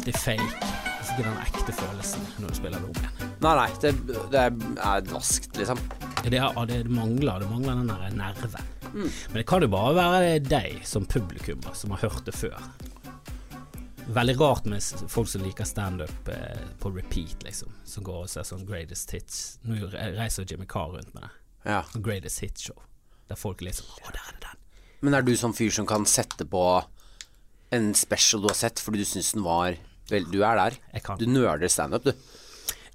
alltid 0.00 0.16
fake. 0.16 0.42
Det 0.60 1.08
er 1.08 1.10
ikke 1.12 1.24
den 1.26 1.40
ekte 1.42 1.72
følelsen 1.76 2.22
når 2.40 2.52
du 2.52 2.56
spiller 2.56 2.80
det 2.80 2.88
om 2.88 2.94
igjen. 2.96 3.32
Nei, 3.44 3.50
nei, 3.58 3.70
det, 3.82 3.90
det 4.32 4.40
er 4.40 5.08
raskt, 5.10 5.58
liksom. 5.58 5.80
Det, 6.24 6.38
er, 6.38 6.60
det, 6.70 6.78
det 6.86 6.94
mangler, 6.94 7.42
det 7.42 7.48
mangler 7.50 7.82
den 7.82 7.90
der 7.90 8.14
nerven. 8.16 8.70
Men 8.94 9.36
det 9.36 9.44
kan 9.50 9.60
jo 9.60 9.68
bare 9.72 9.92
være 9.98 10.38
deg 10.46 10.78
som 10.88 11.04
publikum 11.04 11.60
som 11.76 11.92
har 11.92 12.06
hørt 12.06 12.24
det 12.24 12.32
før. 12.32 12.56
Veldig 14.10 14.36
rart 14.40 14.70
med 14.72 15.04
folk 15.12 15.28
som 15.30 15.44
liker 15.44 15.68
standup 15.68 16.30
eh, 16.32 16.62
på 16.80 16.94
repeat, 16.96 17.44
liksom. 17.44 17.76
Som 17.84 18.06
går 18.06 18.24
og 18.24 18.32
ser 18.32 18.48
sånn 18.48 18.64
Greatest 18.68 19.12
Hits. 19.12 19.42
Nå 19.68 19.90
reiser 19.92 20.48
Jimmy 20.48 20.64
Carr 20.70 20.94
rundt 20.96 21.12
med 21.12 21.26
det. 21.26 21.34
Ja. 21.74 21.82
Sånn 21.92 22.06
Greatest 22.08 22.40
Hits-show. 22.40 22.80
Der 23.28 23.38
folk 23.38 23.60
liksom 23.60 23.92
Å, 24.00 24.08
der 24.08 24.24
er 24.24 24.32
det 24.32 24.48
den. 24.48 24.64
Men 25.04 25.20
er 25.20 25.28
du 25.28 25.34
sånn 25.36 25.54
fyr 25.56 25.76
som 25.76 25.84
kan 25.88 26.08
sette 26.08 26.48
på 26.48 26.64
en 27.70 27.92
special 27.94 28.42
du 28.42 28.50
har 28.50 28.58
sett 28.58 28.80
fordi 28.82 29.04
du 29.04 29.06
syns 29.06 29.34
den 29.36 29.44
var 29.46 29.76
Vel, 30.10 30.26
du 30.30 30.40
er 30.44 30.58
der. 30.60 30.78
Du 31.20 31.26
nerder 31.30 31.70
standup, 31.72 32.04
du. 32.10 32.12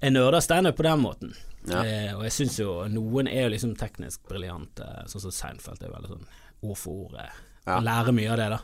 Jeg 0.02 0.12
nerder 0.12 0.44
standup 0.44 0.76
på 0.78 0.84
den 0.86 1.00
måten. 1.02 1.34
Ja. 1.66 1.80
Eh, 1.82 2.12
og 2.14 2.22
jeg 2.28 2.34
syns 2.36 2.60
jo 2.60 2.76
noen 2.92 3.26
er 3.30 3.46
jo 3.48 3.54
liksom 3.56 3.72
teknisk 3.80 4.22
briljante, 4.28 4.86
sånn 5.10 5.24
som 5.24 5.32
Seinfeld 5.34 5.82
er 5.82 5.90
veldig 5.96 6.12
sånn 6.12 6.26
ord 6.62 6.78
for 6.78 7.06
ord. 7.08 7.16
eh, 7.24 7.42
Ja. 7.66 7.80
Lærer 7.82 8.06
Lære 8.06 8.12
mye 8.14 8.30
av 8.30 8.36
det, 8.38 8.50
da. 8.52 8.58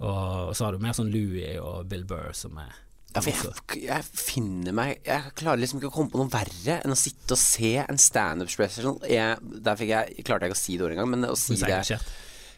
Og, 0.00 0.48
og 0.50 0.54
så 0.54 0.64
har 0.68 0.72
du 0.76 0.78
mer 0.84 0.94
sånn 0.96 1.10
Louis 1.10 1.58
og 1.58 1.88
Bill 1.90 2.04
Burr 2.08 2.30
som 2.32 2.54
er 2.62 2.70
Ja, 3.10 3.20
jeg, 3.26 3.82
jeg 3.88 4.04
finner 4.06 4.72
meg 4.72 5.00
Jeg 5.04 5.32
klarer 5.34 5.58
liksom 5.58 5.80
ikke 5.80 5.90
å 5.90 5.94
komme 5.96 6.12
på 6.12 6.20
noe 6.20 6.30
verre 6.30 6.76
enn 6.84 6.94
å 6.94 6.96
sitte 6.96 7.34
og 7.34 7.40
se 7.42 7.72
en 7.82 7.98
standup 7.98 8.48
special. 8.54 9.00
Jeg, 9.10 9.40
der 9.66 9.82
jeg, 9.82 10.22
klarte 10.22 10.46
jeg 10.46 10.52
ikke 10.54 10.60
å 10.60 10.62
si 10.62 10.76
det 10.78 10.86
ordet 10.86 10.96
engang, 10.96 11.10
men 11.16 11.26
å 11.28 11.34
si 11.36 11.56
det. 11.58 11.98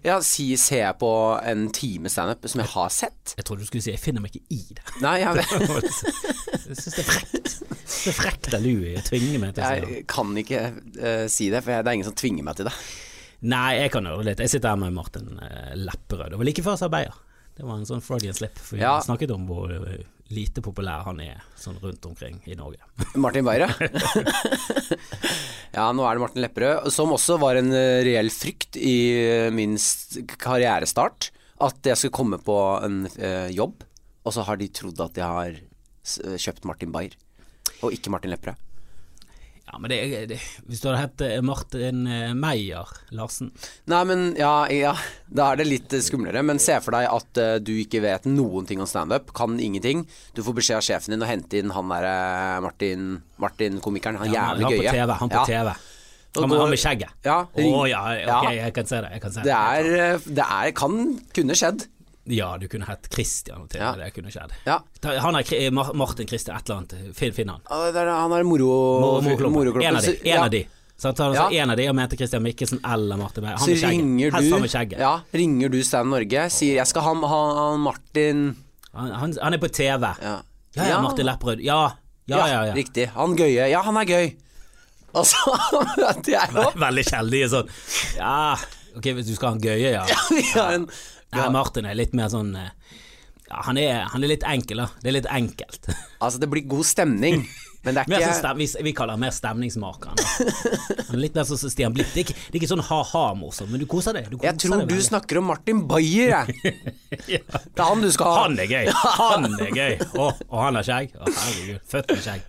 Ja, 0.03 0.17
si, 0.27 0.49
se 0.59 0.81
på 0.99 1.09
en 1.47 1.69
time 1.71 2.11
standup 2.11 2.49
som 2.51 2.61
jeg 2.63 2.71
har 2.73 2.89
sett. 2.91 3.35
Jeg 3.39 3.45
trodde 3.47 3.63
du 3.63 3.67
skulle 3.69 3.85
si 3.85 3.93
'jeg 3.93 4.01
finner 4.03 4.21
meg 4.25 4.35
ikke 4.35 4.47
i 4.51 4.63
det'. 4.75 5.01
Nei, 5.05 5.19
jeg, 5.23 5.35
vet. 5.37 5.53
Jeg 6.67 6.77
syns 6.77 6.95
det 6.97 7.05
er 7.05 7.11
frekt. 7.13 7.53
Det 8.03 8.11
er 8.11 8.17
frekt 8.19 8.55
av 8.55 8.63
Louie 8.65 8.97
å 8.99 9.05
tvinge 9.07 9.39
meg 9.39 9.55
til 9.55 9.63
å 9.63 9.69
si 9.69 9.81
det. 9.81 9.91
jeg 9.95 10.07
kan 10.11 10.35
ikke 10.43 10.61
uh, 10.75 11.27
si 11.31 11.51
det, 11.51 11.63
for 11.63 11.71
jeg, 11.77 11.85
det 11.85 11.91
er 11.93 11.99
ingen 12.01 12.09
som 12.11 12.19
tvinger 12.19 12.43
meg 12.49 12.57
til 12.59 12.67
det. 12.67 12.75
Nei, 13.43 13.75
jeg 13.83 13.91
kan 13.95 14.07
øve 14.07 14.25
litt. 14.27 14.39
Jeg 14.43 14.51
sitter 14.51 14.69
her 14.75 14.77
med 14.79 14.93
Martin 14.95 15.39
eh, 15.43 15.73
Lepperød. 15.75 16.31
Det 16.31 16.39
var 16.39 16.47
like 16.47 16.63
før 16.63 16.77
jeg 16.77 16.79
sa 16.79 16.89
Beyer. 16.89 17.15
Det 17.59 17.65
var 17.67 17.75
en 17.79 17.87
sånn 17.89 18.01
Freudian 18.03 18.35
slip. 18.39 18.59
For 18.59 18.77
vi 18.77 18.83
Ja. 18.83 19.01
snakket 19.03 19.31
om 19.35 19.47
hvor 19.47 19.71
eh, 19.75 20.05
lite 20.33 20.63
populær 20.65 21.05
han 21.07 21.21
er 21.25 21.43
sånn 21.59 21.79
rundt 21.83 22.07
omkring 22.09 22.41
i 22.49 22.57
Norge. 22.59 22.81
Martin 23.23 23.47
Beyer, 23.47 23.67
ja. 25.77 25.87
nå 25.93 26.07
er 26.07 26.17
det 26.17 26.25
Martin 26.25 26.45
Lepperød, 26.45 26.89
som 26.95 27.15
også 27.15 27.39
var 27.43 27.61
en 27.61 27.73
eh, 27.77 28.01
reell 28.07 28.33
frykt 28.33 28.79
i 28.81 28.97
eh, 29.21 29.53
min 29.55 29.77
karrierestart. 30.41 31.31
At 31.63 31.79
jeg 31.87 31.99
skulle 31.99 32.17
komme 32.17 32.41
på 32.43 32.59
en 32.83 33.05
eh, 33.15 33.53
jobb, 33.55 33.85
og 34.27 34.35
så 34.35 34.47
har 34.49 34.59
de 34.59 34.71
trodd 34.75 34.99
at 35.05 35.19
jeg 35.19 35.39
har 35.39 35.61
kjøpt 36.43 36.67
Martin 36.67 36.95
Beyer, 36.95 37.15
og 37.83 37.95
ikke 37.95 38.11
Martin 38.11 38.35
Lepperød. 38.35 38.72
Ja, 39.65 39.79
men 39.79 39.89
det, 39.93 40.27
det, 40.27 40.39
Hvis 40.69 40.81
du 40.83 40.89
hadde 40.91 41.01
hett 41.05 41.23
eh, 41.25 41.37
Martin 41.47 42.03
eh, 42.11 42.33
Meyer 42.35 42.89
Larsen 43.15 43.53
Nei, 43.89 44.01
men 44.11 44.25
ja, 44.37 44.67
ja, 44.75 44.91
da 45.31 45.53
er 45.53 45.61
det 45.63 45.69
litt 45.69 45.95
eh, 45.97 46.03
skumlere. 46.05 46.43
Men 46.45 46.59
se 46.63 46.77
for 46.83 46.97
deg 46.97 47.07
at 47.09 47.41
uh, 47.41 47.55
du 47.63 47.71
ikke 47.79 48.03
vet 48.05 48.27
noen 48.29 48.67
ting 48.69 48.83
om 48.83 48.91
standup, 48.91 49.31
kan 49.37 49.55
ingenting. 49.63 50.03
Du 50.37 50.43
får 50.45 50.59
beskjed 50.59 50.81
av 50.81 50.87
sjefen 50.89 51.15
din 51.15 51.23
å 51.25 51.31
hente 51.31 51.61
inn 51.63 51.73
han 51.73 51.89
derre 51.95 52.61
Martin, 52.65 53.09
Martin 53.43 53.79
komikeren, 53.85 54.19
han 54.21 54.33
Ja, 54.35 54.51
jævlig 54.51 54.67
han 54.67 54.75
gøye. 54.77 54.83
på 54.83 54.97
TV. 54.99 55.17
Han 55.23 55.33
på. 55.37 55.47
TV. 55.49 55.75
Han, 56.33 56.49
med- 56.49 56.61
han 56.63 56.71
med 56.73 56.81
skjegget. 56.81 57.11
Ja, 57.29 57.39
Å 57.45 57.59
ring- 57.61 57.75
ja, 57.93 58.03
ok, 58.39 58.47
jeg 58.57 58.75
kan 58.75 58.87
se 58.89 59.01
det. 59.05 59.11
Kan 59.21 59.33
se 59.35 59.43
det. 59.43 59.51
Det 59.53 59.57
er, 59.93 60.29
det 60.41 60.47
er 60.59 60.71
kan 60.83 60.95
kunne 61.37 61.57
skjedd. 61.59 61.87
Ja, 62.25 62.57
du 62.59 62.69
kunne 62.71 62.87
hett 62.87 63.09
Christian 63.11 63.65
til. 63.69 63.81
Ja. 63.81 63.93
Det 63.99 64.13
kunne 64.15 64.31
skjedd. 64.31 64.53
Ja. 64.67 64.79
Han 65.25 65.35
er 65.41 65.71
Martin 65.73 66.29
Christian 66.29 66.57
et 66.57 66.69
eller 66.69 66.83
annet. 66.85 67.17
Finn, 67.19 67.33
finn 67.35 67.49
han. 67.51 67.61
Ja, 67.69 67.81
er, 67.91 68.07
han 68.15 68.33
er 68.37 68.45
moro... 68.47 68.69
Moroklumpen. 69.25 69.53
Moro 69.53 69.83
En 69.83 69.97
av 69.97 70.03
de. 70.03 70.13
Så- 70.13 70.23
En 70.23 70.31
ja. 70.37 70.45
av 70.45 70.51
de. 70.51 70.67
Så 71.03 71.11
han 71.19 71.35
Ja. 71.35 71.49
sa 71.49 71.51
en 71.51 71.71
av 71.71 71.77
de 71.77 71.89
og 71.91 71.97
mente 71.99 72.17
Christian 72.17 72.43
Mikkelsen 72.45 72.79
eller 72.87 73.17
Martin 73.19 73.43
Beyer. 73.43 73.57
Han 73.59 73.69
med 73.69 73.79
skjegget. 73.81 74.35
Helst 74.37 74.53
han 74.53 74.61
med 74.61 74.71
skjegget. 74.71 75.01
Ja, 75.01 75.21
ringer 75.33 75.69
du 75.73 75.83
Stand 75.83 76.11
Norge, 76.11 76.45
sier 76.51 76.77
'jeg 76.77 76.87
skal 76.87 77.03
ha, 77.03 77.15
ha, 77.15 77.41
ha 77.55 77.77
Martin' 77.77 78.55
Han, 78.95 79.11
han, 79.11 79.35
han 79.43 79.55
er 79.55 79.59
på 79.59 79.69
TV. 79.73 80.05
Ja, 80.23 80.43
Ja, 80.77 80.85
ja, 80.89 81.01
Martin 81.03 81.27
Lepperød. 81.27 81.61
Ja. 81.65 81.93
Ja, 82.29 82.47
ja, 82.47 82.65
ja. 82.67 82.75
Riktig. 82.75 83.09
Han 83.17 83.35
gøye. 83.37 83.67
Ja, 83.71 83.83
han 83.83 83.97
er 83.97 84.05
gøy. 84.05 84.37
Altså, 85.15 85.37
Det 86.25 86.35
er 86.35 86.49
jo 86.55 86.71
Veldig 86.81 87.05
kjeldige 87.05 87.49
sånn 87.53 87.69
Ja, 88.17 88.55
ok, 88.97 89.11
hvis 89.13 89.27
du 89.27 89.35
skal 89.35 89.49
ha 89.49 89.55
en 89.57 89.61
gøye, 89.61 89.91
ja. 89.93 90.07
Vi 90.31 90.43
har 90.55 90.73
en 90.79 90.87
Nei, 91.33 91.49
Martin 91.55 91.89
er 91.89 91.97
litt 91.97 92.13
mer 92.17 92.29
sånn 92.33 92.55
eh, 92.61 92.71
ja, 93.49 93.63
han, 93.67 93.79
er, 93.81 94.07
han 94.13 94.25
er 94.25 94.33
litt 94.33 94.47
enkel, 94.49 94.81
da. 94.85 94.89
Det 95.03 95.11
er 95.13 95.19
litt 95.21 95.29
enkelt. 95.31 95.93
Altså, 96.23 96.39
det 96.39 96.47
blir 96.53 96.63
god 96.71 96.87
stemning, 96.87 97.41
men 97.83 97.97
det 97.97 98.05
er 98.05 98.07
sånn 98.07 98.21
ikke 98.23 98.35
stem, 98.39 98.61
vi, 98.61 98.67
vi 98.87 98.93
kaller 98.95 99.17
han 99.17 99.23
mer 99.25 99.33
stemningsmaker. 99.35 100.13
Han 100.15 101.17
er 101.17 101.19
litt 101.25 101.35
mer 101.35 101.49
sånn 101.49 101.59
Stian 101.73 101.97
Blipp. 101.97 102.13
Det 102.15 102.29
det 102.31 102.53
er 102.53 102.59
ikke 102.61 102.69
sånn 102.71 102.85
ha-ha-morsom, 102.87 103.73
men 103.75 103.83
du 103.83 103.89
koser 103.91 104.15
deg. 104.15 104.29
Du 104.31 104.37
koser 104.37 104.53
Jeg 104.53 104.61
tror 104.63 104.85
deg 104.85 104.93
du 104.95 105.03
snakker 105.03 105.41
om 105.43 105.51
Martin 105.51 105.83
Beyer, 105.91 106.31
jeg. 106.47 106.77
Ja. 107.35 107.43
Det 107.43 107.83
er 107.83 107.89
han 107.89 108.07
du 108.07 108.13
skal 108.15 108.31
ha. 108.31 108.45
Han 108.47 108.55
er 108.63 108.71
gøy! 108.71 108.93
Han 109.19 109.51
er 109.51 109.75
gøy! 109.75 109.99
Og, 110.23 110.45
og 110.47 110.59
han 110.63 110.79
har 110.79 110.87
skjegg. 110.87 111.19
Å, 111.19 111.27
herregud. 111.43 111.83
Født 111.91 112.15
med 112.15 112.23
skjegg. 112.29 112.47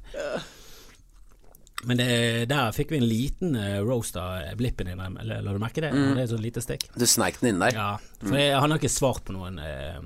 Men 1.85 1.99
det, 1.99 2.07
der 2.51 2.71
fikk 2.75 2.93
vi 2.93 2.97
en 3.01 3.07
liten 3.09 3.55
uh, 3.59 3.81
roast 3.83 4.15
av 4.19 4.55
Blippen 4.59 4.87
din. 4.87 4.99
eller 5.01 5.41
La 5.43 5.51
du 5.55 5.59
merke 5.59 5.81
det? 5.83 5.91
Mm. 5.91 6.13
Det 6.15 6.23
er 6.23 6.29
sånn 6.31 6.43
lite 6.45 6.63
stikk. 6.63 6.85
Du 6.95 7.05
sneik 7.09 7.39
den 7.41 7.53
inn 7.53 7.59
der. 7.63 7.75
Ja, 7.75 7.89
for 8.23 8.37
jeg, 8.39 8.53
han 8.55 8.71
har 8.71 8.79
ikke 8.79 8.91
svart 8.93 9.23
på 9.27 9.35
noen 9.35 9.59
eh, 9.59 9.97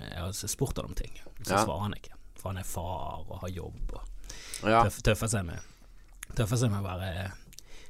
Jeg 0.00 0.18
har 0.18 0.32
spurt 0.34 0.76
han 0.80 0.90
om 0.90 0.96
ting, 0.98 1.12
så 1.42 1.54
Ja. 1.54 1.64
svarer 1.64 1.84
han 1.86 1.94
ikke. 1.98 2.16
For 2.40 2.50
han 2.50 2.58
er 2.58 2.66
far 2.68 3.22
og 3.28 3.38
har 3.44 3.52
jobb 3.54 3.94
og 3.96 4.68
Ja. 4.68 4.82
tøff, 4.84 5.02
tøffer 5.06 5.30
seg 5.30 5.46
med 5.46 5.60
Tøffer 6.36 6.58
seg 6.58 6.70
med 6.72 6.82
å 6.82 6.88
være 6.88 7.30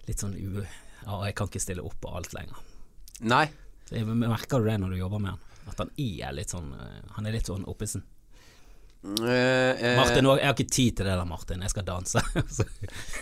litt 0.07 0.21
sånn 0.23 0.37
u... 0.37 0.61
Ja, 1.07 1.21
jeg 1.25 1.35
kan 1.39 1.49
ikke 1.49 1.61
stille 1.63 1.83
opp 1.87 1.97
på 2.03 2.11
alt 2.15 2.33
lenger. 2.35 2.59
Nei. 3.21 3.47
Så 3.89 3.97
jeg, 3.97 4.07
merker 4.07 4.61
du 4.61 4.69
det 4.69 4.77
når 4.83 4.93
du 4.93 4.99
jobber 5.01 5.23
med 5.23 5.31
han? 5.37 5.41
At 5.71 5.81
han 5.83 5.91
er 5.99 6.33
litt 6.37 6.53
sånn 6.53 6.69
eh, 6.75 7.01
Han 7.17 7.27
er 7.27 7.35
litt 7.35 7.49
sånn 7.49 7.65
oppesen. 7.67 8.05
Eh, 9.07 9.71
eh, 9.87 9.97
Martin, 9.97 10.27
jeg 10.27 10.43
har 10.43 10.55
ikke 10.57 10.67
tid 10.67 10.97
til 10.99 11.07
det 11.07 11.13
der, 11.15 11.25
Martin. 11.29 11.61
Jeg 11.63 11.71
skal 11.71 11.85
danse. 11.87 12.23
Så, 12.57 12.65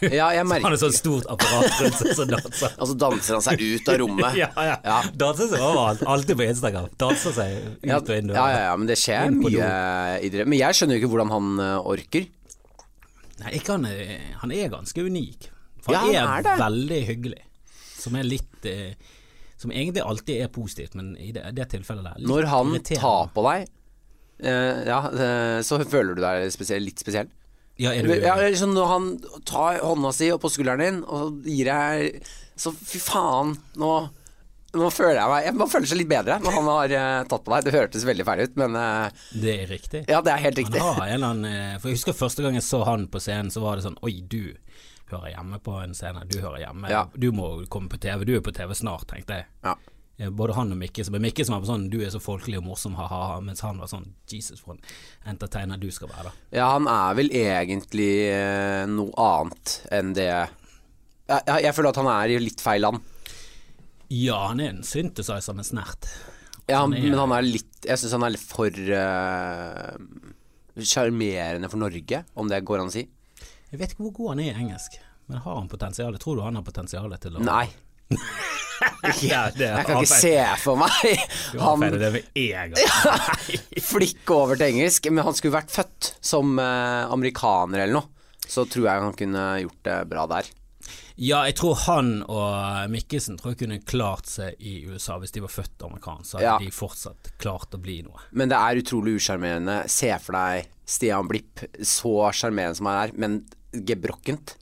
Ja, 0.09 0.31
jeg 0.33 0.47
han 0.49 0.73
er 0.73 0.79
sånn 0.81 0.95
stort 0.97 1.29
apparat 1.31 1.77
rundt 1.83 1.99
seg 2.01 2.15
som 2.17 2.31
danser. 2.31 2.77
Og 2.79 2.89
så 2.91 2.97
danser 3.05 3.37
han 3.37 3.45
seg 3.45 3.65
ut 3.65 3.91
av 3.93 3.99
rommet. 4.03 4.39
Ja, 4.43 4.49
ja. 4.57 4.77
Ja. 4.85 4.99
Danser 5.25 5.51
seg 5.53 5.65
overalt. 5.65 6.05
Alltid 6.09 6.41
på 6.41 6.47
Instagram. 6.49 6.89
Danser 7.01 7.37
seg 7.37 7.57
ut 7.59 7.89
Ja, 7.89 8.01
og 8.01 8.15
inn 8.17 8.33
ja, 8.33 8.47
ja, 8.55 8.63
ja, 8.71 8.77
men 8.81 8.89
det 8.91 8.97
skjer 9.01 9.35
mye 9.37 9.69
idrett. 10.25 10.49
Men 10.49 10.61
jeg 10.63 10.79
skjønner 10.81 10.99
jo 10.99 11.05
ikke 11.05 11.13
hvordan 11.15 11.35
han 11.35 11.53
eh, 11.67 11.91
orker. 11.95 12.31
Nei, 13.43 13.57
ikke 13.59 13.77
han, 13.77 13.89
han 14.41 14.55
er 14.55 14.73
ganske 14.73 15.05
unik. 15.05 15.51
For 15.85 15.93
Ja, 15.97 16.07
han, 16.07 16.17
han 16.17 16.49
er, 16.49 16.53
er 16.55 16.65
veldig 16.65 17.03
hyggelig. 17.11 17.45
Som 18.01 18.17
er 18.21 18.27
litt 18.29 18.67
eh, 18.69 18.97
Som 19.61 19.73
egentlig 19.73 20.03
alltid 20.05 20.43
er 20.45 20.51
positivt, 20.53 20.97
men 20.99 21.15
i 21.21 21.31
det, 21.33 21.45
det 21.57 21.69
tilfellet 21.73 22.05
der 22.11 22.29
Når 22.29 22.49
han 22.53 22.77
tar 22.85 23.31
på 23.35 23.45
deg, 23.49 23.69
ja, 24.43 24.99
eh, 25.13 25.61
så 25.63 25.79
føler 25.85 26.15
du 26.17 26.23
deg 26.25 26.51
spesiell, 26.55 26.83
litt 26.85 26.99
spesiell. 27.03 27.29
Ja, 27.79 27.91
er 27.95 28.07
du, 28.07 28.13
Ja, 28.23 28.37
liksom 28.39 28.75
når 28.75 28.87
han 28.87 29.07
tar 29.47 29.81
hånda 29.83 30.13
si 30.15 30.29
opp 30.31 30.45
på 30.45 30.51
skulderen 30.55 30.83
din 30.83 31.01
og 31.11 31.41
gir 31.43 31.67
deg 31.67 32.21
Så 32.55 32.71
fy 32.71 33.01
faen, 33.03 33.57
nå 33.75 33.95
nå 34.75 34.89
føler 34.91 35.19
jeg 35.21 35.31
meg 35.31 35.59
Man 35.59 35.71
føler 35.71 35.87
seg 35.91 35.99
litt 36.01 36.11
bedre 36.11 36.37
når 36.43 36.55
han 36.55 36.69
har 36.71 36.95
eh, 36.99 37.25
tatt 37.31 37.45
på 37.47 37.53
deg. 37.55 37.67
Det 37.67 37.75
hørtes 37.75 38.07
veldig 38.07 38.25
feil 38.27 38.43
ut, 38.47 38.57
men 38.59 38.79
eh, 38.79 39.25
Det 39.43 39.55
er 39.65 39.71
riktig. 39.71 40.05
ja, 40.11 40.21
det 40.23 40.33
er 40.35 40.43
helt 40.43 40.59
Han 40.59 40.65
riktig. 40.65 40.83
har 40.87 41.03
en 41.05 41.15
eller 41.15 41.29
annen 41.35 41.51
eh, 41.51 41.77
For 41.79 41.91
jeg 41.91 41.99
husker 42.01 42.17
første 42.19 42.43
gang 42.47 42.59
jeg 42.59 42.67
så 42.67 42.81
han 42.87 43.09
på 43.11 43.23
scenen, 43.23 43.51
så 43.55 43.63
var 43.63 43.79
det 43.79 43.87
sånn 43.87 43.99
Oi, 44.07 44.17
du 44.23 44.55
hører 45.11 45.35
hjemme 45.35 45.59
på 45.63 45.75
en 45.83 45.93
scene. 45.95 46.23
Du 46.27 46.39
hører 46.41 46.63
hjemme. 46.65 46.89
Ja. 46.91 47.05
Du 47.15 47.29
må 47.37 47.53
komme 47.71 47.91
på 47.93 47.99
TV. 48.03 48.25
Du 48.27 48.33
er 48.35 48.41
på 48.43 48.55
TV 48.57 48.73
snart, 48.75 49.05
tenkte 49.11 49.37
jeg. 49.43 49.47
Ja. 49.67 49.75
Eh, 50.19 50.31
Både 50.31 50.55
han 50.55 50.71
og 50.71 50.79
Mikke. 50.79 51.03
Men 51.11 51.23
Mikke 51.25 51.45
som 51.47 51.57
var 51.59 51.67
sånn 51.67 51.89
Du 51.91 51.97
er 52.05 52.11
så 52.15 52.21
folkelig 52.23 52.59
og 52.61 52.67
morsom, 52.69 52.95
ha-ha. 52.99 53.41
Mens 53.43 53.61
han 53.67 53.81
var 53.83 53.89
sånn 53.91 54.07
Jesus, 54.31 54.61
for 54.63 54.77
en 54.77 54.85
entertainer 55.35 55.81
du 55.83 55.89
skal 55.95 56.09
være. 56.13 56.31
Ja, 56.55 56.69
han 56.77 56.87
er 56.91 57.17
vel 57.19 57.31
egentlig 57.35 58.11
eh, 58.31 58.85
noe 58.91 59.11
annet 59.19 59.81
enn 59.95 60.13
det 60.15 60.29
jeg, 60.29 60.49
jeg, 61.49 61.63
jeg 61.65 61.73
føler 61.75 61.89
at 61.95 61.99
han 62.03 62.11
er 62.13 62.35
i 62.35 62.39
litt 62.43 62.61
feil 62.63 62.83
land. 62.85 63.01
Ja, 64.13 64.43
han 64.51 64.61
er 64.61 64.75
en 64.75 64.83
synthesizer 64.87 65.57
med 65.57 65.65
snert. 65.67 66.07
Ja, 66.69 66.83
Han 66.85 66.93
er- 66.95 67.03
men 67.11 67.19
han 67.19 67.33
er 67.37 67.43
litt 67.45 67.85
Jeg 67.85 67.99
syns 68.01 68.13
han 68.17 68.23
er 68.25 68.31
litt 68.33 68.45
for 68.45 68.71
sjarmerende 70.81 71.67
uh, 71.69 71.71
for 71.73 71.77
Norge, 71.83 72.23
om 72.41 72.49
det 72.49 72.63
går 72.65 72.81
an 72.81 72.89
å 72.89 72.95
si. 72.95 73.03
Jeg 73.73 73.81
vet 73.81 73.93
ikke 73.93 74.05
hvor 74.07 74.15
god 74.17 74.29
han 74.35 74.41
er 74.45 74.53
i 74.53 74.63
engelsk, 74.63 74.97
men 75.29 75.43
har 75.45 75.59
han 75.59 75.69
potensial? 75.69 76.17
Tror 76.23 76.37
du 76.39 76.43
han 76.47 76.57
har 76.57 76.65
potensial 76.65 77.13
til 77.21 77.37
å 77.37 77.43
Nei. 77.45 77.67
ja, 79.23 79.45
det 79.55 79.69
Jeg 79.69 79.87
kan 79.87 80.01
ikke 80.03 80.19
se 80.21 80.35
for 80.63 80.79
meg 80.81 80.91
Han 81.63 81.83
han 81.85 81.99
det 82.01 82.11
med 82.17 82.41
en 82.43 82.75
gang. 82.75 83.61
flikke 83.85 84.35
over 84.35 84.59
til 84.61 84.73
engelsk. 84.75 85.09
Men 85.13 85.25
han 85.29 85.37
skulle 85.39 85.57
vært 85.59 85.73
født 85.75 86.13
som 86.25 86.59
eh, 86.63 87.05
amerikaner 87.15 87.85
eller 87.85 88.01
noe. 88.01 88.11
Så 88.45 88.67
tror 88.69 88.91
jeg 88.91 89.01
han 89.07 89.17
kunne 89.17 89.45
gjort 89.63 89.81
det 89.89 89.99
bra 90.11 90.27
der. 90.35 90.51
Ja, 91.17 91.45
jeg 91.47 91.55
tror 91.61 91.77
han 91.87 92.09
og 92.27 92.91
Mikkelsen 92.91 93.37
tror 93.39 93.53
jeg 93.55 93.61
kunne 93.63 93.79
klart 93.87 94.27
seg 94.27 94.59
i 94.59 94.81
USA 94.91 95.15
hvis 95.23 95.31
de 95.37 95.45
var 95.45 95.53
født 95.55 95.85
amerikanere. 95.87 96.27
Så 96.27 96.37
hadde 96.41 96.49
Ja. 96.49 96.57
de 96.59 96.73
fortsatt 96.75 97.31
klart 97.41 97.77
å 97.77 97.81
bli 97.81 98.01
noe. 98.03 98.19
Men 98.35 98.51
det 98.51 98.59
er 98.59 98.81
utrolig 98.83 99.15
usjarmerende. 99.21 99.85
Se 99.89 100.11
for 100.21 100.35
deg 100.37 100.67
Stian 100.85 101.31
Blipp, 101.31 101.63
så 101.87 102.17
sjarmerende 102.35 102.77
som 102.81 102.91
han 102.91 102.99
er, 103.07 103.15
men 103.17 103.39
gebrokkent. 103.73 104.57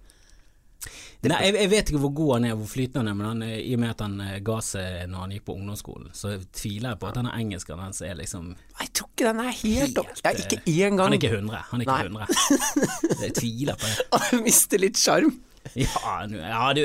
Nei, 1.31 1.37
jeg, 1.47 1.55
jeg 1.55 1.71
vet 1.71 1.91
ikke 1.93 2.01
hvor 2.03 2.11
god 2.19 2.31
han 2.35 2.45
er, 2.49 2.55
hvor 2.59 2.67
flytende 2.67 2.99
han 2.99 3.09
er, 3.13 3.15
men 3.15 3.27
han, 3.29 3.43
er- 3.47 3.61
i 3.63 3.75
og 3.77 3.81
med 3.85 3.91
at 3.93 4.01
han 4.03 4.17
eh, 4.25 4.39
ga 4.43 4.57
seg 4.67 5.05
når 5.13 5.21
han 5.23 5.35
gikk 5.37 5.45
på 5.47 5.55
ungdomsskolen, 5.55 6.09
så 6.19 6.33
tviler 6.51 6.89
jeg 6.97 6.99
på 6.99 7.09
at 7.13 7.19
denne 7.21 7.35
engelsken 7.39 7.79
hans 7.79 8.03
er 8.03 8.17
liksom 8.19 8.49
Jeg 8.81 8.91
tror 8.99 9.09
ikke 9.13 9.29
den 9.29 9.41
er 9.45 9.55
helt 9.61 10.01
opp. 10.03 10.11
Helt, 10.11 10.27
Ja, 10.27 10.35
ikke 10.43 10.59
én 10.67 10.99
gang. 10.99 11.05
Han 11.07 11.15
er 11.15 11.21
ikke 11.21 11.31
100. 11.39 11.63
Han 11.71 11.81
er 11.81 11.87
ikke 11.87 11.95
Nei. 11.95 12.27
100. 12.27 13.23
Jeg 13.23 13.35
tviler 13.39 13.79
på 13.79 13.87
det. 13.93 14.07
Han 14.33 14.43
mister 14.49 14.83
litt 14.83 14.99
sjarm. 14.99 15.33
Ja, 15.79 16.15
nu- 16.27 16.41
ja 16.43 16.73
du, 16.75 16.81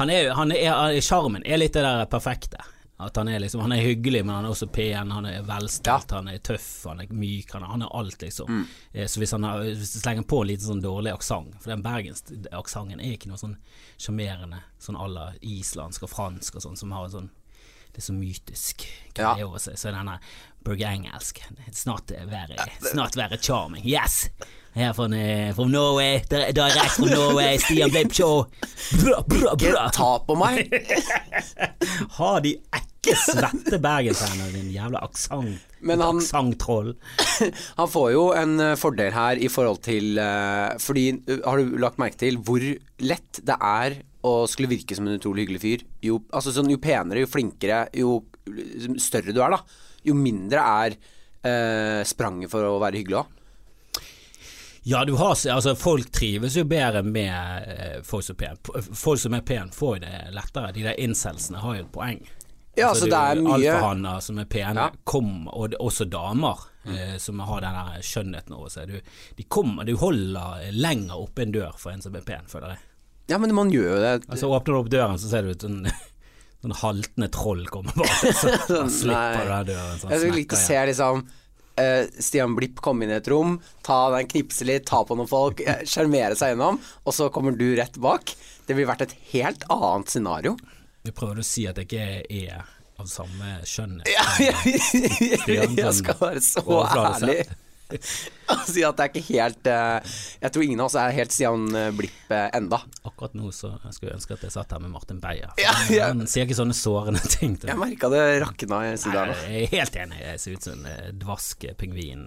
han 0.00 0.10
er 0.10 0.32
han 0.34 0.50
er 0.50 0.96
Sjarmen 1.06 1.44
er 1.46 1.60
litt 1.62 1.76
det 1.78 1.84
der 1.86 2.08
perfekte. 2.10 2.58
At 2.98 3.16
han 3.16 3.28
er 3.28 3.38
liksom 3.42 3.60
Han 3.60 3.72
er 3.72 3.82
hyggelig, 3.84 4.22
men 4.24 4.34
han 4.34 4.44
er 4.46 4.50
også 4.54 4.66
pen, 4.72 5.10
han 5.12 5.26
er 5.28 5.42
velstelt, 5.44 6.10
han 6.16 6.28
er 6.32 6.38
tøff, 6.38 6.84
han 6.88 7.00
er 7.00 7.10
myk, 7.12 7.50
han 7.52 7.62
er, 7.62 7.66
han 7.74 7.82
er 7.82 7.90
alt, 7.92 8.22
liksom. 8.22 8.48
Mm. 8.48 8.62
Eh, 8.92 9.06
Så 9.06 9.20
hvis 9.20 9.32
han 9.36 9.42
har, 9.44 9.58
hvis 9.66 9.92
du 9.92 9.98
slenger 10.00 10.22
på 10.24 10.40
en 10.40 10.48
liten 10.48 10.66
sånn 10.70 10.80
dårlig 10.84 11.12
aksent, 11.12 11.58
for 11.60 11.70
den 11.74 11.82
bergensaksenten 11.84 13.00
er 13.00 13.12
ikke 13.18 13.28
noe 13.28 13.36
sånn 13.42 13.56
sjarmerende, 14.00 14.62
sånn 14.80 14.96
à 14.96 15.06
la 15.12 15.26
islandsk 15.42 16.02
og 16.08 16.10
fransk 16.14 16.56
og 16.56 16.62
sånn, 16.64 16.76
som 16.80 16.92
har 16.96 17.04
en 17.10 17.10
sånn 17.18 17.30
det 17.96 18.02
er 18.02 18.12
så 18.12 18.12
mytisk 18.12 18.82
greie 19.16 19.38
Ja. 19.40 19.46
over 19.46 19.58
seg. 19.58 19.78
Så 19.80 19.88
denne 19.92 20.18
bergengelsk 20.64 21.38
It's 21.66 21.86
not 21.86 22.10
snart 22.82 23.16
være 23.16 23.38
charming. 23.40 23.84
Yes! 23.86 24.28
Her 24.76 24.92
fra 24.92 25.06
from 25.56 25.70
Norway, 25.72 26.22
Di- 26.28 26.52
direct 26.52 26.90
from 26.98 27.08
Norway, 27.08 27.56
Stian 27.56 27.88
Blipchow. 27.90 28.44
Ikke 28.92 29.72
ta 29.96 30.10
på 30.26 30.36
meg! 30.36 30.68
Ha 32.18 32.28
de 32.44 32.52
ekle, 32.76 33.14
svette 33.22 33.78
bergenserne, 33.80 34.50
din 34.52 34.68
jævla 34.74 35.00
aksent. 35.06 35.62
Men 35.80 36.02
han- 36.04 36.20
Han 37.78 37.88
får 37.88 38.10
jo 38.12 38.26
en 38.36 38.54
eh, 38.60 38.74
fordel 38.80 39.12
her 39.16 39.40
i 39.40 39.48
forhold 39.52 39.80
til 39.84 40.16
uh, 40.18 40.72
Fordi 40.80 41.04
eh, 41.28 41.40
har 41.44 41.60
du 41.60 41.76
lagt 41.80 42.00
merke 42.00 42.18
til 42.24 42.38
hvor 42.42 42.60
lett 43.04 43.40
det 43.46 43.56
er 43.56 43.98
å 44.26 44.32
skulle 44.50 44.68
virke 44.72 44.96
som 44.96 45.06
en 45.06 45.16
utrolig 45.20 45.44
hyggelig 45.46 45.62
fyr? 45.62 45.84
Jo, 46.04 46.18
altså 46.34 46.52
sånn, 46.56 46.68
jo 46.72 46.80
penere, 46.82 47.22
jo 47.22 47.30
flinkere, 47.30 47.84
jo 47.96 48.18
større 49.00 49.32
du 49.36 49.40
er, 49.44 49.54
da. 49.56 49.60
Jo 50.08 50.16
mindre 50.18 50.64
er 50.82 50.96
eh, 51.46 52.02
spranget 52.08 52.50
for 52.52 52.66
å 52.66 52.76
være 52.82 53.00
hyggelig 53.00 53.20
òg. 53.22 53.32
Ja, 54.86 55.00
du 55.04 55.16
har, 55.18 55.32
altså 55.34 55.72
folk 55.74 56.12
trives 56.14 56.54
jo 56.54 56.62
bedre 56.70 57.00
med 57.02 57.68
eh, 57.72 57.96
folk 58.06 58.22
som 58.22 58.36
er 58.38 58.54
pen. 58.54 58.82
Folk 58.94 59.18
som 59.18 59.34
er 59.34 59.42
pen 59.42 59.72
får 59.74 59.96
jo 59.96 60.02
det 60.04 60.12
lettere. 60.36 60.68
De 60.76 60.84
der 60.86 61.00
incelsene 61.02 61.58
har 61.58 61.78
jo 61.80 61.84
et 61.88 61.92
poeng. 61.94 62.20
Ja, 62.76 62.90
Altså, 62.92 63.06
så 63.06 63.10
det 63.10 63.18
er 63.18 63.40
mye 63.40 63.56
Alfahanner 63.56 64.20
som 64.22 64.38
er 64.38 64.44
pene, 64.52 64.74
Ja. 64.84 64.90
kom, 65.08 65.48
og 65.48 65.70
det- 65.72 65.78
også 65.80 66.04
damer 66.12 66.58
eh, 66.86 67.16
som 67.18 67.38
har 67.40 67.60
den 67.64 68.02
skjønnheten 68.04 68.52
over 68.54 68.68
seg. 68.70 68.86
Du, 68.92 69.00
de 69.38 69.42
kommer, 69.48 69.84
du 69.88 69.96
holder 69.96 70.68
lenger 70.76 71.16
oppe 71.18 71.42
en 71.42 71.52
dør 71.56 71.72
for 71.80 71.90
en 71.90 72.02
som 72.04 72.14
er 72.14 72.20
pen, 72.28 72.44
føler 72.46 72.76
jeg. 72.76 72.78
Ja, 73.32 73.38
men 73.42 73.54
man 73.56 73.72
gjør 73.72 73.88
jo 73.96 74.00
det. 74.04 74.12
Altså 74.28 74.46
Åpner 74.52 74.76
du 74.76 74.78
opp 74.84 74.90
døren, 74.92 75.18
så 75.18 75.26
ser 75.32 75.42
du 75.42 75.50
ut 75.50 75.64
sånn 75.66 75.80
Sånn 76.62 76.72
haltende 76.78 77.26
troll 77.34 77.66
kommer 77.68 77.92
bak, 77.92 78.08
så 78.40 78.48
bare 78.68 78.86
slipper 78.90 79.42
du 79.42 79.50
den 79.50 79.66
døren. 79.72 79.98
Sånn, 80.00 80.10
Jeg 80.14 80.20
skulle 80.22 80.38
likt 80.38 80.54
å 80.56 80.60
se 80.62 80.78
liksom 80.92 81.26
eh, 81.80 82.06
Stian 82.22 82.56
Blipp 82.56 82.80
komme 82.84 83.06
inn 83.06 83.12
i 83.14 83.18
et 83.18 83.30
rom, 83.32 83.58
ta 83.86 84.06
den, 84.14 84.28
knipse 84.30 84.66
litt, 84.68 84.86
ta 84.88 85.02
på 85.06 85.16
noen 85.18 85.30
folk, 85.30 85.62
eh, 85.64 85.84
sjarmere 85.88 86.38
seg 86.38 86.54
gjennom, 86.54 86.80
og 87.04 87.16
så 87.16 87.28
kommer 87.34 87.56
du 87.56 87.68
rett 87.78 87.98
bak. 88.02 88.34
Det 88.66 88.76
ville 88.76 88.90
vært 88.90 89.06
et 89.06 89.18
helt 89.32 89.66
annet 89.72 90.12
scenario. 90.12 90.56
Du 91.06 91.12
prøver 91.14 91.42
å 91.42 91.46
si 91.46 91.68
at 91.70 91.78
jeg 91.78 91.86
ikke 91.88 92.48
er 92.50 92.64
av 92.96 93.08
samme 93.10 93.60
kjønn? 93.68 94.00
Ja, 94.08 94.24
jeg, 94.48 94.80
jeg, 94.80 95.46
jeg 95.46 95.78
jeg 95.78 95.94
skal 96.00 96.20
være 96.22 96.42
så 96.44 96.82
ærlig 96.86 97.40
si 98.66 98.82
at 98.86 98.98
det 98.98 99.04
er 99.04 99.10
ikke 99.12 99.24
helt 99.28 99.68
eh, 99.70 100.14
Jeg 100.42 100.52
tror 100.54 100.64
ingen 100.64 100.82
av 100.82 100.88
oss 100.88 100.96
er 100.98 101.14
helt 101.14 101.34
Stian 101.34 101.66
eh, 101.76 101.90
Blipp 101.94 102.32
eh, 102.34 102.48
enda. 102.56 102.80
Akkurat 103.06 103.36
nå 103.38 103.50
så 103.54 103.72
skulle 103.94 104.12
jeg 104.12 104.18
ønske 104.18 104.36
at 104.36 104.46
jeg 104.46 104.54
satt 104.56 104.74
her 104.74 104.82
med 104.82 104.92
Martin 104.94 105.20
Beyer. 105.22 105.52
Ja, 105.60 105.74
ja. 105.92 106.10
Han 106.10 106.26
sier 106.30 106.48
ikke 106.48 106.58
sånne 106.58 106.76
sårende 106.76 107.22
ting. 107.36 107.56
Jeg 107.62 107.78
merka 107.78 108.10
det 108.12 108.24
rakna 108.42 108.82
i 108.90 108.96
studioet. 109.00 109.44
jeg 109.46 109.68
er 109.68 109.74
helt 109.76 110.00
enig. 110.02 110.22
Jeg 110.24 110.42
ser 110.42 110.56
ut 110.56 110.66
som 110.70 110.88
en 110.90 111.20
dvask 111.22 111.68
pingvin 111.78 112.26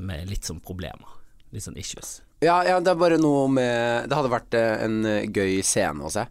med 0.00 0.28
litt 0.28 0.48
sånn 0.48 0.60
problemer. 0.64 1.16
Litt 1.54 1.64
sånn 1.64 1.78
issues. 1.80 2.20
Ja, 2.44 2.60
ja, 2.64 2.76
det 2.80 2.92
er 2.92 3.00
bare 3.00 3.18
noe 3.20 3.48
med 3.52 4.06
Det 4.08 4.16
hadde 4.16 4.30
vært 4.32 4.54
en 4.56 5.02
gøy 5.28 5.58
scene 5.66 6.06
å 6.06 6.12
se. 6.12 6.24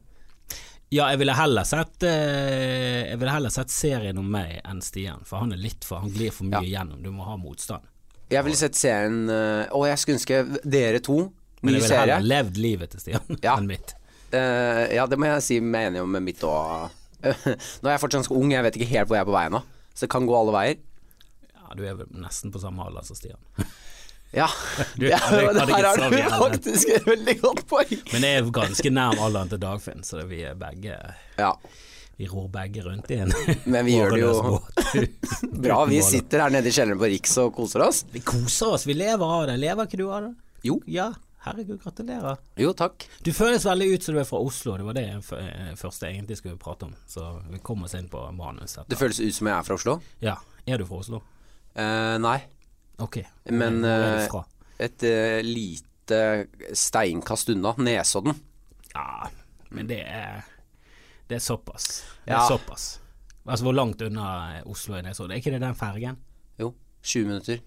Ja, 0.89 1.11
jeg 1.11 1.19
ville 1.21 1.35
heller 1.37 1.67
sett 1.69 2.01
Jeg 2.01 3.17
ville 3.21 3.33
heller 3.35 3.53
sett 3.53 3.69
serien 3.69 4.17
om 4.17 4.29
meg 4.33 4.55
enn 4.63 4.81
Stian, 4.81 5.25
for 5.25 5.43
han 5.43 5.53
er 5.53 5.61
litt 5.61 5.85
for 5.85 6.01
Han 6.01 6.13
glir 6.13 6.33
for 6.33 6.49
mye 6.49 6.65
gjennom. 6.65 7.01
Du 7.05 7.11
må 7.13 7.27
ha 7.27 7.37
motstand. 7.41 7.88
Jeg 8.29 8.45
ville 8.45 8.57
sett 8.59 8.75
serien 8.77 9.23
eh, 9.33 9.65
Og 9.73 9.87
jeg 9.89 9.97
skulle 10.01 10.17
ønske 10.19 10.39
dere 10.69 10.99
to, 11.01 11.15
Men 11.61 11.73
ny 11.73 11.79
jeg 11.79 11.81
ville 11.81 11.87
serie. 11.89 12.13
heller 12.19 12.27
levd 12.29 12.57
livet 12.61 12.91
til 12.93 12.99
Stian 13.01 13.39
Ja. 13.43 13.55
enn 13.57 13.67
mitt. 13.67 13.95
Eh, 14.31 14.83
ja, 14.95 15.07
det 15.09 15.17
må 15.17 15.25
jeg 15.31 15.41
si 15.41 15.59
meg 15.59 15.87
enig 15.89 16.03
om 16.03 16.11
med 16.13 16.21
mitt 16.27 16.43
òg. 16.45 16.91
Nå 17.25 17.89
er 17.89 17.95
jeg 17.95 18.01
fortsatt 18.03 18.19
ganske 18.21 18.37
ung, 18.37 18.51
jeg 18.53 18.63
vet 18.63 18.77
ikke 18.77 18.91
helt 18.93 19.09
hvor 19.09 19.17
jeg 19.17 19.25
er 19.25 19.29
på 19.31 19.33
vei 19.35 19.47
nå. 19.49 19.63
Så 19.97 20.05
det 20.05 20.11
kan 20.13 20.27
gå 20.29 20.35
alle 20.37 20.53
veier. 20.55 20.77
Ja, 21.57 21.73
du 21.75 21.81
er 21.89 21.97
vel 21.99 22.07
nesten 22.21 22.53
på 22.53 22.61
samme 22.61 22.85
alder 22.85 23.03
som 23.09 23.17
Stian. 23.19 23.41
Ja, 24.29 24.45
Du, 25.01 25.07
ja 25.09 25.17
hadde- 25.17 25.47
men 25.47 25.57
hadde 25.57 25.73
ikke 25.73 25.87
har 25.89 25.97
du 25.97 26.15
heller. 26.19 26.33
faktisk 26.37 26.89
et 26.93 27.05
veldig 27.07 27.33
godt 27.41 27.63
poeng. 27.71 27.95
Men 28.13 28.21
jeg 28.27 28.37
er 28.43 28.49
ganske 28.53 28.91
nærm 28.93 29.17
alderen 29.25 29.49
til 29.49 29.57
Dagfinn, 29.63 30.03
så 30.05 30.19
det 30.19 30.27
vi 30.29 30.43
er 30.45 30.53
begge 30.53 30.99
Ja, 31.39 31.49
Vi 32.19 32.27
ror 32.27 32.49
begge 32.51 32.81
rundt 32.83 33.07
i 33.15 33.17
en 33.23 33.29
Men 33.71 33.85
vi 33.87 33.93
gjør 33.95 34.11
det 34.11 34.19
jo- 34.25 34.59
Bra, 35.63 35.77
vi 35.87 36.01
sitter 36.03 36.41
her 36.43 36.51
nede 36.51 36.67
i 36.67 36.73
kjelleren 36.75 36.99
på 36.99 37.07
Riks 37.13 37.37
og 37.39 37.53
koser 37.55 37.83
oss. 37.85 38.01
Vi 38.11 38.19
koser 38.27 38.73
oss, 38.75 38.83
vi 38.89 38.95
lever 38.99 39.23
av 39.23 39.45
det. 39.47 39.55
Lever 39.61 39.87
ikke 39.87 39.99
du 40.01 40.05
av 40.11 40.25
det? 40.27 40.33
Jo. 40.67 40.75
Ja, 40.91 41.05
herregud, 41.45 41.79
gratulerer. 41.83 42.41
Jo, 42.59 42.73
takk. 42.75 43.05
Du 43.23 43.31
føles 43.35 43.63
veldig 43.63 43.87
ut 43.93 44.03
som 44.09 44.17
du 44.17 44.19
er 44.19 44.27
fra 44.27 44.41
Oslo, 44.43 44.75
det 44.81 44.87
var 44.89 44.97
det 44.99 45.05
jeg 45.05 45.23
eh, 45.39 45.71
første 45.79 46.09
jeg 46.09 46.17
egentlig 46.19 46.39
skulle 46.41 46.59
prate 46.59 46.89
om. 46.89 46.93
Så 47.07 47.23
vi 47.53 47.61
kommer 47.63 47.87
oss 47.87 47.95
inn 47.95 48.11
på 48.11 48.25
manus. 48.35 48.75
etter. 48.75 48.89
Det 48.91 48.99
føles 48.99 49.21
ut 49.23 49.37
som 49.39 49.51
jeg 49.51 49.55
er 49.55 49.67
fra 49.69 49.79
Oslo. 49.79 49.95
Ja, 50.25 50.35
er 50.67 50.83
du 50.83 50.87
fra 50.91 50.99
Oslo? 50.99 51.21
Uh, 51.79 52.17
nei, 52.19 52.37
Ok. 52.99 53.21
Men, 53.55 53.79
fra? 54.27 54.43
et 54.83 55.07
uh, 55.07 55.39
lite 55.47 56.21
steinkast 56.75 57.55
unna. 57.55 57.71
Nesodden. 57.79 58.35
Ja, 58.91 59.29
men 59.71 59.87
det 59.87 60.01
er 60.03 60.43
Det 61.29 61.35
er 61.37 61.43
såpass. 61.45 61.85
Det 62.25 62.33
er 62.33 62.37
Ja. 62.39 62.47
såpass. 62.49 62.99
Altså 63.47 63.63
hvor 63.65 63.73
langt 63.73 64.01
unna 64.01 64.61
Oslo 64.65 64.95
er 64.97 65.01
Nesodden? 65.05 65.31
Er 65.31 65.35
ikke 65.41 65.51
det 65.53 65.61
den 65.61 65.75
fergen? 65.75 66.17
Jo, 66.59 66.73
20 67.03 67.25
minutter. 67.27 67.59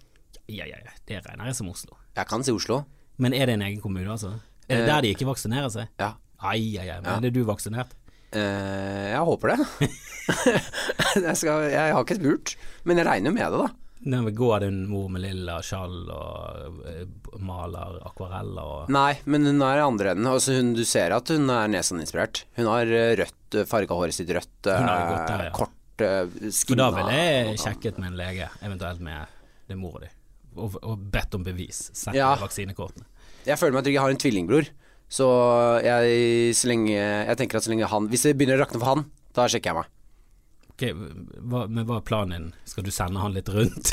Ja, 0.49 0.64
ja, 0.66 0.76
ja, 0.85 0.90
det 1.09 1.23
regner 1.26 1.47
jeg 1.47 1.54
som 1.57 1.69
Oslo. 1.71 1.97
Jeg 2.16 2.26
kan 2.28 2.42
si 2.45 2.50
Oslo. 2.52 2.83
Men 3.19 3.33
er 3.35 3.47
det 3.47 3.54
en 3.54 3.62
egen 3.62 3.81
kommune, 3.81 4.11
altså? 4.11 4.35
Er 4.69 4.76
det 4.76 4.83
Eh, 4.83 4.87
der 4.95 5.00
de 5.00 5.09
ikke 5.14 5.26
vaksinerer 5.26 5.69
seg? 5.71 5.88
Ja. 6.00 6.12
Ai, 6.42 6.76
ai, 6.78 6.88
ai. 6.88 7.00
Men 7.00 7.11
Ja. 7.11 7.16
er 7.16 7.21
det 7.21 7.33
du 7.35 7.45
vaksinert? 7.45 7.92
Eh, 8.33 9.11
jeg 9.12 9.19
håper 9.21 9.49
det. 9.57 9.59
jeg, 11.26 11.37
skal, 11.37 11.71
jeg 11.71 11.92
har 11.92 12.04
ikke 12.04 12.16
spurt, 12.16 12.57
men 12.85 12.97
jeg 12.99 13.07
regner 13.07 13.31
med 13.35 13.42
det, 13.52 13.59
da. 13.61 13.69
Nei, 14.04 14.18
vi 14.26 14.32
Går 14.35 14.64
din 14.64 14.80
mor 14.90 15.09
med 15.14 15.23
lilla 15.23 15.61
skjall 15.62 16.09
og 16.11 16.80
eh, 16.90 17.04
maler 17.38 18.00
akvareller 18.09 18.71
og 18.82 18.90
Nei, 18.92 19.12
men 19.30 19.47
hun 19.47 19.62
er 19.62 19.78
i 19.78 19.85
andre 19.85 20.14
enden. 20.16 20.26
Altså, 20.26 20.56
hun, 20.59 20.73
du 20.75 20.82
ser 20.88 21.14
at 21.14 21.30
hun 21.30 21.47
er 21.54 21.71
Nesodden-inspirert. 21.71 22.42
Hun 22.59 22.66
har 22.73 22.90
eh, 22.90 23.12
rødt, 23.21 23.61
farga 23.71 23.99
håret 24.00 24.16
sitt 24.16 24.32
rødt, 24.35 24.50
Hun 24.66 24.90
har 24.90 25.06
eh, 25.06 25.23
der, 25.30 25.44
ja. 25.47 25.54
kort, 25.54 26.02
eh, 26.02 26.25
For 26.35 26.59
skinna 26.59 26.88
da 26.90 26.99
ville 26.99 27.21
jeg 27.23 27.62
sjekket 27.62 28.02
med 28.02 28.11
en 28.11 28.18
lege, 28.25 28.50
eventuelt 28.66 29.04
med 29.06 29.38
det 29.71 29.78
og 29.78 30.00
di, 30.02 30.11
og, 30.59 30.76
og 30.82 30.99
bedt 31.14 31.38
om 31.38 31.47
bevis. 31.47 31.85
Sett 31.97 32.18
Ja. 32.18 32.35
vaksinekortene. 32.42 33.06
Jeg 33.47 33.59
føler 33.59 33.78
meg 33.78 33.87
trygg. 33.87 33.94
Jeg 33.97 34.02
har 34.02 34.12
en 34.14 34.21
tvillingbror. 34.26 34.68
Så 35.12 35.26
jeg, 35.85 36.54
så 36.56 36.68
lenge, 36.71 36.92
jeg 36.97 37.37
tenker 37.38 37.59
at 37.59 37.66
så 37.66 37.71
lenge 37.73 37.88
han 37.90 38.06
Hvis 38.09 38.23
det 38.25 38.30
begynner 38.40 38.56
å 38.56 38.62
rakne 38.64 38.78
for 38.80 38.88
han, 38.88 39.02
da 39.37 39.44
sjekker 39.50 39.71
jeg 39.71 39.78
meg. 39.82 39.90
Ok, 40.83 40.89
hva, 41.47 41.61
men 41.71 41.85
hva 41.87 42.01
er 42.01 42.05
planen 42.07 42.33
din? 42.35 42.47
Skal 42.67 42.83
du 42.87 42.91
sende 42.95 43.21
han 43.23 43.35
litt 43.37 43.49
rundt? 43.53 43.93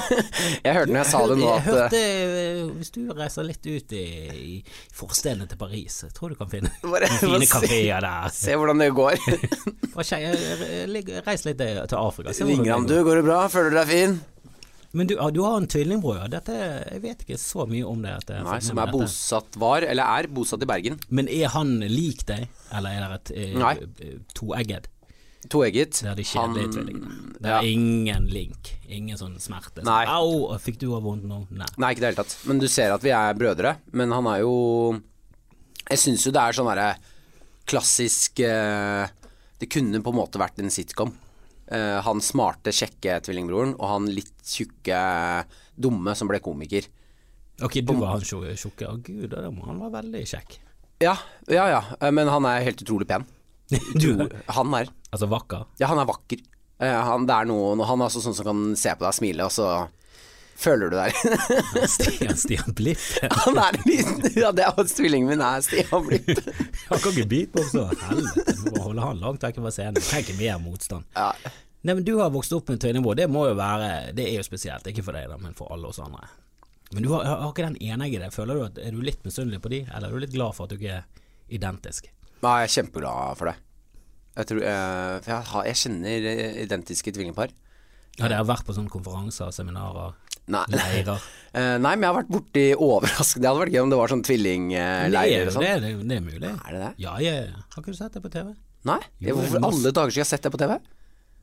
Jeg 0.64 0.72
hørte 0.76 0.92
når 0.94 1.00
jeg 1.02 1.08
sa 1.10 1.20
det 1.28 1.36
nå 1.36 1.48
at 1.50 1.58
Jeg 1.58 1.64
hørte 1.66 1.98
eh, 2.00 2.60
Hvis 2.78 2.92
du 2.94 3.00
reiser 3.16 3.44
litt 3.44 3.66
ut 3.68 3.92
i, 3.98 4.04
i 4.32 4.54
forstedene 4.96 5.48
til 5.50 5.60
Paris, 5.60 5.98
jeg 6.06 6.14
tror 6.16 6.32
du 6.32 6.38
kan 6.40 6.48
finne 6.52 6.70
Bare- 6.86 7.10
fine 7.20 7.48
kafeer 7.50 8.00
der. 8.04 8.32
Se 8.32 8.56
hvordan 8.56 8.80
det 8.82 8.92
går. 8.96 9.18
Eh, 9.92 10.08
eh, 10.08 11.18
Reis 11.26 11.42
litt 11.44 11.58
til 11.60 11.76
til 11.84 11.98
Afrika. 11.98 12.32
Ringer 12.48 12.70
han 12.72 12.86
du, 12.88 12.94
går 13.04 13.18
det 13.20 13.24
bra? 13.26 13.42
Føler 13.52 13.74
du 13.74 13.76
deg 13.76 13.90
fin? 13.90 14.14
Men 14.96 15.08
du, 15.10 15.14
ah, 15.20 15.28
du 15.32 15.42
har 15.44 15.58
en 15.60 15.66
tvillingbror, 15.68 16.22
ja. 16.22 16.30
Dette, 16.32 16.56
jeg 16.56 17.02
vet 17.04 17.26
ikke 17.26 17.38
så 17.40 17.66
mye 17.68 17.84
om 17.88 18.00
det. 18.04 18.14
Dette, 18.22 18.40
Nei, 18.44 18.56
som 18.64 18.80
er 18.80 18.88
dette. 18.88 19.02
bosatt 19.04 19.60
var, 19.60 19.84
eller 19.84 20.16
er 20.20 20.28
bosatt 20.32 20.64
i 20.64 20.68
Bergen. 20.68 20.96
Men 21.12 21.28
er 21.32 21.52
han 21.52 21.78
lik 21.92 22.24
deg, 22.28 22.48
eller 22.72 22.96
er 22.96 23.04
det 23.04 23.20
et 23.20 23.32
eh, 23.36 23.86
eh, 24.08 24.18
toegget? 24.36 24.88
Toegget. 25.50 25.98
Det 26.04 26.10
er 26.12 26.18
de 26.18 26.24
kjedelige 26.26 26.72
tvillingene. 26.76 27.14
Det 27.42 27.50
ja. 27.50 27.58
er 27.58 27.66
ingen 27.66 28.28
link, 28.30 28.70
ingen 28.86 29.18
sånn 29.18 29.34
smerte. 29.42 29.80
Sånn, 29.80 29.88
Nei. 29.88 30.04
Au, 30.06 30.52
fikk 30.62 30.78
du 30.78 30.92
ha 30.92 31.00
vondt 31.02 31.26
nå? 31.26 31.40
Nei. 31.50 31.66
Nei, 31.82 31.90
ikke 31.90 32.02
i 32.02 32.04
det 32.04 32.10
hele 32.12 32.20
tatt. 32.20 32.36
Men 32.46 32.62
du 32.62 32.68
ser 32.70 32.94
at 32.94 33.02
vi 33.02 33.10
er 33.16 33.34
brødre. 33.38 33.74
Men 33.98 34.14
han 34.14 34.28
er 34.30 34.44
jo 34.44 34.54
Jeg 35.90 35.98
syns 35.98 36.28
jo 36.28 36.32
det 36.34 36.44
er 36.44 36.56
sånn 36.56 36.70
derre 36.70 36.92
klassisk 37.68 38.40
eh, 38.46 39.10
Det 39.58 39.68
kunne 39.70 40.00
på 40.02 40.14
en 40.14 40.18
måte 40.18 40.40
vært 40.42 40.62
en 40.62 40.70
sitcom. 40.72 41.12
Eh, 41.66 41.98
han 42.06 42.22
smarte, 42.22 42.74
kjekke 42.74 43.18
tvillingbroren 43.26 43.74
og 43.78 43.86
han 43.90 44.08
litt 44.10 44.34
tjukke, 44.46 44.98
dumme 45.74 46.14
som 46.18 46.30
ble 46.30 46.42
komiker. 46.44 46.86
Ok, 47.62 47.80
du 47.82 47.94
var 47.98 48.16
han 48.16 48.26
tjukke. 48.26 48.88
Å 48.88 48.98
gud, 49.02 49.34
han 49.34 49.82
var 49.82 49.94
veldig 50.00 50.22
kjekk. 50.26 50.58
Ja, 51.02 51.16
ja, 51.50 51.66
ja. 51.70 51.82
eh, 51.98 52.10
Men 52.14 52.30
han 52.30 52.46
er 52.46 52.62
helt 52.66 52.82
utrolig 52.82 53.10
pen. 53.10 53.26
Du, 53.94 54.28
Han 54.58 54.74
er 54.78 54.90
altså 55.12 55.28
vakker. 55.30 55.66
Ja, 55.80 55.88
han 55.92 56.00
er 56.02 56.08
vakker. 56.08 56.42
Uh, 56.82 57.00
Han, 57.06 57.26
det 57.28 57.34
er 57.34 57.48
noe, 57.50 57.74
han 57.86 58.00
er 58.00 58.08
også 58.08 58.22
sånn 58.24 58.36
som 58.36 58.48
kan 58.48 58.62
se 58.78 58.92
på 58.94 59.04
deg 59.04 59.10
og 59.12 59.18
smile, 59.18 59.48
og 59.48 59.52
så 59.54 59.68
føler 60.62 60.92
du 60.92 60.96
deg 60.96 61.14
Stian, 61.94 62.36
Stian 62.38 62.74
Blipp. 62.78 63.02
Han 63.44 63.58
er 63.58 63.74
en 63.78 63.86
liten 63.88 64.38
Ja, 64.38 64.52
det 64.54 64.62
er 64.66 64.76
at 64.78 64.92
tvillingen 64.94 65.30
min 65.32 65.42
er 65.42 65.62
Stian 65.64 66.04
Blipp. 66.06 66.28
Han 66.90 67.02
kan 67.02 67.10
ikke 67.16 67.26
bite 67.30 67.56
på 67.56 67.64
så 67.70 67.88
helvete. 68.04 68.54
Må 68.68 68.84
holde 68.84 69.08
han 69.08 69.22
langt 69.24 69.42
vekk 69.42 69.58
fra 69.64 69.72
scenen. 69.74 69.98
Trenger 69.98 70.28
ikke 70.28 70.38
mer 70.38 70.60
motstand. 70.62 71.08
Ja. 71.16 71.32
Nei, 71.82 71.96
men 71.96 72.04
Du 72.06 72.12
har 72.20 72.30
vokst 72.30 72.54
opp 72.54 72.70
med 72.70 72.84
en. 72.86 73.02
Det 73.18 73.26
må 73.32 73.46
jo 73.48 73.56
være 73.58 74.12
Det 74.14 74.28
er 74.28 74.36
jo 74.38 74.46
spesielt. 74.46 74.86
Ikke 74.86 75.02
for 75.02 75.18
deg, 75.18 75.26
da, 75.32 75.40
men 75.42 75.56
for 75.58 75.72
alle 75.74 75.90
oss 75.90 75.98
andre. 76.02 76.28
Men 76.92 77.06
du 77.06 77.10
har, 77.14 77.26
har 77.26 77.48
ikke 77.50 77.66
den 77.66 77.80
enegget 77.82 78.22
der. 78.22 78.34
Føler 78.34 78.58
du 78.60 78.64
at 78.68 78.78
Er 78.78 78.94
du 78.94 79.02
litt 79.02 79.24
misunnelig 79.26 79.62
på 79.64 79.72
de, 79.72 79.82
eller 79.88 80.08
er 80.08 80.14
du 80.14 80.26
litt 80.26 80.36
glad 80.36 80.54
for 80.56 80.68
at 80.68 80.74
du 80.74 80.78
ikke 80.78 81.00
er 81.00 81.30
identisk? 81.52 82.10
Nei, 82.42 82.54
jeg 82.62 82.68
er 82.70 82.74
kjempeglad 82.76 83.38
for 83.38 83.50
det. 83.50 83.56
Jeg, 84.32 84.48
tror, 84.48 84.62
eh, 84.64 85.16
for 85.22 85.30
jeg, 85.30 85.46
har, 85.52 85.66
jeg 85.68 85.78
kjenner 85.82 86.26
eh, 86.32 86.56
identiske 86.64 87.12
tvillingpar. 87.14 87.52
Ja, 88.18 88.26
dere 88.28 88.42
vært 88.48 88.66
på 88.68 88.74
sånne 88.76 88.92
konferanser, 88.92 89.52
seminarer, 89.54 90.16
Nei. 90.52 90.66
leirer. 90.74 91.22
Eh, 91.52 91.74
nei, 91.76 91.90
men 92.00 92.06
jeg 92.06 92.08
har 92.08 92.16
vært 92.16 92.30
borti 92.32 92.60
overraskende 92.80 93.42
Det 93.44 93.48
hadde 93.50 93.60
vært 93.60 93.74
gøy 93.74 93.80
om 93.82 93.90
det 93.92 93.96
var 93.98 94.08
sånn 94.08 94.22
er 94.22 94.24
tvillingleirer 94.24 95.50
og 95.50 95.52
sånn. 95.52 95.64
det, 95.66 95.72
det, 95.82 95.90
det 96.08 96.16
er 96.16 96.22
mulig. 96.24 96.48
Er 96.48 96.70
det 96.72 96.78
det? 96.80 96.88
Ja, 97.04 97.12
ja, 97.20 97.34
ja. 97.42 97.58
Har 97.74 97.82
ikke 97.82 97.92
du 97.92 97.98
sett 97.98 98.14
det 98.16 98.22
på 98.24 98.30
TV? 98.32 98.46
Nei? 98.88 98.96
Jo, 99.20 99.34
Hvorfor 99.36 99.66
alle 99.68 99.92
dager 99.92 100.14
skal 100.14 100.22
jeg 100.22 100.24
ha 100.24 100.30
sett 100.30 100.46
det 100.48 100.52
på 100.54 100.60
TV? 100.62 100.78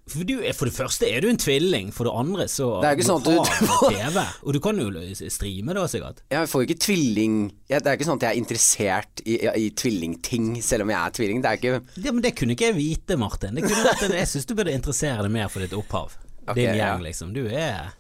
For, 0.09 0.23
du, 0.25 0.33
for 0.57 0.65
det 0.69 0.73
første 0.75 1.07
er 1.09 1.21
du 1.21 1.27
en 1.29 1.37
tvilling, 1.39 1.91
for 1.93 2.09
det 2.09 2.13
andre 2.17 2.47
så 2.49 2.67
Det 2.81 2.89
er 2.89 2.97
ikke 2.97 3.07
sånn 3.07 3.21
at 3.21 3.27
du- 3.29 3.67
har 3.69 3.93
TV. 3.93 4.23
Og 4.43 4.53
du 4.53 4.59
kan 4.65 4.77
jo 4.81 4.89
streame 5.29 5.75
da, 5.77 5.83
sikkert. 5.91 6.23
Jeg 6.33 6.49
får 6.49 6.63
jo 6.63 6.67
ikke 6.69 6.79
tvilling 6.87 7.35
jeg, 7.69 7.83
Det 7.83 7.91
er 7.91 7.97
ikke 7.99 8.07
sånn 8.09 8.19
at 8.21 8.25
jeg 8.27 8.31
er 8.35 8.41
interessert 8.41 9.23
i, 9.25 9.37
i 9.65 9.69
tvillingting 9.69 10.49
selv 10.65 10.83
om 10.87 10.89
jeg 10.93 10.99
er 10.99 11.15
tvilling. 11.19 11.41
Det 11.45 11.51
er 11.53 11.61
ikke 11.61 11.81
Det, 11.95 12.13
men 12.15 12.21
det 12.25 12.33
kunne 12.39 12.55
ikke 12.57 12.71
jeg 12.71 12.77
vite, 12.79 13.17
Martin. 13.21 13.55
Det 13.55 13.63
kunne 13.67 13.85
vært, 13.85 14.03
jeg 14.19 14.27
syns 14.33 14.49
du 14.49 14.55
burde 14.57 14.73
interessere 14.73 15.23
deg 15.27 15.31
mer 15.31 15.47
for 15.53 15.61
ditt 15.65 15.73
opphav. 15.77 16.17
Okay, 16.49 16.63
Din 16.65 16.75
ja. 16.79 16.93
gjeng, 16.95 17.03
liksom. 17.05 17.33
Du 17.35 17.43
er 17.47 17.93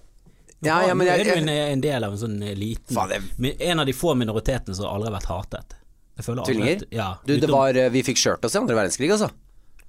Ja, 0.65 0.81
ja, 0.87 0.93
men 0.93 1.07
jeg- 1.07 1.19
er 1.19 1.23
du 1.23 1.29
jeg- 1.29 1.43
en, 1.43 1.49
en 1.49 1.81
del 1.81 2.03
av 2.03 2.11
en 2.15 2.17
sånn 2.19 2.39
liten 2.57 2.95
Faen, 2.95 3.29
En 3.59 3.79
av 3.79 3.85
de 3.85 3.93
få 3.93 4.15
minoritetene 4.17 4.75
som 4.75 4.85
aldri 4.89 5.11
har 5.11 5.19
vært 5.21 5.29
hatet. 5.31 5.75
Tvillinger? 6.19 6.81
Ja, 6.91 7.13
Du, 7.25 7.37
det 7.39 7.47
var 7.47 7.69
eh, 7.77 7.87
Vi 7.93 8.01
fikk 8.03 8.17
skjørt 8.19 8.43
oss 8.43 8.55
i 8.55 8.59
andre 8.59 8.75
verdenskrig, 8.75 9.07
altså. 9.13 9.29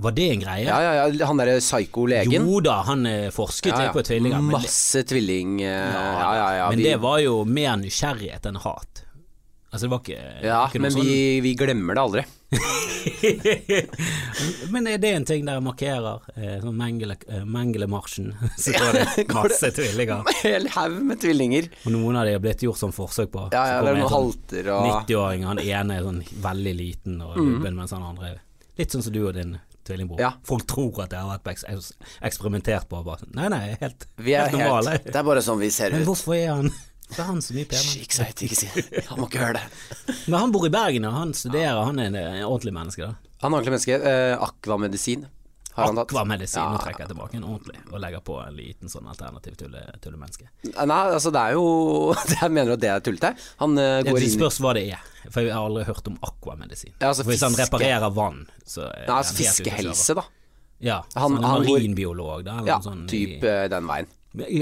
Var 0.01 0.13
det 0.17 0.29
en 0.33 0.41
greie? 0.45 0.65
Ja, 0.65 0.79
ja, 0.83 0.93
ja. 1.09 1.27
Han 1.29 1.37
derre 1.41 1.59
psyko-legen. 1.61 2.33
Jo 2.49 2.61
da, 2.65 2.79
han 2.89 3.05
eh, 3.07 3.29
forsket 3.35 3.75
Ja, 3.75 3.79
litt 3.85 3.93
på 3.97 4.03
tvillinger. 4.07 4.41
Masse 4.41 5.03
tvilling 5.05 5.59
ja, 5.61 5.77
Ja, 5.85 6.33
ja, 6.39 6.49
ja. 6.63 6.69
men 6.73 6.79
vi, 6.81 6.85
det 6.89 6.97
var 7.03 7.19
jo 7.23 7.43
mer 7.45 7.77
nysgjerrighet 7.83 8.47
enn 8.51 8.57
hat. 8.65 9.05
Altså, 9.71 9.87
det 9.87 9.91
var 9.93 10.01
ikke, 10.03 10.23
ja 10.43 10.65
ikke 10.67 10.81
men 10.83 10.91
sånn 10.91 11.07
vi, 11.07 11.41
vi 11.45 11.53
glemmer 11.55 11.95
det 11.95 12.03
aldri. 12.03 12.25
Men 14.71 14.87
er 14.91 14.99
det 14.99 15.11
en 15.15 15.25
ting 15.29 15.45
dere 15.47 15.61
markerer? 15.63 16.21
Eh, 16.35 16.57
sånn 16.63 16.75
Mengele, 16.79 17.15
eh, 17.31 17.45
Mengelemarsjen, 17.47 18.33
så 18.61 18.73
går 18.75 18.93
det 18.99 19.25
masse 19.37 19.71
tvillinger. 19.77 20.21
Hel 20.43 20.67
haug 20.75 20.99
med 21.07 21.21
tvillinger. 21.23 21.65
Og 21.87 21.91
noen 21.95 22.17
av 22.21 22.25
de 22.29 22.33
har 22.37 22.43
blitt 22.45 22.63
gjort 22.67 22.81
sånn 22.83 22.95
forsøk 22.97 23.31
på. 23.35 23.41
Ja, 23.55 23.63
Så 23.63 23.73
ja, 23.73 23.79
kommer 23.79 23.87
det 23.87 23.91
er 23.91 23.95
en 23.95 24.01
noen 24.03 24.11
sånn 24.11 24.21
og 24.75 24.81
90-åring, 24.91 25.41
han 25.53 25.59
ene 25.65 25.91
er 26.01 26.05
sånn 26.09 26.23
veldig 26.51 26.75
liten 26.83 27.15
og 27.25 27.31
Mm. 27.41 27.45
lubben, 27.55 27.75
mens 27.79 27.93
han 27.95 28.03
andre 28.05 28.29
Litt 28.79 28.91
sånn 28.95 29.03
som 29.05 29.13
du 29.13 29.21
og 29.27 29.35
din 29.37 29.53
tvillingbror. 29.89 30.21
Ja. 30.23 30.33
Folk 30.47 30.67
tror 30.71 31.03
at 31.05 31.13
jeg 31.17 31.21
har 31.25 31.39
vært 31.39 31.65
eksperimentert 32.29 32.89
på. 32.91 33.01
Bare, 33.07 33.23
sånn, 33.23 33.33
nei, 33.39 33.49
nei, 33.53 33.65
helt, 33.81 34.07
Vi 34.21 34.35
er 34.37 34.49
helt 34.49 34.59
normale. 34.59 34.97
helt 34.99 35.09
Det 35.11 35.17
er 35.21 35.27
bare 35.31 35.43
sånn 35.45 35.61
vi 35.63 35.71
ser 35.75 35.91
Men 35.95 36.03
ut. 36.05 36.11
hvorfor 36.13 36.37
er 36.37 36.49
han 36.55 36.71
Hvorfor 37.11 37.25
er 37.25 37.27
han 37.33 37.41
så 37.43 37.55
mye 37.57 37.67
penere? 37.67 38.03
Ikke 38.05 38.15
si 38.15 38.23
det, 38.23 38.43
ikke 38.47 38.57
si 38.61 38.69
det. 38.77 39.05
Han 39.09 39.19
må 39.19 39.27
ikke 39.27 39.41
høre 39.43 39.59
det. 39.59 40.15
Men 40.31 40.37
han 40.45 40.53
bor 40.55 40.67
i 40.69 40.71
Bergen, 40.71 41.05
og 41.09 41.17
han 41.17 41.33
studerer. 41.35 41.81
Han 41.89 41.99
er 41.99 42.07
en, 42.13 42.15
en 42.21 42.45
ordentlig 42.47 42.75
menneske, 42.77 43.03
da. 43.03 43.33
Han 43.43 43.51
er 43.51 43.57
ordentlig 43.59 43.73
menneske. 43.75 43.97
Eh, 44.13 44.35
Akvamedisin 44.47 45.25
Akvamedisin. 45.89 46.61
Nå 46.63 46.73
Ja. 46.77 46.79
trekker 46.85 47.01
jeg 47.05 47.09
tilbake 47.09 47.37
en 47.37 47.45
ordentlig, 47.45 47.79
og 47.93 48.01
legger 48.01 48.21
på 48.21 48.37
en 48.47 48.55
liten 48.57 48.89
sånn 48.89 49.07
alternativ 49.09 49.57
tulle, 49.57 49.83
tullemenneske. 50.01 50.49
Nei, 50.87 50.99
altså 51.15 51.31
det 51.33 51.41
er 51.41 51.53
jo 51.53 52.15
Jeg 52.41 52.51
mener 52.51 52.73
at 52.73 52.81
det 52.81 52.91
er 52.91 53.01
tullete. 53.01 53.33
Han 53.59 53.79
uh, 53.79 54.03
går 54.03 54.19
inn 54.19 54.27
Det 54.27 54.33
spørs 54.35 54.61
hva 54.61 54.75
det 54.75 54.85
er, 54.93 55.01
for 55.31 55.41
jeg 55.43 55.53
har 55.55 55.65
aldri 55.67 55.85
hørt 55.85 56.07
om 56.13 56.19
akvamedisin. 56.23 56.93
Ja, 57.01 57.09
altså 57.13 57.25
hvis 57.25 57.43
han 57.43 57.55
reparerer 57.55 58.11
vann, 58.13 58.47
så 58.67 58.87
Nei, 58.91 59.07
altså 59.21 59.35
fiskehelse, 59.41 60.15
da. 60.21 60.25
Ja, 60.81 61.03
Han- 61.15 61.35
han, 61.37 61.45
han 61.45 61.67
marinbiolog, 61.67 62.45
da. 62.45 62.59
Eller 62.59 62.69
Ja, 62.75 62.79
sånn 62.81 63.07
typ 63.09 63.43
i, 63.43 63.47
eh, 63.47 63.69
den 63.69 63.87
veien. 63.87 64.07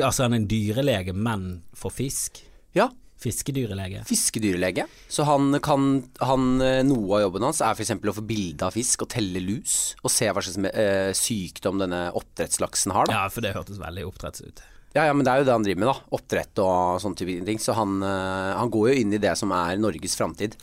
Altså 0.03 0.23
han 0.25 0.33
er 0.33 0.37
en 0.43 0.49
dyrelege, 0.49 1.13
men 1.15 1.63
for 1.77 1.91
fisk. 1.91 2.41
Ja, 2.75 2.89
Fiskedyrelege. 3.19 4.05
fiskedyrlege. 4.07 4.85
Så 5.11 5.25
han 5.27 5.59
kan 5.65 5.89
han, 6.21 6.61
eh, 6.63 6.83
Noe 6.87 7.17
av 7.19 7.25
jobben 7.27 7.43
hans 7.49 7.61
er 7.61 7.75
f.eks. 7.75 7.91
å 7.99 8.15
få 8.15 8.25
bilde 8.27 8.63
av 8.67 8.73
fisk 8.77 9.03
og 9.03 9.11
telle 9.11 9.41
lus, 9.43 9.97
og 10.05 10.11
se 10.15 10.31
hva 10.31 10.43
slags 10.45 10.59
eh, 10.71 11.11
sykdom 11.19 11.81
denne 11.83 12.09
oppdrettslaksen 12.15 12.95
har. 12.95 13.07
Da. 13.11 13.13
Ja, 13.25 13.29
for 13.35 13.43
det 13.43 13.55
hørtes 13.57 13.81
veldig 13.83 14.07
oppdretts 14.07 14.43
ut. 14.47 14.63
Ja, 14.95 15.05
ja, 15.05 15.13
men 15.13 15.27
det 15.27 15.33
er 15.33 15.43
jo 15.43 15.49
det 15.51 15.53
han 15.59 15.67
driver 15.67 15.83
med, 15.83 15.91
da. 15.91 16.17
Oppdrett 16.17 16.59
og 16.65 17.03
sånne 17.03 17.19
type 17.21 17.45
ting. 17.47 17.59
Så 17.63 17.75
han, 17.77 17.99
eh, 18.03 18.55
han 18.59 18.71
går 18.71 18.93
jo 18.93 19.01
inn 19.03 19.13
i 19.19 19.21
det 19.23 19.35
som 19.39 19.51
er 19.53 19.77
Norges 19.83 20.17
framtid. 20.17 20.55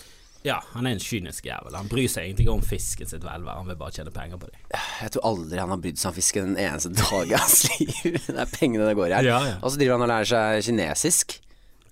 Ja, 0.45 0.59
han 0.75 0.85
er 0.85 0.93
en 0.93 0.99
kynisk 1.01 1.47
jævel. 1.47 1.73
Han 1.73 1.87
bryr 1.89 2.05
seg 2.07 2.27
egentlig 2.27 2.45
ikke 2.45 2.53
om 2.53 2.61
fisken 2.65 3.09
sitt 3.09 3.23
velvære, 3.25 3.55
han 3.57 3.65
vil 3.67 3.79
bare 3.79 3.91
tjene 3.95 4.11
penger 4.13 4.37
på 4.37 4.45
det. 4.51 4.59
Jeg 5.01 5.11
tror 5.15 5.23
aldri 5.31 5.57
han 5.57 5.71
har 5.73 5.79
brydd 5.81 5.97
seg 5.97 6.11
om 6.11 6.17
fisken 6.19 6.51
en 6.51 6.59
eneste 6.67 6.91
dag 6.93 7.31
i 7.31 7.39
hans 7.39 7.63
liv. 7.79 8.19
Det 8.27 8.37
er 8.37 8.51
pengene 8.53 8.85
det 8.85 8.95
går 8.99 9.09
i 9.09 9.15
her. 9.17 9.25
Ja, 9.25 9.39
ja. 9.49 9.55
Og 9.63 9.73
så 9.73 9.79
driver 9.81 9.97
han 9.97 10.05
og 10.05 10.11
lærer 10.13 10.29
seg 10.29 10.67
kinesisk. 10.69 11.39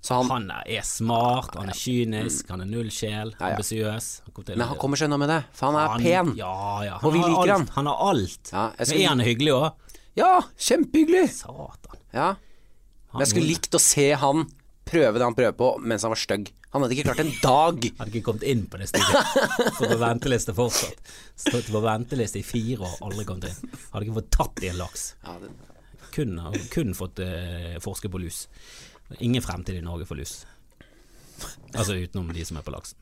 Han, 0.10 0.29
Han 0.29 0.50
er, 0.51 0.81
smart, 0.83 1.53
han 1.55 1.69
er 1.72 1.77
kynisk, 1.79 2.50
han 2.51 2.62
er 2.65 2.67
null 2.67 2.89
sjel, 2.91 3.31
Ja, 3.39 3.53
ambisiøs. 3.53 4.07
Han 4.25 4.43
men 4.50 4.65
han 4.67 4.79
kommer 4.81 5.00
seg 5.00 5.07
unna 5.07 5.19
med 5.22 5.29
det, 5.31 5.38
for 5.55 5.72
han 5.72 5.77
er 5.79 5.93
Han- 5.93 6.03
pen. 6.03 6.33
Ja, 6.36 6.55
ja. 6.83 6.98
Og 7.01 7.13
vi 7.13 7.22
liker 7.22 7.39
alt. 7.39 7.51
han. 7.51 7.67
Han 7.77 7.86
har 7.86 8.01
alt. 8.10 8.51
Men 8.51 8.98
er 9.00 9.07
han 9.07 9.24
hyggelig 9.24 9.53
òg? 9.53 9.93
Ja, 10.19 10.41
kjempehyggelig. 10.60 11.29
Satan. 11.39 12.01
Ja. 12.13 12.36
Men 13.13 13.24
jeg 13.24 13.31
skulle 13.31 13.48
likt 13.48 13.74
å 13.77 13.81
se 13.81 14.12
han 14.19 14.43
prøve 14.83 15.17
det 15.17 15.24
han 15.25 15.38
prøver 15.38 15.55
på 15.57 15.69
mens 15.79 16.03
han 16.05 16.12
var 16.13 16.19
stygg. 16.19 16.51
Han 16.74 16.81
hadde 16.81 16.95
ikke 16.98 17.05
klart 17.05 17.22
en 17.22 17.33
dag. 17.43 17.83
Hadde 18.00 18.12
ikke 18.12 18.25
kommet 18.25 18.45
inn 18.50 18.63
på 18.65 18.79
det 18.81 18.88
studiet. 18.89 19.27
Stått 19.77 19.91
på 19.93 19.98
venteliste 20.01 20.55
fortsatt. 20.57 21.12
Stått 21.38 21.69
på 21.69 21.81
venteliste 21.86 22.41
i 22.41 22.45
fire 22.45 22.88
år, 22.88 22.95
aldri 23.05 23.25
kommet 23.29 23.51
inn. 23.51 23.75
Hadde 23.91 24.07
ikke 24.07 24.15
fått 24.17 24.31
tatt 24.33 24.63
i 24.65 24.72
en 24.72 24.79
laks. 24.81 25.03
Kun, 26.13 26.33
kun 26.74 26.95
fått 26.98 27.22
uh, 27.22 27.77
forske 27.81 28.10
på 28.10 28.22
lus. 28.22 28.48
Ingen 29.20 29.41
fremtid 29.46 29.75
i 29.77 29.82
Norge 29.86 30.05
for 30.10 30.15
lus. 30.15 30.46
Altså 31.74 31.96
utenom 31.98 32.29
de 32.34 32.46
som 32.46 32.58
er 32.58 32.65
på 32.65 32.72
laksen. 32.74 32.98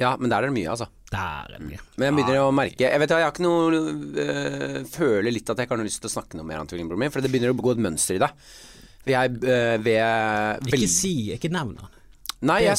ja, 0.00 0.14
men 0.16 0.30
der 0.30 0.38
er 0.42 0.48
det 0.48 0.54
mye, 0.56 0.70
altså. 0.70 0.86
Der 1.10 1.18
er 1.44 1.54
det 1.58 1.60
mye. 1.66 1.78
Men 1.98 2.06
jeg 2.06 2.14
begynner 2.16 2.44
å 2.46 2.52
merke 2.54 2.80
Jeg 2.86 3.00
vet 3.02 3.10
jeg 3.10 3.24
har 3.24 3.32
ikke 3.32 3.42
noe 3.42 3.80
øh, 4.22 4.76
Føler 4.86 5.32
litt 5.34 5.50
at 5.50 5.58
jeg 5.58 5.66
ikke 5.66 5.74
har 5.74 5.80
noe 5.80 5.88
lyst 5.88 6.00
til 6.04 6.08
å 6.08 6.12
snakke 6.12 6.38
noe 6.38 6.46
mer 6.46 6.60
om 6.62 6.68
tvillingbroren 6.70 7.02
min, 7.02 7.10
for 7.10 7.20
det 7.24 7.30
begynner 7.32 7.50
å 7.52 7.58
gå 7.58 7.72
et 7.74 7.82
mønster 7.82 8.14
i 8.16 8.22
det. 8.22 8.28
Jeg 9.10 9.40
øh, 9.42 9.76
ved 9.82 10.70
Ikke 10.70 10.88
si, 10.92 11.14
ikke 11.34 11.50
nevn 11.52 11.74
han. 11.80 11.96
Nei, 12.40 12.62
jeg, 12.64 12.78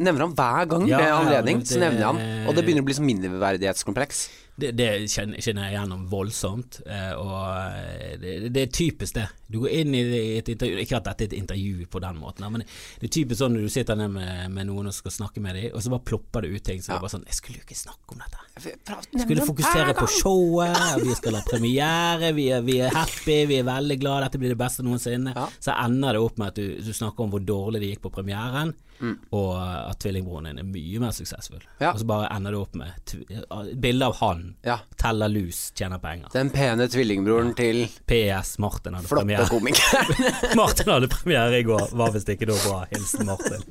nevner 0.00 0.22
han 0.24 0.32
hver 0.38 0.68
gang 0.70 0.86
Ja, 0.88 1.00
ja, 1.02 1.16
anledning. 1.20 1.58
det- 1.60 1.68
Så 1.74 1.80
nevner 1.82 2.00
jeg 2.00 2.06
han 2.08 2.48
Og 2.48 2.54
det 2.56 2.64
begynner 2.64 2.84
å 2.84 2.88
bli 2.88 2.94
som 2.96 3.04
mindreverdighetskompleks. 3.04 4.22
Det, 4.56 4.68
det 4.78 4.86
kjenner, 5.10 5.40
jeg 5.42 5.74
gjennom 5.74 6.04
voldsomt, 6.06 6.76
eh, 6.86 7.10
og 7.18 7.40
eh, 7.74 8.12
det, 8.22 8.34
det 8.54 8.60
er 8.62 8.68
typisk 8.70 9.16
det. 9.16 9.24
Du 9.50 9.56
går 9.64 9.72
inn 9.80 9.94
i 9.98 10.02
et 10.38 10.48
intervju 10.50 10.78
Ikke 10.82 10.96
at 11.00 11.08
dette 11.08 11.24
er 11.24 11.28
et 11.28 11.34
intervju 11.40 11.88
på 11.90 12.00
den 12.02 12.20
måten, 12.22 12.46
men 12.54 12.62
det 12.62 13.08
er 13.08 13.12
typisk 13.16 13.40
sånn 13.42 13.56
når 13.56 13.66
du 13.66 13.72
sitter 13.74 13.98
ned 13.98 14.14
med, 14.14 14.52
med 14.54 14.68
noen 14.70 14.92
og 14.92 14.94
skal 14.94 15.14
snakke 15.16 15.42
med 15.42 15.58
dem, 15.58 15.66
og 15.74 15.82
så 15.82 15.90
bare 15.96 16.06
plopper 16.06 16.46
det 16.46 16.52
ut 16.54 16.64
ting. 16.70 16.78
Så 16.82 16.92
det 16.92 16.96
er 17.00 17.02
bare 17.02 17.14
sånn 17.16 17.26
Jeg 17.26 17.38
skulle 17.40 17.58
jo 17.58 17.66
ikke 17.66 17.80
snakke 17.82 18.14
om 18.14 18.22
dette. 18.22 18.46
Jeg 18.62 19.24
Skulle 19.26 19.48
fokusere 19.50 19.96
på 19.98 20.06
showet, 20.20 20.80
vi 21.02 21.18
skal 21.18 21.40
ha 21.40 21.42
premiere, 21.50 22.32
vi 22.38 22.48
er, 22.54 22.62
vi 22.66 22.78
er 22.86 22.94
happy, 22.94 23.40
vi 23.50 23.58
er 23.58 23.66
veldig 23.66 23.98
glad, 24.04 24.28
dette 24.28 24.38
blir 24.42 24.54
det 24.54 24.60
beste 24.62 24.86
noensinne. 24.86 25.34
Ja. 25.34 25.48
Så 25.58 25.74
ender 25.74 26.14
det 26.14 26.22
opp 26.22 26.38
med 26.38 26.54
at 26.54 26.62
du, 26.62 26.78
du 26.78 26.92
snakker 26.94 27.26
om 27.26 27.34
hvor 27.34 27.42
dårlig 27.42 27.82
det 27.82 27.94
gikk 27.96 28.06
på 28.06 28.14
premieren, 28.20 28.76
Mm. 29.02 29.16
og 29.34 29.56
at 29.58 29.98
tvillingbroren 30.04 30.46
din 30.46 30.60
er 30.62 30.66
mye 30.68 31.00
mer 31.02 31.10
suksessfull. 31.12 31.64
Ja. 31.80 31.88
Og 31.90 31.98
så 31.98 32.06
bare 32.06 32.28
ender 32.30 32.54
det 32.54 32.60
opp 32.62 32.76
med 32.78 32.92
et 32.94 33.72
bilde 33.82 34.06
av 34.06 34.14
han, 34.20 34.43
Ja. 34.66 34.76
teller 35.00 35.28
lus, 35.32 35.70
tjener 35.76 35.98
penger. 36.02 36.28
Den 36.34 36.50
pene 36.54 36.86
tvillingbroren 36.90 37.52
til 37.58 37.84
PS 38.10 38.54
Martin 38.62 38.94
hadde 38.98 39.08
flotte 39.10 39.24
premiere. 39.24 39.46
komikeren. 39.50 40.30
Martin 40.60 40.90
hadde 40.92 41.08
premiere 41.12 41.60
i 41.60 41.66
går, 41.68 41.86
var 41.98 42.12
visst 42.14 42.28
ikke 42.34 42.48
noe 42.50 42.60
bra. 42.64 42.80
Hilsen 42.92 43.26
Martin. 43.28 43.62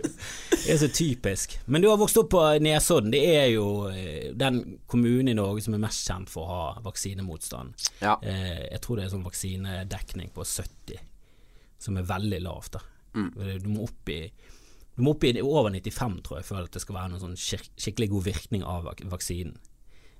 Det 0.53 0.71
er 0.75 0.79
så 0.83 0.89
typisk. 0.95 1.57
Men 1.65 1.83
du 1.83 1.89
har 1.91 1.99
vokst 2.01 2.17
opp 2.21 2.31
på 2.33 2.43
Nesodden. 2.63 3.11
Det 3.13 3.21
er 3.35 3.49
jo 3.53 3.67
eh, 3.91 4.31
den 4.39 4.61
kommunen 4.87 5.29
i 5.33 5.37
Norge 5.37 5.65
som 5.65 5.75
er 5.77 5.83
mest 5.83 6.07
kjent 6.07 6.31
for 6.33 6.47
å 6.47 6.51
ha 6.53 6.63
vaksinemotstand. 6.85 7.73
Ja. 8.01 8.17
Eh, 8.21 8.65
Jeg 8.73 8.81
tror 8.85 8.97
det 9.01 9.05
er 9.07 9.13
sånn 9.15 9.25
vaksinedekning 9.27 10.31
på 10.35 10.45
70, 10.47 10.99
som 11.83 11.97
er 11.99 12.07
veldig 12.09 12.41
lavt. 12.45 12.77
da. 12.79 12.83
Mm. 13.13 13.31
Du 13.61 13.69
må 13.75 13.83
opp 13.89 14.09
i 14.09 14.21
du 14.93 15.01
må 15.01 15.15
opp 15.15 15.23
i 15.25 15.31
over 15.41 15.71
95, 15.73 16.19
tror 16.21 16.37
jeg, 16.37 16.45
for 16.45 16.59
at 16.61 16.75
det 16.75 16.81
skal 16.83 16.93
være 16.99 17.09
noen 17.15 17.21
sånn 17.23 17.37
skik 17.39 17.63
skikkelig 17.81 18.07
god 18.11 18.25
virkning 18.27 18.61
av 18.69 18.83
vaksinen. 19.09 19.55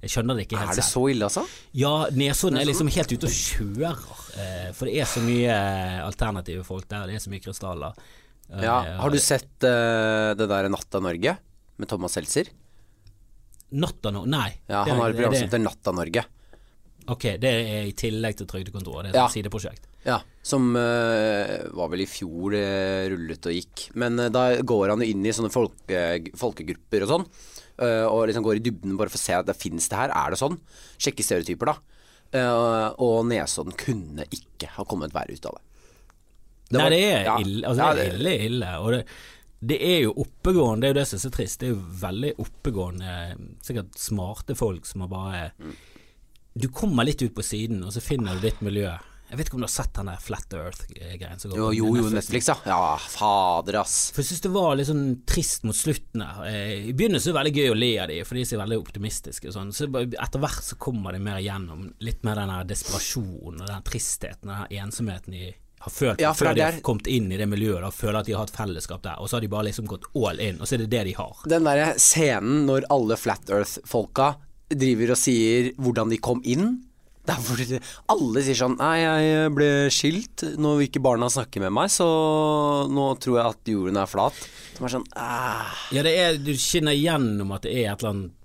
Jeg 0.04 0.12
skjønner 0.12 0.36
det 0.36 0.44
ikke 0.48 0.58
helt 0.60 0.74
Er 0.74 0.76
det 0.76 0.84
selv. 0.84 0.94
så 1.00 1.04
ille, 1.14 1.28
altså? 1.30 1.44
Ja, 1.80 1.94
Nesodden 2.12 2.60
er 2.60 2.68
liksom 2.68 2.90
helt 2.92 3.14
ute 3.16 3.30
og 3.30 3.38
kjører. 3.38 4.02
Eh, 4.44 4.68
for 4.76 4.90
det 4.90 4.98
er 5.00 5.08
så 5.08 5.24
mye 5.24 5.48
eh, 5.54 6.02
alternative 6.04 6.66
folk 6.68 6.90
der. 6.92 7.08
Det 7.08 7.16
er 7.16 7.24
så 7.24 7.32
mye 7.32 7.44
krystaller. 7.46 7.96
Eh, 8.52 8.66
Ja. 8.68 8.76
Har 9.00 9.10
du 9.14 9.18
sett 9.24 9.64
uh, 9.64 10.34
det 10.36 10.50
der 10.52 10.68
Natta 10.70 11.00
Norge 11.00 11.38
med 11.80 11.88
Thomas 11.90 12.12
Seltzer? 12.20 12.52
Natta 13.74 14.12
Norge? 14.14 14.30
Nei. 14.30 14.50
Ja, 14.70 14.84
han 14.86 15.00
har 15.00 15.10
et 15.10 15.18
program 15.18 15.34
som 15.40 15.48
heter 15.48 15.64
Natta 15.64 15.94
Norge. 15.96 16.26
Ok, 17.12 17.24
det 17.42 17.50
er 17.52 17.88
i 17.90 17.96
tillegg 18.00 18.38
til 18.40 18.48
Trygdekontoret. 18.48 19.10
Det 19.12 19.16
er 19.18 19.24
Ja. 19.24 19.26
et 19.28 19.34
sideprosjekt. 19.36 19.88
Ja, 20.06 20.20
som 20.44 20.76
uh, 20.76 21.64
var 21.80 21.90
vel 21.92 22.04
i 22.04 22.08
fjor 22.08 22.52
det 22.52 22.68
rullet 23.12 23.48
og 23.48 23.56
gikk. 23.56 23.88
Men 23.96 24.20
uh, 24.20 24.28
da 24.32 24.62
går 24.62 24.90
han 24.94 25.00
jo 25.04 25.08
inn 25.08 25.26
i 25.26 25.32
sånne 25.36 25.52
folke, 25.52 26.04
folkegrupper 26.36 27.04
og 27.08 27.12
sånn. 27.16 27.26
Eh, 27.82 28.06
og 28.06 28.28
liksom 28.30 28.46
går 28.46 28.60
i 28.60 28.64
dybden 28.66 28.98
bare 29.00 29.12
for 29.14 29.20
å 29.20 29.24
se 29.24 29.36
at 29.38 29.50
det 29.50 29.58
finnes 29.60 29.90
det 29.90 30.00
her. 30.00 30.14
Er 30.14 30.34
det 30.34 30.42
sånn? 30.42 30.60
Sjekke 31.02 31.26
stereotyper, 31.26 31.74
da. 31.74 31.78
Eh, 32.34 32.90
og 33.04 33.22
Nesodden 33.30 33.78
kunne 33.78 34.28
ikke 34.34 34.72
ha 34.78 34.86
kommet 34.90 35.14
verre 35.16 35.38
ut 35.38 35.48
av 35.50 35.60
det. 35.60 35.64
Det 36.74 36.82
Nei, 36.82 36.90
det 36.90 37.00
er 37.06 37.28
ja. 37.28 37.38
ille. 37.44 37.64
Altså, 37.70 37.90
det 37.94 38.04
er 38.08 38.18
ille, 38.18 38.36
ille. 38.48 38.76
Og 38.82 38.94
det, 38.96 39.02
det 39.74 39.80
er 39.86 40.00
jo 40.08 40.14
oppegående, 40.26 40.82
det 40.82 40.90
er 40.90 40.94
jo 40.94 41.00
det 41.00 41.08
som 41.10 41.20
er 41.20 41.24
så 41.24 41.34
trist. 41.38 41.60
Det 41.62 41.70
er 41.70 41.74
jo 41.76 41.98
veldig 42.04 42.36
oppegående, 42.44 43.18
sikkert 43.64 44.00
smarte 44.02 44.58
folk 44.60 44.88
som 44.90 45.06
har 45.06 45.12
bare. 45.12 45.74
Du 46.54 46.70
kommer 46.74 47.06
litt 47.08 47.22
ut 47.22 47.36
på 47.36 47.46
siden, 47.46 47.84
og 47.86 47.94
så 47.96 48.02
finner 48.04 48.38
du 48.38 48.48
ditt 48.48 48.62
miljø. 48.66 48.92
Jeg 49.34 49.40
vet 49.40 49.50
ikke 49.50 49.58
om 49.58 49.64
du 49.64 49.66
har 49.66 49.74
sett 49.74 49.96
den 49.98 50.10
der 50.12 50.20
Flat 50.22 50.52
Earth-greien 50.54 51.40
Jo, 51.50 51.56
på 51.56 51.70
jo, 51.74 51.88
jo, 51.98 52.10
Netflix, 52.14 52.52
ja. 52.52 52.56
Ja, 52.70 52.82
fader, 53.02 53.80
ass. 53.80 53.96
For 54.14 54.22
jeg 54.22 54.30
syns 54.30 54.44
det 54.46 54.52
var 54.54 54.76
litt 54.78 54.92
sånn 54.92 55.08
trist 55.26 55.66
mot 55.66 55.78
slutten 55.78 56.22
her. 56.22 56.44
Eh, 56.52 56.92
I 56.92 56.94
begynnelsen 56.94 57.32
er 57.32 57.34
det 57.34 57.40
veldig 57.40 57.64
gøy 57.64 57.72
å 57.74 57.80
le 57.80 57.90
av 58.04 58.12
de, 58.14 58.20
for 58.30 58.38
de 58.38 58.44
er 58.46 58.52
så 58.52 58.62
veldig 58.62 58.78
optimistiske 58.84 59.50
og 59.50 59.56
sånn. 59.58 59.74
Så 59.74 59.90
etter 59.90 60.44
hvert 60.44 60.70
så 60.70 60.78
kommer 60.78 61.18
de 61.18 61.24
mer 61.26 61.42
igjennom 61.42 61.90
litt 62.06 62.22
mer 62.28 62.44
den 62.44 62.54
desperasjonen 62.70 63.66
og 63.66 63.74
den 63.74 63.90
tristheten 63.90 64.54
og 64.54 64.70
den 64.70 64.86
ensomheten 64.86 65.34
de 65.34 65.50
har 65.84 65.98
følt 65.98 66.22
Ja, 66.22 66.32
før 66.38 66.54
de 66.54 66.62
har 66.64 66.80
kommet 66.86 67.10
inn 67.10 67.34
i 67.34 67.42
det 67.42 67.50
miljøet 67.50 67.90
og 67.90 67.98
føler 67.98 68.22
at 68.22 68.30
de 68.30 68.38
har 68.38 68.46
et 68.46 68.56
fellesskap 68.56 69.02
der, 69.04 69.18
og 69.18 69.28
så 69.28 69.40
har 69.40 69.48
de 69.48 69.52
bare 69.52 69.72
liksom 69.72 69.90
gått 69.90 70.06
all 70.14 70.40
in, 70.40 70.62
og 70.62 70.70
så 70.70 70.78
er 70.78 70.86
det 70.86 70.92
det 70.94 71.04
de 71.10 71.18
har. 71.18 71.44
Den 71.50 71.68
derre 71.68 71.94
scenen 71.98 72.68
når 72.70 72.86
alle 72.94 73.18
Flat 73.20 73.50
Earth-folka 73.50 74.36
driver 74.74 75.14
og 75.14 75.20
sier 75.20 75.74
hvordan 75.82 76.14
de 76.14 76.22
kom 76.24 76.42
inn. 76.46 76.76
Der 77.24 77.38
er 77.38 77.44
fordi 77.46 77.80
alle 78.12 78.42
sier 78.44 78.58
sånn 78.60 78.74
Nei, 78.82 78.98
jeg 79.00 79.52
ble 79.56 79.70
skilt. 79.96 80.44
Nå 80.60 80.76
vil 80.80 80.90
ikke 80.90 81.04
barna 81.06 81.30
snakke 81.32 81.62
med 81.64 81.72
meg, 81.72 81.92
så 81.94 82.08
nå 82.92 83.10
tror 83.24 83.40
jeg 83.40 83.54
at 83.56 83.74
jorden 83.74 84.00
er 84.02 84.12
flat. 84.12 84.40
Som 84.76 84.88
er 84.90 84.96
sånn 84.98 85.10
Æh. 85.16 85.84
Ja, 85.96 86.04
det 86.04 86.16
er, 86.20 86.40
du 86.44 86.52
skinner 86.60 86.96
gjennom 86.98 87.54
at 87.56 87.64
det 87.68 87.78
er 87.80 87.94
et 87.94 88.04
eller 88.04 88.16
annet 88.18 88.40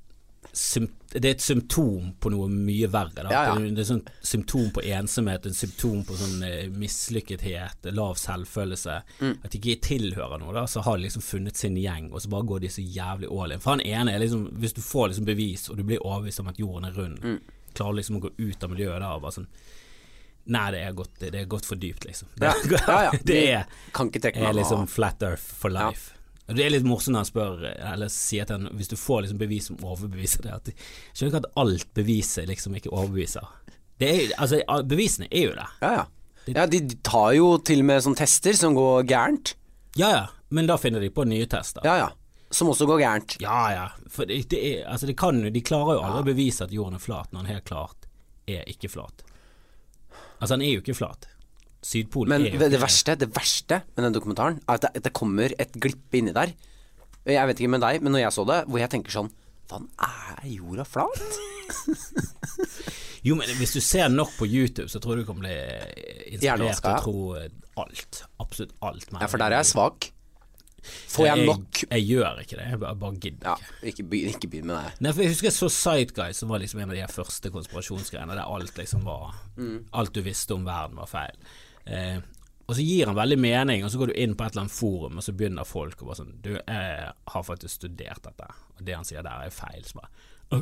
det 1.13 1.25
er 1.25 1.35
et 1.37 1.45
symptom 1.45 2.09
på 2.21 2.31
noe 2.33 2.49
mye 2.51 2.89
verre. 2.91 3.25
Ja, 3.31 3.43
ja. 3.49 3.53
Det 3.57 3.79
er 3.79 3.85
et 3.85 3.91
sånn 3.91 4.03
symptom 4.27 4.71
på 4.75 4.83
ensomhet, 4.91 5.47
et 5.47 5.57
symptom 5.57 6.01
på 6.09 6.17
sånn 6.19 6.43
eh, 6.45 6.65
mislykkethet, 6.73 7.89
lav 7.97 8.19
selvfølelse. 8.21 8.97
Mm. 9.23 9.37
At 9.45 9.55
de 9.55 9.61
ikke 9.61 9.85
tilhører 9.89 10.43
noe. 10.43 10.55
Da. 10.57 10.67
Så 10.69 10.83
har 10.85 10.99
de 10.99 11.07
liksom 11.07 11.25
funnet 11.25 11.57
sin 11.61 11.79
gjeng, 11.81 12.11
og 12.13 12.25
så 12.25 12.33
bare 12.33 12.49
går 12.51 12.65
de 12.65 12.73
så 12.75 12.85
jævlig 12.85 13.31
all 13.31 13.55
in. 13.55 13.63
For 13.65 13.77
han 13.77 13.85
ene 13.87 14.15
er 14.17 14.25
liksom 14.25 14.49
Hvis 14.59 14.75
du 14.77 14.83
får 14.85 15.13
liksom 15.13 15.29
bevis, 15.29 15.69
og 15.71 15.79
du 15.79 15.85
blir 15.87 16.03
overbevist 16.05 16.43
om 16.43 16.51
at 16.53 16.61
jorden 16.61 16.91
er 16.91 16.99
rund, 16.99 17.19
Mm. 17.23 17.39
Klarer 17.79 18.01
liksom 18.01 18.19
å 18.19 18.25
gå 18.27 18.35
ut 18.37 18.65
av 18.67 18.75
miljøet 18.75 19.03
da 19.05 19.15
og 19.17 19.25
bare 19.27 19.41
sånn 19.41 19.51
Nei, 20.49 20.71
det 20.73 20.79
er 20.81 20.95
gått, 20.97 21.19
det 21.21 21.37
er 21.37 21.49
gått 21.51 21.67
for 21.69 21.77
dypt, 21.77 22.07
liksom. 22.09 22.31
Ja, 22.41 22.55
ja, 22.73 23.01
ja. 23.05 23.11
det 23.29 23.41
er 23.53 23.67
Kan 23.93 24.09
ikke 24.09 24.23
trekke 24.25 24.47
er 24.49 24.57
liksom 24.57 24.87
flat 24.89 25.21
earth 25.27 25.45
for 25.61 25.69
life. 25.75 26.15
Og 26.49 26.57
Det 26.57 26.65
er 26.65 26.73
litt 26.73 26.87
morsomt 26.89 27.13
når 27.13 27.21
han 27.21 27.29
spør, 27.29 27.65
eller 27.91 28.13
sier 28.13 28.49
til 28.49 28.57
han 28.57 28.79
hvis 28.79 28.89
du 28.89 28.97
får 28.97 29.27
liksom 29.27 29.41
bevis 29.43 29.69
som 29.69 29.83
overbeviser 29.85 30.47
det, 30.47 30.55
at 30.55 30.71
de 30.71 30.73
skjønner 30.79 31.35
ikke 31.35 31.43
at 31.43 31.59
alt 31.61 31.91
beviset 31.99 32.49
liksom 32.49 32.79
ikke 32.79 32.95
overbeviser. 32.95 33.45
Det 34.01 34.09
er, 34.09 34.33
altså, 34.39 34.63
bevisene 34.89 35.29
er 35.29 35.45
jo 35.51 35.59
det. 35.59 35.69
Ja, 35.83 35.93
ja. 35.99 36.07
Ja, 36.49 36.65
de 36.71 36.81
tar 37.05 37.35
jo 37.37 37.51
til 37.61 37.83
og 37.83 37.89
med 37.91 38.01
sånne 38.07 38.23
tester 38.23 38.57
som 38.57 38.73
går 38.79 39.05
gærent. 39.11 39.53
Ja 40.01 40.09
ja, 40.15 40.25
men 40.55 40.69
da 40.71 40.79
finner 40.81 41.03
de 41.05 41.11
på 41.13 41.27
nye 41.29 41.45
tester. 41.51 41.85
Ja, 41.85 41.99
ja. 42.01 42.09
Som 42.51 42.71
også 42.73 42.87
går 42.89 43.03
gærent. 43.03 43.37
Ja 43.45 43.61
ja, 43.75 43.87
for 44.13 44.29
det, 44.29 44.39
det 44.53 44.61
er, 44.65 44.85
altså 44.89 45.09
det 45.11 45.19
kan, 45.21 45.41
de 45.53 45.65
klarer 45.65 45.99
jo 45.99 46.05
aldri 46.07 46.23
å 46.23 46.29
bevise 46.31 46.65
at 46.65 46.73
jorden 46.73 46.97
er 46.97 47.03
flat, 47.03 47.29
når 47.33 47.45
den 47.45 47.53
helt 47.53 47.67
klart 47.69 48.07
er 48.49 48.63
ikke 48.73 48.89
flat. 48.89 49.25
Altså, 50.39 50.55
den 50.55 50.65
er 50.65 50.79
jo 50.79 50.85
ikke 50.85 50.97
flat. 50.97 51.29
Sydpolen 51.85 52.33
Men 52.33 52.47
er 52.47 52.55
jo 52.55 52.59
det, 52.59 52.71
det 52.73 52.79
ikke 52.79 52.87
verste 52.87 53.15
det 53.21 53.29
verste 53.37 53.83
med 53.93 54.07
den 54.07 54.17
dokumentaren, 54.17 54.63
er 54.65 54.81
at 54.81 54.89
det, 54.89 55.05
det 55.05 55.13
kommer 55.15 55.53
et 55.61 55.77
glipp 55.77 56.17
inni 56.19 56.33
der. 56.35 56.55
Jeg 57.29 57.51
vet 57.51 57.61
ikke 57.61 57.75
med 57.75 57.85
deg, 57.85 58.01
men 58.01 58.15
når 58.15 58.25
jeg 58.25 58.37
så 58.39 58.47
det, 58.49 58.63
hvor 58.71 58.81
jeg 58.81 58.93
tenker 58.95 59.15
sånn 59.15 59.31
Faen, 59.69 59.85
er 60.01 60.47
jorda 60.49 60.87
flat? 60.89 61.21
Jo, 63.27 63.35
men 63.37 63.51
hvis 63.59 63.75
du 63.75 63.81
ser 63.83 64.09
nok 64.09 64.31
på 64.39 64.47
YouTube, 64.47 64.87
så 64.89 65.01
tror 65.03 65.19
du 65.19 65.25
du 65.25 65.29
kan 65.29 65.41
bli 65.43 65.53
inspirert 66.33 66.79
til 66.81 66.93
å 66.93 67.01
tro 67.03 67.83
alt. 67.83 68.21
Absolutt 68.41 68.75
alt. 68.87 69.09
Ja, 69.11 69.27
for 69.27 69.43
der 69.43 69.53
er 69.53 69.61
jeg 69.61 69.71
svak. 69.73 70.09
Får 71.09 71.27
jeg 71.27 71.45
nok 71.47 71.83
Jeg, 71.91 72.07
gjør 72.09 72.41
ikke 72.43 72.57
det, 72.59 72.67
jeg 72.71 72.81
bare, 72.83 72.95
bare 73.03 73.21
gidder 73.25 73.51
Ja, 73.53 73.57
ikke. 73.91 74.05
begynn 74.11 74.33
ikke 74.35 74.51
begynn 74.53 74.67
med 74.71 74.77
det. 74.81 74.95
Nei, 75.05 75.13
for 75.13 75.23
Jeg 75.27 75.35
husker 75.35 75.71
Sightguys, 75.75 76.41
som 76.43 76.49
var 76.53 76.63
liksom 76.63 76.81
en 76.81 76.91
av 76.91 76.97
de 76.97 77.03
her 77.05 77.13
første 77.13 77.51
konspirasjonsgreiene, 77.55 78.35
der 78.39 78.45
alt 78.57 78.77
liksom 78.79 79.05
var 79.09 79.35
Alt 79.93 80.15
du 80.15 80.23
visste 80.27 80.55
om 80.55 80.65
verden, 80.69 80.97
var 81.01 81.11
feil. 81.11 81.37
Eh, 81.87 82.19
og 82.69 82.75
så 82.77 82.85
gir 82.85 83.07
han 83.09 83.17
veldig 83.17 83.39
mening, 83.41 83.85
og 83.85 83.91
så 83.91 83.97
går 84.01 84.11
du 84.11 84.19
inn 84.21 84.35
på 84.37 84.45
et 84.45 84.53
eller 84.53 84.67
annet 84.67 84.77
forum, 84.77 85.17
og 85.17 85.25
så 85.25 85.33
begynner 85.33 85.65
folk 85.65 86.03
å 86.03 86.09
bare 86.11 86.19
sånn 86.19 86.35
Du, 86.45 86.51
jeg 86.59 87.13
har 87.33 87.47
faktisk 87.47 87.75
studert 87.79 88.23
dette, 88.27 88.49
og 88.77 88.83
det 88.85 88.97
han 88.99 89.07
sier 89.09 89.25
der, 89.25 89.47
er 89.47 89.55
feil. 89.55 89.85
Så 89.89 89.97
bare 90.03 90.11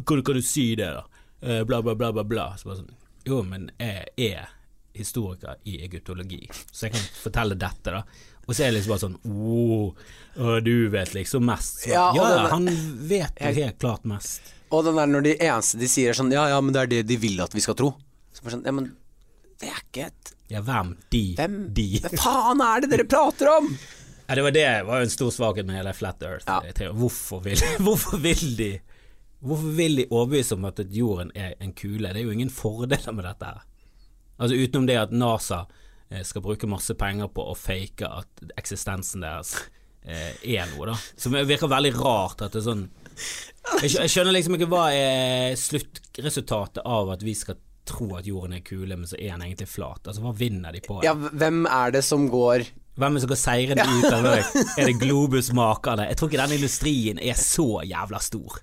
Hvordan 0.02 0.22
kan 0.26 0.38
du 0.38 0.42
si 0.46 0.68
det, 0.78 0.86
da? 0.94 1.02
Eh, 1.42 1.64
bla, 1.66 1.82
bla, 1.82 1.94
bla, 1.98 2.12
bla, 2.14 2.22
bla. 2.24 2.44
Så 2.58 2.70
bare 2.70 2.78
sånn 2.84 2.94
Jo, 3.26 3.40
men 3.42 3.70
jeg 3.82 4.06
er 4.30 4.52
historiker 4.96 5.58
i 5.68 5.80
egyptologi, 5.84 6.46
så 6.72 6.86
jeg 6.86 6.94
kan 6.94 7.02
fortelle 7.20 7.56
dette, 7.58 7.92
da. 7.92 8.04
Og 8.46 8.54
så 8.54 8.62
er 8.62 8.70
det 8.70 8.76
liksom 8.78 8.92
bare 8.94 9.02
sånn 9.02 9.16
å, 9.26 10.60
du 10.62 10.74
vet 10.92 11.14
liksom 11.16 11.44
mest. 11.48 11.80
Så, 11.84 11.90
Ja, 11.90 12.12
ja, 12.14 12.26
den- 12.30 12.50
han 12.52 12.68
vet 13.08 13.40
jo 13.42 13.52
helt 13.62 13.78
klart 13.82 14.04
mest. 14.04 14.52
Og 14.70 14.84
den 14.84 14.96
der 14.98 15.06
når 15.06 15.22
de 15.22 15.34
eneste 15.38 15.78
de 15.78 15.86
sier 15.86 16.10
er 16.10 16.14
sånn 16.18 16.32
Ja, 16.32 16.48
ja, 16.48 16.60
men 16.60 16.72
det 16.74 16.80
er 16.82 16.86
det 16.86 17.02
de 17.06 17.16
vil 17.16 17.40
at 17.40 17.52
vi 17.54 17.60
skal 17.60 17.74
tro. 17.78 17.94
Så 18.34 18.42
bare 18.42 18.56
sånn, 18.56 18.64
ja, 18.66 18.72
men 18.72 18.96
det 19.60 19.68
er 19.70 19.80
ikke 19.82 20.06
et 20.06 20.32
Ja, 20.50 20.60
hvem? 20.62 20.96
De? 21.10 21.34
Hvem 21.38 21.72
De? 21.74 21.86
Hva 22.00 22.18
faen 22.22 22.60
er 22.62 22.80
det 22.84 22.90
dere 22.90 23.04
prater 23.10 23.48
om? 23.56 23.70
Ja, 24.28 24.34
det 24.34 24.42
var 24.42 24.50
det 24.50 24.66
var 24.86 24.98
jo 24.98 25.02
en 25.06 25.10
stor 25.10 25.30
svakhet 25.30 25.66
med 25.66 25.76
hele 25.78 25.92
Flat 25.94 26.22
Earth. 26.22 26.46
Ja. 26.46 26.90
Hvorfor, 26.92 27.42
vil, 27.44 27.56
hvorfor 27.86 28.18
vil 28.18 28.56
de 28.58 28.80
Hvorfor 29.46 29.74
vil 29.76 29.96
de 30.00 30.06
overbevise 30.10 30.52
om 30.56 30.64
at 30.64 30.78
jorden 30.90 31.30
er 31.36 31.54
en 31.60 31.72
kule? 31.72 32.08
Det 32.12 32.16
er 32.22 32.24
jo 32.24 32.30
ingen 32.34 32.50
fordeler 32.50 33.12
med 33.14 33.24
dette 33.28 33.44
her. 33.44 33.60
Altså 34.40 34.56
Utenom 34.56 34.86
det 34.88 34.96
at 34.98 35.12
NASA 35.12 35.66
skal 36.26 36.44
bruke 36.44 36.68
masse 36.70 36.94
penger 36.98 37.28
på 37.34 37.44
å 37.50 37.54
fake 37.58 38.06
at 38.06 38.44
eksistensen 38.58 39.24
deres 39.24 39.56
eh, 40.06 40.34
er 40.56 40.68
noe, 40.70 40.92
da. 40.92 40.96
Som 41.18 41.34
virker 41.34 41.70
veldig 41.70 41.94
rart 41.98 42.46
at 42.46 42.54
det 42.54 42.62
er 42.62 42.66
sånn 42.68 42.84
Jeg, 43.82 44.10
skjønner 44.12 44.34
liksom 44.36 44.54
ikke 44.58 44.68
hva 44.70 44.84
er 44.94 45.56
sluttresultatet 45.58 46.84
av 46.86 47.10
at 47.16 47.24
vi 47.26 47.34
skal 47.34 47.58
tro 47.86 48.10
at 48.18 48.26
jorden 48.26 48.56
er 48.58 48.64
kule, 48.66 48.96
men 48.98 49.06
så 49.08 49.16
er 49.18 49.32
den 49.36 49.46
egentlig 49.46 49.68
flat. 49.70 50.02
Altså 50.06 50.22
Hva 50.24 50.34
vinner 50.36 50.74
de 50.74 50.82
på? 50.84 50.98
Ja, 51.06 51.14
hvem 51.14 51.64
er 51.70 51.94
det 51.94 52.02
som 52.06 52.26
går 52.32 52.66
Hvem 52.96 53.12
er 53.12 53.18
det 53.18 53.22
som 53.26 53.30
går 53.30 53.40
seirende 53.40 53.84
ut 53.86 54.06
av 54.10 54.24
det? 54.30 54.38
Er 54.78 54.88
det 54.90 54.96
Globus-makerne? 55.02 56.08
Jeg 56.10 56.18
tror 56.18 56.30
ikke 56.32 56.42
den 56.44 56.56
industrien 56.58 57.20
er 57.22 57.36
så 57.40 57.68
jævla 57.84 58.22
stor. 58.24 58.62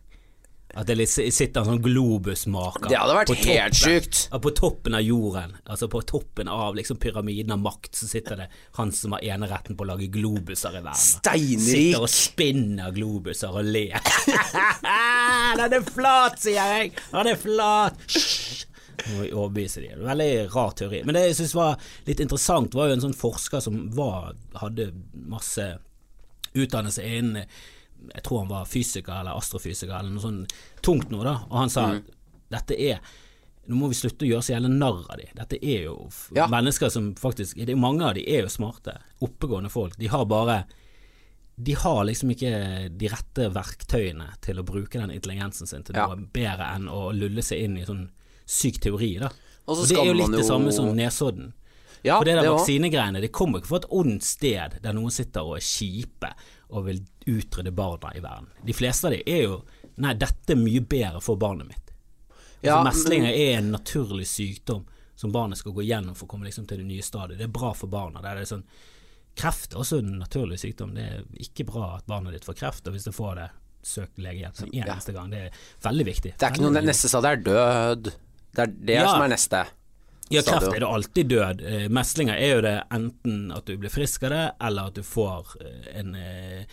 At 0.74 0.88
det 0.90 1.06
sitter 1.06 1.60
en 1.62 1.68
sånn 1.68 1.82
Globus-maker 1.86 2.90
Det 2.90 2.98
hadde 2.98 3.14
vært 3.20 3.30
på 3.30 3.36
helt 3.44 3.76
toppen- 3.78 4.02
sjukt. 4.02 4.42
På 4.42 4.52
toppen 4.58 4.96
av 4.98 5.04
jorden, 5.06 5.54
altså 5.70 5.86
på 5.94 6.02
toppen 6.10 6.50
av 6.50 6.74
liksom 6.76 6.98
pyramiden 6.98 7.54
av 7.54 7.60
makt, 7.62 7.92
så 8.00 8.08
sitter 8.10 8.42
det 8.42 8.48
han 8.80 8.92
som 8.92 9.14
har 9.14 9.22
eneretten 9.36 9.78
på 9.78 9.86
å 9.86 9.92
lage 9.92 10.08
globuser 10.14 10.74
i 10.80 10.82
verden. 10.82 10.98
Steinrik. 10.98 11.62
Sitter 11.68 12.02
og 12.02 12.10
spinner 12.10 12.92
globuser 12.96 13.54
og 13.54 13.70
ler. 13.70 14.02
Den 15.60 15.78
er 15.78 15.86
flat, 15.94 16.40
sier 16.42 16.58
jeg! 16.78 16.94
Han 17.14 17.30
er 17.30 17.38
flat! 17.40 18.00
Hysj! 18.10 18.66
Må 19.14 19.26
overbevise 19.26 19.82
de. 19.84 19.94
Veldig 20.00 20.32
rar 20.54 20.74
teori. 20.78 21.02
Men 21.06 21.18
det 21.18 21.24
jeg 21.28 21.38
synes 21.42 21.56
var 21.58 21.80
litt 22.08 22.22
interessant, 22.24 22.76
var 22.78 22.90
jo 22.90 22.98
en 22.98 23.02
sånn 23.08 23.16
forsker 23.18 23.62
som 23.66 23.80
var, 23.98 24.34
hadde 24.62 24.90
masse 25.28 25.66
utdannelse 26.54 27.04
innen 27.06 27.46
Jeg 28.14 28.24
tror 28.24 28.40
han 28.44 28.50
var 28.50 28.66
fysiker 28.66 29.20
eller 29.22 29.38
astrofysiker 29.38 29.94
eller 30.00 30.12
noe 30.12 30.22
sånn 30.24 30.48
tungt 30.82 31.10
noe, 31.14 31.24
da. 31.24 31.36
Og 31.50 31.58
han 31.58 31.70
sa 31.70 31.88
Mm. 31.94 32.04
dette 32.52 32.80
er 32.80 33.00
nå 33.70 33.76
må 33.80 33.88
vi 33.88 33.96
slutte 33.96 34.26
å 34.26 34.28
gjøre 34.28 34.44
så 34.44 34.54
jævla 34.58 34.70
narr 34.70 35.06
av 35.10 35.18
de. 35.18 35.28
Dette 35.36 35.58
er 35.64 35.84
jo 35.86 36.10
Ja. 36.36 36.48
mennesker 36.48 36.90
som 36.92 37.14
faktisk 37.16 37.56
det 37.66 37.78
Mange 37.78 38.02
av 38.04 38.14
de 38.16 38.28
er 38.28 38.42
jo 38.42 38.48
smarte, 38.48 38.98
oppegående 39.22 39.72
folk. 39.72 39.96
De 39.98 40.08
har 40.08 40.26
bare 40.26 40.66
De 41.56 41.74
har 41.74 42.04
liksom 42.04 42.32
ikke 42.32 42.90
de 42.98 43.08
rette 43.08 43.48
verktøyene 43.54 44.34
til 44.42 44.58
å 44.58 44.64
bruke 44.66 44.94
den 45.00 45.12
intelligensen 45.12 45.68
sin 45.68 45.84
til 45.84 45.96
Ja. 45.96 46.08
noe 46.08 46.16
bedre 46.34 46.76
enn 46.76 46.88
å 46.90 47.14
lulle 47.14 47.44
seg 47.44 47.62
inn 47.64 47.78
i 47.78 47.86
sånn 47.86 48.10
syk 48.46 48.80
teori, 48.82 49.20
da. 49.20 49.30
Og 49.68 49.88
det 49.88 49.96
er 49.98 50.06
jo 50.06 50.14
litt 50.14 50.32
jo... 50.32 50.38
det 50.38 50.46
samme 50.46 50.74
som 50.74 50.96
Nesodden. 50.96 51.54
Ja, 52.04 52.18
For 52.18 52.26
det 52.26 52.36
der 52.42 52.50
vaksinegreiene, 52.50 53.22
det 53.22 53.32
kommer 53.32 53.60
ikke 53.62 53.68
fra 53.68 53.78
et 53.78 53.90
ondt 53.92 54.24
sted 54.24 54.82
der 54.82 54.92
noen 54.94 55.12
sitter 55.12 55.42
og 55.42 55.56
er 55.56 55.62
kjipe 55.62 56.34
og 56.74 56.88
vil 56.88 57.04
utrydde 57.30 57.72
barna 57.78 58.12
i 58.18 58.22
verden. 58.24 58.50
De 58.66 58.74
fleste 58.76 59.08
av 59.10 59.16
dem 59.16 59.24
er 59.30 59.44
jo 59.48 59.62
Nei, 60.02 60.16
dette 60.18 60.56
er 60.56 60.58
mye 60.58 60.82
bedre 60.90 61.20
for 61.22 61.38
barnet 61.38 61.68
mitt. 61.70 61.92
Ja, 62.66 62.80
meslinger 62.84 63.28
men... 63.30 63.36
er 63.38 63.58
en 63.60 63.68
naturlig 63.76 64.26
sykdom 64.26 64.88
som 65.16 65.30
barnet 65.32 65.60
skal 65.60 65.76
gå 65.76 65.84
gjennom 65.86 66.16
for 66.18 66.26
å 66.26 66.32
komme 66.32 66.48
liksom 66.48 66.66
til 66.66 66.80
det 66.82 66.88
nye 66.88 67.04
stadiet. 67.06 67.38
Det 67.38 67.46
er 67.46 67.52
bra 67.54 67.70
for 67.78 67.92
barna. 67.94 68.24
Det 68.24 68.32
er 68.32 68.48
sånn, 68.50 68.64
kreft 69.38 69.76
er 69.76 69.84
også 69.84 70.00
en 70.02 70.16
naturlig 70.18 70.58
sykdom. 70.64 70.96
Det 70.98 71.06
er 71.06 71.28
ikke 71.46 71.68
bra 71.70 71.92
at 72.00 72.08
barnet 72.10 72.34
ditt 72.34 72.48
får 72.48 72.58
kreft, 72.64 72.90
og 72.90 72.98
hvis 72.98 73.06
det 73.06 73.14
får 73.14 73.38
det, 73.38 73.48
søk 73.84 74.18
legehjelp 74.24 74.64
en 74.64 74.74
Ja. 74.74 74.86
eneste 74.88 75.14
gang. 75.14 75.30
Det 75.30 75.40
er 75.46 75.62
veldig 75.84 76.06
viktig. 76.10 76.34
Det 76.40 76.48
er 76.48 76.56
ikke 76.56 76.66
noe 76.66 76.82
neste 76.82 77.22
det 77.22 77.32
er 77.36 77.42
død. 77.52 78.04
Det 78.56 78.66
er 78.66 78.74
det 78.90 78.96
Ja. 78.96 79.08
som 79.12 79.22
er 79.22 79.34
neste. 79.36 79.66
Ja, 80.30 80.42
kreft 80.42 80.72
er 80.74 80.80
det 80.80 80.88
alltid 80.88 81.30
død. 81.30 81.62
Eh, 81.68 81.86
Meslinger 81.90 82.40
er 82.40 82.56
jo 82.56 82.62
det 82.66 82.74
enten 82.96 83.52
at 83.54 83.68
du 83.68 83.76
blir 83.78 83.92
frisk 83.94 84.24
av 84.24 84.34
det, 84.34 84.44
eller 84.68 84.90
at 84.92 84.98
du 84.98 85.04
får 85.06 85.54
eh, 85.62 86.00
en 86.00 86.16
eh, 86.16 86.64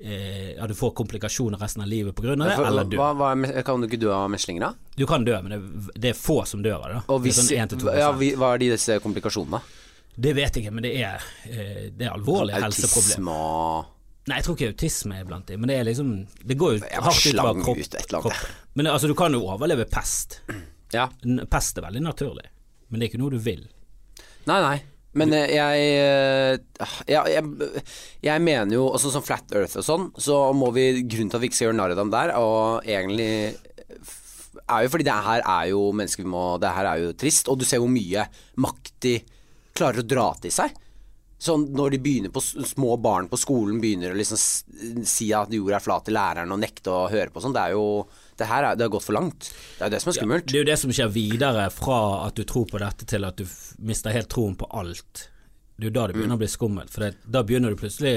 eh, 0.00 0.50
Ja, 0.58 0.66
du 0.68 0.74
får 0.78 0.92
komplikasjoner 0.98 1.58
resten 1.58 1.82
av 1.82 1.88
livet 1.88 2.14
pga. 2.16 2.36
det, 2.36 2.52
eller 2.66 2.84
dø. 2.84 3.00
hva, 3.00 3.10
hva 3.16 3.32
kan 3.66 3.80
du 3.82 3.88
ikke 3.88 4.00
dø 4.04 4.12
av 4.14 4.30
meslinger, 4.30 4.68
da? 4.68 4.92
Du 4.96 5.06
kan 5.06 5.24
dø, 5.24 5.34
men 5.42 5.56
det, 5.56 5.90
det 5.96 6.14
er 6.14 6.18
få 6.20 6.44
som 6.46 6.62
dør 6.62 6.84
av 6.84 6.88
det. 6.92 7.02
Og 7.08 7.20
hvis, 7.24 7.42
Det 7.48 7.58
er 7.58 7.68
sånn 7.74 7.98
ja, 7.98 8.12
hva 8.12 8.54
er 8.54 8.64
de 8.64 8.72
disse 8.76 9.00
komplikasjonene? 9.02 9.62
Det 10.18 10.34
vet 10.34 10.56
jeg 10.56 10.64
ikke, 10.66 10.74
men 10.74 10.82
det 10.82 10.96
er, 10.98 11.22
det 11.94 12.08
er 12.08 12.10
alvorlige 12.10 12.58
helseproblemer. 12.58 13.86
Nei, 14.28 14.40
jeg 14.40 14.44
tror 14.44 14.56
ikke 14.58 14.70
autisme 14.74 15.16
er 15.16 15.26
blant 15.28 15.46
dem, 15.48 15.62
men 15.62 15.70
det 15.70 15.76
er 15.78 15.86
liksom 15.88 16.08
Det 16.42 16.56
går 16.58 16.74
jo 16.74 16.80
hardt 16.84 17.22
utover 17.30 17.48
av 17.48 17.60
kropp, 17.64 17.78
ut 17.80 18.10
kroppen. 18.10 18.56
Men 18.76 18.90
altså, 18.90 19.08
du 19.08 19.14
kan 19.16 19.32
jo 19.32 19.44
overleve 19.46 19.86
pest. 19.88 20.40
Ja. 20.92 21.06
Pest 21.50 21.78
er 21.78 21.86
veldig 21.86 22.02
naturlig, 22.04 22.44
men 22.88 22.98
det 22.98 23.06
er 23.06 23.12
ikke 23.12 23.20
noe 23.22 23.34
du 23.34 23.42
vil. 23.42 23.66
Nei, 24.48 24.60
nei. 24.64 24.78
Men 25.18 25.32
eh, 25.32 25.54
jeg, 25.56 25.84
eh, 25.98 26.88
jeg, 27.08 27.32
jeg 27.32 27.84
Jeg 28.26 28.44
mener 28.44 28.74
jo 28.76 28.88
også 28.90 29.12
som 29.14 29.24
Flat 29.24 29.54
Earth 29.56 29.80
og 29.80 29.86
sånn, 29.86 30.10
så 30.20 30.40
må 30.56 30.70
vi 30.76 30.90
Grunnen 31.00 31.32
til 31.32 31.38
at 31.38 31.44
vi 31.44 31.50
ikke 31.50 31.58
skal 31.58 31.70
gjøre 31.70 31.78
narr 31.80 31.94
av 31.94 32.02
dem 32.02 32.12
der, 32.12 32.34
og 32.36 32.88
egentlig 32.88 33.32
er 34.68 34.84
jo 34.84 34.90
fordi 34.92 35.06
det 35.06 35.16
her 35.24 35.44
er 35.44 35.70
jo 35.70 35.80
mennesker 35.96 36.24
vi 36.24 36.32
må 36.32 36.44
Det 36.60 36.74
her 36.76 36.90
er 36.90 37.06
jo 37.06 37.16
trist, 37.16 37.48
og 37.48 37.58
du 37.60 37.64
ser 37.68 37.80
hvor 37.82 37.92
mye 37.92 38.26
makt 38.60 38.94
de 39.06 39.16
klarer 39.78 40.02
å 40.02 40.08
dra 40.10 40.28
til 40.42 40.52
seg. 40.52 40.74
Sånn 41.38 41.68
når 41.70 41.94
de 41.94 42.00
begynner 42.02 42.32
på 42.34 42.42
små 42.42 42.96
barn 42.98 43.28
på 43.30 43.38
skolen 43.38 43.78
begynner 43.80 44.10
å 44.10 44.18
liksom 44.18 45.04
si 45.06 45.28
at 45.36 45.52
jorda 45.54 45.78
er 45.78 45.84
flat 45.84 46.08
til 46.08 46.16
læreren 46.18 46.50
og 46.50 46.58
nekte 46.58 46.90
å 46.90 47.04
høre 47.12 47.30
på 47.30 47.42
sånn, 47.44 47.54
det 47.54 47.62
er 47.62 47.76
jo 47.76 47.84
Det 48.38 48.46
her 48.46 48.62
er, 48.68 48.76
det 48.78 48.86
har 48.86 48.92
gått 48.94 49.04
for 49.08 49.16
langt. 49.18 49.48
Det 49.78 49.82
er 49.82 49.90
jo 49.90 49.94
det 49.96 50.02
som 50.04 50.10
er 50.12 50.16
skummelt. 50.20 50.46
Det 50.46 50.54
er 50.54 50.62
jo 50.62 50.68
det 50.70 50.78
som 50.78 50.92
skjer 50.94 51.08
videre 51.14 51.64
fra 51.74 51.98
at 52.28 52.36
du 52.38 52.44
tror 52.46 52.68
på 52.70 52.78
dette 52.82 53.06
til 53.10 53.26
at 53.26 53.36
du 53.40 53.44
mister 53.82 54.14
helt 54.14 54.30
troen 54.30 54.54
på 54.58 54.68
alt. 54.78 55.24
Det 55.78 55.86
er 55.88 55.90
jo 55.90 55.96
da 55.98 56.06
det 56.10 56.16
begynner 56.18 56.38
å 56.38 56.42
bli 56.42 56.50
skummelt, 56.50 56.90
for 56.94 57.06
det, 57.06 57.16
da 57.26 57.42
begynner 57.46 57.74
du 57.74 57.78
plutselig 57.80 58.14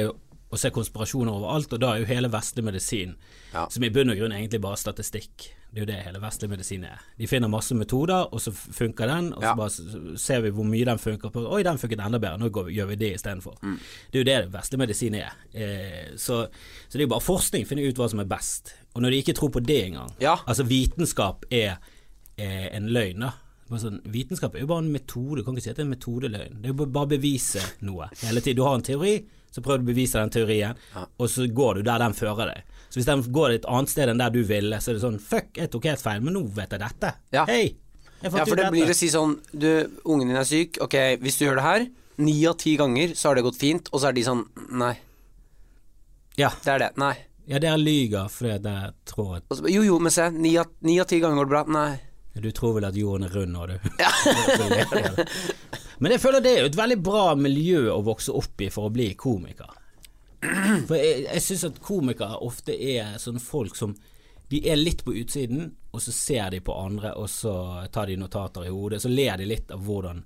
å 0.51 0.57
se 0.59 0.69
konspirasjoner 0.73 1.31
overalt, 1.31 1.73
og 1.73 1.79
da 1.81 1.93
er 1.95 2.01
jo 2.03 2.09
hele 2.09 2.29
vestlig 2.33 2.63
medisin, 2.67 3.15
Ja. 3.53 3.67
som 3.69 3.83
i 3.83 3.89
bunn 3.89 4.09
og 4.11 4.17
grunn 4.17 4.33
egentlig 4.33 4.61
bare 4.61 4.77
statistikk, 4.77 5.49
det 5.73 5.77
er 5.79 5.85
jo 5.85 5.87
det 5.87 6.03
hele 6.03 6.19
vestlig 6.19 6.49
medisin 6.51 6.83
er. 6.83 6.99
De 7.17 7.27
finner 7.31 7.47
masse 7.47 7.71
metoder, 7.75 8.25
og 8.33 8.41
så 8.43 8.51
funker 8.51 9.07
den, 9.07 9.29
og 9.33 9.39
så 9.41 9.47
Ja. 9.47 9.55
bare 9.55 10.17
ser 10.19 10.41
vi 10.41 10.49
hvor 10.51 10.65
mye 10.67 10.85
den 10.85 10.97
funker 10.99 11.29
på. 11.31 11.45
Oi, 11.47 11.63
den 11.63 11.77
funket 11.77 11.99
enda 12.03 12.19
bedre, 12.19 12.37
nå 12.39 12.49
går 12.51 12.65
vi, 12.67 12.73
gjør 12.75 12.87
vi 12.89 12.95
det 12.95 13.13
istedenfor. 13.15 13.55
Mm. 13.63 13.77
Det 14.11 14.19
er 14.19 14.23
jo 14.23 14.29
det 14.43 14.51
vestlig 14.51 14.79
medisin 14.79 15.15
er. 15.15 15.31
Eh, 15.53 16.11
så, 16.17 16.47
så 16.89 16.91
det 16.97 16.99
er 17.01 17.07
jo 17.07 17.13
bare 17.15 17.23
forskning, 17.23 17.65
finne 17.67 17.87
ut 17.87 17.95
hva 17.95 18.09
som 18.09 18.19
er 18.19 18.25
best. 18.25 18.73
Og 18.95 19.01
når 19.01 19.09
de 19.15 19.21
ikke 19.23 19.33
tror 19.39 19.49
på 19.55 19.63
det 19.63 19.79
engang, 19.87 20.11
Ja. 20.19 20.35
altså 20.45 20.63
vitenskap 20.67 21.45
er, 21.51 21.77
er 22.37 22.69
en 22.75 22.89
løgn, 22.89 23.19
da. 23.19 23.31
Sånn, 23.71 24.01
vitenskap 24.11 24.53
er 24.55 24.59
jo 24.65 24.67
bare 24.67 24.83
en 24.83 24.91
metode, 24.91 25.37
du 25.39 25.43
kan 25.45 25.55
ikke 25.55 25.63
si 25.63 25.69
at 25.69 25.77
det 25.77 25.85
er 25.85 25.87
en 25.87 25.95
metodeløgn. 25.95 26.57
Det 26.61 26.65
er 26.67 26.73
jo 26.73 26.85
bare 26.91 27.05
å 27.07 27.09
bevise 27.13 27.61
noe 27.87 28.09
hele 28.19 28.41
tiden. 28.41 28.57
Du 28.57 28.63
har 28.67 28.75
en 28.75 28.81
teori, 28.83 29.13
så 29.51 29.61
prøver 29.63 29.83
du 29.83 29.89
å 29.89 29.91
bevise 29.91 30.19
den 30.19 30.31
teorien, 30.33 30.79
og 30.95 31.27
så 31.29 31.45
går 31.51 31.79
du 31.79 31.85
der 31.87 31.99
den 32.01 32.15
fører 32.17 32.45
deg. 32.53 32.61
Så 32.91 32.99
hvis 32.99 33.07
den 33.07 33.21
går 33.31 33.49
et 33.55 33.65
annet 33.71 33.91
sted 33.91 34.09
enn 34.11 34.19
der 34.19 34.31
du 34.33 34.41
ville, 34.47 34.79
så 34.83 34.91
er 34.91 34.95
det 34.97 35.03
sånn 35.05 35.19
fuck, 35.23 35.49
jeg 35.59 35.71
tok 35.71 35.85
helt 35.91 36.03
feil, 36.03 36.23
men 36.23 36.35
nå 36.35 36.41
vet 36.55 36.71
jeg 36.75 36.81
dette. 36.83 37.09
Ja. 37.35 37.43
Hei! 37.47 37.65
Ja, 38.21 38.29
for 38.45 38.59
det 38.59 38.67
blir 38.69 38.85
å 38.85 38.93
si 38.93 39.07
sånn 39.09 39.31
Du, 39.49 39.65
ungen 40.05 40.29
din 40.29 40.37
er 40.37 40.45
syk. 40.45 40.77
Ok, 40.85 40.93
hvis 41.23 41.39
du 41.39 41.47
gjør 41.47 41.57
det 41.57 41.63
her 41.65 41.85
Ni 42.21 42.35
av 42.45 42.53
ti 42.61 42.75
ganger 42.77 43.15
så 43.17 43.31
har 43.31 43.35
det 43.39 43.43
gått 43.47 43.57
fint, 43.57 43.89
og 43.89 43.97
så 43.97 44.11
er 44.11 44.13
de 44.13 44.21
sånn 44.27 44.43
Nei, 44.77 44.93
Ja, 46.37 46.51
det 46.61 46.69
er 46.75 46.79
det. 46.83 46.91
Nei. 47.01 47.15
ja 47.49 47.57
det 47.63 47.71
er 47.71 47.81
lyger 47.81 48.29
fordi 48.29 48.59
det 48.61 48.75
tror 49.09 49.41
tråd. 49.41 49.65
Jo, 49.73 49.81
jo, 49.87 49.97
men 49.97 50.13
se. 50.13 50.29
Ni 50.37 50.53
av, 50.61 50.69
ti 51.09 51.17
ganger 51.19 51.41
går 51.41 51.49
det 51.49 51.53
bra. 51.55 51.63
Nei. 51.73 51.97
Du 52.45 52.51
tror 52.55 52.77
vel 52.77 52.85
at 52.87 52.95
jorden 52.95 53.25
er 53.25 53.33
rund, 53.33 53.51
nå, 53.57 53.65
du 53.67 53.73
Men 56.01 56.15
jeg 56.15 56.23
føler 56.23 56.41
det 56.41 56.51
er 56.51 56.63
jo 56.63 56.71
et 56.71 56.79
veldig 56.79 56.97
bra 57.05 57.25
miljø 57.37 57.83
å 57.93 58.01
vokse 58.05 58.33
opp 58.33 58.61
i 58.65 58.71
for 58.73 58.89
å 58.89 58.93
bli 58.93 59.11
komiker. 59.19 59.77
For 60.89 60.97
jeg, 60.97 61.27
jeg 61.27 61.41
syns 61.45 61.67
at 61.67 61.75
komikere 61.85 62.39
ofte 62.41 62.73
er 62.73 63.19
sånne 63.21 63.37
folk 63.43 63.75
som 63.77 63.91
De 64.49 64.57
er 64.65 64.79
litt 64.79 65.03
på 65.05 65.13
utsiden, 65.13 65.69
og 65.93 66.01
så 66.01 66.11
ser 66.11 66.49
de 66.51 66.57
på 66.65 66.73
andre, 66.75 67.13
og 67.15 67.29
så 67.29 67.53
tar 67.93 68.09
de 68.09 68.17
notater 68.19 68.65
i 68.65 68.73
hodet. 68.73 68.99
Så 69.03 69.07
ler 69.07 69.37
de 69.39 69.45
litt 69.47 69.69
av 69.71 69.85
hvordan 69.85 70.25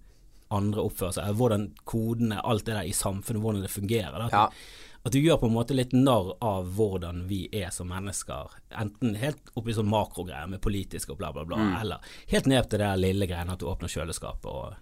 andre 0.55 0.85
oppfører 0.87 1.17
seg, 1.17 1.35
hvordan 1.37 1.67
kodene, 1.85 2.39
alt 2.41 2.65
det 2.65 2.73
der 2.73 2.89
i 2.89 2.95
samfunnet, 2.95 3.43
hvordan 3.43 3.61
det 3.61 3.69
fungerer. 3.73 4.15
Da. 4.23 4.29
Ja. 4.31 5.03
at 5.05 5.13
du 5.13 5.19
gjør 5.19 5.37
på 5.43 5.51
en 5.51 5.53
måte 5.53 5.77
litt 5.77 5.93
narr 5.93 6.31
av 6.41 6.71
hvordan 6.77 7.27
vi 7.29 7.43
er 7.53 7.69
som 7.75 7.91
mennesker. 7.91 8.55
Enten 8.73 9.13
helt 9.21 9.51
oppi 9.53 9.75
i 9.75 9.77
sånn 9.77 9.91
makrogreier 9.91 10.49
med 10.49 10.63
politisk 10.63 11.13
og 11.13 11.19
bla, 11.21 11.29
bla, 11.35 11.45
bla, 11.45 11.59
eller 11.83 12.17
helt 12.31 12.49
ned 12.49 12.65
til 12.65 12.79
det 12.81 12.87
der 12.87 13.03
lille 13.03 13.29
greiene 13.29 13.53
at 13.53 13.61
du 13.61 13.69
åpner 13.69 13.91
kjøleskapet 13.91 14.49
og 14.49 14.73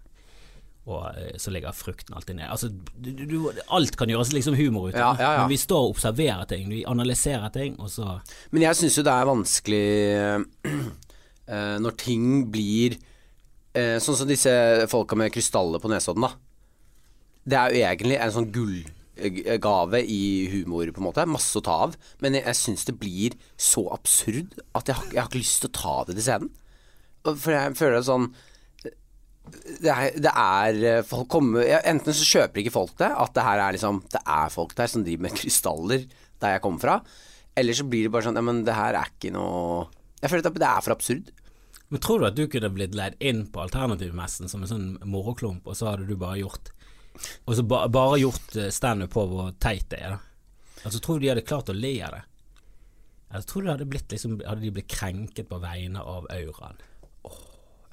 og 0.83 1.15
eh, 1.15 1.35
så 1.39 1.51
ligger 1.53 1.75
frukten 1.75 2.15
alltid 2.15 2.37
ned. 2.41 2.49
Altså, 2.51 2.69
du, 2.69 3.11
du, 3.23 3.37
alt 3.71 3.95
kan 3.99 4.11
gjøres 4.11 4.33
liksom 4.35 4.57
humor 4.59 4.89
ut 4.89 4.97
av, 4.97 4.99
Ja, 4.99 5.11
ja, 5.15 5.31
ja. 5.37 5.43
men 5.43 5.53
vi 5.53 5.59
står 5.61 5.87
og 5.87 5.95
observerer 5.95 6.47
ting, 6.49 6.67
vi 6.71 6.83
analyserer 6.89 7.53
ting, 7.55 7.77
og 7.79 7.91
så 7.93 8.17
Men 8.51 8.67
jeg 8.67 8.79
syns 8.81 8.99
jo 8.99 9.05
det 9.07 9.13
er 9.13 9.29
vanskelig 9.29 9.85
uh, 10.67 11.77
når 11.83 11.99
ting 12.03 12.25
blir 12.51 12.97
uh, 12.97 13.99
Sånn 14.03 14.19
som 14.19 14.29
disse 14.29 14.51
folka 14.91 15.17
med 15.19 15.31
krystaller 15.35 15.79
på 15.83 15.91
Nesodden, 15.91 16.27
da. 16.27 16.35
Det 17.43 17.59
er 17.59 17.71
jo 17.71 17.87
egentlig 17.87 18.19
en 18.23 18.35
sånn 18.35 18.51
gullgave 18.55 19.99
i 20.03 20.23
humor, 20.51 20.87
på 20.95 21.01
en 21.01 21.07
måte. 21.09 21.25
Masse 21.27 21.59
å 21.59 21.63
ta 21.63 21.73
av. 21.87 21.97
Men 22.23 22.37
jeg, 22.37 22.45
jeg 22.47 22.59
syns 22.59 22.87
det 22.87 22.95
blir 23.01 23.35
så 23.59 23.83
absurd 23.91 24.55
at 24.71 24.87
jeg 24.87 25.11
jeg 25.11 25.19
har 25.19 25.27
ikke 25.27 25.41
lyst 25.41 25.59
til 25.63 25.71
å 25.71 25.75
ta 25.75 25.95
det 26.07 26.15
til 26.15 26.27
scenen. 26.27 26.53
For 27.27 27.51
jeg 27.51 27.75
føler 27.79 27.99
det 27.99 28.07
sånn 28.07 28.29
det 29.51 29.91
er, 29.91 30.15
det 30.23 30.31
er 30.31 30.77
eh, 30.87 31.05
folk 31.05 31.27
kommer, 31.31 31.67
Enten 31.83 32.15
så 32.15 32.25
kjøper 32.25 32.61
ikke 32.61 32.73
folk 32.73 32.93
det, 33.01 33.09
at 33.11 33.33
det 33.35 33.43
her 33.43 33.59
er 33.59 33.75
liksom 33.75 33.99
Det 34.13 34.21
er 34.23 34.53
folk 34.53 34.71
der 34.77 34.89
som 34.89 35.03
driver 35.03 35.25
med 35.27 35.35
krystaller 35.35 36.05
der 36.43 36.55
jeg 36.55 36.63
kommer 36.63 36.83
fra. 36.83 36.95
Eller 37.55 37.75
så 37.77 37.85
blir 37.87 38.07
det 38.07 38.13
bare 38.13 38.25
sånn 38.27 38.39
Ja, 38.39 38.43
men 38.45 38.63
det 38.67 38.75
her 38.75 38.97
er 38.99 39.11
ikke 39.11 39.33
noe 39.35 39.89
Jeg 40.21 40.31
føler 40.31 40.47
at 40.47 40.59
det 40.63 40.69
er 40.69 40.85
for 40.85 40.95
absurd. 40.95 41.31
Men 41.91 42.01
tror 42.01 42.21
du 42.23 42.27
at 42.29 42.37
du 42.39 42.47
kunne 42.49 42.71
blitt 42.73 42.95
leid 42.97 43.19
inn 43.21 43.43
på 43.53 43.61
Alternativmessen 43.61 44.49
som 44.49 44.63
en 44.63 44.71
sånn 44.71 44.87
moroklump, 45.05 45.67
og 45.67 45.77
så 45.77 45.91
hadde 45.91 46.07
du 46.07 46.15
bare 46.17 46.39
gjort 46.39 46.71
Og 47.45 47.57
så 47.59 47.65
ba, 47.67 47.83
bare 47.91 48.21
gjort 48.23 48.55
eh, 48.57 48.71
standup 48.73 49.13
på 49.13 49.27
hvor 49.29 49.51
teit 49.61 49.89
det 49.91 49.99
er, 50.01 50.15
da? 50.15 50.21
Altså, 50.83 50.99
tror 50.99 51.19
du 51.19 51.23
de 51.23 51.29
hadde 51.31 51.45
klart 51.47 51.69
å 51.71 51.75
le 51.77 51.93
av 52.03 52.15
det? 52.15 52.23
Eller 53.33 53.45
tror 53.47 53.61
du 53.61 53.67
det 53.67 53.75
hadde 53.75 53.91
blitt 53.91 54.15
liksom 54.15 54.39
Hadde 54.41 54.63
de 54.63 54.73
blitt 54.73 54.89
krenket 54.91 55.51
på 55.51 55.59
vegne 55.63 56.01
av 56.01 56.25
auraen? 56.31 56.81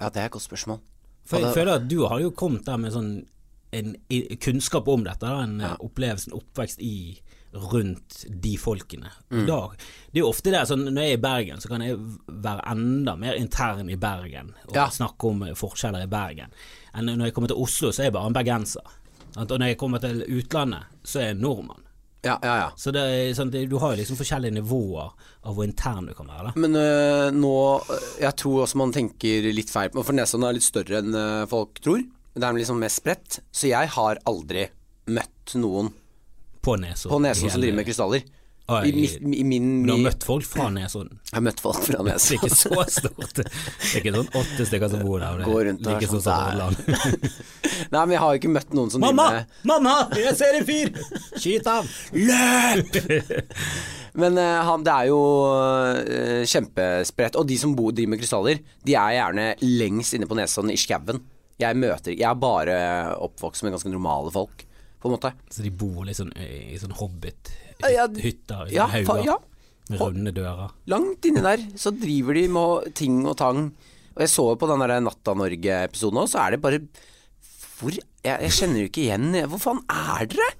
Ja, 0.00 0.08
det 0.08 0.16
er 0.16 0.30
et 0.30 0.32
godt 0.32 0.46
spørsmål. 0.46 0.80
For 1.30 1.44
jeg 1.44 1.54
føler 1.54 1.78
at 1.78 1.88
du 1.90 2.00
har 2.10 2.20
jo 2.22 2.32
kommet 2.36 2.66
der 2.66 2.80
med 2.80 2.94
sånn 2.94 3.12
en 3.70 3.92
kunnskap 4.42 4.88
om 4.90 5.04
dette, 5.06 5.26
en 5.30 5.60
ja. 5.62 5.76
opplevelse, 5.78 6.30
en 6.30 6.40
oppvekst 6.40 6.80
i 6.82 7.20
rundt 7.52 8.24
de 8.28 8.56
folkene. 8.58 9.10
Mm. 9.30 9.44
Da, 9.46 9.58
det 10.10 10.18
er 10.20 10.22
jo 10.22 10.30
ofte 10.30 10.52
det, 10.54 10.62
sånn, 10.70 10.84
når 10.86 11.06
jeg 11.06 11.14
er 11.14 11.18
i 11.18 11.22
Bergen, 11.22 11.62
så 11.62 11.70
kan 11.70 11.82
jeg 11.82 11.98
være 12.26 12.66
enda 12.70 13.16
mer 13.18 13.38
intern 13.38 13.90
i 13.90 13.98
Bergen 13.98 14.52
og 14.68 14.76
Ja. 14.76 14.86
snakke 14.90 15.30
om 15.32 15.42
eh, 15.42 15.54
forskjeller 15.58 16.06
i 16.06 16.10
Bergen. 16.10 16.54
Enn 16.94 17.10
når 17.10 17.30
jeg 17.30 17.34
kommer 17.34 17.50
til 17.50 17.62
Oslo, 17.62 17.90
så 17.90 18.04
er 18.04 18.10
jeg 18.10 18.16
bare 18.18 18.30
en 18.30 18.38
bergenser. 18.38 18.96
Og 19.36 19.50
når 19.50 19.72
jeg 19.72 19.78
kommer 19.78 20.02
til 20.02 20.22
utlandet, 20.26 20.90
så 21.06 21.20
er 21.20 21.26
jeg 21.30 21.40
nordmann. 21.42 21.82
Ja, 22.22 22.36
ja, 22.44 22.54
ja. 22.60 22.68
Så 22.76 22.92
det 22.92 23.00
er, 23.00 23.30
sånn, 23.36 23.52
du 23.52 23.76
har 23.80 23.94
jo 23.94 24.00
liksom 24.02 24.18
forskjellige 24.18 24.58
nivåer 24.58 25.12
av 25.40 25.54
hvor 25.56 25.64
intern 25.64 26.10
du 26.10 26.12
kan 26.16 26.28
være. 26.28 26.50
da. 26.50 26.60
Men 26.60 26.76
øh, 26.76 27.28
nå 27.32 27.54
øh, 27.80 28.08
Jeg 28.20 28.36
tror 28.42 28.66
også 28.66 28.80
man 28.80 28.92
tenker 28.92 29.48
litt 29.56 29.72
feil. 29.72 29.92
For 29.96 30.16
Nesodden 30.16 30.48
er 30.48 30.58
litt 30.58 30.66
større 30.66 31.00
enn 31.00 31.16
øh, 31.16 31.46
folk 31.50 31.80
tror. 31.80 32.04
Det 32.36 32.44
er 32.44 32.58
liksom 32.58 32.80
mest 32.82 33.00
spredt. 33.00 33.40
Så 33.52 33.72
jeg 33.72 33.88
har 33.96 34.20
aldri 34.28 34.68
møtt 35.10 35.56
noen 35.58 35.88
på 36.60 36.76
Nesodden 36.76 37.32
som 37.48 37.56
driver 37.56 37.80
med 37.80 37.88
krystaller. 37.88 38.26
Oi, 38.70 38.90
I, 38.90 39.06
i 39.40 39.44
min 39.46 39.68
Du 39.86 39.92
har 39.92 40.02
møtt 40.04 40.24
folk 40.26 40.46
fra 40.46 40.68
Nesodden? 40.70 41.18
Jeg 41.30 41.36
har 41.36 41.44
møtt 41.46 41.62
folk 41.62 41.80
fra 41.82 42.02
Det 42.06 42.14
er 42.14 42.36
ikke 42.36 42.50
så 42.54 42.84
stort. 42.86 43.40
Det 43.40 43.46
er 43.46 44.00
ikke 44.00 44.14
sånn 44.14 44.30
åtte 44.40 44.66
stykker 44.68 44.92
som 44.92 45.04
bor 45.06 45.22
der. 45.22 45.42
Går 45.46 45.64
rundt 45.70 45.86
og 45.86 45.96
er 45.96 46.12
sånn 46.12 46.26
der. 46.26 47.00
Nei, 47.94 48.02
men 48.02 48.14
jeg 48.14 48.22
har 48.22 48.34
jo 48.34 48.42
ikke 48.42 48.52
møtt 48.54 48.76
noen 48.76 48.92
som 48.92 49.02
Mamma! 49.02 49.26
med 49.34 49.64
Mamma! 49.70 49.96
Jeg 50.18 50.36
ser 50.38 50.60
en 50.60 50.68
fyr! 50.68 50.92
Skyt 51.34 51.70
ham! 51.70 51.90
Løp! 52.14 53.00
Men 54.20 54.34
uh, 54.38 54.62
han, 54.66 54.82
det 54.82 54.94
er 54.94 55.10
jo 55.10 55.18
uh, 55.54 56.42
kjempespredt. 56.48 57.38
Og 57.38 57.46
de 57.46 57.58
som 57.60 57.76
bor, 57.78 57.92
driver 57.94 58.14
med 58.14 58.22
krystaller, 58.22 58.62
de 58.86 58.96
er 58.98 59.16
gjerne 59.16 59.46
lengst 59.62 60.16
inne 60.18 60.26
på 60.30 60.38
Nesodden, 60.38 60.72
i 60.74 60.80
skauen. 60.80 61.22
Jeg 61.60 61.76
møter 61.76 62.14
Jeg 62.16 62.26
er 62.26 62.38
bare 62.40 62.76
oppvokst 63.20 63.66
med 63.66 63.74
ganske 63.76 63.92
normale 63.92 64.32
folk, 64.34 64.64
på 65.00 65.08
en 65.08 65.14
måte. 65.14 65.32
Så 65.52 65.64
de 65.64 65.72
bor 65.72 66.02
litt 66.08 66.20
i, 66.20 66.48
i 66.74 66.80
sånn 66.80 66.96
Ja, 66.96 67.10
i 67.88 68.74
Ja, 68.74 68.86
sånne 68.88 69.04
hauger 69.08 69.26
ja. 69.26 69.36
med 69.90 70.02
runde 70.02 70.32
dører. 70.36 70.74
Langt 70.92 71.26
inni 71.28 71.44
der 71.44 71.64
så 71.80 71.92
driver 71.94 72.36
de 72.38 72.44
med 72.52 72.90
ting 72.98 73.22
og 73.26 73.36
tang 73.40 73.62
Og 74.14 74.24
jeg 74.24 74.32
så 74.32 74.44
jo 74.52 74.58
på 74.60 74.68
den 74.70 74.84
der 74.84 75.00
Natta 75.02 75.34
Norge-episoden 75.38 76.20
òg, 76.22 76.28
så 76.30 76.44
er 76.44 76.56
det 76.56 76.62
bare 76.64 76.82
Hvor 77.78 77.94
jeg, 77.94 78.02
jeg 78.26 78.52
kjenner 78.58 78.82
jo 78.82 78.90
ikke 78.90 79.04
igjen 79.06 79.32
Hvor 79.50 79.62
faen 79.62 79.82
er 79.88 80.28
dere? 80.30 80.50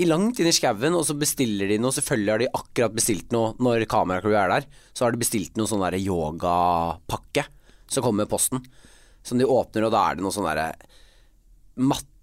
I 0.00 0.06
langt 0.08 0.38
inn 0.40 0.48
i 0.48 0.52
skauen, 0.56 0.94
og 0.96 1.02
så 1.04 1.12
bestiller 1.18 1.68
de 1.68 1.76
noe. 1.76 1.92
Selvfølgelig 1.92 2.32
har 2.32 2.40
de 2.40 2.46
akkurat 2.56 2.94
bestilt 2.96 3.34
noe 3.34 3.50
når 3.60 3.82
kameracrew 3.90 4.32
er 4.32 4.48
der. 4.48 4.68
Så 4.96 5.04
har 5.04 5.12
de 5.12 5.20
bestilt 5.20 5.58
noe 5.60 5.68
sånn 5.68 5.82
der 5.84 5.98
yogapakke 6.00 7.44
som 7.84 8.06
kommer 8.06 8.22
med 8.24 8.30
posten. 8.32 8.62
Som 9.20 9.36
de 9.36 9.44
åpner, 9.44 9.84
og 9.84 9.92
da 9.92 10.06
er 10.08 10.16
det 10.16 10.24
noe 10.24 10.32
sånn 10.32 10.48
derre 10.48 10.70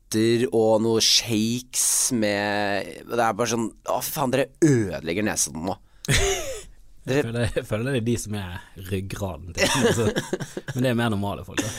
matter 0.08 0.48
og 0.54 0.82
noe 0.82 1.02
shakes 1.02 2.12
med 2.14 3.04
Det 3.08 3.20
er 3.20 3.34
bare 3.36 3.50
sånn 3.52 3.72
Å, 3.90 4.02
faen, 4.02 4.32
dere 4.32 4.50
ødelegger 4.62 5.24
nesen 5.24 5.64
nå. 5.64 5.76
Jeg 7.08 7.24
føler, 7.24 7.46
jeg 7.56 7.64
føler 7.64 7.86
det 7.88 8.00
er 8.02 8.04
de 8.04 8.14
som 8.20 8.34
er 8.36 8.56
ryggraden 8.90 9.54
til 9.56 9.70
men, 9.80 10.18
men 10.74 10.84
det 10.84 10.90
er 10.90 10.98
mer 11.00 11.14
normale 11.14 11.46
folk. 11.48 11.62
Da. 11.64 11.70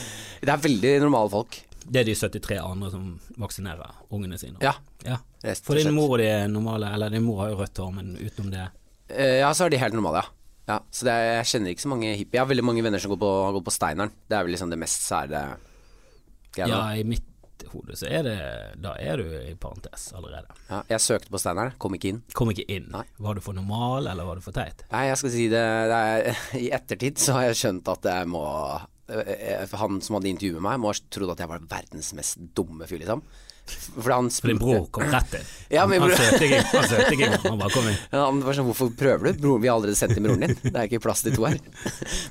Det 0.41 0.49
er 0.55 0.63
veldig 0.63 0.93
normale 1.03 1.29
folk. 1.29 1.59
Det 1.85 1.99
er 2.01 2.07
de 2.07 2.15
73 2.17 2.57
andre 2.57 2.89
som 2.89 3.03
vaksinerer 3.37 3.99
ungene 4.09 4.39
sine. 4.41 4.57
Ja. 4.65 4.71
ja. 5.05 5.19
For 5.61 5.77
din 5.77 5.93
mor 5.93 6.15
og 6.15 6.23
de 6.23 6.31
er 6.31 6.49
normale, 6.49 6.89
eller 6.97 7.13
din 7.13 7.27
mor 7.27 7.43
har 7.43 7.53
jo 7.53 7.59
rødt 7.61 7.77
hår, 7.77 7.93
men 7.99 8.09
utenom 8.17 8.49
det 8.55 8.65
Eh, 9.13 9.37
Ja, 9.43 9.53
så 9.53 9.67
er 9.67 9.75
de 9.75 9.83
helt 9.83 9.93
normale, 9.93 10.25
ja. 10.25 10.33
ja 10.73 10.81
så 10.89 11.05
det 11.05 11.13
er, 11.13 11.29
jeg 11.43 11.51
kjenner 11.53 11.75
ikke 11.75 11.85
så 11.85 11.93
mange 11.93 12.09
hippie. 12.15 12.33
Jeg 12.33 12.41
har 12.41 12.49
veldig 12.49 12.65
mange 12.65 12.87
venner 12.89 13.05
som 13.05 13.13
går 13.13 13.21
på, 13.21 13.33
går 13.59 13.67
på 13.69 13.77
Steineren. 13.77 14.17
Det 14.25 14.33
er 14.33 14.49
vel 14.49 14.57
liksom 14.57 14.73
det 14.73 14.81
mest 14.81 15.05
sære 15.05 15.45
greia. 16.57 16.73
Ja, 16.73 16.83
i 16.97 17.05
mitt 17.05 17.28
hode 17.73 17.95
så 17.99 18.07
er 18.09 18.23
det 18.27 18.35
Da 18.83 18.93
er 18.99 19.17
du 19.21 19.25
i 19.39 19.55
parentes 19.59 20.09
allerede. 20.17 20.55
Ja, 20.69 20.81
jeg 20.93 21.03
søkte 21.05 21.31
på 21.33 21.41
Steinar, 21.41 21.73
kom 21.81 21.95
ikke 21.97 22.13
inn. 22.13 22.21
Kom 22.37 22.51
ikke 22.53 22.65
inn. 22.71 22.87
Nei. 22.93 23.03
Var 23.19 23.35
du 23.39 23.41
for 23.45 23.57
normal, 23.57 24.07
eller 24.11 24.25
var 24.27 24.39
du 24.39 24.45
for 24.45 24.55
teit? 24.55 24.85
Nei, 24.93 25.05
jeg 25.09 25.19
skal 25.21 25.33
si 25.35 25.47
det, 25.51 25.65
det 25.91 25.99
er, 26.13 26.45
I 26.65 26.71
ettertid 26.79 27.19
så 27.21 27.37
har 27.39 27.49
jeg 27.49 27.59
skjønt 27.63 27.91
at 27.95 28.09
jeg 28.11 28.29
må 28.31 28.45
eh, 29.09 29.77
Han 29.81 30.01
som 30.05 30.17
hadde 30.19 30.31
intervjuet 30.33 30.63
meg, 30.65 30.79
må 30.81 30.91
ha 30.93 30.97
trodd 31.13 31.35
at 31.35 31.43
jeg 31.45 31.51
var 31.51 31.63
verdens 31.77 32.13
mest 32.17 32.41
dumme 32.57 32.87
fyr, 32.89 33.01
liksom. 33.03 33.23
For, 33.69 34.09
han 34.09 34.31
For 34.33 34.49
din 34.49 34.57
bror 34.57 34.87
kom 34.89 35.03
rett 35.13 35.35
inn. 35.37 35.43
Ja, 35.75 35.83
han 35.85 35.91
bror- 36.01 36.15
søkte 36.17 36.47
ikke 36.47 36.61
Han 36.71 36.87
søkte 36.89 37.11
ikke. 37.13 37.27
Han 37.43 37.59
bare 37.61 37.69
kom 37.75 37.85
inn. 37.91 37.99
Ja, 38.15 38.23
Han 38.25 38.39
var 38.41 38.57
sånn, 38.57 38.65
hvorfor 38.65 38.89
prøver 38.97 39.29
du? 39.29 39.43
Bror, 39.43 39.59
vi 39.61 39.69
har 39.69 39.77
allerede 39.77 39.99
sendt 39.99 40.17
inn 40.17 40.25
broren 40.25 40.47
din. 40.47 40.55
Det 40.63 40.71
er 40.73 40.87
ikke 40.89 41.03
plass 41.03 41.21
til 41.21 41.35
to 41.37 41.45
her. 41.45 41.59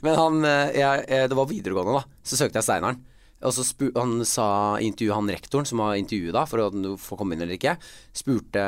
Men 0.03 0.17
han, 0.19 0.41
eh, 0.49 0.73
jeg, 0.81 1.05
jeg, 1.13 1.31
det 1.31 1.39
var 1.39 1.47
videregående 1.53 1.95
da, 2.01 2.03
så 2.27 2.41
søkte 2.41 2.59
jeg 2.59 2.67
Steineren. 2.67 2.99
Og 3.39 3.55
han 3.95 4.15
sa 4.27 4.49
i 4.81 4.89
intervjuet, 4.89 5.15
han 5.15 5.31
rektoren 5.31 5.69
som 5.69 5.83
har 5.85 5.99
intervjuet 6.01 6.35
da, 6.35 6.43
for 6.51 6.65
å 6.65 6.97
får 6.99 7.21
komme 7.21 7.37
inn 7.37 7.45
eller 7.45 7.55
ikke, 7.55 7.77
spurte, 8.17 8.65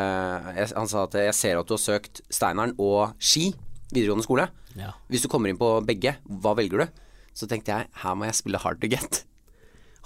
han 0.55 0.91
sa 0.91 1.07
at 1.09 1.17
jeg 1.19 1.35
ser 1.35 1.59
at 1.59 1.67
du 1.67 1.75
har 1.75 1.83
søkt 1.83 2.23
Steineren 2.31 2.77
og 2.79 3.17
Ski, 3.19 3.49
videregående 3.91 4.27
skole. 4.27 4.47
Ja. 4.79 4.93
Hvis 5.11 5.25
du 5.25 5.31
kommer 5.33 5.51
inn 5.51 5.59
på 5.59 5.73
begge, 5.87 6.15
hva 6.23 6.55
velger 6.59 6.85
du? 6.85 7.03
Så 7.35 7.51
tenkte 7.51 7.75
jeg, 7.75 7.91
her 8.03 8.15
må 8.15 8.29
jeg 8.29 8.39
spille 8.39 8.63
hard 8.63 8.79
to 8.83 8.91
get. 8.91 9.25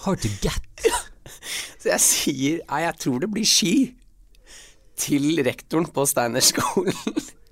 Hard 0.07 0.25
to 0.25 0.33
get. 0.41 0.89
Så 1.81 1.93
jeg 1.93 2.01
sier, 2.01 2.65
nei, 2.71 2.81
jeg 2.87 3.01
tror 3.05 3.21
det 3.21 3.33
blir 3.37 3.49
Ski. 3.49 3.75
Til 4.97 5.43
rektoren 5.45 5.91
på 5.93 6.07
Steinerskolen. 6.09 6.97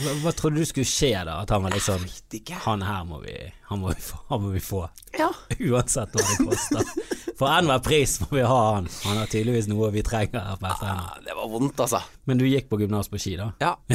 Hva, 0.00 0.14
hva 0.24 0.32
trodde 0.36 0.62
du 0.62 0.68
skulle 0.68 0.88
skje 0.88 1.12
da? 1.28 1.40
At 1.42 1.52
han 1.54 1.64
var 1.66 1.76
sånn. 1.82 2.06
Han 2.64 2.84
her 2.86 3.04
må 3.08 3.20
vi, 3.24 3.34
han 3.68 3.82
må 3.82 3.92
vi, 3.92 4.04
få, 4.04 4.20
må 4.40 4.52
vi 4.54 4.62
få. 4.64 4.84
Ja. 5.18 5.28
Uansett 5.70 6.16
hva 6.16 6.24
det 6.24 6.46
koster. 6.48 6.92
For 7.40 7.48
enhver 7.52 7.82
pris 7.84 8.18
må 8.24 8.30
vi 8.34 8.46
ha 8.46 8.60
han. 8.76 8.88
Han 9.06 9.20
har 9.20 9.30
tydeligvis 9.32 9.68
noe 9.70 9.90
vi 9.94 10.04
trenger. 10.06 10.56
Ja, 10.60 10.96
det 11.24 11.36
var 11.36 11.52
vondt, 11.52 11.80
altså. 11.80 12.02
Men 12.28 12.40
du 12.40 12.46
gikk 12.48 12.68
på 12.72 12.80
gymnas 12.80 13.12
på 13.12 13.20
ski, 13.20 13.36
da? 13.40 13.52
Ja. 13.62 13.76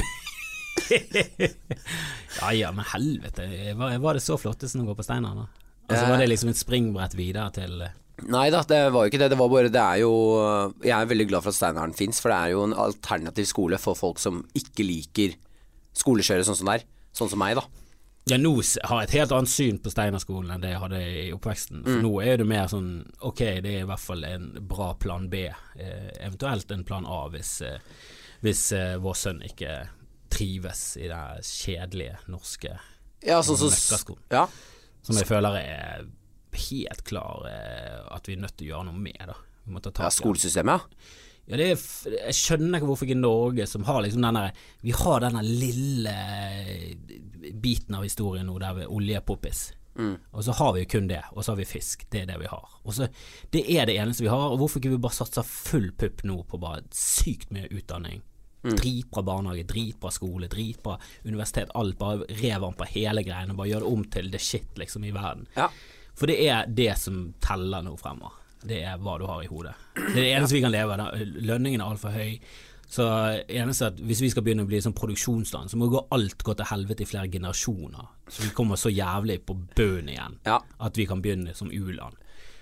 Ja 2.36 2.50
ja, 2.54 2.68
men 2.76 2.86
helvete. 2.86 3.46
Var, 3.80 3.94
var 4.04 4.18
det 4.18 4.22
så 4.22 4.36
flottesen 4.38 4.84
å 4.84 4.89
gå 4.89 4.94
på 4.98 5.06
Steinar, 5.06 5.38
da? 5.39 5.46
Altså 5.88 6.06
Eh. 6.06 6.10
Var 6.10 6.18
det 6.18 6.28
liksom 6.32 6.50
et 6.50 6.58
springbrett 6.60 7.13
videre 7.13 7.52
til 7.54 7.84
Nei 8.32 8.46
da, 8.50 8.62
det 8.65 8.80
var 8.96 9.06
jo 9.06 9.12
ikke 9.12 9.20
det. 9.22 9.28
Det 9.34 9.38
var 9.38 9.50
bare 9.52 9.70
Det 9.70 9.82
er 9.82 10.00
jo 10.02 10.12
Jeg 10.82 10.96
er 10.96 11.10
veldig 11.10 11.28
glad 11.30 11.44
for 11.44 11.52
at 11.52 11.58
Steinaren 11.60 11.94
fins, 11.94 12.22
for 12.24 12.32
det 12.32 12.38
er 12.38 12.54
jo 12.56 12.63
en 12.65 12.74
alternativ 12.86 13.46
skole 13.46 13.78
for 13.82 13.98
folk 14.00 14.22
som 14.24 14.39
ikke 14.58 14.86
liker 14.88 15.36
skolekjøret 15.97 16.47
sånn 16.47 16.60
som 16.60 16.69
det 16.71 16.79
er. 16.81 16.86
Sånn 17.15 17.31
som 17.31 17.39
meg, 17.41 17.55
da. 17.60 17.65
Ja, 18.25 18.39
nå 18.41 18.55
har 18.58 19.03
jeg 19.03 19.08
et 19.10 19.15
helt 19.19 19.34
annet 19.38 19.51
syn 19.53 19.77
på 19.84 19.91
Steinerskolen 19.93 20.49
enn 20.55 20.63
det 20.63 20.71
jeg 20.71 20.81
hadde 20.81 21.01
i 21.05 21.25
oppveksten. 21.36 21.84
For 21.86 22.01
nå 22.01 22.13
er 22.25 22.39
det 22.41 22.47
mer 22.49 22.65
sånn 22.71 22.88
Ok, 23.21 23.43
det 23.62 23.69
er 23.69 23.84
i 23.84 23.89
hvert 23.89 24.01
fall 24.01 24.25
en 24.25 24.47
bra 24.65 24.88
plan 24.97 25.27
B, 25.29 25.43
eh, 25.45 26.08
eventuelt 26.25 26.73
en 26.73 26.84
plan 26.88 27.05
A 27.05 27.19
hvis, 27.29 27.60
eh, 27.62 27.77
hvis 28.41 28.63
eh, 28.73 28.95
vår 29.03 29.19
sønn 29.19 29.43
ikke 29.45 29.75
trives 30.34 30.81
i 30.97 31.05
det 31.12 31.21
kjedelige 31.45 32.17
norske 32.34 32.73
Ja, 33.21 33.43
sånn 33.45 33.62
som 33.62 33.69
Møkkaskolen. 33.69 34.25
Ja. 34.34 34.47
som 35.05 35.21
jeg 35.21 35.29
føler 35.29 35.60
er 35.62 36.08
helt 36.65 37.05
klar 37.05 37.45
eh, 37.51 38.01
at 38.10 38.25
vi 38.25 38.34
er 38.34 38.41
nødt 38.41 38.58
til 38.58 38.71
å 38.71 38.73
gjøre 38.73 38.89
noe 38.89 39.05
med. 39.05 39.21
da 39.29 39.38
Vi 39.67 39.75
må 39.75 39.86
ta 39.86 39.93
tak 39.93 40.10
ja, 40.10 40.15
skolesystemet, 40.17 40.81
ja. 40.81 41.13
Ja, 41.45 41.58
det 41.62 41.65
er, 41.69 41.81
jeg 42.15 42.36
skjønner 42.36 42.79
ikke 42.79 42.89
hvorfor 42.89 43.05
ikke 43.05 43.19
Norge, 43.19 43.67
som 43.69 43.86
har 43.86 44.01
liksom 44.01 44.23
denne 44.25 44.47
Vi 44.81 44.93
har 44.97 45.21
denne 45.21 45.43
lille 45.45 46.13
biten 47.62 47.97
av 47.97 48.05
historien 48.05 48.47
nå 48.49 48.58
der 48.62 48.79
vi 48.79 48.88
Mm. 49.95 50.15
Og 50.31 50.43
så 50.43 50.51
har 50.51 50.73
vi 50.75 50.81
jo 50.84 50.91
kun 50.91 51.08
det, 51.08 51.21
og 51.31 51.45
så 51.45 51.53
har 51.53 51.60
vi 51.62 51.67
fisk. 51.69 52.08
Det 52.12 52.23
er 52.23 52.31
det 52.34 52.39
vi 52.41 52.49
har. 52.51 52.69
Og 52.84 52.93
så 52.93 53.08
Det 53.51 53.63
er 53.77 53.86
det 53.86 53.97
eneste 53.97 54.25
vi 54.25 54.31
har. 54.34 54.51
Og 54.51 54.58
hvorfor 54.60 54.81
ikke 54.81 54.95
vi 54.95 55.03
bare 55.05 55.15
satser 55.15 55.45
full 55.47 55.91
pupp 55.91 56.23
nå 56.23 56.41
på 56.43 56.60
bare 56.60 56.84
sykt 56.91 57.53
mye 57.55 57.69
utdanning? 57.71 58.23
Dritbra 58.65 59.21
barnehage, 59.21 59.63
dritbra 59.69 60.10
skole, 60.12 60.47
dritbra 60.49 60.97
universitet. 61.23 61.69
Alt. 61.75 61.99
Bare 61.99 62.25
rev 62.25 62.62
den 62.65 62.73
på 62.73 62.88
hele 62.95 63.23
greiene. 63.23 63.55
Bare 63.55 63.69
gjør 63.69 63.86
det 63.86 63.91
om 63.91 64.03
til 64.03 64.31
the 64.31 64.39
shit 64.41 64.79
liksom 64.81 65.05
i 65.05 65.13
verden. 65.13 65.45
Ja. 65.55 65.69
For 66.15 66.31
det 66.31 66.39
er 66.47 66.65
det 66.67 66.97
som 66.97 67.34
teller 67.43 67.86
nå 67.86 67.95
fremover. 67.99 68.41
Det 68.65 68.80
er 68.84 68.97
hva 68.97 69.17
du 69.21 69.25
har 69.30 69.43
i 69.43 69.47
hodet. 69.51 69.73
Det 69.95 70.08
er 70.17 70.21
det 70.23 70.32
eneste 70.38 70.56
vi 70.58 70.62
kan 70.62 70.71
leve 70.73 70.95
av. 70.99 71.13
Lønningen 71.45 71.82
er 71.82 71.86
altfor 71.91 72.12
høy. 72.15 72.39
Så 72.88 73.04
eneste 73.49 73.88
at 73.88 73.95
Hvis 73.97 74.21
vi 74.21 74.30
skal 74.30 74.43
begynne 74.45 74.63
å 74.63 74.69
bli 74.69 74.78
sånn 74.82 74.93
produksjonsland, 74.93 75.69
så 75.71 75.78
må 75.78 75.88
gå 75.89 76.04
alt 76.13 76.43
gå 76.45 76.54
til 76.56 76.65
helvete 76.69 77.01
i 77.01 77.06
flere 77.10 77.28
generasjoner. 77.34 78.08
Så 78.30 78.43
vi 78.45 78.49
kommer 78.58 78.75
så 78.78 78.89
jævlig 78.93 79.39
på 79.45 79.56
bunnen 79.75 80.10
igjen 80.13 80.38
Ja. 80.45 80.60
at 80.80 80.95
vi 80.97 81.06
kan 81.06 81.21
begynne 81.21 81.56
som 81.56 81.69
u-land. 81.71 82.15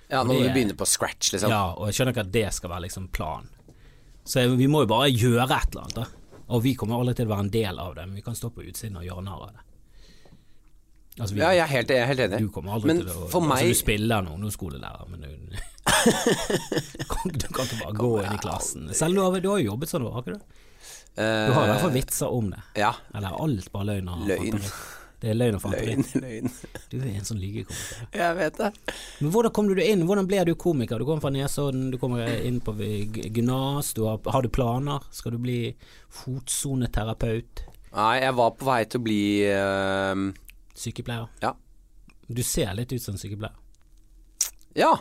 ja, 0.09 0.23
nå 0.23 0.27
må 0.27 0.33
det 0.33 0.41
vi 0.43 0.47
er- 0.49 0.53
begynne 0.53 0.77
på 0.77 0.85
scratch, 0.87 1.33
liksom. 1.33 1.49
Ja, 1.49 1.73
og 1.73 1.87
jeg 1.87 1.93
skjønner 1.95 2.13
ikke 2.13 2.25
at 2.27 2.31
det 2.31 2.53
skal 2.53 2.69
være 2.69 2.81
liksom 2.87 3.07
planen. 3.11 3.49
Så 4.25 4.55
vi 4.57 4.67
må 4.67 4.81
jo 4.83 4.87
bare 4.87 5.09
gjøre 5.11 5.43
et 5.51 5.69
eller 5.75 5.81
annet. 5.83 5.95
da 5.95 6.05
Og 6.49 6.63
vi 6.63 6.75
kommer 6.75 6.95
aldri 6.99 7.15
til 7.15 7.25
å 7.25 7.29
være 7.29 7.39
en 7.39 7.49
del 7.49 7.79
av 7.79 7.95
det, 7.95 8.05
men 8.07 8.15
vi 8.15 8.21
kan 8.21 8.33
stå 8.35 8.49
på 8.53 8.63
utsiden 8.67 8.97
og 8.97 9.03
gjøre 9.03 9.23
narr 9.23 9.41
av 9.43 9.51
det. 9.53 9.59
Altså, 11.19 11.33
vi, 11.35 11.39
Ja, 11.41 11.49
jeg 11.51 11.59
er 11.59 11.67
helt, 11.67 11.89
jeg 11.89 11.97
er 11.99 12.05
helt 12.05 12.19
enig. 12.19 12.39
du 12.39 12.49
kommer 12.49 12.73
aldri 12.73 12.87
Men 12.87 12.97
til 13.01 13.07
å 13.09 13.27
for 13.29 13.41
altså, 13.41 13.47
meg 13.49 13.67
Du 13.67 13.73
spiller 13.73 14.21
noen 14.25 14.43
er 14.45 14.49
skolelærer, 14.49 15.09
men 15.09 15.21
du 15.21 15.57
du, 16.97 17.47
kan, 17.47 17.65
ikke 17.65 17.79
bare 17.83 17.95
gå 17.97 18.11
inn 18.23 18.33
i 18.35 18.41
klassen. 18.43 18.89
Selv 18.97 19.15
du 19.17 19.21
har, 19.25 19.39
du 19.43 19.49
har 19.51 19.61
jo 19.61 19.69
jobbet 19.73 19.91
sånn, 19.93 20.07
har 20.11 20.25
ikke 20.25 20.35
du? 20.39 20.57
eh, 21.15 21.45
Du 21.47 21.53
har 21.55 21.67
i 21.67 21.71
hvert 21.73 21.85
fall 21.85 21.95
vitser 21.95 22.33
om 22.33 22.51
det. 22.53 22.61
Ja. 22.81 22.93
Eller 23.13 23.31
er 23.31 23.45
alt 23.47 23.71
bare 23.73 23.89
løgn 23.93 24.11
og 24.13 24.27
Løgn. 24.29 24.59
fanteri? 24.59 24.99
Det 25.23 25.29
er 25.31 25.37
løgn 25.39 25.55
og 25.55 25.61
fanteri. 25.63 25.93
Løgn, 25.95 26.23
løgn. 26.25 26.49
Du 26.91 26.95
er 26.99 27.05
en 27.13 27.27
sånn 27.29 27.39
lygekomiker. 27.39 28.07
Jeg 28.19 28.35
vet 28.41 28.57
det. 28.59 28.71
Men 29.23 29.31
hvordan 29.31 29.53
kom 29.55 29.69
du 29.71 29.79
inn? 29.79 30.03
Hvordan 30.09 30.27
ble 30.27 30.41
du 30.49 30.53
komiker? 30.59 30.99
Du 30.99 31.07
kommer 31.07 31.23
fra 31.23 31.31
Nesodden, 31.31 31.85
du 31.93 31.97
kommer 32.01 32.27
inn 32.43 32.57
på 32.65 32.73
gymnas, 32.75 33.93
har, 34.03 34.19
har 34.35 34.43
du 34.43 34.49
planer? 34.51 35.05
Skal 35.15 35.37
du 35.37 35.39
bli 35.45 35.59
fotsoneterapeut? 36.11 37.63
Nei, 37.93 38.13
jeg 38.25 38.35
var 38.35 38.51
på 38.57 38.65
vei 38.67 38.81
til 38.89 38.99
å 38.99 39.05
bli 39.05 39.21
uh... 39.53 40.27
Sykepleier? 40.75 41.27
Ja. 41.43 41.53
Du 42.27 42.41
ser 42.43 42.73
litt 42.75 42.91
ut 42.95 43.03
som 43.03 43.15
sykepleier. 43.21 43.53
Ja. 44.75 44.95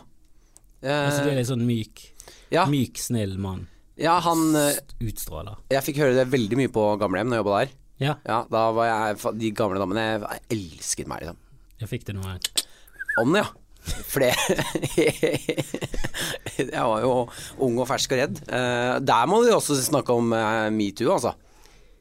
Altså, 0.83 1.23
du 1.23 1.29
er 1.29 1.33
Eh, 1.33 1.39
litt 1.39 1.47
sånn 1.49 1.63
myk, 1.67 2.01
ja. 2.51 2.65
myk, 2.69 2.97
snill 2.99 3.37
mann. 3.39 3.67
ja, 3.97 4.17
han 4.25 4.55
eh, 4.59 4.75
Utstråler. 5.05 5.55
Jeg 5.71 5.83
fikk 5.87 5.97
høre 6.03 6.15
det 6.17 6.27
veldig 6.33 6.57
mye 6.59 6.71
på 6.73 6.83
gamlehjem 6.99 7.29
når 7.31 7.37
jeg 7.39 7.43
jobba 7.45 7.59
der. 7.63 7.71
Ja, 8.03 8.13
Ja, 8.27 8.39
da 8.51 8.63
var 8.75 8.87
jeg 8.89 9.19
De 9.39 9.51
gamle 9.55 9.79
damene 9.79 10.03
jeg 10.03 10.41
elsket 10.57 11.07
meg, 11.07 11.21
liksom. 11.23 11.37
jeg 11.79 11.87
fikk 11.91 12.05
det 12.09 12.15
noe 12.17 12.33
Om 13.21 13.33
det, 13.37 13.43
ja. 13.45 13.49
For 14.09 14.23
Jeg 16.57 16.83
var 16.87 17.01
jo 17.03 17.13
ung 17.63 17.79
og 17.83 17.87
fersk 17.89 18.13
og 18.15 18.19
redd. 18.21 18.39
Eh, 18.47 18.93
der 19.03 19.25
må 19.29 19.41
vi 19.43 19.51
også 19.53 19.75
snakke 19.83 20.15
om 20.15 20.31
eh, 20.35 20.69
metoo, 20.73 21.11
altså. 21.15 21.33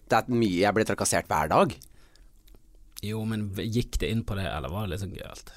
Det 0.09 0.19
er 0.21 0.31
mye 0.37 0.61
jeg 0.63 0.75
ble 0.77 0.85
trakassert 0.89 1.29
hver 1.31 1.51
dag. 1.53 1.75
Jo, 3.03 3.25
men 3.27 3.49
gikk 3.59 3.99
det 4.03 4.11
inn 4.15 4.23
på 4.27 4.37
det, 4.39 4.47
eller 4.47 4.71
var 4.71 4.87
det 4.91 5.01
sånn 5.03 5.15
gøyalt? 5.17 5.51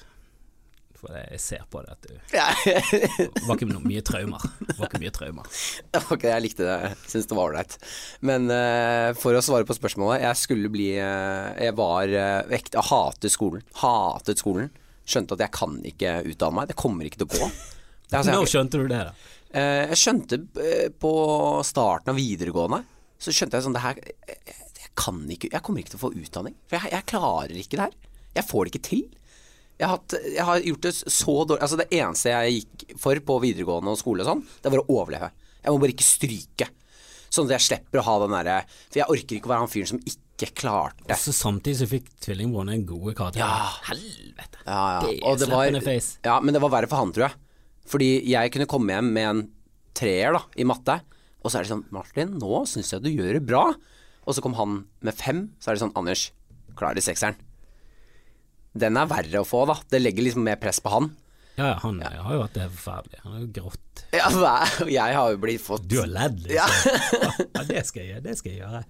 For 1.06 1.14
jeg 1.20 1.40
ser 1.42 1.66
på 1.70 1.82
det 1.84 1.92
at 1.94 2.06
du 2.06 2.14
det 2.16 3.44
var 3.46 3.54
ikke 3.54 3.68
noe 3.70 3.84
mye 3.86 4.02
traumer. 4.04 4.42
Det 4.58 4.74
var 4.78 4.88
ikke 4.88 5.00
mye 5.04 5.12
traumer. 5.14 5.50
Ok, 6.00 6.24
jeg 6.26 6.42
likte 6.42 6.66
det. 6.66 6.90
Syns 7.06 7.28
det 7.30 7.36
var 7.38 7.52
ålreit. 7.52 7.76
Men 8.26 8.50
uh, 8.50 9.12
for 9.18 9.36
å 9.36 9.42
svare 9.44 9.66
på 9.68 9.76
spørsmålet. 9.76 10.24
Jeg 10.24 10.40
skulle 10.40 10.70
bli 10.72 10.88
uh, 10.98 11.54
Jeg 11.62 11.76
var 11.78 12.10
uh, 12.10 12.42
vekt 12.50 12.74
Jeg 12.76 12.88
hatet 12.90 13.34
skolen. 13.34 13.62
Hatet 13.82 14.42
skolen. 14.42 14.72
Skjønte 15.06 15.38
at 15.38 15.46
jeg 15.46 15.54
kan 15.54 15.78
ikke 15.86 16.18
utdanne 16.32 16.60
meg. 16.60 16.70
Det 16.72 16.78
kommer 16.80 17.06
ikke 17.06 17.22
til 17.22 17.30
å 17.30 17.34
gå. 17.36 17.50
Altså, 18.10 18.34
Når 18.34 18.50
skjønte 18.50 18.82
du 18.82 18.86
det, 18.90 19.02
da? 19.08 19.14
Uh, 19.54 19.84
jeg 19.92 20.00
skjønte 20.02 20.40
på 21.02 21.12
starten 21.66 22.10
av 22.12 22.18
videregående 22.18 22.82
Så 23.22 23.32
skjønte 23.34 23.56
jeg 23.56 23.64
sånn 23.64 23.76
det 23.76 23.82
her, 23.84 24.00
jeg, 24.02 24.56
jeg 24.82 24.90
kan 24.98 25.20
ikke 25.32 25.50
Jeg 25.52 25.62
kommer 25.64 25.82
ikke 25.82 25.94
til 25.94 26.00
å 26.00 26.02
få 26.02 26.10
utdanning 26.18 26.56
For 26.66 26.76
jeg, 26.78 26.92
jeg 26.92 27.08
klarer 27.10 27.54
ikke 27.62 27.78
det 27.78 27.86
her 27.86 27.94
Jeg 28.40 28.48
får 28.50 28.66
det 28.66 28.72
ikke 28.74 28.88
til 28.90 29.04
Jeg 29.76 29.88
har, 29.88 29.98
hatt, 29.98 30.14
jeg 30.32 30.44
har 30.48 30.62
gjort 30.64 30.84
det 30.86 30.92
så 30.96 31.32
dårlig 31.44 31.60
Altså 31.66 31.76
Det 31.76 31.86
eneste 31.92 32.30
jeg 32.32 32.52
gikk 32.62 32.94
for 33.02 33.18
på 33.28 33.34
videregående 33.42 33.92
og 33.92 33.98
skole 34.00 34.24
og 34.24 34.30
sånn, 34.30 34.44
det 34.64 34.70
var 34.72 34.80
å 34.80 34.86
overleve. 34.96 35.28
Jeg 35.60 35.74
må 35.74 35.80
bare 35.82 35.92
ikke 35.92 36.06
stryke. 36.06 36.68
Sånn 37.28 37.48
at 37.50 37.56
jeg 37.58 37.64
slipper 37.66 38.00
å 38.00 38.06
ha 38.06 38.14
den 38.22 38.32
derre 38.36 38.54
For 38.86 39.00
jeg 39.02 39.10
orker 39.12 39.36
ikke 39.36 39.50
å 39.50 39.52
være 39.52 39.64
han 39.66 39.72
fyren 39.72 39.90
som 39.90 39.98
ikke 40.06 40.48
klarte 40.62 41.10
Også 41.12 41.34
samtidig 41.34 41.80
så 41.80 41.88
fikk 41.90 42.06
tvillingbroren 42.24 42.70
en 42.72 42.86
god 42.88 43.10
karakter. 43.18 43.42
Ja. 43.42 43.66
Helvete. 43.90 44.62
Ja, 44.62 44.78
ja. 44.94 45.00
Det 45.02 45.10
er 45.16 45.26
Og 45.26 45.40
det 45.42 45.50
var, 45.50 45.66
slappende 45.66 45.82
face. 45.84 46.16
ja, 46.24 46.38
men 46.40 46.56
det 46.56 46.62
var 46.64 46.72
verre 46.76 46.88
for 46.92 47.02
han, 47.02 47.12
tror 47.16 47.26
jeg. 47.28 47.38
Fordi 47.90 48.10
jeg 48.30 48.52
kunne 48.54 48.68
komme 48.70 48.96
hjem 48.96 49.10
med 49.14 49.28
en 49.30 49.42
treer 49.96 50.34
da, 50.36 50.42
i 50.58 50.64
matte, 50.68 50.98
og 51.42 51.50
så 51.52 51.58
er 51.60 51.66
det 51.66 51.70
sånn 51.74 51.84
Martin, 51.94 52.32
nå 52.40 52.62
syns 52.68 52.90
jeg 52.92 53.04
du 53.04 53.10
gjør 53.12 53.38
det 53.38 53.44
bra. 53.48 53.64
Og 54.26 54.34
så 54.34 54.42
kom 54.44 54.56
han 54.58 54.80
med 55.06 55.14
fem, 55.16 55.44
så 55.62 55.70
er 55.70 55.76
det 55.76 55.84
sånn 55.84 55.94
Anders, 55.98 56.28
klarer 56.78 57.04
sekseren. 57.04 57.38
Den 58.78 58.98
er 59.00 59.08
verre 59.10 59.42
å 59.42 59.46
få, 59.48 59.64
da. 59.70 59.78
Det 59.90 60.02
legger 60.02 60.28
liksom 60.28 60.44
mer 60.46 60.58
press 60.60 60.82
på 60.84 60.92
han. 60.92 61.12
Ja, 61.56 61.70
ja, 61.70 61.76
han 61.80 62.02
har 62.04 62.34
jo 62.34 62.42
hatt 62.42 62.52
det 62.52 62.66
forferdelig. 62.68 63.18
Han 63.22 63.32
har 63.32 63.40
jo 63.40 63.46
grått. 63.56 64.02
Ja, 64.12 64.26
jeg 64.92 65.14
har 65.16 65.30
jo 65.32 65.38
blitt 65.40 65.62
fått 65.64 65.86
Du 65.88 65.94
har 66.02 66.08
ledd, 66.10 66.42
liksom. 66.44 66.90
Ja. 66.92 67.30
Ja, 67.56 67.62
det 67.64 67.84
skal 67.88 68.02
jeg 68.02 68.10
gjøre. 68.10 68.24
Det 68.26 68.34
skal 68.36 68.52
jeg 68.52 68.60
gjøre. 68.60 68.82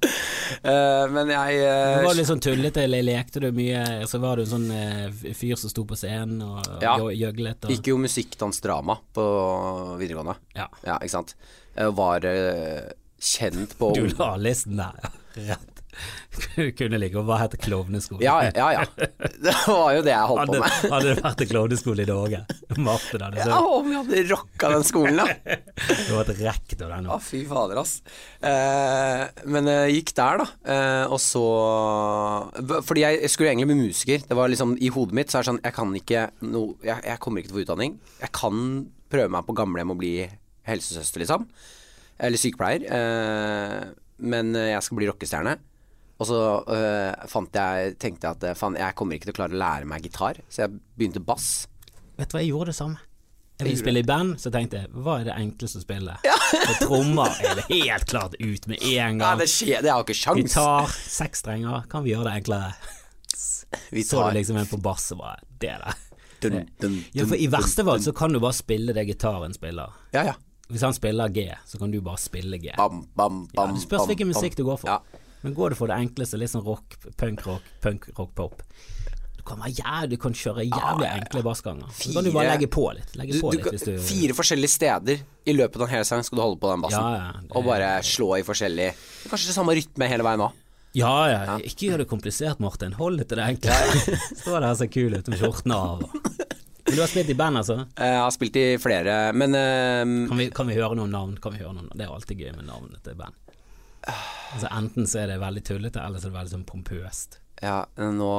Uh, 0.66 1.04
Men 1.14 1.30
jeg 1.30 1.60
uh... 1.62 2.00
Du 2.00 2.08
var 2.08 2.18
litt 2.18 2.30
sånn 2.32 2.42
tullete, 2.42 2.82
eller 2.88 3.06
lekte 3.06 3.42
du 3.44 3.48
mye? 3.54 3.84
Så 4.10 4.18
var 4.22 4.38
du 4.38 4.42
en 4.42 4.50
sånn 4.50 4.66
uh, 4.74 5.30
fyr 5.38 5.54
som 5.62 5.70
sto 5.70 5.86
på 5.86 5.98
scenen 5.98 6.42
og 6.42 6.82
Ja. 6.82 6.96
gjøglet 6.98 7.68
og 7.68 7.74
gikk 7.76 7.92
jo 7.92 8.00
musikkdansdrama 8.02 8.98
på 9.14 9.26
videregående. 10.02 10.34
Ja. 10.58 10.66
Ja, 10.82 10.98
ikke 10.98 11.14
sant. 11.14 11.36
Var 11.76 12.24
eh, 12.24 12.90
kjent 13.20 13.74
på 13.78 13.92
Du 13.94 14.06
la 14.16 14.32
listen 14.40 14.78
der, 14.80 14.98
ja. 15.04 15.10
Rett. 15.52 15.75
Kunne 16.78 16.98
ligge 17.00 17.18
og 17.20 17.26
bare 17.28 17.46
heter 17.46 17.60
klovneskole. 17.62 18.20
Ja, 18.24 18.36
ja, 18.50 18.68
ja. 18.76 18.82
Det 19.46 19.54
var 19.66 19.94
jo 19.96 20.02
det 20.04 20.12
jeg 20.12 20.30
holdt 20.30 20.50
på 20.50 20.58
med. 20.60 20.76
hadde 20.92 21.08
det 21.08 21.24
vært 21.24 21.42
en 21.44 21.50
klovneskole 21.50 22.04
i 22.04 22.08
Norge, 22.10 22.40
Martin 22.76 23.24
hadde 23.24 23.46
Ja, 23.46 23.60
om 23.60 23.88
vi 23.88 23.96
hadde 23.96 24.22
rocka 24.30 24.70
den 24.74 24.86
skolen, 24.86 25.20
da. 25.22 25.56
Du 26.06 26.12
var 26.16 26.26
et 26.26 26.42
rektor 26.42 26.90
der 26.92 27.04
nå. 27.04 27.12
Å, 27.14 27.20
fy 27.22 27.42
fader, 27.48 27.80
ass. 27.80 27.94
Eh, 28.40 29.22
men 29.52 29.70
jeg 29.72 29.98
gikk 30.00 30.12
der, 30.18 30.42
da. 30.42 30.48
Eh, 30.76 31.14
og 31.14 31.20
så 31.22 31.44
Fordi 32.86 33.04
jeg 33.04 33.30
skulle 33.32 33.52
egentlig 33.52 33.70
bli 33.72 33.78
musiker. 33.86 34.26
Det 34.28 34.36
var 34.36 34.50
liksom 34.52 34.76
I 34.82 34.90
hodet 34.94 35.16
mitt 35.16 35.32
så 35.32 35.38
er 35.38 35.44
det 35.46 35.50
sånn 35.50 35.62
Jeg 35.64 35.76
kan 35.76 35.94
ikke 36.00 36.26
no, 36.46 36.66
jeg, 36.84 37.00
jeg 37.06 37.22
kommer 37.22 37.40
ikke 37.42 37.52
til 37.52 37.56
å 37.56 37.60
få 37.60 37.64
utdanning. 37.66 37.96
Jeg 38.22 38.34
kan 38.36 38.66
prøve 39.12 39.32
meg 39.32 39.46
på 39.46 39.56
gamlehjem 39.56 39.94
og 39.94 40.00
bli 40.02 40.12
helsesøster, 40.66 41.22
liksom. 41.22 41.46
Eller 42.26 42.40
sykepleier. 42.40 42.84
Eh, 42.90 43.80
men 44.26 44.54
jeg 44.56 44.82
skal 44.84 45.00
bli 45.00 45.08
rockestjerne. 45.10 45.56
Og 46.18 46.26
så 46.30 46.36
øh, 46.72 47.26
fant 47.28 47.52
jeg 47.58 47.96
tenkte 48.00 48.24
jeg 48.30 48.36
at 48.38 48.44
eh, 48.48 48.54
faen, 48.56 48.76
jeg 48.80 48.94
kommer 48.96 49.18
ikke 49.18 49.28
til 49.28 49.34
å 49.34 49.38
klare 49.40 49.52
å 49.56 49.60
lære 49.60 49.88
meg 49.90 50.06
gitar, 50.06 50.38
så 50.48 50.62
jeg 50.64 50.78
begynte 50.96 51.20
bass. 51.20 51.66
Vet 52.16 52.30
du 52.32 52.36
hva, 52.38 52.40
jeg 52.40 52.52
gjorde 52.54 52.72
det 52.72 52.76
samme. 52.78 53.02
Jeg 53.56 53.66
ville 53.70 53.80
spille 53.80 54.00
i 54.02 54.04
band, 54.08 54.34
så 54.40 54.50
tenkte 54.52 54.82
jeg 54.82 54.90
hva 54.92 55.14
er 55.20 55.28
det 55.30 55.34
enkleste 55.40 55.80
å 55.80 55.84
spille? 55.84 56.14
For 56.22 56.74
trommer 56.82 57.36
er 57.40 57.54
det 57.60 57.66
helt 57.70 58.04
klart 58.10 58.34
ut 58.40 58.66
med 58.68 58.80
en 58.82 58.90
Ja, 58.92 59.06
gang. 59.22 59.38
det 59.40 59.46
skjer, 59.48 59.80
det 59.84 59.92
har 59.92 60.04
ikke 60.04 60.16
sjans. 60.16 60.40
Gitar, 60.42 60.92
seks 61.08 61.40
strenger, 61.44 61.86
kan 61.92 62.04
vi 62.04 62.12
gjøre 62.12 62.28
det 62.30 62.34
enklere? 62.42 62.72
Vi 63.92 64.04
Så 64.06 64.20
du 64.28 64.36
liksom 64.36 64.56
en 64.60 64.68
på 64.70 64.78
bass 64.80 65.08
og 65.12 65.18
bare 65.22 65.40
Det 65.60 65.72
der. 65.82 65.96
dun, 66.40 66.58
dun, 66.80 66.98
Ja, 67.16 67.24
for 67.26 67.36
i 67.40 67.48
verste 67.52 67.84
fall 67.84 68.00
så 68.04 68.12
kan 68.16 68.32
du 68.32 68.40
bare 68.44 68.56
spille 68.56 68.92
det 68.96 69.06
gitaren 69.08 69.52
spiller. 69.56 69.92
Ja, 70.16 70.22
ja. 70.32 70.34
Hvis 70.68 70.82
han 70.84 70.94
spiller 70.96 71.28
G, 71.32 71.46
så 71.66 71.78
kan 71.80 71.90
du 71.92 72.00
bare 72.04 72.18
spille 72.20 72.58
G. 72.62 72.72
Bam, 72.76 73.04
bam, 73.16 73.44
Ja, 73.56 73.66
det 73.72 73.80
spørs 73.84 74.04
bam, 74.04 74.08
hvilken 74.12 74.30
bam. 74.32 74.36
musikk 74.36 74.56
du 74.58 74.64
går 74.68 74.80
for. 74.84 74.88
Ja. 74.90 75.22
Men 75.46 75.54
går 75.56 75.72
du 75.72 75.78
for 75.78 75.90
det 75.90 75.96
enkleste, 76.02 76.38
litt 76.42 76.50
sånn 76.52 76.64
rock, 76.66 76.96
punkrock, 77.20 77.62
punkrock, 77.84 78.32
pop 78.34 78.62
Du 79.38 79.42
kan 79.46 79.60
være 79.62 79.76
jævlig, 79.78 80.10
du 80.16 80.22
kan 80.26 80.34
kjøre 80.34 80.64
jævlig 80.66 81.06
enkle 81.12 81.42
bassganger. 81.46 81.88
Så 81.94 82.12
kan 82.16 82.26
du 82.26 82.32
bare 82.34 82.50
legge 82.56 82.66
på 82.74 82.84
litt. 82.96 83.14
Legge 83.14 83.36
Du, 83.36 83.40
på 83.44 83.52
du, 83.54 83.60
litt 83.70 83.84
du 83.86 83.94
fire 84.02 84.34
forskjellige 84.34 84.74
steder 84.74 85.22
i 85.46 85.54
løpet 85.54 85.78
av 85.78 85.86
en 85.86 85.94
hel 85.94 86.04
sang 86.08 86.24
skal 86.26 86.40
du 86.40 86.42
holde 86.42 86.58
på 86.62 86.72
den 86.72 86.82
bassen. 86.82 86.98
Ja, 86.98 87.30
ja, 87.30 87.40
det- 87.44 87.54
Og 87.54 87.64
bare 87.68 87.92
slå 88.02 88.32
i 88.40 88.42
forskjellig 88.42 88.90
Kanskje 89.30 89.52
det 89.52 89.54
samme 89.60 89.76
rytme 89.78 90.08
hele 90.10 90.26
veien 90.26 90.42
òg. 90.48 90.62
Ja, 90.96 91.14
ja, 91.28 91.58
ikke 91.60 91.90
gjør 91.90 91.98
det 92.02 92.08
komplisert, 92.08 92.58
Martin. 92.58 92.92
Hold 92.96 93.18
det 93.20 93.28
til 93.28 93.36
det 93.36 93.44
enkle. 93.52 94.16
Stå 94.40 94.54
der 94.56 94.70
og 94.72 94.78
se 94.80 94.86
kul 94.88 95.12
ut 95.14 95.26
med 95.28 95.38
skjortene 95.42 95.76
av. 95.76 96.06
Men 96.86 96.94
du 96.94 97.00
har 97.02 97.10
spilt 97.10 97.28
i 97.28 97.34
band, 97.36 97.58
altså? 97.60 97.76
Jeg 97.98 98.16
har 98.22 98.30
spilt 98.32 98.56
i 98.56 98.64
flere, 98.80 99.16
men 99.36 99.52
uh, 99.58 100.28
Kan 100.30 100.38
vi, 100.40 100.46
kan 100.54 100.68
vi 100.70 100.76
høre 100.78 100.96
noen 100.96 101.10
navn? 101.12 101.34
Kan 101.42 101.52
vi 101.52 101.58
høre 101.60 101.74
noen? 101.74 101.90
Det 101.92 102.06
er 102.06 102.14
alltid 102.14 102.38
gøy 102.40 102.52
med 102.56 102.64
navnet 102.70 103.02
til 103.04 103.14
band. 103.18 103.34
Altså 104.06 104.68
Enten 104.70 105.06
så 105.10 105.18
er 105.24 105.32
det 105.32 105.40
veldig 105.42 105.62
tullete, 105.66 106.00
eller 106.00 106.18
så 106.22 106.28
er 106.28 106.32
det 106.32 106.38
veldig 106.38 106.54
sånn 106.54 106.68
pompøst. 106.68 107.40
ja, 107.62 107.78
nå 107.96 108.32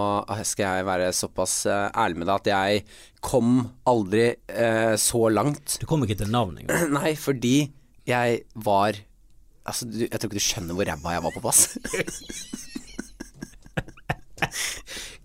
skal 0.46 0.78
jeg 0.78 0.86
være 0.88 1.10
såpass 1.18 1.66
eh, 1.66 1.88
ærlig 1.98 2.18
med 2.22 2.28
deg 2.30 2.36
at 2.38 2.48
jeg 2.52 2.84
kom 3.26 3.58
aldri 3.90 4.28
eh, 4.48 4.94
så 5.02 5.24
langt. 5.34 5.80
Du 5.82 5.86
kom 5.90 6.06
ikke 6.06 6.20
til 6.22 6.30
navn 6.32 6.58
engang. 6.62 6.92
Nei, 7.00 7.16
fordi 7.20 7.58
jeg 8.08 8.42
var 8.56 9.04
Altså, 9.68 9.84
du, 9.84 9.98
jeg 10.06 10.16
tror 10.16 10.30
ikke 10.30 10.40
du 10.40 10.46
skjønner 10.46 10.78
hvor 10.78 10.88
ræva 10.88 11.12
jeg 11.18 11.24
var 11.26 11.34
på 11.36 11.42
pass. 11.44 11.60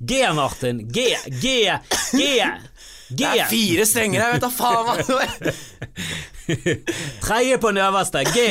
G, 0.02 0.16
Martin! 0.34 0.80
G, 0.90 1.04
G, 1.38 1.70
G! 2.10 2.24
Det 3.18 3.26
er 3.28 3.48
fire 3.50 3.84
strenger 3.86 4.20
her, 4.22 4.32
vet 4.36 4.42
da 4.44 4.48
faen 4.48 4.86
hva! 4.86 5.52
Tredje 7.22 7.58
på 7.62 7.70
den 7.70 7.78
øverste. 7.84 8.22
G! 8.34 8.44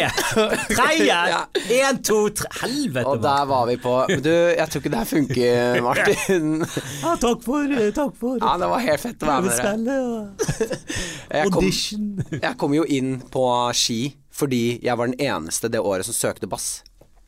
Tredje! 0.72 1.18
Én, 1.82 2.00
to, 2.06 2.18
tre 2.36 2.48
Helvete, 2.62 3.06
Og 3.08 3.22
der 3.24 3.46
var 3.50 3.66
vi 3.70 3.76
på 3.82 3.94
Du, 4.24 4.30
jeg 4.32 4.68
tror 4.70 4.82
ikke 4.82 4.92
det 4.94 5.02
her 5.02 5.10
funker, 5.10 5.82
Martin. 5.88 6.54
Ja, 7.02 7.16
takk 7.22 7.44
for. 7.46 7.76
Takk 7.98 8.16
for. 8.20 8.38
Ja, 8.42 8.54
det 8.62 8.70
var 8.72 8.84
helt 8.86 9.04
fett 9.04 9.26
å 9.26 9.30
være 9.32 9.46
med 9.46 9.52
dere. 9.52 9.62
Spille 9.68 10.78
Jeg 11.42 11.52
kom, 11.52 11.62
audition. 11.62 12.08
jeg 12.42 12.58
kom 12.60 12.74
jo 12.76 12.84
inn 12.98 13.14
på 13.32 13.46
ski 13.78 14.00
fordi 14.42 14.64
jeg 14.82 14.98
var 14.98 15.12
den 15.12 15.20
eneste 15.22 15.70
det 15.70 15.80
året 15.86 16.08
som 16.08 16.16
søkte 16.18 16.48
bass. 16.50 16.82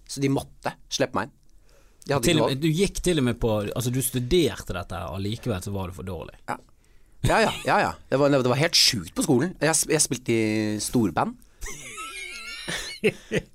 Så 0.09 0.21
de 0.23 0.29
måtte 0.33 0.71
slippe 0.91 1.17
meg 1.19 1.27
inn. 1.29 1.35
De 2.07 2.11
hadde 2.15 2.27
ikke 2.31 2.39
lov. 2.39 2.49
med- 2.51 2.61
du 2.63 2.67
gikk 2.73 2.97
til 3.05 3.19
og 3.21 3.27
med 3.29 3.37
på 3.39 3.51
Altså, 3.69 3.91
du 3.93 4.01
studerte 4.03 4.73
dette, 4.75 4.97
og 5.11 5.21
likevel 5.23 5.61
så 5.63 5.71
var 5.75 5.87
du 5.91 5.95
for 5.95 6.07
dårlig. 6.07 6.35
Ja, 6.49 6.57
ja, 7.23 7.39
ja. 7.43 7.51
ja, 7.65 7.79
ja. 7.87 7.93
Det, 8.09 8.19
var, 8.19 8.29
det 8.33 8.51
var 8.51 8.59
helt 8.59 8.77
sjukt 8.77 9.13
på 9.15 9.25
skolen. 9.25 9.55
Jeg, 9.61 9.75
jeg 9.89 10.03
spilte 10.03 10.35
i 10.35 10.79
storband. 10.83 11.37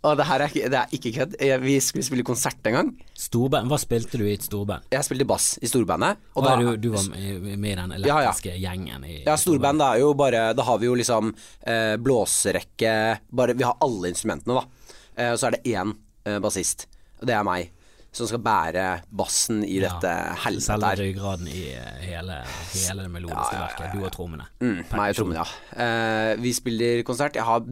og 0.05 0.19
det 0.19 0.27
her 0.29 0.43
er 0.45 0.53
det 0.53 0.77
er 0.77 0.91
ikke 0.93 1.13
kødd. 1.15 1.37
Vi 1.63 1.77
skulle 1.85 2.05
spille 2.07 2.25
konsert 2.27 2.67
en 2.69 2.77
gang. 2.77 2.91
Storband. 3.17 3.71
Hva 3.71 3.79
spilte 3.81 4.21
du 4.21 4.27
i 4.27 4.35
et 4.37 4.45
storband? 4.45 4.89
Jeg 4.93 5.07
spilte 5.07 5.27
bass 5.29 5.51
i 5.65 5.71
storbandet. 5.71 6.21
Og 6.37 6.45
da, 6.45 6.57
du, 6.61 6.75
du 6.81 6.91
var 6.93 7.07
med 7.09 7.71
i 7.73 7.77
den 7.79 7.95
Ja, 8.05 8.19
ja. 8.19 8.19
elektriske 8.29 8.57
gjengen 8.61 9.07
i 9.09 9.23
ja, 9.25 9.39
storband 9.41 9.85
er 9.85 10.03
jo 10.03 10.13
bare 10.19 10.51
Da 10.57 10.67
har 10.69 10.81
vi 10.83 10.91
jo 10.91 10.99
liksom 10.99 11.33
eh, 11.65 11.97
blåserekke 12.01 12.93
bare, 13.33 13.57
Vi 13.57 13.67
har 13.67 13.79
alle 13.85 14.13
instrumentene, 14.13 14.61
da. 14.61 14.95
Eh, 15.17 15.33
og 15.33 15.41
så 15.41 15.49
er 15.49 15.57
det 15.59 15.65
én 15.73 15.97
eh, 16.29 16.39
bassist. 16.45 16.89
Det 17.25 17.35
er 17.35 17.47
meg. 17.47 17.73
Som 18.19 18.27
skal 18.31 18.41
bære 18.43 18.85
bassen 19.15 19.61
i 19.63 19.77
dette 19.83 20.11
helvete 20.45 20.65
Selve 20.67 20.89
her. 20.91 21.03
ryggraden 21.05 21.49
i 21.53 21.65
eh, 21.79 22.01
hele, 22.03 22.41
hele 22.75 23.05
det 23.07 23.13
melodiske 23.15 23.55
Ja, 23.55 23.61
ja, 23.61 23.61
ja, 23.61 23.67
verket. 23.69 23.95
Du 23.95 24.05
og 24.09 24.13
trommene. 24.17 24.49
Mm, 24.61 24.81
meg 24.99 25.13
og 25.13 25.21
trommene, 25.21 25.45
ja. 25.45 25.77
Eh, 25.85 26.33
vi 26.43 26.53
spiller 26.57 27.05
konsert. 27.07 27.39
Jeg 27.39 27.47
har 27.47 27.63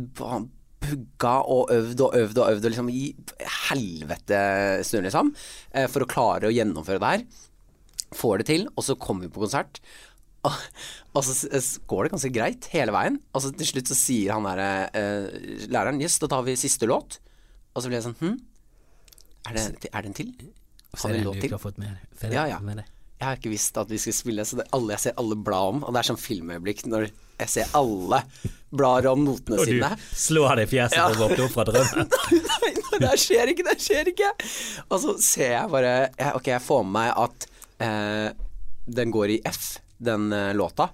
pugga 0.87 1.35
og 1.51 1.71
øvd 1.75 2.01
og 2.05 2.15
øvd 2.21 2.39
og 2.39 2.51
øvd 2.53 2.65
og 2.69 2.71
liksom 2.71 2.91
i 2.95 3.05
helvete 3.71 4.41
stund, 4.87 5.07
liksom. 5.09 5.33
eh, 5.75 5.89
for 5.91 6.05
å 6.05 6.11
klare 6.11 6.47
å 6.51 6.55
gjennomføre 6.55 7.03
det 7.03 7.13
her. 7.15 7.25
Får 8.15 8.39
det 8.45 8.47
til, 8.53 8.69
og 8.77 8.85
så 8.87 8.95
kommer 9.03 9.27
vi 9.27 9.33
på 9.35 9.43
konsert. 9.43 9.81
Og, 10.47 10.55
og 11.17 11.25
så 11.27 11.49
går 11.91 12.07
det 12.07 12.13
ganske 12.15 12.31
greit 12.37 12.69
hele 12.71 12.93
veien. 12.95 13.17
Og 13.35 13.43
så 13.43 13.51
til 13.57 13.67
slutt 13.73 13.91
så 13.91 13.97
sier 13.99 14.37
han 14.37 14.47
der, 14.47 14.63
eh, 14.95 15.67
læreren 15.73 15.99
Yes, 16.03 16.21
da 16.23 16.29
tar 16.31 16.45
vi 16.47 16.55
siste 16.61 16.87
låt. 16.87 17.19
Og 17.75 17.83
så 17.83 17.91
blir 17.91 17.99
jeg 17.99 18.07
sånn 18.07 18.21
Hm? 18.23 18.37
Er 19.47 19.57
det, 19.57 19.91
er 19.93 20.03
det 20.03 20.11
en 20.13 20.17
til? 20.17 20.35
Har 20.97 21.13
vi 21.13 21.19
en 21.19 21.25
låt 21.25 21.41
til? 21.41 21.57
med, 21.79 21.99
Ja, 22.33 22.47
ja. 22.51 22.59
Jeg 23.17 23.25
har 23.25 23.37
ikke 23.39 23.49
visst 23.53 23.77
at 23.81 23.89
vi 23.89 23.97
skulle 24.01 24.17
spille, 24.17 24.45
så 24.45 24.59
det, 24.59 24.67
alle, 24.77 24.93
jeg 24.93 25.01
ser 25.07 25.15
alle 25.21 25.37
bla 25.41 25.61
om. 25.71 25.79
Og 25.87 25.93
det 25.95 26.03
er 26.03 26.09
sånn 26.11 26.21
filmøyeblikk 26.21 26.83
når 26.91 27.07
jeg 27.41 27.49
ser 27.53 27.71
alle 27.77 28.19
blar 28.77 29.07
om 29.09 29.23
notene 29.25 29.59
Og 29.61 29.69
du 29.69 29.81
slår 30.17 30.57
deg 30.61 30.67
i 30.67 30.71
fjeset 30.75 30.97
Ja. 30.99 31.07
og 31.09 31.17
våkner 31.21 31.45
opp 31.47 31.55
fra 31.55 31.65
drømmen. 31.71 32.11
Nei, 32.13 32.73
nei, 32.77 33.01
det 33.07 33.13
skjer 33.21 33.53
ikke, 33.53 33.65
det 33.71 33.77
skjer 33.81 34.11
ikke. 34.13 34.31
Og 34.91 35.01
så 35.01 35.17
ser 35.25 35.53
jeg 35.55 35.73
bare 35.73 35.95
jeg, 36.11 36.31
Ok, 36.37 36.51
jeg 36.53 36.65
får 36.67 36.85
med 36.85 36.95
meg 36.99 37.11
at 37.25 37.49
eh, 37.89 38.29
den 39.01 39.13
går 39.17 39.35
i 39.37 39.41
F, 39.49 39.79
den 39.97 40.29
eh, 40.37 40.53
låta. 40.57 40.91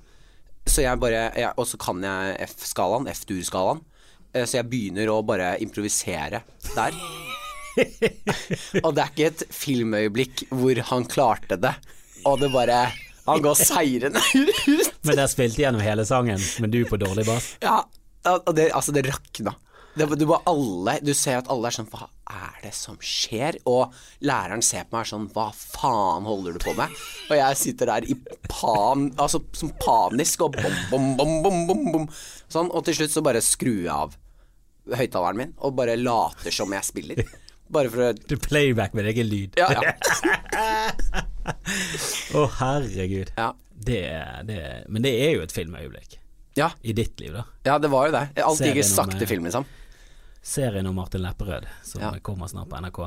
Så 0.67 0.85
jeg 0.87 1.03
bare 1.03 1.25
jeg, 1.35 1.51
Og 1.59 1.67
så 1.67 1.79
kan 1.83 2.03
jeg 2.07 2.39
F-skalaen, 2.53 3.11
F-dur-skalaen. 3.11 3.83
Eh, 4.33 4.47
så 4.47 4.61
jeg 4.61 4.71
begynner 4.71 5.11
å 5.11 5.23
bare 5.27 5.57
improvisere 5.65 6.45
der. 6.75 7.03
og 8.85 8.93
det 8.95 9.03
er 9.05 9.11
ikke 9.11 9.31
et 9.31 9.45
filmøyeblikk 9.55 10.45
hvor 10.53 10.83
han 10.93 11.09
klarte 11.11 11.59
det, 11.61 11.75
og 12.29 12.39
det 12.43 12.53
bare 12.53 12.85
Han 13.23 13.43
går 13.43 13.55
seirende 13.55 14.19
ut. 14.19 14.89
Men 15.07 15.15
det 15.15 15.23
er 15.23 15.31
spilt 15.31 15.59
gjennom 15.59 15.83
hele 15.85 16.03
sangen, 16.07 16.43
men 16.59 16.73
du 16.73 16.81
på 16.89 16.99
dårlig 16.99 17.23
bass. 17.29 17.53
Ja, 17.63 17.85
og 18.33 18.51
det, 18.57 18.73
altså 18.75 18.95
det 18.95 19.07
rakna. 19.07 19.55
Det, 19.95 20.07
du, 20.17 20.25
alle, 20.49 20.95
du 21.05 21.13
ser 21.13 21.43
at 21.43 21.51
alle 21.53 21.69
er 21.69 21.75
sånn 21.77 21.89
Hva 21.93 22.07
er 22.33 22.55
det 22.63 22.73
som 22.73 22.97
skjer? 23.05 23.59
Og 23.69 23.93
læreren 24.25 24.65
ser 24.65 24.87
på 24.89 24.97
meg 24.97 25.09
sånn 25.11 25.27
Hva 25.35 25.51
faen 25.53 26.25
holder 26.25 26.57
du 26.57 26.63
på 26.65 26.73
med? 26.79 26.95
Og 27.29 27.37
jeg 27.37 27.59
sitter 27.61 27.93
der 27.93 28.09
i 28.09 28.17
pan... 28.49 29.11
Altså 29.21 29.43
som 29.53 29.75
panisk 29.83 30.47
og 30.47 30.57
bom, 30.57 30.79
bom, 30.89 31.11
bom, 31.21 31.35
bom, 31.45 31.61
bom, 31.69 31.85
bom. 31.93 32.09
Sånn. 32.49 32.73
Og 32.73 32.87
til 32.89 33.03
slutt 33.03 33.13
så 33.13 33.25
bare 33.25 33.45
skrur 33.45 33.83
jeg 33.85 33.93
av 33.93 34.17
høyttaleren 34.97 35.39
min 35.39 35.53
og 35.63 35.77
bare 35.79 35.99
later 36.01 36.55
som 36.55 36.73
jeg 36.73 36.89
spiller. 36.89 37.23
Bare 37.73 37.89
for 37.93 38.01
å 38.05 38.13
Du 38.29 38.37
playback 38.37 38.93
med 38.97 39.07
egen 39.13 39.29
lyd. 39.31 39.51
Ja, 39.57 39.69
ja. 39.73 39.81
Å, 42.37 42.47
herregud. 42.61 43.31
Ja. 43.37 43.53
Det, 43.73 44.03
det, 44.47 44.59
men 44.93 45.03
det 45.03 45.11
er 45.25 45.33
jo 45.37 45.43
et 45.43 45.53
filmøyeblikk 45.55 46.19
ja. 46.55 46.69
i 46.87 46.93
ditt 46.95 47.19
liv, 47.21 47.33
da. 47.35 47.43
ja 47.67 47.79
det 47.83 47.89
var 47.91 48.07
jo 48.07 48.13
det. 48.15 48.27
Alt 48.45 48.61
gikk 48.63 48.77
Serien 48.77 48.87
om, 48.87 48.93
sakte 48.95 49.25
eh, 49.25 49.29
film, 49.31 49.45
liksom. 49.49 49.65
Serien 50.43 50.87
om 50.87 50.95
Martin 51.01 51.23
Lepperød, 51.25 51.67
som 51.87 52.03
Ja. 52.05 52.13
kommer 52.23 52.47
snart 52.53 52.69
på 52.71 52.79
NRK. 52.85 53.01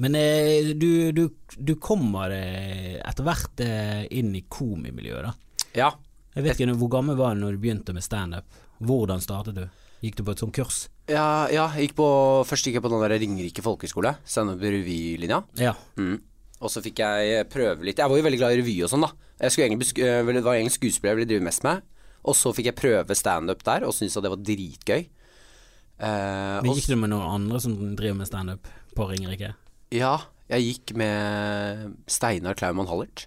Men 0.00 0.14
eh, 0.18 0.70
du, 0.74 1.12
du, 1.12 1.28
du 1.58 1.74
kommer 1.76 2.30
eh, 2.34 2.96
etter 3.04 3.22
hvert 3.26 3.60
eh, 3.66 4.06
inn 4.16 4.32
i 4.38 4.44
komimiljøet, 4.48 5.28
da. 5.28 5.34
Ja. 5.74 5.90
Jeg 6.34 6.42
vet 6.48 6.56
ikke, 6.60 6.74
Hvor 6.80 6.90
gammel 6.96 7.16
var 7.18 7.34
du 7.34 7.40
når 7.44 7.52
du 7.58 7.62
begynte 7.62 7.92
med 7.94 8.02
standup? 8.06 8.46
Hvordan 8.82 9.20
startet 9.22 9.54
du? 9.58 9.66
Gikk 10.02 10.16
du 10.18 10.24
på 10.26 10.32
et 10.34 10.40
sånt 10.42 10.54
kurs? 10.56 10.86
Ja, 11.10 11.46
ja, 11.52 11.66
jeg 11.76 11.90
gikk 11.90 11.98
på, 11.98 12.06
først 12.48 12.64
gikk 12.64 12.78
jeg 12.78 12.84
på 12.84 12.90
den 12.92 13.02
der 13.02 13.12
Ringerike 13.20 13.64
folkehøgskole, 13.64 14.14
standup-revylinja. 14.24 15.42
Ja. 15.60 15.74
Mm. 16.00 16.22
Og 16.64 16.72
så 16.72 16.80
fikk 16.84 17.02
jeg 17.02 17.48
prøve 17.52 17.84
litt. 17.84 18.00
Jeg 18.00 18.08
var 18.08 18.16
jo 18.16 18.24
veldig 18.24 18.38
glad 18.40 18.54
i 18.54 18.60
revy 18.62 18.78
og 18.86 18.92
sånn, 18.92 19.04
da. 19.04 19.10
Egentlig, 19.44 19.90
vel, 19.98 20.38
det 20.38 20.44
var 20.46 20.56
egentlig 20.56 20.78
skuespiller 20.78 21.12
jeg 21.12 21.20
ville 21.20 21.30
drive 21.34 21.44
mest 21.44 21.66
med. 21.66 21.84
Og 22.24 22.38
så 22.38 22.54
fikk 22.56 22.70
jeg 22.70 22.78
prøve 22.78 23.18
standup 23.18 23.60
der, 23.66 23.84
og 23.84 23.92
syntes 23.92 24.16
at 24.16 24.24
det 24.24 24.32
var 24.32 24.46
dritgøy. 24.48 25.02
Eh, 25.04 26.62
Men 26.64 26.78
Gikk 26.78 26.88
du 26.94 26.96
med 27.02 27.12
noen 27.12 27.28
andre 27.28 27.60
som 27.60 27.76
driver 27.98 28.16
med 28.22 28.30
standup 28.30 28.70
på 28.96 29.08
Ringerike? 29.10 29.52
Ja, 29.92 30.14
jeg 30.48 30.70
gikk 30.70 30.94
med 30.96 31.98
Steinar 32.10 32.56
Klaumann 32.56 32.88
Hallert. 32.88 33.26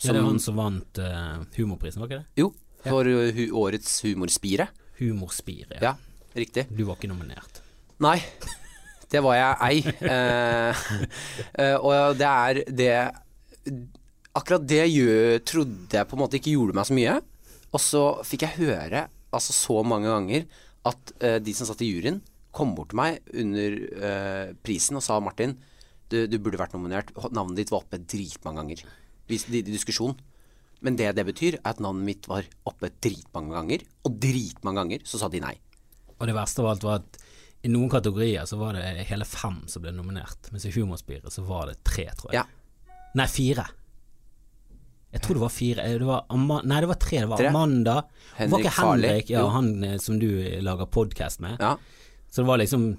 Så 0.00 0.12
det 0.12 0.20
er 0.20 0.28
han 0.28 0.40
som 0.40 0.56
vant 0.56 1.00
uh, 1.00 1.42
humorprisen, 1.56 2.00
var 2.00 2.08
ikke 2.08 2.20
det? 2.22 2.40
Jo, 2.40 2.52
for 2.86 3.08
ja. 3.08 3.26
hu 3.36 3.42
årets 3.60 3.98
humorspire. 4.04 4.70
Humorspire. 5.00 5.80
Ja, 5.80 5.96
riktig. 6.36 6.66
Du 6.70 6.84
var 6.88 6.98
ikke 6.98 7.10
nominert. 7.10 7.60
Nei, 8.00 8.18
det 9.12 9.22
var 9.24 9.38
jeg 9.38 9.56
ei. 9.66 9.96
Eh, 10.10 10.84
eh, 11.62 11.76
og 11.76 12.16
det 12.18 12.30
er 12.30 12.62
det 12.68 12.94
Akkurat 14.30 14.62
det 14.62 14.84
jeg 14.86 15.40
trodde 15.42 15.96
jeg 15.98 16.06
på 16.06 16.14
en 16.14 16.20
måte 16.22 16.38
ikke 16.38 16.52
gjorde 16.54 16.76
meg 16.78 16.86
så 16.86 16.94
mye. 16.94 17.16
Og 17.74 17.82
så 17.82 18.02
fikk 18.26 18.46
jeg 18.46 18.60
høre 18.62 19.08
altså 19.34 19.54
så 19.54 19.80
mange 19.86 20.10
ganger 20.10 20.46
at 20.88 21.12
eh, 21.22 21.38
de 21.42 21.54
som 21.54 21.68
satt 21.68 21.82
i 21.84 21.90
juryen, 21.90 22.20
kom 22.54 22.72
bort 22.74 22.90
til 22.90 22.98
meg 22.98 23.20
under 23.36 23.76
eh, 23.78 24.52
prisen 24.64 24.98
og 24.98 25.04
sa 25.06 25.18
Martin, 25.22 25.54
du, 26.10 26.24
du 26.26 26.38
burde 26.42 26.58
vært 26.58 26.74
nominert. 26.74 27.12
Navnet 27.30 27.60
ditt 27.60 27.70
var 27.70 27.84
oppe 27.84 28.00
dritmange 28.02 28.62
ganger 28.62 28.82
i, 29.30 29.62
diskusjon. 29.66 30.16
Men 30.80 30.96
det 30.98 31.12
det 31.18 31.26
betyr, 31.28 31.58
er 31.60 31.74
at 31.74 31.82
navnet 31.82 32.06
mitt 32.06 32.30
var 32.30 32.48
oppe 32.66 32.90
dritmange 33.02 33.54
ganger, 33.54 33.84
og 34.06 34.16
dritmange 34.22 34.80
ganger 34.80 35.04
så 35.06 35.20
sa 35.20 35.28
de 35.30 35.42
nei. 35.44 35.54
Og 36.20 36.28
det 36.28 36.36
verste 36.36 36.62
av 36.62 36.70
alt 36.74 36.84
var 36.86 37.00
at 37.00 37.18
i 37.62 37.68
noen 37.68 37.90
kategorier 37.92 38.46
så 38.48 38.56
var 38.60 38.76
det 38.76 39.04
hele 39.10 39.24
fem 39.28 39.62
som 39.68 39.82
ble 39.84 39.92
nominert, 39.92 40.48
mens 40.52 40.64
i 40.68 40.72
Humorspiret 40.72 41.32
så 41.32 41.42
var 41.44 41.66
det 41.68 41.78
tre, 41.84 42.06
tror 42.16 42.32
jeg. 42.32 42.40
Ja. 42.40 42.94
Nei, 43.18 43.26
fire. 43.28 43.66
Jeg 45.10 45.22
tror 45.24 45.34
det 45.40 45.42
var 45.42 45.50
fire. 45.52 45.82
Eh, 45.84 45.98
Det 45.98 46.06
var 46.06 46.24
Ama 46.30 46.60
Nei, 46.62 46.80
det 46.80 46.86
var 46.88 46.94
tre. 47.02 47.18
Det 47.24 47.28
var 47.28 47.36
Tre. 47.40 47.48
Amanda. 47.50 47.96
Henrik 48.36 48.52
var 48.52 48.60
ikke 48.60 48.74
Henrik, 48.78 49.30
ja, 49.30 49.46
han 49.50 49.70
eh, 49.84 49.96
som 49.98 50.18
du 50.22 50.28
lager 50.62 50.86
podkast 50.86 51.40
med. 51.42 51.56
Ja. 51.60 51.76
Så 52.30 52.42
det 52.42 52.46
var 52.48 52.58
liksom 52.62 52.96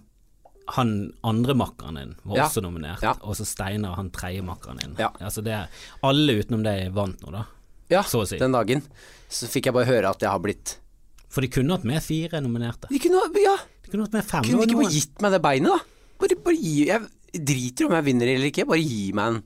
han 0.76 0.91
andre 1.24 1.53
makkeren 1.57 1.95
din 1.97 2.11
var 2.24 2.38
Ja. 2.38 2.45
også 2.47 2.61
nominert, 2.63 3.01
og 3.24 3.36
så 3.36 3.45
Steinar, 3.45 3.95
han 3.95 4.09
tredje 4.11 4.41
makkeren 4.45 4.78
din. 4.80 4.95
Altså 5.19 5.41
det, 5.43 5.67
alle 6.03 6.34
utenom 6.39 6.63
deg 6.63 6.91
vant 6.93 7.19
nå, 7.22 7.32
da. 7.32 7.45
Ja, 7.89 8.03
si. 8.03 8.38
den 8.39 8.51
dagen. 8.53 8.82
Så 9.28 9.47
fikk 9.51 9.65
jeg 9.67 9.74
bare 9.74 9.86
høre 9.89 10.09
at 10.09 10.19
jeg 10.22 10.30
har 10.30 10.39
blitt 10.39 10.78
For 11.32 11.41
de 11.45 11.47
kunne 11.53 11.77
hatt 11.77 11.86
med 11.88 12.03
fire 12.03 12.41
nominerte. 12.43 12.89
De 12.91 12.99
kunne, 12.99 13.21
ja, 13.39 13.55
De 13.86 13.91
kunne 13.93 14.03
hatt 14.07 14.17
med 14.17 14.25
fem. 14.27 14.43
kunne 14.43 14.65
de 14.65 14.67
ikke 14.73 14.82
bare 14.84 14.93
gitt 14.97 15.21
meg 15.23 15.32
det 15.38 15.41
beinet, 15.45 15.71
da? 15.71 16.07
Bare, 16.21 16.36
bare 16.45 16.59
gi 16.59 16.73
Jeg 16.89 17.45
driter 17.47 17.88
om 17.88 17.95
jeg 17.95 18.05
vinner 18.09 18.27
eller 18.34 18.49
ikke, 18.51 18.65
bare 18.67 18.84
gi 18.84 19.11
meg 19.15 19.36
en 19.38 19.41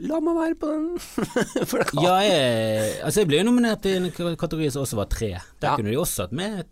La 0.00 0.16
meg 0.24 0.36
være 0.38 0.54
på 0.56 0.68
den. 0.70 0.84
plakaten. 1.70 1.98
Ja, 2.06 2.14
jeg, 2.24 2.92
altså 3.04 3.20
jeg 3.20 3.28
ble 3.28 3.42
nominert 3.44 3.84
i 3.90 3.96
en 3.98 4.06
kategori 4.14 4.70
som 4.72 4.86
også 4.86 4.96
var 4.96 5.10
tre. 5.12 5.32
Der 5.60 5.66
Ja. 5.68 5.74
kunne 5.76 5.90
de 5.92 5.98
også 6.00 6.24
hatt 6.24 6.32
med 6.32 6.62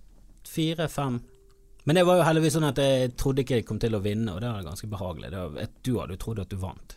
fire-fem. 0.49 1.19
Men 1.85 1.97
det 1.99 2.05
var 2.09 2.19
jo 2.21 2.25
heldigvis 2.25 2.57
sånn 2.57 2.69
at 2.71 2.81
jeg 2.81 3.11
trodde 3.21 3.43
ikke 3.45 3.59
jeg 3.59 3.67
kom 3.69 3.79
til 3.83 3.93
å 3.97 4.01
vinne, 4.05 4.33
og 4.33 4.41
det 4.41 4.49
var 4.49 4.65
ganske 4.65 4.89
behagelig. 4.89 5.29
Det 5.35 5.43
var, 5.45 5.69
du 5.85 5.93
hadde 5.99 6.17
jo 6.17 6.23
trodd 6.25 6.41
at 6.41 6.49
du 6.53 6.57
vant. 6.63 6.97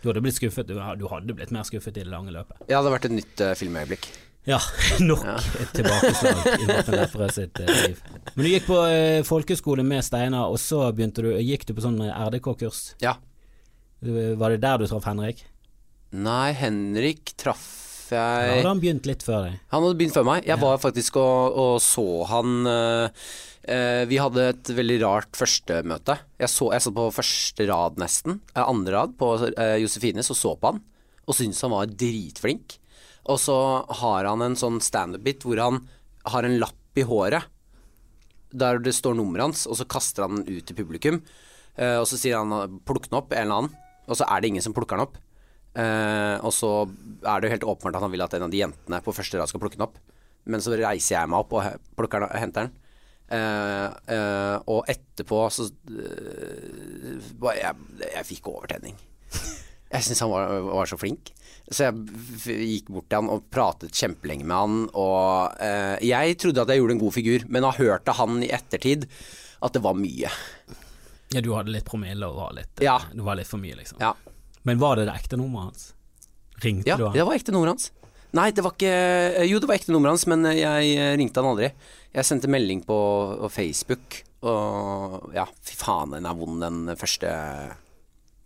Du 0.00 0.08
hadde 0.10 0.22
blitt 0.24 0.36
skuffet, 0.38 0.68
du, 0.68 0.76
du 1.00 1.06
hadde 1.12 1.36
blitt 1.36 1.52
mer 1.52 1.64
skuffet 1.68 1.96
i 1.96 2.04
det 2.04 2.10
lange 2.12 2.32
løpet. 2.32 2.56
Ja, 2.68 2.78
det 2.78 2.78
hadde 2.80 2.94
vært 2.96 3.08
et 3.10 3.16
nytt 3.18 3.44
uh, 3.44 3.52
filmøyeblikk. 3.58 4.08
Ja, 4.46 4.60
nok 5.02 5.24
et 5.26 5.72
tilbakeslag 5.74 6.42
i 6.54 6.68
Martin 6.68 6.98
Lepperød 7.00 7.34
sitt 7.34 7.62
eh, 7.62 7.72
liv. 7.82 8.04
Men 8.34 8.46
du 8.46 8.50
gikk 8.52 8.68
på 8.68 8.78
eh, 8.86 9.22
folkeskole 9.26 9.82
med 9.86 10.06
Steinar, 10.06 10.52
og 10.52 10.60
så 10.62 10.84
begynte 10.94 11.24
du, 11.26 11.32
gikk 11.42 11.66
du 11.66 11.74
på 11.74 11.82
sånn 11.84 11.98
RDK-kurs. 12.06 12.92
Ja. 13.02 13.16
Var 14.06 14.54
det 14.54 14.62
der 14.62 14.78
du 14.78 14.86
traff 14.86 15.08
Henrik? 15.08 15.42
Nei, 16.14 16.52
Henrik 16.54 17.34
traff 17.40 17.66
jeg 18.14 18.46
Da 18.46 18.54
hadde 18.60 18.70
han 18.70 18.82
begynt 18.82 19.08
litt 19.08 19.24
før 19.26 19.48
deg. 19.48 19.58
Han 19.72 19.84
hadde 19.84 19.98
begynt 19.98 20.14
før 20.16 20.26
meg. 20.28 20.46
Jeg 20.46 20.62
var 20.62 20.80
faktisk 20.82 21.18
og, 21.20 21.58
og 21.58 21.76
så 21.82 22.06
han 22.30 22.68
eh, 22.70 23.26
eh, 23.72 24.02
Vi 24.10 24.20
hadde 24.22 24.48
et 24.52 24.72
veldig 24.78 24.98
rart 25.02 25.38
førstemøte. 25.38 26.18
Jeg, 26.38 26.52
så, 26.52 26.70
jeg 26.74 26.84
satt 26.84 26.96
på 26.96 27.08
første 27.14 27.68
rad 27.70 28.00
nesten, 28.02 28.40
eh, 28.54 28.62
andre 28.62 28.94
rad 28.98 29.16
på 29.18 29.32
uh, 29.42 29.76
Josefines 29.82 30.30
og 30.32 30.38
så 30.38 30.54
på 30.60 30.72
han, 30.72 30.82
og 31.26 31.38
syntes 31.38 31.64
han 31.66 31.74
var 31.74 31.90
dritflink. 31.90 32.78
Og 33.26 33.38
så 33.42 33.58
har 34.02 34.28
han 34.28 34.44
en 34.44 34.56
sånn 34.58 34.78
standup-bit 34.84 35.44
hvor 35.46 35.60
han 35.62 35.82
har 36.30 36.46
en 36.46 36.58
lapp 36.62 36.98
i 36.98 37.04
håret 37.06 37.52
der 38.56 38.78
det 38.80 38.94
står 38.94 39.16
nummeret 39.18 39.48
hans, 39.48 39.66
og 39.68 39.76
så 39.76 39.84
kaster 39.90 40.24
han 40.24 40.40
den 40.40 40.58
ut 40.58 40.66
til 40.68 40.78
publikum. 40.78 41.20
Uh, 41.76 41.98
og 42.00 42.06
så 42.08 42.16
sier 42.16 42.38
han 42.38 42.78
'plukk 42.86 43.10
den 43.10 43.18
opp', 43.18 43.34
en 43.34 43.42
eller 43.42 43.58
annen, 43.60 43.74
og 44.06 44.16
så 44.16 44.24
er 44.24 44.40
det 44.40 44.48
ingen 44.48 44.64
som 44.64 44.72
plukker 44.72 44.96
den 44.96 45.04
opp. 45.04 45.18
Uh, 45.76 46.40
og 46.40 46.54
så 46.56 46.70
er 47.20 47.40
det 47.40 47.48
jo 47.48 47.52
helt 47.52 47.68
åpenbart 47.68 47.98
at 47.98 48.06
han 48.06 48.14
vil 48.14 48.24
at 48.24 48.34
en 48.34 48.46
av 48.46 48.52
de 48.54 48.62
jentene 48.62 49.02
på 49.04 49.12
første 49.12 49.36
rad 49.36 49.50
skal 49.50 49.60
plukke 49.60 49.76
den 49.76 49.84
opp. 49.84 49.98
Men 50.46 50.62
så 50.62 50.72
reiser 50.78 51.18
jeg 51.18 51.28
meg 51.28 51.42
opp 51.42 51.52
og 51.58 51.66
plukker 51.98 52.22
den, 52.22 52.32
henter 52.40 52.68
den. 52.68 52.82
Uh, 53.26 53.90
uh, 54.08 54.56
og 54.70 54.86
etterpå 54.88 55.40
så 55.50 55.66
jeg, 57.58 57.72
jeg 58.06 58.28
fikk 58.30 58.48
overtenning. 58.54 58.96
Jeg 59.90 60.06
syns 60.06 60.22
han 60.22 60.30
var, 60.30 60.54
var 60.70 60.88
så 60.88 60.96
flink. 60.98 61.34
Så 61.66 61.88
jeg 61.88 62.60
gikk 62.70 62.92
bort 62.94 63.08
til 63.10 63.18
han 63.18 63.30
og 63.32 63.48
pratet 63.50 63.94
kjempelenge 63.96 64.46
med 64.46 64.56
han. 64.56 64.76
Og 64.94 65.56
eh, 65.62 65.96
jeg 66.06 66.36
trodde 66.42 66.62
at 66.62 66.70
jeg 66.70 66.82
gjorde 66.82 66.94
en 66.94 67.02
god 67.02 67.16
figur, 67.16 67.46
men 67.50 67.66
har 67.66 67.80
hørt 67.80 68.10
av 68.12 68.20
han 68.20 68.38
i 68.46 68.52
ettertid 68.54 69.08
at 69.66 69.74
det 69.74 69.82
var 69.82 69.98
mye. 69.98 70.30
Ja, 71.34 71.42
du 71.42 71.50
hadde 71.56 71.74
litt 71.74 71.86
promille 71.88 72.28
og 72.28 72.38
var 72.38 72.54
litt 72.54 72.78
eh, 72.78 72.86
Ja. 72.86 73.00
Det 73.10 73.26
var 73.26 73.38
litt 73.38 73.50
for 73.50 73.62
mye, 73.62 73.74
liksom. 73.78 73.98
Ja, 74.02 74.14
Men 74.62 74.78
var 74.78 74.98
det 74.98 75.08
det 75.08 75.16
ekte 75.18 75.38
nummeret 75.40 75.72
hans? 75.72 75.88
Ringte 76.62 76.88
ja 76.88 76.96
du 76.96 77.08
han? 77.08 77.16
Ja, 77.16 77.24
det 77.24 77.26
var 77.28 77.40
ekte 77.40 77.54
nummeret 77.54 77.74
hans. 77.76 77.90
Nei, 78.36 78.50
det 78.52 78.62
var 78.66 78.74
ikke 78.74 79.46
Jo, 79.48 79.58
det 79.62 79.68
var 79.70 79.78
ekte 79.78 79.94
nummeret 79.94 80.16
hans, 80.16 80.26
men 80.30 80.46
jeg 80.54 80.94
eh, 80.94 81.16
ringte 81.18 81.42
han 81.42 81.50
aldri. 81.50 81.72
Jeg 82.14 82.28
sendte 82.30 82.50
melding 82.52 82.84
på 82.86 82.96
Facebook, 83.52 84.22
og 84.46 85.34
ja, 85.36 85.44
fy 85.66 85.74
faen, 85.76 86.14
den 86.14 86.28
er 86.30 86.38
vond, 86.38 86.62
den 86.62 86.94
første 86.96 87.28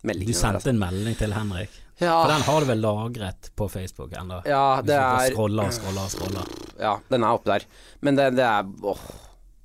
meldingen. 0.07 0.33
Du 0.33 0.35
der, 0.35 0.41
sendte 0.41 0.63
altså. 0.63 0.73
en 0.73 0.81
melding 0.81 1.21
til 1.21 1.37
Henrik? 1.37 1.77
Ja. 2.01 2.15
For 2.23 2.33
den 2.33 2.45
har 2.47 2.61
du 2.65 2.69
vel 2.71 2.81
lagret 2.81 3.51
på 3.61 3.69
Facebook 3.69 4.15
ennå? 4.17 4.41
Ja, 4.49 4.81
det 4.85 4.97
er 4.97 5.33
Scroller 5.35 5.69
og 5.69 5.75
scroller 5.77 6.07
og 6.07 6.13
scroller. 6.15 6.53
Ja, 6.81 6.95
den 7.13 7.27
er 7.27 7.37
oppe 7.37 7.53
der. 7.53 7.67
Men 8.01 8.17
det, 8.17 8.31
det 8.39 8.47
er 8.47 8.65
åh, 8.65 9.03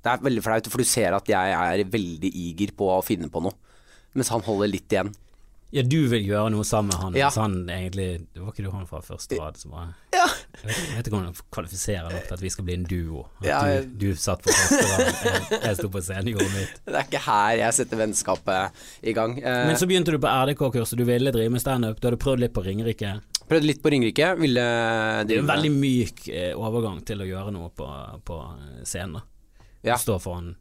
Det 0.04 0.12
er 0.12 0.24
veldig 0.26 0.42
flaut, 0.44 0.68
for 0.70 0.84
du 0.84 0.86
ser 0.86 1.16
at 1.16 1.30
jeg 1.32 1.54
er 1.56 1.84
veldig 1.90 2.30
eager 2.30 2.74
på 2.76 2.90
å 2.92 3.00
finne 3.04 3.30
på 3.32 3.40
noe. 3.42 3.56
Mens 4.16 4.28
han 4.32 4.44
holder 4.44 4.70
litt 4.70 4.92
igjen. 4.92 5.10
Ja, 5.74 5.82
du 5.82 5.96
vil 6.08 6.22
gjøre 6.22 6.50
noe 6.54 6.62
sammen 6.64 6.92
med 6.94 7.00
han, 7.02 7.14
Ja. 7.18 7.28
så 7.34 7.40
han 7.42 7.66
egentlig 7.66 8.26
Det 8.32 8.40
var 8.40 8.52
ikke 8.52 8.62
du 8.64 8.70
han 8.70 8.86
fra 8.86 9.00
første 9.02 9.36
rad 9.40 9.56
som 9.58 9.72
var 9.72 9.88
Ja. 10.14 10.26
Jeg 10.62 10.68
vet, 10.70 10.76
jeg 10.76 10.96
vet 10.96 11.06
ikke 11.08 11.16
om 11.18 11.24
han 11.24 11.34
kvalifiserer 11.52 12.12
nok 12.12 12.22
til 12.28 12.34
at 12.34 12.40
vi 12.40 12.48
skal 12.54 12.64
bli 12.64 12.74
en 12.74 12.84
duo. 12.84 13.24
At 13.40 13.46
Ja, 13.46 13.58
jeg- 13.66 13.98
du, 13.98 14.06
du 14.06 14.14
satt 14.14 14.42
på 14.42 14.54
første 14.54 14.78
rad, 14.86 15.50
jeg, 15.50 15.60
jeg 15.64 15.76
sto 15.76 15.88
på 15.88 16.00
scenen 16.02 16.28
i 16.28 16.32
jordet 16.36 16.52
mitt. 16.54 16.80
Det 16.86 16.94
er 16.94 17.04
ikke 17.08 17.22
her 17.26 17.56
jeg 17.58 17.74
setter 17.74 17.96
vennskapet 17.96 18.70
i 19.02 19.12
gang. 19.12 19.38
Eh, 19.42 19.66
Men 19.66 19.76
så 19.76 19.86
begynte 19.90 20.12
du 20.14 20.18
på 20.18 20.28
RDK-kurset, 20.30 20.96
du 20.96 21.04
ville 21.04 21.32
drive 21.34 21.50
med 21.50 21.60
standup, 21.60 22.00
du 22.00 22.08
hadde 22.08 22.18
prøvd 22.22 22.40
litt 22.40 22.54
på 22.54 22.64
Ringerike. 22.64 23.20
Prøvde 23.48 23.66
litt 23.66 23.82
på 23.82 23.90
Ringerike. 23.90 24.36
Ville 24.38 24.64
Det 25.26 25.34
er 25.36 25.38
en 25.42 25.46
veldig 25.50 25.72
myk 25.74 26.28
eh, 26.28 26.52
overgang 26.54 27.04
til 27.04 27.18
å 27.22 27.26
gjøre 27.26 27.52
noe 27.52 27.70
på, 27.70 27.86
på 28.24 28.38
scenen. 28.84 29.18
da. 29.18 29.22
Ja. 29.82 29.96
Stå 29.98 30.18
foran 30.22 30.54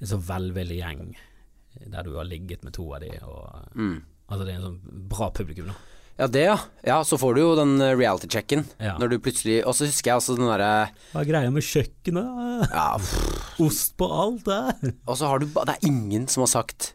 en 0.00 0.06
så 0.08 0.16
velvillig 0.18 0.80
gjeng 0.80 1.14
eh, 1.14 1.86
der 1.88 2.02
du 2.02 2.16
har 2.16 2.24
ligget 2.24 2.64
med 2.64 2.72
to 2.72 2.88
av 2.94 3.00
de, 3.04 3.12
og 3.22 3.76
Mm. 3.76 4.02
Altså 4.32 4.46
det 4.48 4.54
er 4.54 4.60
en 4.62 4.68
sånn 4.70 5.00
bra 5.12 5.28
publikum, 5.36 5.68
da. 5.68 5.74
Ja, 6.20 6.26
det 6.28 6.42
ja. 6.44 6.56
Ja, 6.86 6.98
så 7.08 7.16
får 7.20 7.34
du 7.36 7.40
jo 7.42 7.50
den 7.56 7.74
eh, 7.80 7.94
reality-checken. 7.96 8.64
Ja. 8.84 8.94
Når 9.00 9.14
du 9.14 9.18
plutselig 9.24 9.62
Og 9.66 9.72
så 9.74 9.86
husker 9.88 10.10
jeg 10.12 10.20
også 10.20 10.34
den 10.38 10.44
derre 10.50 10.68
Hva 11.14 11.22
er 11.22 11.28
greia 11.30 11.50
med 11.54 11.64
kjøkkenet? 11.64 12.66
Ja, 12.68 12.88
Ost 13.64 13.94
på 14.00 14.08
alt 14.12 14.44
der? 14.48 14.92
og 15.08 15.16
så 15.18 15.30
har 15.32 15.40
du 15.42 15.46
Det 15.48 15.72
er 15.72 15.86
ingen 15.88 16.28
som 16.32 16.44
har 16.46 16.52
sagt 16.52 16.92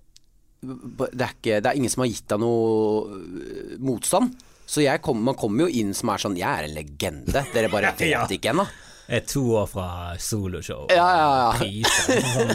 det 0.67 1.21
er, 1.21 1.33
ikke, 1.35 1.57
det 1.61 1.69
er 1.69 1.77
ingen 1.77 1.91
som 1.93 2.01
har 2.01 2.09
gitt 2.09 2.25
deg 2.33 2.39
noe 2.41 3.13
øh, 3.13 3.75
motstand. 3.85 4.31
Så 4.67 4.81
jeg 4.81 4.99
kom, 5.05 5.19
man 5.23 5.37
kommer 5.37 5.67
jo 5.67 5.81
inn 5.81 5.93
som 5.95 6.09
er 6.11 6.19
sånn 6.23 6.35
Jeg 6.39 6.49
er 6.49 6.65
en 6.65 6.73
legende. 6.73 7.43
Dere 7.53 7.69
bare 7.71 7.91
vet 7.99 8.07
Ja. 8.09 8.23
ikke 8.25 8.51
ennå. 8.55 8.65
Er 9.07 9.21
to 9.23 9.41
år 9.55 9.67
fra 9.71 9.87
soloshow. 10.19 10.89
Ja, 10.91 11.05
ja, 11.15 11.27
ja. 11.39 11.51
Priser, 11.61 12.25
sånn. 12.27 12.49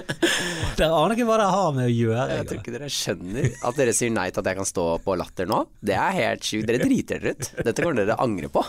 Dere 0.78 0.90
aner 0.94 1.16
ikke 1.16 1.26
hva 1.26 1.38
det 1.40 1.48
har 1.50 1.72
med 1.74 1.88
å 1.88 1.90
gjøre. 1.90 2.26
Jeg 2.36 2.46
tror 2.48 2.60
ikke 2.60 2.74
dere 2.76 2.90
skjønner 2.94 3.48
at 3.50 3.80
dere 3.80 3.94
sier 3.96 4.12
nei 4.14 4.28
til 4.30 4.44
at 4.44 4.50
jeg 4.52 4.60
kan 4.60 4.68
stå 4.68 4.84
på 5.02 5.16
Latter 5.18 5.50
nå. 5.50 5.58
Det 5.82 5.96
er 5.98 6.14
helt 6.20 6.46
sjukt. 6.46 6.68
Dere 6.70 6.86
driter 6.86 7.18
dere 7.18 7.34
ut. 7.34 7.50
Dette 7.66 7.82
kommer 7.82 7.98
dere 7.98 8.18
angre 8.22 8.52
på. 8.54 8.62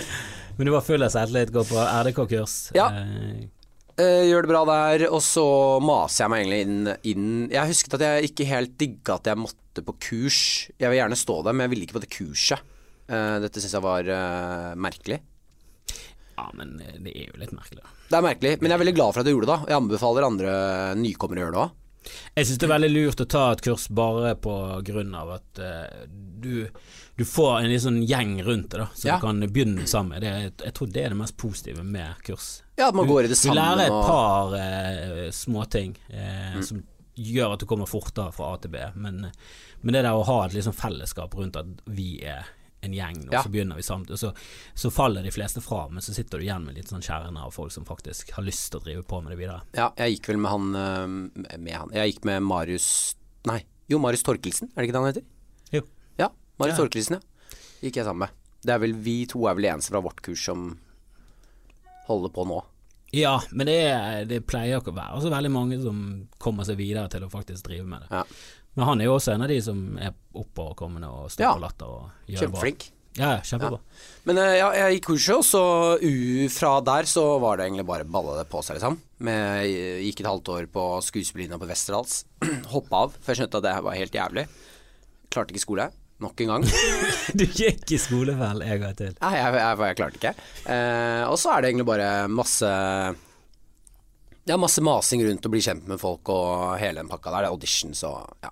Men 0.58 0.68
du 0.68 0.74
var 0.74 0.84
full 0.84 1.00
av 1.06 1.14
selvtillit, 1.14 1.54
går 1.54 1.64
på 1.70 1.80
RDK-kurs. 1.80 2.58
Ja. 2.76 2.90
Eh, 3.96 4.26
gjør 4.28 4.44
det 4.44 4.52
bra 4.52 4.60
der, 4.68 5.06
og 5.08 5.24
så 5.24 5.46
maser 5.80 6.26
jeg 6.26 6.32
meg 6.34 6.42
egentlig 6.44 6.60
inn, 6.66 6.92
inn 7.08 7.30
Jeg 7.52 7.72
husket 7.72 7.96
at 7.96 8.04
jeg 8.04 8.30
ikke 8.30 8.48
helt 8.48 8.76
digga 8.80 9.16
at 9.16 9.32
jeg 9.32 9.40
måtte 9.40 9.86
på 9.86 9.96
kurs. 10.10 10.42
Jeg 10.76 10.92
vil 10.92 11.00
gjerne 11.00 11.18
stå 11.24 11.40
der, 11.46 11.56
men 11.56 11.64
jeg 11.64 11.72
ville 11.72 11.88
ikke 11.88 11.96
på 11.96 12.04
det 12.04 12.12
kurset. 12.12 12.68
Eh, 13.08 13.36
dette 13.42 13.64
syns 13.64 13.78
jeg 13.78 13.84
var 13.88 14.12
eh, 14.12 14.70
merkelig. 14.76 15.22
Ja, 16.40 16.46
men 16.56 16.72
eh, 16.80 16.96
det 17.04 17.12
er 17.16 17.28
jo 17.30 17.40
litt 17.44 17.52
merkelig. 17.56 17.82
da. 17.84 17.92
Det 18.10 18.18
er 18.18 18.26
merkelig, 18.26 18.54
men 18.60 18.70
jeg 18.72 18.78
er 18.78 18.82
veldig 18.86 18.96
glad 18.96 19.12
for 19.14 19.20
at 19.22 19.28
du 19.28 19.34
gjorde 19.34 19.46
det. 19.52 19.58
da 19.60 19.70
Jeg 19.74 19.80
anbefaler 19.82 20.26
andre 20.26 20.56
nykommere 21.00 21.40
å 21.42 21.46
gjøre 21.46 21.56
det 21.58 21.62
òg. 21.66 21.76
Jeg 22.34 22.46
syns 22.48 22.58
det 22.62 22.64
er 22.64 22.72
veldig 22.72 22.88
lurt 22.94 23.20
å 23.20 23.24
ta 23.28 23.40
et 23.52 23.60
kurs 23.60 23.82
bare 23.92 24.30
på 24.40 24.52
grunn 24.88 25.10
av 25.14 25.34
at 25.34 25.58
uh, 25.60 26.06
du, 26.40 26.62
du 27.20 27.24
får 27.28 27.58
en 27.58 27.68
litt 27.68 27.82
sånn 27.84 27.98
gjeng 28.08 28.38
rundt 28.46 28.70
det, 28.72 28.78
da, 28.80 28.86
som 28.96 29.10
Ja. 29.10 29.18
du 29.20 29.26
kan 29.26 29.42
begynne 29.52 29.84
sammen 29.86 30.14
med. 30.16 30.24
Det, 30.24 30.30
er- 30.32 30.64
jeg 30.70 30.74
tror 30.78 30.88
det 30.94 31.02
er 31.04 31.12
det 31.12 31.18
mest 31.20 31.36
positive 31.36 31.84
med 31.84 32.22
kurs. 32.24 32.46
Ja, 32.80 32.88
at 32.88 32.96
man 32.96 33.04
går 33.10 33.28
i 33.28 33.32
det 33.34 33.36
Du 33.44 33.52
lærer 33.52 33.84
et 33.84 33.98
par 34.08 34.56
uh, 34.56 35.28
småting 35.30 35.92
uh, 36.08 36.56
Mm. 36.56 36.64
som 36.70 36.80
gjør 37.20 37.52
at 37.52 37.60
du 37.60 37.66
kommer 37.68 37.86
fortere 37.90 38.32
fra 38.32 38.54
A 38.54 38.56
til 38.64 38.72
B, 38.72 38.80
men, 38.96 39.26
men 39.84 39.92
det 39.94 40.00
der 40.06 40.16
å 40.16 40.24
ha 40.24 40.38
et 40.46 40.54
liksom 40.56 40.72
fellesskap 40.72 41.36
rundt 41.36 41.58
at 41.60 41.84
vi 41.92 42.14
er 42.24 42.48
en 42.82 42.94
gjeng, 42.96 43.18
og 43.28 43.34
Ja. 43.34 43.42
så 43.44 43.50
begynner 43.52 43.76
vi 43.76 43.82
samtidig, 43.84 44.18
så, 44.18 44.30
så 44.74 44.90
faller 44.90 45.22
de 45.22 45.30
fleste 45.34 45.60
fra, 45.60 45.82
men 45.92 46.00
så 46.00 46.14
sitter 46.16 46.38
du 46.40 46.44
igjen 46.46 46.64
med 46.64 46.74
litt 46.78 46.88
sånn 46.88 47.02
kjerne 47.04 47.42
av 47.44 47.52
folk 47.52 47.72
som 47.74 47.84
faktisk 47.84 48.30
har 48.32 48.42
lyst 48.46 48.70
til 48.72 48.80
å 48.80 48.84
drive 48.86 49.02
på 49.04 49.20
med 49.22 49.34
det 49.34 49.38
videre. 49.42 49.60
Ja, 49.76 49.90
jeg 50.00 50.16
gikk 50.16 50.30
vel 50.32 50.40
med 50.40 50.50
han 50.50 50.70
eh, 50.80 51.58
Med 51.58 51.74
han 51.76 51.90
Jeg 51.92 52.14
gikk 52.14 52.24
med 52.24 52.42
Marius 52.42 52.88
Nei, 53.50 53.58
jo, 53.92 53.98
Marius 54.00 54.22
Torkelsen, 54.24 54.70
er 54.72 54.80
det 54.80 54.88
ikke 54.88 54.96
det 54.96 55.02
han 55.04 55.10
heter? 55.12 55.28
Jo. 55.76 55.82
Ja, 56.18 56.30
Marius 56.58 56.78
Ja. 56.78 56.84
Torkelsen, 56.84 57.20
ja. 57.20 57.56
Gikk 57.84 57.96
jeg 58.00 58.04
sammen 58.08 58.26
med. 58.26 58.36
Det 58.64 58.72
er 58.74 58.78
vel 58.82 58.92
Vi 59.04 59.18
to 59.26 59.46
er 59.48 59.54
vel 59.56 59.64
de 59.68 59.72
eneste 59.74 59.92
fra 59.94 60.02
vårt 60.04 60.20
kurs 60.24 60.42
som 60.44 60.78
holder 62.08 62.32
på 62.34 62.44
nå. 62.48 62.58
Ja, 63.12 63.40
men 63.50 63.66
det, 63.66 63.74
er, 63.90 64.24
det 64.30 64.44
pleier 64.46 64.78
ikke 64.78 64.92
å 64.92 64.96
være 65.00 65.20
så 65.24 65.30
veldig 65.32 65.50
mange 65.50 65.78
som 65.82 66.02
kommer 66.38 66.66
seg 66.68 66.76
videre 66.78 67.08
til 67.10 67.24
å 67.26 67.30
faktisk 67.32 67.64
drive 67.66 67.86
med 67.90 68.04
det. 68.04 68.10
Ja. 68.20 68.22
Men 68.78 68.86
han 68.86 69.00
er 69.02 69.08
jo 69.10 69.16
også 69.18 69.34
en 69.34 69.42
av 69.44 69.50
de 69.50 69.58
som 69.64 69.80
er 69.98 70.14
oppoverkommende 70.38 71.08
og 71.10 71.30
står 71.34 71.42
Ja. 71.46 71.52
på 71.56 71.62
latter 71.64 71.86
og 71.90 72.10
gjør 72.30 72.40
det 72.46 72.50
bra. 72.52 72.60
Kjempeflink. 72.60 72.90
Ja, 73.18 73.30
ja, 73.34 73.38
kjempebra. 73.42 73.80
Men 74.30 74.38
eh, 74.38 74.52
ja, 74.60 74.68
jeg 74.78 75.00
gikk 75.00 75.06
kurset, 75.10 75.34
og 75.40 75.44
så 75.44 75.62
u 75.98 76.48
fra 76.54 76.76
der 76.86 77.08
så 77.10 77.24
var 77.42 77.58
det 77.58 77.66
egentlig 77.66 77.84
bare 77.88 78.06
balle 78.06 78.36
det 78.38 78.46
på 78.52 78.60
seg, 78.62 78.78
liksom. 78.78 79.00
Med, 79.26 79.66
gikk 80.06 80.20
et 80.22 80.28
halvt 80.30 80.50
år 80.54 80.68
på 80.70 80.84
skuespillerlinja 81.02 81.58
på 81.58 81.66
Westerdals. 81.68 82.20
Hoppa 82.72 83.02
av, 83.08 83.16
for 83.18 83.32
jeg 83.34 83.40
skjønte 83.42 83.58
at 83.58 83.66
det 83.66 83.74
var 83.88 83.98
helt 83.98 84.14
jævlig. 84.14 84.46
Klarte 85.34 85.50
ikke 85.56 85.64
skole. 85.66 85.88
Nok 86.22 86.40
en 86.44 86.52
gang. 86.54 86.68
Du 87.40 87.44
gikk 87.46 87.90
i 87.96 87.98
skole 87.98 88.34
vel 88.38 88.62
en 88.62 88.80
gang 88.86 88.94
til. 88.98 89.12
Nei, 89.18 89.34
jeg, 89.40 89.58
jeg, 89.58 89.82
jeg 89.90 89.98
klarte 89.98 90.20
ikke. 90.22 90.32
Eh, 90.70 91.24
og 91.26 91.36
så 91.42 91.52
er 91.56 91.60
det 91.66 91.72
egentlig 91.72 91.88
bare 91.90 92.08
masse 92.30 92.70
Ja, 94.48 94.56
masse 94.58 94.82
masing 94.82 95.22
rundt 95.26 95.46
og 95.46 95.52
bli 95.52 95.60
kjent 95.64 95.86
med 95.90 96.00
folk 96.00 96.30
og 96.32 96.78
hele 96.80 97.02
den 97.02 97.10
pakka 97.10 97.30
der. 97.34 97.44
Det 97.44 97.50
er 97.50 97.54
auditions 97.58 98.02
og 98.08 98.22
ja. 98.46 98.50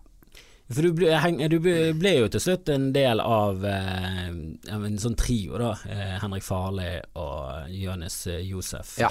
For 0.68 0.84
du 0.84 0.92
ble, 0.92 1.12
du 1.48 1.58
ble 1.96 2.10
jo 2.18 2.26
til 2.28 2.42
slutt 2.44 2.68
en 2.68 2.90
del 2.92 3.22
av 3.24 3.62
eh, 3.64 4.26
en 4.28 4.98
sånn 5.00 5.16
trio, 5.16 5.56
da. 5.60 5.70
Eh, 5.88 6.18
Henrik 6.20 6.44
Farley 6.44 6.98
og 7.16 7.70
Jonis 7.72 8.18
eh, 8.28 8.42
Josef. 8.44 8.98
Ja. 9.00 9.08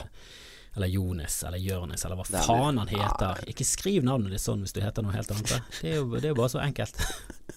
Eller 0.77 0.91
Jonis, 0.93 1.39
eller 1.47 1.57
Jørnis, 1.57 2.03
eller 2.05 2.19
hva 2.19 2.27
faen 2.29 2.77
han 2.77 2.91
heter. 2.91 3.41
Ikke 3.49 3.65
skriv 3.65 4.05
navnet 4.05 4.35
ditt 4.35 4.43
sånn 4.43 4.61
hvis 4.61 4.75
du 4.75 4.83
heter 4.83 5.01
noe 5.01 5.15
helt 5.15 5.31
annet. 5.33 5.55
Det 5.81 5.89
er 5.89 5.95
jo, 5.97 6.11
det 6.13 6.27
er 6.27 6.35
jo 6.35 6.37
bare 6.37 6.53
så 6.53 6.61
enkelt. 6.61 7.01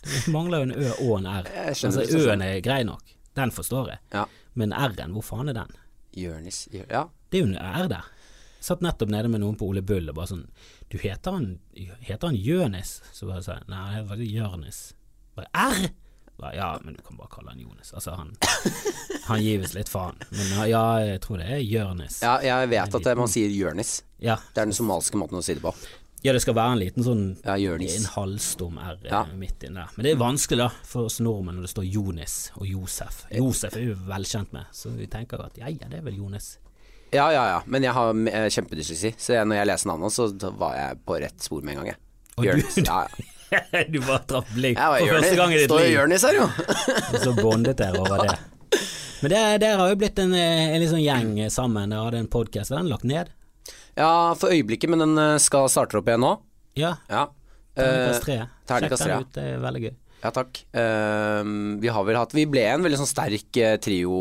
Det 0.00 0.22
mangler 0.32 0.62
jo 0.62 0.68
en 0.70 0.72
Ø 0.78 0.86
og 0.94 1.12
en 1.18 1.28
R. 1.28 1.50
Altså, 1.66 2.06
Ø-en 2.16 2.46
er 2.46 2.62
grei 2.64 2.80
nok, 2.88 3.12
den 3.36 3.52
forstår 3.52 3.92
jeg. 3.92 4.02
Ja. 4.14 4.24
Men 4.56 4.72
R-en, 4.72 5.12
hvor 5.12 5.26
faen 5.26 5.52
er 5.52 5.58
den? 5.60 5.76
Jørnis 6.16 6.64
Ja. 6.72 7.04
Det 7.28 7.42
er 7.42 7.44
jo 7.44 7.50
en 7.52 7.60
R 7.60 7.90
der. 7.92 8.08
Satt 8.60 8.82
nettopp 8.84 9.08
nede 9.12 9.28
med 9.32 9.40
noen 9.40 9.56
på 9.56 9.68
Ole 9.70 9.80
Bull 9.82 10.10
og 10.12 10.16
bare 10.18 10.28
sånn 10.34 10.46
Du 10.92 10.98
heter 11.00 11.32
han 11.32 11.46
Heter 12.04 12.26
han 12.28 12.36
Jønis? 12.36 12.98
Så 13.16 13.26
bare 13.30 13.42
sa 13.46 13.56
jeg 13.58 13.68
nei, 13.72 13.86
jeg 13.96 14.06
heter 14.10 14.26
Jørnis. 14.36 14.80
Bare 15.38 15.48
R? 15.54 15.88
Bare, 16.40 16.54
ja, 16.56 16.68
men 16.84 16.94
du 16.96 17.02
kan 17.04 17.16
bare 17.20 17.28
kalle 17.32 17.52
han 17.52 17.60
Jonis. 17.60 17.92
Altså, 17.92 18.14
han 18.16 18.30
Han 19.26 19.42
gir 19.44 19.58
visst 19.60 19.76
litt 19.76 19.90
faen. 19.92 20.16
Men 20.32 20.52
ja, 20.70 20.84
jeg 21.04 21.20
tror 21.24 21.38
det 21.42 21.48
er 21.52 21.60
Jørnis. 21.60 22.20
ja, 22.24 22.38
jeg 22.42 22.70
vet 22.72 22.94
at 22.96 23.10
man 23.18 23.28
sier 23.30 23.52
Jørnis. 23.52 24.02
Ja. 24.18 24.38
Det 24.54 24.62
er 24.62 24.70
den 24.70 24.76
somaliske 24.76 25.20
måten 25.20 25.38
å 25.38 25.42
si 25.44 25.54
det 25.58 25.62
på. 25.64 25.74
ja, 26.24 26.32
det 26.32 26.40
skal 26.44 26.56
være 26.56 26.72
en 26.74 26.80
liten 26.80 27.04
sånn 27.04 27.22
Ja, 27.44 27.54
En 27.56 28.08
halvstum 28.16 28.78
R 28.80 28.98
eh, 29.04 29.10
Ja. 29.12 29.22
midt 29.36 29.62
inni 29.68 29.80
der. 29.80 29.92
Men 29.96 30.04
det 30.04 30.12
er 30.12 30.20
vanskelig 30.20 30.58
da 30.64 30.68
for 30.84 31.08
oss 31.08 31.20
nordmenn 31.20 31.56
når 31.60 31.68
det 31.68 31.74
står 31.76 31.86
Jonis 31.92 32.38
og 32.56 32.66
Josef. 32.66 33.22
Josef 33.32 33.76
er 33.76 33.86
vi 33.92 33.94
velkjent 34.08 34.52
med, 34.52 34.64
så 34.72 34.90
vi 34.96 35.06
tenker 35.06 35.44
at 35.44 35.56
ja, 35.60 35.68
ja, 35.68 35.88
det 35.88 36.00
er 36.00 36.02
vel 36.08 36.16
Jonis. 36.20 36.58
Ja, 37.12 37.26
ja, 37.34 37.42
ja. 37.56 37.58
Men 37.66 37.82
jeg 37.82 37.92
har 37.96 38.14
kjempedysleksi, 38.54 39.14
så 39.18 39.34
jeg, 39.34 39.48
når 39.50 39.56
jeg 39.60 39.68
leser 39.72 39.90
navnet, 39.90 40.14
så 40.14 40.28
var 40.60 40.76
jeg 40.78 40.98
på 41.08 41.18
rett 41.24 41.42
spor 41.42 41.62
med 41.66 41.74
en 41.74 41.80
gang, 41.82 41.92
jeg. 41.94 42.00
Du- 42.40 42.82
Ja, 42.86 43.00
ja. 43.04 43.26
du 43.90 43.96
bare 44.06 44.20
traff 44.30 44.46
blink 44.54 44.78
var 44.78 45.00
for 45.00 45.16
første 45.16 45.36
gang 45.40 45.50
i 45.50 45.56
ditt 45.58 45.64
liv. 45.64 45.72
Står 45.72 45.80
jo 45.80 45.86
liv. 45.88 45.96
Jørnis 45.96 46.22
her, 46.22 46.36
jo. 46.38 46.44
Så 47.24 47.32
bondet 47.34 47.80
dere 47.80 47.98
over 47.98 48.22
det. 48.28 48.36
Men 49.20 49.32
dere 49.34 49.72
har 49.80 49.90
jo 49.90 49.96
blitt 49.98 50.20
en, 50.22 50.30
eh, 50.38 50.70
en 50.76 50.84
sånn 50.88 51.02
gjeng 51.02 51.32
sammen. 51.50 51.90
Dere 51.90 52.04
hadde 52.06 52.20
en 52.22 52.30
podkast, 52.30 52.70
er 52.70 52.78
den 52.78 52.92
lagt 52.92 53.02
ned? 53.10 53.32
Ja, 53.98 54.12
for 54.38 54.54
øyeblikket, 54.54 54.88
men 54.94 55.02
den 55.02 55.18
eh, 55.18 55.34
skal 55.42 55.66
starte 55.68 55.98
opp 55.98 56.06
igjen 56.08 56.22
nå. 56.22 56.36
Ja. 56.78 56.94
Ja. 57.10 57.26
Terningkast 57.74 58.22
Eh, 58.22 58.24
tre. 58.28 58.38
Sjekk 58.70 58.96
den 59.02 59.26
ut, 59.26 59.34
det 59.34 59.48
er 59.50 59.58
veldig 59.66 59.82
gøy. 59.88 59.92
Ja, 60.20 60.30
takk. 60.36 60.58
Uh, 60.76 61.42
vi 61.80 61.88
har 61.88 62.04
vel 62.04 62.18
hatt 62.20 62.34
Vi 62.36 62.42
ble 62.44 62.60
en 62.68 62.82
veldig 62.84 62.98
sånn 63.00 63.08
sterk 63.08 63.56
trio 63.82 64.18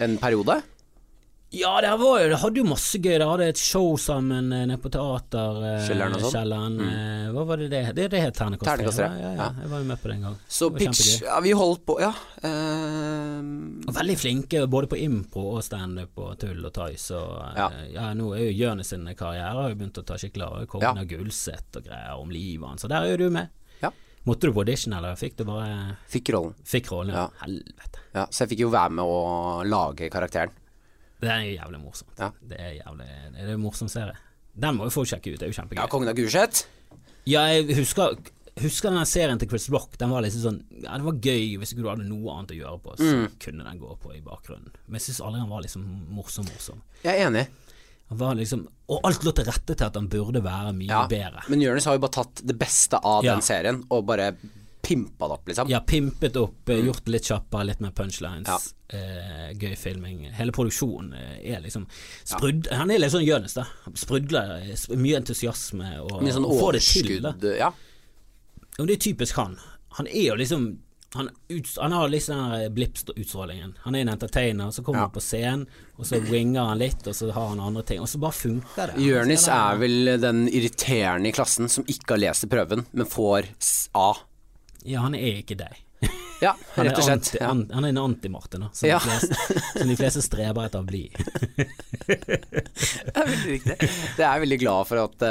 en 0.00 0.14
periode. 0.22 0.60
Ja, 1.52 1.80
det 1.84 1.90
var 2.00 2.20
jo, 2.22 2.28
det 2.32 2.38
hadde 2.40 2.60
jo 2.62 2.64
masse 2.64 2.96
gøy. 2.96 3.10
Dere 3.12 3.26
hadde 3.28 3.46
et 3.52 3.60
show 3.60 3.90
sammen 4.00 4.46
eh, 4.56 4.62
nede 4.70 4.78
på 4.80 4.88
teater. 4.92 5.58
eh, 5.68 5.82
Kjelleren 5.84 6.14
sånn. 6.22 6.32
Kjelleren, 6.32 6.78
eh, 6.86 7.26
Hva 7.34 7.44
var 7.50 7.60
det 7.60 7.66
det 7.74 7.82
Det, 7.98 8.06
det 8.14 8.22
het 8.22 8.38
Ternekast 8.38 8.80
3. 8.96 9.04
Ja, 9.04 9.10
ja, 9.20 9.32
ja, 9.36 9.48
jeg 9.60 9.68
var 9.68 9.82
jo 9.82 9.88
med 9.90 10.00
på 10.00 10.08
det 10.08 10.16
en 10.16 10.24
gang. 10.28 10.38
Så 10.48 10.70
pitch. 10.72 11.10
Ja, 11.26 11.40
vi 11.44 11.52
holdt 11.52 11.84
på, 11.84 11.98
ja. 12.00 12.12
Uh, 12.42 13.92
Veldig 13.92 14.16
flinke 14.18 14.64
både 14.70 14.88
på 14.88 14.98
impro 15.04 15.44
og 15.58 15.62
standup 15.66 16.16
og 16.24 16.38
tull 16.40 16.64
og 16.64 16.72
tøys. 16.72 17.10
Og, 17.18 17.34
eh, 17.50 17.58
Ja. 17.60 17.68
ja. 17.92 18.06
nå 18.14 18.32
er 18.36 18.46
jo 18.48 18.56
Jonis 18.64 18.88
sin 18.94 19.04
karriere 19.14 19.52
har 19.52 19.68
jo 19.70 19.76
begynt 19.76 19.98
å 20.00 20.06
ta 20.08 20.16
skikkelig 20.16 20.46
av. 20.48 20.66
Kongen 20.72 20.98
av 21.04 21.04
Gullset 21.10 21.76
og 21.76 21.84
greier 21.84 22.16
om 22.18 22.30
livet 22.30 22.68
hans. 22.68 22.82
Så 22.82 22.88
der 22.88 23.02
er 23.04 23.10
jo 23.16 23.16
du 23.26 23.30
med. 23.30 23.48
Måtte 24.24 24.46
du 24.46 24.52
på 24.54 24.60
audition, 24.62 24.92
eller 24.94 25.16
fikk 25.18 25.34
du 25.40 25.44
bare 25.44 25.96
fikk 26.06 26.28
rollen. 26.30 26.52
Fikk 26.64 26.92
rollen? 26.92 27.10
Ja. 27.10 27.24
Ja. 27.26 27.40
Helvete. 27.42 27.98
Ja, 28.14 28.26
så 28.30 28.44
jeg 28.44 28.52
fikk 28.52 28.60
jo 28.62 28.68
være 28.70 28.92
med 28.94 29.02
å 29.04 29.64
lage 29.66 30.08
karakteren. 30.14 30.52
Det 31.22 31.30
er 31.30 31.44
jævlig 31.54 31.78
morsomt. 31.80 32.12
Ja. 32.18 32.30
Det 32.42 32.58
er 32.60 32.72
jævlig 32.82 33.06
Det 33.32 33.44
er 33.46 33.54
en 33.54 33.62
morsom 33.62 33.88
serie. 33.92 34.14
Den 34.58 34.76
må 34.76 34.88
jo 34.88 34.92
folk 34.92 35.08
sjekke 35.08 35.32
ut, 35.32 35.38
det 35.40 35.46
er 35.48 35.52
jo 35.52 35.56
kjempegøy. 35.62 35.78
Ja, 35.80 35.86
Kongen 35.92 36.10
av 36.10 36.16
Gulset. 36.18 36.64
Ja, 37.30 37.44
jeg 37.54 37.76
husker, 37.78 38.16
husker 38.60 38.90
den 38.92 39.06
serien 39.08 39.38
til 39.40 39.48
Chris 39.48 39.68
Rock. 39.72 39.94
Den 40.00 40.10
var 40.12 40.24
liksom 40.26 40.42
sånn 40.44 40.58
Ja, 40.82 40.98
det 40.98 41.06
var 41.06 41.20
gøy 41.22 41.56
hvis 41.62 41.72
ikke 41.72 41.84
du 41.86 41.88
hadde 41.92 42.08
noe 42.08 42.34
annet 42.34 42.52
å 42.52 42.58
gjøre 42.58 42.80
på, 42.82 42.96
så 42.98 43.12
Mm. 43.14 43.28
kunne 43.38 43.64
den 43.64 43.78
gå 43.80 43.96
på 44.02 44.12
i 44.16 44.20
bakgrunnen. 44.20 44.72
Men 44.88 44.98
jeg 44.98 45.06
syns 45.14 45.20
aldri 45.24 45.40
han 45.40 45.48
var 45.48 45.62
liksom 45.62 45.84
morsom, 46.10 46.44
morsom. 46.50 46.82
Jeg 47.04 47.20
er 47.20 47.30
enig. 47.30 47.46
Han 48.10 48.18
var 48.18 48.34
liksom 48.34 48.66
Og 48.92 49.00
alt 49.04 49.22
lå 49.24 49.32
til 49.34 49.44
rette 49.46 49.74
til 49.78 49.86
at 49.86 49.94
han 49.94 50.08
burde 50.08 50.42
være 50.42 50.74
mye 50.76 50.88
Ja. 50.90 51.06
bedre. 51.08 51.48
Men 51.48 51.60
Jonis 51.62 51.84
har 51.86 51.94
jo 51.94 52.00
bare 52.00 52.10
tatt 52.24 52.42
det 52.44 52.58
beste 52.58 52.98
av 53.02 53.24
Ja. 53.24 53.32
den 53.32 53.40
serien 53.42 53.86
og 53.90 54.04
bare 54.04 54.36
pimpa 54.92 55.28
det 55.28 55.34
opp, 55.38 55.48
liksom. 55.48 55.68
Ja, 55.72 55.80
pimpet 55.80 56.36
opp, 56.36 56.68
eh, 56.68 56.84
gjort 56.86 57.04
det 57.04 57.14
litt 57.16 57.28
kjappere, 57.30 57.64
litt 57.72 57.80
mer 57.80 57.90
punchlines. 57.96 58.46
Ja. 58.48 58.58
Eh, 58.92 59.52
gøy 59.56 59.74
filming. 59.80 60.26
Hele 60.36 60.52
produksjonen 60.52 61.14
eh, 61.16 61.54
er 61.54 61.60
liksom 61.64 61.86
sprud, 62.28 62.68
Han 62.70 62.90
er 62.92 62.98
litt 63.00 63.12
sånn 63.14 63.24
Jonis, 63.24 63.54
da. 63.56 63.64
Sprudler, 63.96 64.58
eh, 64.68 64.96
mye 65.00 65.16
entusiasme 65.22 65.94
og, 66.04 66.18
Mye 66.22 66.32
sånn 66.36 66.44
får 66.60 66.72
det 66.78 66.82
til. 66.86 67.20
da. 67.24 67.32
Ja. 67.56 67.72
Og 68.78 68.86
det 68.88 68.98
er 68.98 69.04
typisk 69.12 69.36
han. 69.36 69.58
Han 69.98 70.06
er 70.08 70.26
jo 70.30 70.34
liksom 70.40 70.78
han, 71.14 71.26
ut, 71.52 71.68
han 71.76 71.92
har 71.92 72.08
liksom 72.08 72.36
den 72.38 72.50
der 72.52 72.70
blips-utstrålingen. 72.72 73.74
Han 73.84 73.94
er 73.94 74.00
en 74.00 74.08
entertainer, 74.14 74.70
så 74.72 74.82
kommer 74.82 75.00
Ja. 75.02 75.04
han 75.04 75.12
på 75.12 75.20
scenen, 75.20 75.66
og 75.98 76.06
så 76.08 76.20
winger 76.24 76.64
han 76.70 76.78
litt, 76.80 77.06
og 77.06 77.12
så 77.14 77.30
har 77.32 77.48
han 77.50 77.60
andre 77.60 77.82
ting, 77.82 78.00
og 78.00 78.08
så 78.08 78.18
bare 78.18 78.32
funker 78.32 78.94
det. 78.94 79.02
Jonis 79.04 79.44
er 79.48 79.76
vel 79.76 80.18
den 80.22 80.46
irriterende 80.48 81.28
i 81.28 81.32
klassen 81.36 81.68
som 81.68 81.84
ikke 81.84 82.14
har 82.16 82.22
lest 82.24 82.48
prøven, 82.48 82.86
men 82.92 83.04
får 83.06 83.44
A. 83.94 84.14
Ja, 84.88 85.00
han 85.06 85.14
er 85.18 85.40
ikke 85.42 85.56
deg. 85.60 85.74
Ja, 86.42 86.56
Han 86.74 86.86
er, 86.86 86.90
rett 86.90 86.98
og 86.98 87.04
slett. 87.06 87.18
anti, 87.28 87.36
Ja. 87.38 87.50
an, 87.52 87.60
han 87.70 87.84
er 87.86 87.90
en 87.92 87.98
anti-Martin, 88.02 88.64
som, 88.74 88.88
Ja. 88.88 88.96
som 89.78 89.86
de 89.86 89.94
fleste 89.98 90.22
streber 90.26 90.64
etter 90.66 90.82
å 90.82 90.86
bli. 90.88 91.04
Det 91.12 93.14
er 93.14 93.28
veldig 93.28 93.50
riktig. 93.52 93.76
Det 94.16 94.24
er 94.24 94.32
jeg 94.32 94.42
veldig 94.46 94.58
glad 94.62 94.82
for 94.88 94.96
at 95.04 95.16
uh, 95.22 95.28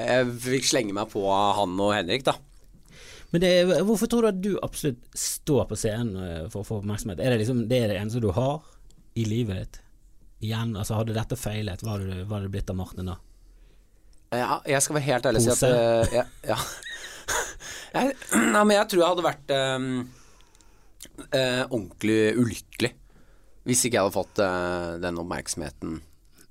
jeg 0.00 0.30
fikk 0.46 0.64
slenge 0.70 0.94
meg 0.96 1.06
på 1.12 1.20
han 1.28 1.74
og 1.76 1.92
Henrik, 1.96 2.24
da. 2.26 2.34
Men 3.30 3.38
det, 3.44 3.50
er- 3.62 3.84
hvorfor 3.86 4.06
tror 4.10 4.22
du 4.26 4.30
at 4.32 4.40
du 4.42 4.50
absolutt 4.64 5.02
står 5.14 5.68
på 5.70 5.76
scenen 5.78 6.16
eh, 6.18 6.48
for 6.50 6.64
å 6.64 6.66
få 6.66 6.80
oppmerksomhet? 6.80 7.20
Er 7.22 7.30
det 7.30 7.38
liksom 7.44 7.60
det, 7.70 7.78
er 7.84 7.88
det 7.92 7.98
eneste 8.00 8.18
du 8.24 8.30
har 8.34 8.56
i 9.14 9.22
livet 9.28 9.54
ditt? 9.60 9.76
Igjen, 10.48 10.72
altså 10.74 10.96
Hadde 10.98 11.14
dette 11.14 11.36
feilet, 11.38 11.82
hva 11.84 11.94
hadde, 11.98 12.24
det 12.26 12.50
blitt 12.50 12.70
av 12.72 12.76
Martin 12.80 13.06
da? 13.12 13.16
Ja, 14.34 14.56
jeg 14.66 14.80
skal 14.82 14.94
være 14.96 15.06
helt 15.12 15.26
ærlig 15.30 15.40
og 15.44 15.46
si 15.46 15.52
at 15.52 15.62
eh, 15.68 16.04
ja, 16.16 16.24
ja. 16.48 16.56
Jeg, 17.94 18.14
Nei, 18.54 18.62
men 18.64 18.74
jeg 18.76 18.88
tror 18.92 19.02
jeg 19.02 19.10
hadde 19.12 19.26
vært 19.26 19.52
eh, 19.56 19.88
eh, 21.34 21.62
ordentlig 21.68 22.20
ulykkelig 22.40 22.92
hvis 23.68 23.82
ikke 23.86 23.98
jeg 23.98 24.06
hadde 24.06 24.14
fått 24.16 24.38
eh, 24.40 24.92
den 25.02 25.18
oppmerksomheten. 25.20 25.98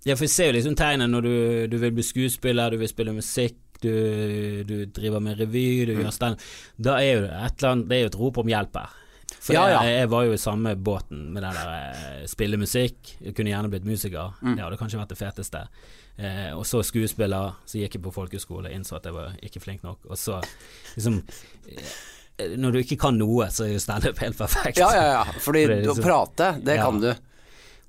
Ja, 0.05 0.13
for 0.15 0.27
jeg 0.27 0.31
ser 0.31 0.51
jo 0.51 0.53
liksom 0.59 0.75
tegnene 0.77 1.07
når 1.09 1.25
du, 1.25 1.31
du 1.73 1.77
vil 1.81 1.91
bli 1.97 2.03
skuespiller, 2.05 2.71
du 2.71 2.77
vil 2.79 2.87
spille 2.91 3.15
musikk, 3.17 3.57
du, 3.81 4.61
du 4.67 4.75
driver 4.93 5.19
med 5.23 5.39
revy, 5.41 5.65
du 5.89 5.95
Mm. 5.95 6.03
gjør 6.05 6.13
stand 6.15 6.41
Da 6.77 6.97
er 7.01 7.09
jo 7.15 7.21
et 7.31 7.63
annet 7.65 7.87
Det 7.89 7.95
er 7.97 8.01
jo 8.05 8.09
et 8.11 8.17
rop 8.19 8.37
om 8.43 8.51
hjelp 8.51 8.77
her. 8.77 8.93
For 9.39 9.55
Ja, 9.57 9.63
ja. 9.73 9.81
Jeg, 9.87 9.97
jeg 10.03 10.09
var 10.13 10.25
jo 10.27 10.33
i 10.37 10.41
samme 10.41 10.75
båten 10.77 11.25
med 11.33 11.43
det 11.43 11.51
der 11.57 11.73
eh, 11.73 12.23
spille 12.29 12.59
musikk. 12.61 13.15
Jeg 13.23 13.33
kunne 13.35 13.51
gjerne 13.53 13.71
blitt 13.73 13.87
musiker. 13.89 14.33
Mm. 14.43 14.53
Det 14.55 14.63
hadde 14.67 14.79
kanskje 14.79 14.99
vært 15.01 15.13
det 15.15 15.19
feteste. 15.19 15.61
Eh, 16.19 16.51
og 16.57 16.65
så 16.67 16.81
skuespiller, 16.83 17.53
så 17.65 17.79
gikk 17.79 17.93
jeg 17.95 18.03
på 18.03 18.11
folkehøyskole, 18.11 18.71
innså 18.75 18.97
at 18.97 19.05
jeg 19.07 19.15
var 19.15 19.37
ikke 19.45 19.61
flink 19.63 19.85
nok. 19.87 20.01
Og 20.11 20.17
så 20.19 20.41
liksom 20.97 21.21
eh, 21.71 22.55
Når 22.59 22.71
du 22.75 22.79
ikke 22.81 22.97
kan 22.99 23.17
noe, 23.19 23.47
så 23.51 23.65
er 23.67 23.73
jo 23.77 23.79
standup 23.83 24.19
helt 24.23 24.37
perfekt. 24.39 24.77
Ja, 24.81 24.89
ja, 24.95 25.05
ja. 25.13 25.23
Fordi 25.39 25.63
Fordi 25.63 25.63
er 25.77 25.87
å 25.87 25.93
liksom- 25.93 26.03
prate, 26.09 26.49
det 26.65 26.75
Ja. 26.75 26.85
kan 26.85 26.99
du. 26.99 27.09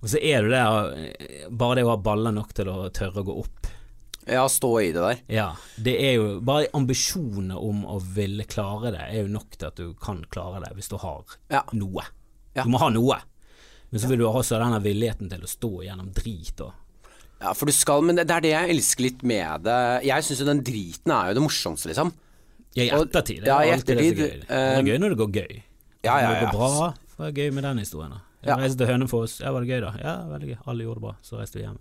Og 0.02 0.08
så 0.08 0.18
er 0.22 0.42
du 0.42 0.48
der 0.48 0.94
eh, 0.96 1.48
Bare 1.50 1.74
det 1.76 1.84
å 1.84 1.90
ha 1.90 1.96
baller 1.96 2.32
nok 2.32 2.54
til 2.54 2.70
å 2.72 2.88
tørre 2.90 3.20
å 3.20 3.26
gå 3.26 3.38
opp. 3.42 3.66
Ja, 4.30 4.46
stå 4.48 4.70
i 4.82 4.92
det 4.92 5.00
der. 5.02 5.18
Ja, 5.28 5.48
det 5.80 5.96
er 5.98 6.12
jo 6.20 6.40
bare 6.40 6.68
ambisjoner 6.76 7.56
om 7.58 7.82
å 7.88 7.98
ville 8.00 8.44
klare 8.44 8.92
det 8.94 9.00
er 9.08 9.22
jo 9.24 9.28
nok 9.32 9.56
til 9.58 9.66
at 9.66 9.76
du 9.80 9.94
kan 9.94 10.22
klare 10.30 10.60
det 10.62 10.74
hvis 10.76 10.88
du 10.92 10.96
har 10.98 11.24
Ja. 11.50 11.62
noe. 11.72 12.04
Ja. 12.54 12.62
Du 12.64 12.70
må 12.70 12.78
ha 12.78 12.90
noe. 12.90 13.16
Men 13.90 14.00
så 14.00 14.06
vil 14.08 14.18
du 14.18 14.24
også 14.28 14.58
ha 14.60 14.64
denne 14.70 14.82
villigheten 14.84 15.28
til 15.32 15.40
å 15.40 15.50
stå 15.50 15.70
gjennom 15.84 16.12
drit 16.14 16.60
og 16.60 16.72
Ja, 17.40 17.52
for 17.56 17.66
du 17.66 17.72
skal, 17.72 18.02
men 18.04 18.16
det 18.20 18.26
det 18.28 18.34
er 18.36 18.40
det 18.44 18.50
jeg 18.52 18.70
elsker 18.74 19.02
litt 19.06 19.22
med 19.24 19.62
det. 19.64 19.76
Jeg 20.04 20.24
syns 20.26 20.40
jo 20.42 20.46
den 20.50 20.62
driten 20.66 21.12
er 21.16 21.30
jo 21.30 21.38
det 21.38 21.44
morsomste, 21.46 21.88
liksom. 21.88 22.12
Ja, 22.76 22.84
i 22.84 22.88
ettertid. 22.94 23.40
Det 23.42 23.48
ja, 23.50 23.56
er 23.62 23.66
i 23.66 23.72
alltid 23.74 23.96
det 23.96 24.04
er 24.06 24.18
gøy. 24.20 24.34
Det 24.46 24.58
er 24.78 24.82
gøy 24.86 24.98
når 25.02 25.14
det 25.14 25.18
går 25.22 25.30
gøy. 25.40 25.54
Ja, 26.04 26.18
ja, 26.20 26.28
Når 26.28 26.34
det 26.34 26.50
går 26.52 26.58
bra, 26.58 26.90
det 27.16 27.26
er 27.30 27.32
gøy 27.40 27.54
med 27.56 27.64
den 27.64 27.78
historien. 27.82 28.10
da. 28.12 28.20
Jeg 28.40 28.48
Ja. 28.48 28.56
reiste 28.56 28.78
til 28.78 28.86
Hønefoss, 28.86 29.40
ja, 29.40 29.50
var 29.52 29.60
det 29.60 29.68
gøy 29.68 29.80
da? 29.84 29.90
Ja, 30.00 30.14
veldig 30.30 30.48
gøy. 30.52 30.58
Alle 30.66 30.84
gjorde 30.84 30.94
det 31.00 31.02
bra, 31.02 31.14
så 31.22 31.38
reiste 31.40 31.58
vi 31.58 31.64
hjem. 31.64 31.78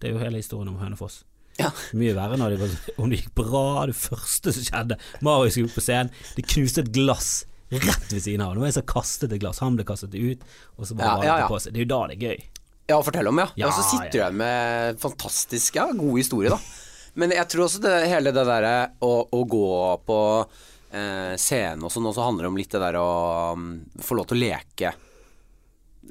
Det 0.00 0.08
er 0.08 0.12
jo 0.12 0.18
hele 0.18 0.36
historien 0.42 0.68
om 0.68 0.76
Hønefoss. 0.80 1.22
Ja. 1.60 1.70
Mye 1.94 2.14
verre 2.16 2.36
når 2.40 2.50
det, 2.50 2.58
var, 2.60 2.68
om 3.04 3.10
det 3.10 3.20
gikk 3.22 3.34
bra, 3.34 3.86
det 3.86 3.94
første 3.96 4.52
som 4.52 4.62
skjedde. 4.66 4.98
Marius 5.22 5.52
skulle 5.54 5.68
opp 5.70 5.76
på 5.78 5.84
scenen, 5.84 6.10
det 6.36 6.44
knuste 6.48 6.80
et 6.84 6.92
glass 6.92 7.44
rett 7.72 8.08
ved 8.12 8.20
siden 8.20 8.40
av. 8.44 8.52
Det 8.54 8.60
var 8.60 8.66
en 8.66 8.72
som 8.72 8.82
kastet 8.88 9.32
et 9.32 9.40
glass, 9.40 9.60
han 9.64 9.76
ble 9.78 9.84
kastet 9.88 10.12
ut, 10.16 10.40
og 10.76 10.84
så 10.88 10.96
bare 10.96 11.22
Ja, 11.22 11.24
ja, 11.24 11.36
det 11.36 11.44
ja. 11.46 11.48
på 11.48 11.60
seg. 11.60 11.72
Det 11.72 11.80
er 11.80 11.84
jo 11.86 11.92
da 11.94 12.06
det 12.08 12.16
er 12.18 12.28
gøy. 12.28 12.42
Ja, 12.90 12.98
fortell 13.04 13.30
om, 13.30 13.38
ja. 13.38 13.48
Ja, 13.56 13.68
og 13.70 13.76
så 13.76 13.84
sitter 13.86 14.10
du 14.10 14.18
ja. 14.18 14.26
igjen 14.26 14.40
med 14.40 14.98
fantastisk, 15.02 15.76
ja, 15.78 15.86
god 15.94 16.18
historie, 16.18 16.52
da. 16.52 16.58
Men 17.20 17.34
jeg 17.36 17.48
tror 17.52 17.66
også 17.66 17.82
det, 17.84 17.94
hele 18.08 18.32
det 18.32 18.44
derre 18.48 18.74
å, 19.04 19.12
å 19.36 19.40
gå 19.48 19.70
på 20.06 20.18
eh, 20.40 21.34
scenen 21.40 21.84
og 21.84 21.92
sånn, 21.92 22.08
også 22.08 22.26
handler 22.26 22.48
om 22.48 22.58
litt 22.58 22.72
det 22.72 22.80
der 22.82 22.98
å 23.00 23.08
um, 23.56 23.72
få 24.00 24.16
lov 24.16 24.30
til 24.30 24.40
å 24.40 24.42
leke. 24.42 24.92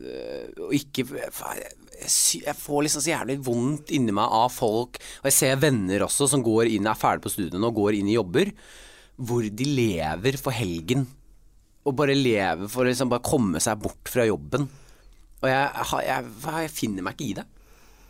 Uh, 0.01 0.67
og 0.67 0.75
ikke 0.77 1.03
jeg, 1.09 1.31
jeg, 1.33 2.43
jeg 2.45 2.57
får 2.57 2.85
liksom 2.85 3.03
så 3.03 3.11
jævlig 3.11 3.39
vondt 3.45 3.91
inni 3.97 4.13
meg 4.15 4.37
av 4.37 4.53
folk, 4.53 5.01
og 5.21 5.29
jeg 5.29 5.37
ser 5.37 5.61
venner 5.61 6.05
også 6.05 6.29
som 6.31 6.45
går 6.45 6.69
inn, 6.71 6.89
er 6.89 6.99
ferdig 6.99 7.25
på 7.25 7.33
studiene 7.33 7.67
og 7.67 7.81
går 7.81 7.97
inn 7.97 8.11
i 8.11 8.19
jobber, 8.19 8.53
hvor 9.21 9.45
de 9.45 9.67
lever 9.67 10.37
for 10.41 10.55
helgen. 10.55 11.07
Og 11.81 11.97
bare 11.97 12.13
lever 12.13 12.69
for 12.69 12.85
å 12.85 12.91
liksom 12.91 13.09
bare 13.09 13.25
komme 13.25 13.61
seg 13.61 13.81
bort 13.81 14.09
fra 14.09 14.27
jobben. 14.29 14.67
Og 15.41 15.49
jeg, 15.49 15.85
jeg, 16.05 16.31
jeg 16.45 16.71
finner 16.75 17.05
meg 17.05 17.17
ikke 17.17 17.29
i 17.31 17.37
det. 17.41 17.47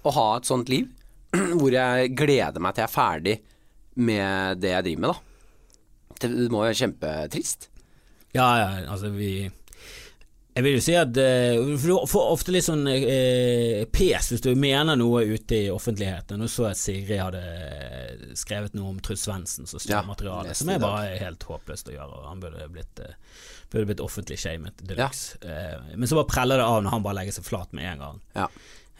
Å 0.03 0.13
ha 0.17 0.27
et 0.37 0.49
sånt 0.49 0.71
liv 0.71 0.89
hvor 1.59 1.71
jeg 1.71 2.11
gleder 2.17 2.59
meg 2.63 2.75
til 2.75 2.83
jeg 2.83 2.89
er 2.89 2.95
ferdig 2.95 3.35
med 4.01 4.61
det 4.63 4.71
jeg 4.73 4.85
driver 4.87 5.01
med, 5.05 5.15
da. 5.15 6.17
Det 6.21 6.29
må 6.51 6.61
jo 6.61 6.67
være 6.67 6.77
kjempetrist. 6.83 7.67
Ja, 8.35 8.45
ja, 8.59 8.67
altså 8.93 9.09
vi 9.11 9.31
Jeg 10.55 10.63
vil 10.63 10.75
jo 10.77 10.83
si 10.83 10.93
at 10.95 11.17
eh, 11.19 11.57
For 11.81 11.89
du 11.89 12.07
får 12.11 12.29
ofte 12.31 12.53
litt 12.55 12.63
sånn 12.63 12.85
eh, 12.87 13.81
pes 13.91 14.29
hvis 14.31 14.43
du 14.45 14.51
mener 14.55 14.95
noe 14.99 15.23
ute 15.27 15.57
i 15.65 15.71
offentligheten. 15.73 16.39
Nå 16.39 16.47
så 16.51 16.69
jeg 16.69 16.75
at 16.77 16.81
Sigrid 16.81 17.21
hadde 17.23 17.41
eh, 17.41 18.27
skrevet 18.39 18.75
noe 18.77 18.93
om 18.93 18.99
Truls 19.03 19.23
Svendsen 19.27 19.67
som 19.67 19.81
styrmateriale, 19.83 20.51
Ja, 20.51 20.57
som 20.61 20.71
er 20.71 20.83
bare 20.83 21.17
helt 21.19 21.43
håpløst 21.47 21.91
å 21.91 21.95
gjøre. 21.97 22.21
og 22.21 22.29
Han 22.29 22.43
burde 22.43 22.69
blitt, 22.71 23.03
eh, 23.03 23.15
burde 23.71 23.87
blitt 23.89 24.03
offentlig 24.03 24.37
shamet 24.41 24.77
de 24.83 24.95
luxe. 24.99 25.37
Ja. 25.41 25.79
men 25.95 26.07
så 26.09 26.17
bare 26.19 26.27
preller 26.29 26.59
det 26.61 26.65
av 26.67 26.81
når 26.83 26.91
han 26.97 27.03
bare 27.05 27.17
legger 27.21 27.37
seg 27.39 27.45
flat 27.47 27.71
med 27.77 27.87
en 27.93 27.99
gang. 28.05 28.21
Ja. 28.35 28.47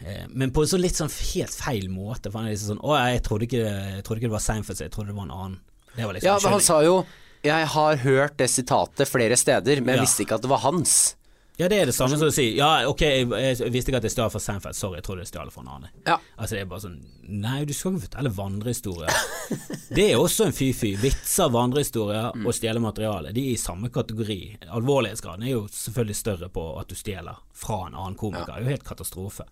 Eh, 0.00 0.24
Men 0.34 0.50
på 0.50 0.62
en 0.64 0.70
så 0.72 0.78
litt 0.80 0.96
sånn 0.98 1.12
helt 1.12 1.54
feil 1.54 1.88
måte. 1.92 2.30
For 2.32 2.40
han 2.40 2.48
er 2.48 2.56
liksom 2.56 2.72
sånn 2.76 2.80
Å, 2.82 2.96
jeg 3.12 3.22
trodde 3.22 3.46
ikke, 3.46 3.60
jeg 3.62 4.02
trodde 4.06 4.18
ikke 4.22 4.30
det 4.32 4.36
var 4.38 4.42
Seinfeld, 4.46 4.80
jeg 4.80 4.90
trodde 4.94 5.12
det 5.12 5.18
var 5.20 5.28
en 5.28 5.36
annen. 5.36 5.58
Det 5.94 6.06
var 6.08 6.16
liksom 6.16 6.26
ja, 6.32 6.38
men 6.42 6.52
han 6.56 6.64
sa 6.64 6.80
jo 6.82 6.96
jeg 7.42 7.66
har 7.66 7.96
hørt 8.04 8.36
det 8.38 8.46
sitatet 8.50 9.08
flere 9.10 9.34
steder, 9.36 9.80
men 9.82 9.96
jeg 9.96 9.98
Ja. 9.98 10.02
visste 10.06 10.22
ikke 10.22 10.36
at 10.38 10.42
det 10.42 10.50
var 10.52 10.60
hans. 10.62 11.16
Ja, 11.60 11.66
det 11.68 11.76
er 11.82 11.90
det 11.90 11.92
samme 11.94 12.16
som 12.16 12.30
å 12.30 12.32
si 12.32 12.46
Ja, 12.56 12.86
ok, 12.88 13.02
jeg, 13.04 13.26
jeg 13.28 13.72
visste 13.74 13.92
ikke 13.92 13.98
at 14.00 14.06
jeg 14.08 14.14
stjal 14.14 14.30
fra 14.32 14.40
Seinfeld, 14.40 14.76
sorry, 14.78 14.96
jeg 14.98 15.04
trodde 15.04 15.20
jeg 15.26 15.28
stjal 15.28 15.50
fra 15.52 15.60
en 15.62 15.68
annen. 15.74 15.90
Ja. 16.08 16.14
Altså, 16.36 16.56
det 16.56 16.62
er 16.62 16.70
bare 16.70 16.84
sånn 16.86 16.94
Nei, 17.42 17.58
du 17.68 17.74
skal 17.76 17.92
ikke 17.92 18.06
fortelle 18.06 18.32
vandrehistorier. 18.34 19.20
det 19.96 20.06
er 20.14 20.16
også 20.20 20.46
en 20.48 20.56
fy-fy. 20.56 20.94
Vitser, 21.00 21.52
vandrehistorier 21.54 22.30
Mm. 22.32 22.46
og 22.48 22.56
stjele 22.56 22.80
materiale. 22.82 23.30
De 23.36 23.44
er 23.50 23.54
i 23.54 23.60
samme 23.60 23.90
kategori. 23.92 24.38
Alvorlighetsgraden 24.74 25.44
er 25.46 25.52
jo 25.52 25.62
selvfølgelig 25.70 26.16
større 26.18 26.48
på 26.52 26.64
at 26.80 26.88
du 26.90 26.96
stjeler 26.98 27.38
fra 27.56 27.78
en 27.86 27.94
annen 28.00 28.16
komiker. 28.20 28.48
Det 28.48 28.56
er 28.56 28.64
jo 28.66 28.72
helt 28.72 28.86
katastrofe. 28.88 29.46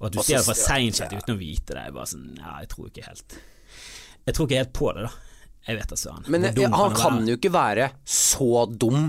Og 0.00 0.08
at 0.08 0.16
du 0.16 0.20
stjeler 0.24 0.44
fra 0.48 0.56
Seinfeld 0.58 1.14
ja. 1.14 1.20
uten 1.22 1.36
å 1.36 1.38
vite 1.40 1.76
det, 1.76 1.84
er 1.88 1.94
bare 1.96 2.08
sånn 2.10 2.26
Ja, 2.40 2.56
jeg 2.64 2.68
tror 2.72 2.90
ikke 2.90 3.06
helt 3.06 3.36
Jeg 4.26 4.36
tror 4.36 4.48
ikke 4.48 4.60
helt 4.60 4.74
på 4.76 4.90
det, 4.96 5.06
da. 5.06 5.12
Jeg 5.68 5.80
vet 5.80 5.92
da 5.94 5.96
søren. 5.98 6.26
Men 6.30 6.44
jeg, 6.48 6.54
han 6.64 6.74
være? 6.90 6.98
kan 7.00 7.22
jo 7.30 7.36
ikke 7.40 7.52
være 7.54 7.88
så 8.16 8.50
dum 8.70 9.08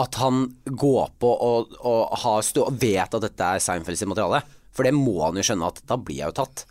at 0.00 0.14
han 0.18 0.48
går 0.64 1.12
på 1.22 1.30
og, 1.30 1.76
og 1.86 2.18
har 2.24 2.42
stå, 2.42 2.66
og 2.66 2.78
vet 2.82 3.14
at 3.14 3.22
dette 3.28 3.50
er 3.56 3.62
Seinfelds 3.62 4.02
materiale. 4.10 4.42
For 4.74 4.82
det 4.86 4.94
må 4.96 5.20
han 5.22 5.38
jo 5.38 5.44
skjønne 5.46 5.70
at 5.70 5.82
da 5.86 5.98
blir 6.00 6.24
jeg 6.24 6.32
jo 6.32 6.38
tatt. 6.42 6.64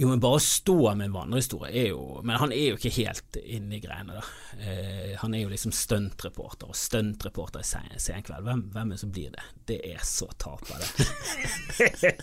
Jo, 0.00 0.08
men 0.08 0.22
bare 0.22 0.38
å 0.38 0.42
stå 0.42 0.74
med 0.96 1.04
en 1.04 1.12
vandrehistorie 1.14 1.68
er 1.82 1.90
jo 1.90 2.22
Men 2.24 2.38
han 2.40 2.50
er 2.54 2.70
jo 2.72 2.78
ikke 2.78 2.90
helt 2.96 3.36
inne 3.44 3.76
i 3.76 3.80
greiene, 3.82 4.16
da. 4.16 4.22
Eh, 4.56 5.12
han 5.20 5.34
er 5.36 5.42
jo 5.44 5.50
liksom 5.52 5.74
stuntreporter, 5.76 6.70
og 6.72 6.78
stuntreporter 6.78 7.60
i 7.60 7.66
sen- 7.66 8.24
kveld 8.24 8.46
Hvem, 8.48 8.62
hvem 8.72 8.88
er 8.88 8.94
det 8.96 9.00
som 9.02 9.12
blir 9.12 9.34
det? 9.36 9.44
Det 9.68 9.78
er 9.92 10.00
så 10.06 10.26
taper, 10.40 10.80
det. 10.80 10.88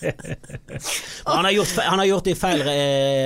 Han, 1.29 1.45
har 1.45 1.51
gjort, 1.51 1.77
han 1.77 1.99
har 1.99 2.05
gjort 2.09 2.23
det 2.27 2.31
i 2.33 2.39
feil 2.39 2.61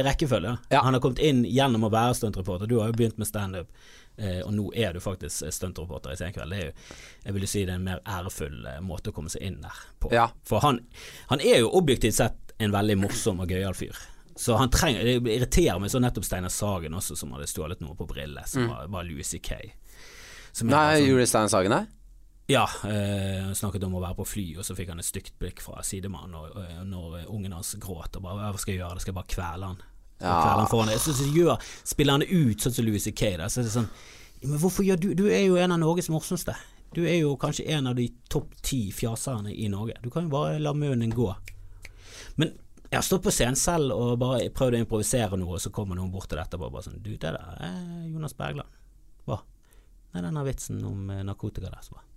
rekkefølge. 0.06 0.58
Ja. 0.70 0.82
Han 0.84 0.94
har 0.98 1.02
kommet 1.02 1.24
inn 1.24 1.44
gjennom 1.48 1.88
å 1.88 1.92
være 1.94 2.16
stuntreporter. 2.18 2.68
Du 2.70 2.78
har 2.82 2.92
jo 2.92 2.98
begynt 3.00 3.18
med 3.22 3.28
standup. 3.30 3.72
Eh, 4.18 4.42
og 4.46 4.52
nå 4.54 4.68
er 4.78 4.94
du 4.94 5.00
faktisk 5.02 5.48
stuntreporter 5.56 6.14
i 6.14 6.18
Senkveld. 6.20 6.54
Det 6.54 6.60
er 6.62 6.68
jo, 6.70 6.74
jeg 7.26 7.34
vil 7.40 7.48
si 7.50 7.64
det 7.66 7.74
er 7.74 7.80
en 7.82 7.88
mer 7.88 8.02
ærefull 8.06 8.60
eh, 8.70 8.82
måte 8.86 9.10
å 9.10 9.16
komme 9.16 9.32
seg 9.34 9.42
inn 9.48 9.60
der 9.64 9.80
på. 10.04 10.12
Ja. 10.14 10.28
For 10.46 10.62
han, 10.62 10.84
han 11.32 11.42
er 11.42 11.64
jo 11.64 11.72
objektivt 11.80 12.20
sett 12.20 12.54
en 12.62 12.74
veldig 12.76 13.00
morsom 13.02 13.42
og 13.42 13.50
gøyal 13.50 13.74
fyr. 13.74 13.98
Så 14.38 14.56
han 14.58 14.70
trenger 14.74 15.06
Det 15.06 15.18
irriterer 15.30 15.78
meg 15.82 15.92
så 15.94 16.00
nettopp 16.02 16.26
Steinar 16.26 16.50
Sagen 16.54 16.94
også, 16.98 17.14
som 17.18 17.34
hadde 17.36 17.46
stjålet 17.50 17.82
noe 17.86 17.94
på 17.98 18.08
brillene, 18.10 18.46
som 18.50 18.66
var, 18.70 18.88
var 18.90 19.06
Louis 19.06 19.28
C.K. 19.30 19.58
Nei, 20.66 20.80
sånn- 21.02 21.08
gjorde 21.10 21.28
Steinar 21.30 21.52
Sagen 21.54 21.74
det? 21.76 21.84
ja, 22.52 22.66
eh, 22.86 23.40
han 23.46 23.56
snakket 23.56 23.86
om 23.88 23.94
å 23.96 24.02
være 24.04 24.18
på 24.20 24.26
fly, 24.28 24.44
og 24.60 24.66
så 24.68 24.76
fikk 24.76 24.90
han 24.92 25.00
et 25.00 25.08
stygt 25.08 25.38
blikk 25.40 25.62
fra 25.64 25.80
sidemannen 25.86 26.34
når, 26.36 26.84
når 26.90 27.14
ungen 27.32 27.54
hans 27.56 27.72
gråt. 27.82 28.18
Og 28.20 28.26
bare, 28.26 28.50
hva 28.52 28.60
skal 28.60 28.74
jeg 28.76 28.82
gjøre, 28.82 28.98
Det 29.00 29.06
skal 29.06 29.14
jeg 29.14 29.20
bare 29.22 29.32
kvele 29.32 29.70
han? 29.72 29.80
Ja. 30.22 30.66
Så, 30.98 31.14
så 31.18 31.26
gjør, 31.36 31.58
spiller 31.84 32.14
han 32.20 32.24
ut 32.24 32.62
sånn 32.64 32.74
som 32.76 32.86
Louis 32.86 33.04
C.K. 33.04 33.34
Så 33.50 33.60
er 33.60 33.66
det 33.68 33.74
sånn 33.74 33.90
Men 34.44 34.60
hvorfor 34.62 34.86
gjør 34.88 35.00
du 35.02 35.10
Du 35.16 35.26
er 35.32 35.42
jo 35.48 35.58
en 35.60 35.72
av 35.76 35.80
Norges 35.82 36.10
morsomste. 36.14 36.56
Du 36.94 37.02
er 37.08 37.18
jo 37.24 37.34
kanskje 37.42 37.66
en 37.74 37.88
av 37.90 37.96
de 37.98 38.06
topp 38.30 38.54
ti 38.62 38.92
fjaserne 38.94 39.52
i 39.52 39.68
Norge. 39.68 39.96
Du 40.04 40.10
kan 40.14 40.28
jo 40.28 40.30
bare 40.30 40.60
la 40.62 40.74
munnen 40.78 41.10
gå. 41.12 41.32
Men 42.38 42.54
jeg 42.90 43.00
har 43.00 43.02
stått 43.08 43.24
på 43.26 43.32
scenen 43.34 43.58
selv 43.58 43.92
og 43.96 44.20
bare 44.22 44.52
prøvd 44.54 44.78
å 44.78 44.82
improvisere 44.84 45.38
noe, 45.42 45.56
og 45.58 45.62
så 45.64 45.72
kommer 45.74 45.98
noen 45.98 46.12
bort 46.14 46.30
til 46.30 46.38
dette 46.38 46.54
og 46.56 46.62
bare, 46.68 46.76
bare 46.76 46.86
sånn 46.86 47.00
Du, 47.02 47.10
det 47.18 47.32
der 47.34 47.40
er 47.66 48.08
Jonas 48.12 48.36
Bergland. 48.38 48.70
Hva? 49.26 49.40
Nei, 50.14 50.22
denne 50.22 50.44
vitsen 50.46 50.84
om 50.86 51.10
eh, 51.10 51.24
narkotika 51.26 51.72
der. 51.74 51.82
Så 51.82 51.98
bare 51.98 52.10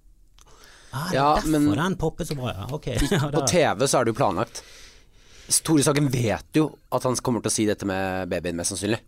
Ah, 0.96 1.08
det 1.10 1.16
er 1.16 1.16
Ja, 1.16 1.30
derfor 1.34 1.50
men- 1.50 1.72
den 1.80 1.96
poppet 2.00 2.28
så 2.28 2.36
bra, 2.38 2.52
ja. 2.54 2.66
Ok. 2.72 2.86
På 3.34 3.46
TV 3.48 3.86
så 3.88 3.98
er 3.98 4.04
det 4.06 4.12
jo 4.12 4.18
planlagt. 4.20 4.60
Tore 5.46 5.84
Sagen 5.86 6.08
vet 6.10 6.58
jo 6.58 6.68
at 6.94 7.04
han 7.06 7.16
kommer 7.22 7.44
til 7.44 7.52
å 7.52 7.54
si 7.54 7.66
dette 7.68 7.86
med 7.86 8.30
babyen, 8.30 8.56
mest 8.58 8.74
sannsynlig. 8.74 8.98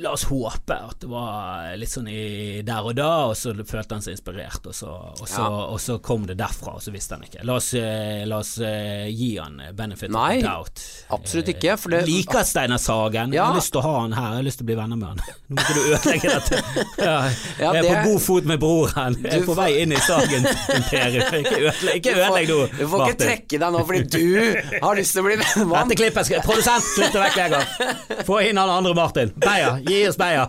La 0.00 0.10
oss 0.16 0.24
håpe 0.24 0.72
at 0.72 1.00
det 1.02 1.08
var 1.10 1.74
litt 1.76 1.90
sånn 1.92 2.06
i 2.08 2.62
der 2.64 2.86
og 2.88 2.94
da, 2.96 3.08
og 3.28 3.34
så 3.36 3.52
følte 3.54 3.92
han 3.98 4.02
seg 4.02 4.14
inspirert, 4.16 4.64
og 4.66 4.74
så, 4.74 4.88
og 4.88 5.26
så, 5.28 5.42
Ja. 5.42 5.48
og 5.74 5.78
så 5.84 5.98
kom 6.02 6.24
det 6.26 6.38
derfra, 6.40 6.72
og 6.78 6.82
så 6.82 6.90
visste 6.94 7.14
han 7.18 7.22
ikke. 7.26 7.44
La 7.44 7.58
oss, 7.60 7.68
eh, 7.74 8.24
la 8.26 8.38
oss 8.40 8.54
eh, 8.58 9.06
gi 9.12 9.36
han 9.36 9.60
benefit 9.76 10.10
Nei, 10.10 10.38
of 10.38 10.42
doubt. 10.46 10.82
absolutt 11.18 11.48
ikke, 11.52 11.76
for 11.78 11.90
det- 11.90 12.06
Liker 12.08 12.42
Steinar 12.48 12.78
Sagen. 12.80 13.32
Jeg 13.36 13.42
har 13.44 13.54
lyst 13.54 13.70
til 13.72 13.80
å 13.80 13.84
ha 13.84 14.00
han 14.00 14.12
her, 14.16 14.28
jeg 14.30 14.36
har 14.40 14.42
lyst 14.48 14.58
til 14.62 14.64
å 14.64 14.70
bli 14.72 14.78
venner 14.80 14.96
med 14.96 15.08
han. 15.08 15.20
Nå 15.50 15.56
må 15.56 15.60
ikke 15.60 15.74
du 15.74 15.82
ødelegge 15.92 16.32
dette. 16.38 16.62
Ja, 17.02 17.18
Ja, 17.60 17.72
jeg 17.72 17.76
er 17.76 17.82
det- 17.82 17.92
på 17.92 18.02
god 18.12 18.20
fot 18.22 18.44
med 18.44 18.60
broren. 18.60 19.18
Jeg 19.22 19.42
er 19.42 19.46
på 19.46 19.54
vei 19.60 19.70
inn 19.82 19.92
i 19.92 19.96
Sagen-imperiet. 19.96 21.32
Ikke 21.42 21.58
ødelegg 21.68 21.96
ikke 22.00 22.16
ødelegg 22.16 22.48
nå, 22.48 22.58
Du 22.78 22.86
får 22.88 23.04
ikke 23.06 23.18
trekke 23.22 23.58
deg 23.60 23.72
nå 23.76 23.84
fordi 23.86 24.02
du 24.08 24.78
har 24.82 24.96
lyst 24.96 25.12
til 25.16 25.22
å 25.22 25.26
bli 25.28 25.36
venn 25.36 25.68
med 25.68 25.76
han. 25.76 25.88
dette 25.88 26.00
klippet 26.00 26.26
skal 26.30 26.42
Produsent, 26.46 26.90
klipp 26.96 27.12
det 27.12 27.22
vekk, 27.22 27.36
Vegard. 27.42 28.26
Få 28.26 28.40
inn 28.48 28.56
han 28.60 28.70
andre 28.72 28.94
Martin. 28.96 29.32
Beyer, 29.42 29.81
gi 29.86 30.08
oss 30.08 30.16
beia! 30.20 30.48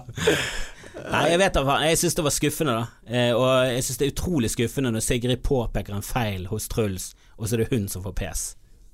Nei, 1.03 1.23
jeg 1.33 1.39
vet 1.41 1.55
da 1.57 1.63
faen. 1.67 1.83
Jeg 1.89 1.97
syns 1.99 2.15
det 2.15 2.23
var 2.23 2.33
skuffende, 2.35 2.73
da. 2.77 2.83
Eh, 3.09 3.31
og 3.35 3.47
jeg 3.67 3.83
syns 3.83 3.97
det 3.99 4.05
er 4.07 4.11
utrolig 4.13 4.49
skuffende 4.53 4.91
når 4.93 5.03
Sigrid 5.03 5.41
påpeker 5.43 5.95
en 5.97 6.05
feil 6.05 6.45
hos 6.51 6.67
Truls, 6.71 7.09
og 7.37 7.47
så 7.49 7.57
er 7.57 7.63
det 7.63 7.71
hun 7.73 7.87
som 7.91 8.05
får 8.05 8.13
pes. 8.21 8.43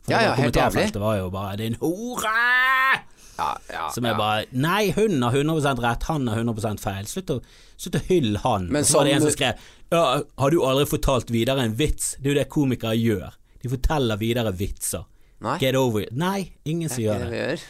For 0.05 0.13
Ja, 0.15 0.19
det 0.19 0.25
ja, 0.29 0.33
helt 0.39 0.55
jævlig. 0.55 1.01
var 1.01 1.17
jo 1.19 1.29
bare 1.29 1.57
'din 1.57 1.75
hore'! 1.81 3.03
Ja, 3.39 3.55
ja, 3.71 3.89
Som 3.93 4.05
er 4.05 4.09
ja. 4.09 4.17
bare 4.17 4.45
Nei, 4.51 4.91
hun 4.91 5.21
har 5.23 5.31
100 5.31 5.79
rett, 5.79 6.03
han 6.03 6.27
har 6.27 6.37
100 6.37 6.77
feil. 6.79 7.05
Slutt 7.07 7.29
å, 7.29 7.41
slutt 7.77 7.95
å 7.95 8.01
hylle 8.07 8.39
han. 8.43 8.67
Men 8.71 8.83
så 8.83 8.97
var 8.97 9.05
det 9.05 9.13
en 9.13 9.21
som- 9.21 9.31
skrev 9.31 9.53
ja, 9.91 10.21
'Har 10.37 10.49
du 10.51 10.61
aldri 10.61 10.85
fortalt 10.85 11.29
videre 11.31 11.59
en 11.61 11.75
vits?' 11.75 12.15
Det 12.19 12.25
er 12.25 12.33
jo 12.33 12.39
det 12.39 12.49
komikere 12.49 12.95
gjør. 12.97 13.31
De 13.61 13.69
forteller 13.69 14.17
videre 14.17 14.51
vitser. 14.51 15.05
Nei, 15.41 15.57
Get 15.57 15.75
over 15.75 16.01
it. 16.01 16.11
Nei, 16.11 16.51
ingen 16.65 16.89
som 16.89 16.97
det 16.97 17.05
gjør 17.05 17.29
det. 17.29 17.63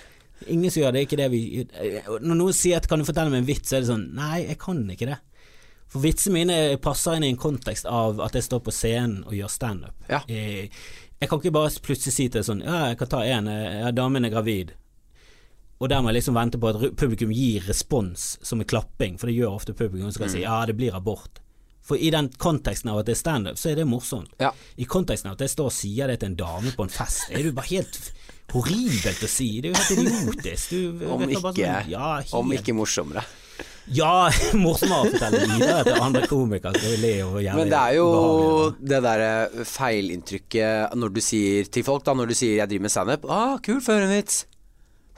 Ingen 0.47 0.71
som 0.71 0.81
gjør 0.83 0.93
det, 0.93 1.01
ikke 1.07 1.17
det 1.17 1.31
vi 1.31 1.41
Når 2.21 2.35
noen 2.35 2.53
sier 2.53 2.77
at 2.77 2.87
'kan 2.87 2.99
du 2.99 3.05
fortelle 3.05 3.29
meg 3.29 3.39
en 3.43 3.45
vits', 3.47 3.67
så 3.69 3.75
er 3.77 3.81
det 3.81 3.89
sånn 3.89 4.13
Nei, 4.15 4.45
jeg 4.47 4.57
kan 4.59 4.87
ikke 4.89 5.05
det. 5.09 5.17
For 5.89 5.99
vitsene 5.99 6.33
mine 6.33 6.77
passer 6.77 7.15
inn 7.17 7.23
i 7.23 7.29
en 7.29 7.37
kontekst 7.37 7.85
av 7.85 8.19
at 8.21 8.33
jeg 8.33 8.43
står 8.43 8.59
på 8.61 8.71
scenen 8.71 9.23
og 9.25 9.33
gjør 9.33 9.49
standup. 9.49 9.95
Ja. 10.09 10.21
Jeg, 10.27 10.69
jeg 11.19 11.29
kan 11.29 11.39
ikke 11.39 11.51
bare 11.51 11.69
plutselig 11.81 12.13
si 12.13 12.27
til 12.29 12.43
sånn 12.43 12.61
Ja, 12.63 12.87
jeg 12.89 12.97
kan 12.99 13.07
ta 13.07 13.21
en, 13.23 13.45
ja, 13.47 13.91
damen 13.91 14.23
er 14.25 14.29
gravid. 14.29 14.71
Og 15.81 15.89
der 15.89 16.01
må 16.01 16.09
jeg 16.11 16.15
liksom 16.21 16.35
vente 16.35 16.59
på 16.59 16.69
at 16.69 16.95
publikum 16.95 17.31
gir 17.31 17.61
respons 17.67 18.37
som 18.43 18.59
en 18.59 18.67
klapping, 18.67 19.17
for 19.17 19.27
det 19.27 19.35
gjør 19.37 19.55
ofte 19.55 19.73
publikum 19.73 20.11
som 20.11 20.19
kan 20.23 20.29
Mm. 20.29 20.33
si 20.33 20.41
ja, 20.41 20.65
det 20.65 20.75
blir 20.77 20.93
abort. 20.95 21.39
For 21.81 21.95
i 21.95 22.09
den 22.11 22.29
konteksten 22.29 22.89
av 22.91 22.99
at 22.99 23.05
det 23.07 23.13
er 23.13 23.21
standup, 23.23 23.55
så 23.57 23.71
er 23.71 23.75
det 23.75 23.87
morsomt. 23.87 24.29
Ja. 24.39 24.51
I 24.77 24.83
konteksten 24.85 25.27
av 25.31 25.33
at 25.33 25.39
jeg 25.39 25.49
står 25.49 25.65
og 25.65 25.71
sier 25.71 26.07
det 26.07 26.19
til 26.19 26.27
en 26.29 26.35
dame 26.35 26.71
på 26.75 26.83
en 26.83 26.89
fest, 26.89 27.31
er 27.31 27.41
du 27.41 27.51
bare 27.51 27.65
helt 27.71 28.11
horribelt 28.53 29.23
å 29.23 29.29
si. 29.29 29.49
Det 29.61 29.69
er 29.69 29.73
jo 29.73 29.79
helt 29.79 29.99
idiotisk. 30.05 30.69
Du 30.73 31.05
Om 31.15 31.23
ikke, 31.29 31.41
som- 31.41 31.89
ja, 31.91 32.09
om 32.39 32.51
ikke 32.55 32.75
morsommere. 32.77 33.23
Ja, 33.89 34.29
morsommere 34.53 35.07
å 35.07 35.11
fortelle 35.13 35.39
videre 35.49 35.83
til 35.87 36.01
andre 36.05 36.27
komikere. 36.29 36.81
Men 37.57 37.71
det 37.71 37.79
er 37.79 37.95
jo 37.97 38.05
ubehagelig. 38.09 38.89
det 38.91 38.99
derre 39.07 39.65
feilinntrykket 39.65 40.93
når 40.99 41.13
du 41.15 41.21
sier 41.25 41.69
til 41.73 41.83
folk, 41.87 42.03
da, 42.05 42.13
når 42.13 42.27
du 42.31 42.35
sier 42.37 42.55
'jeg 42.59 42.69
driver 42.69 42.85
med 42.85 42.91
standup', 42.93 43.25
'ah, 43.29 43.57
kul, 43.65 43.79
førervits'. 43.81 44.45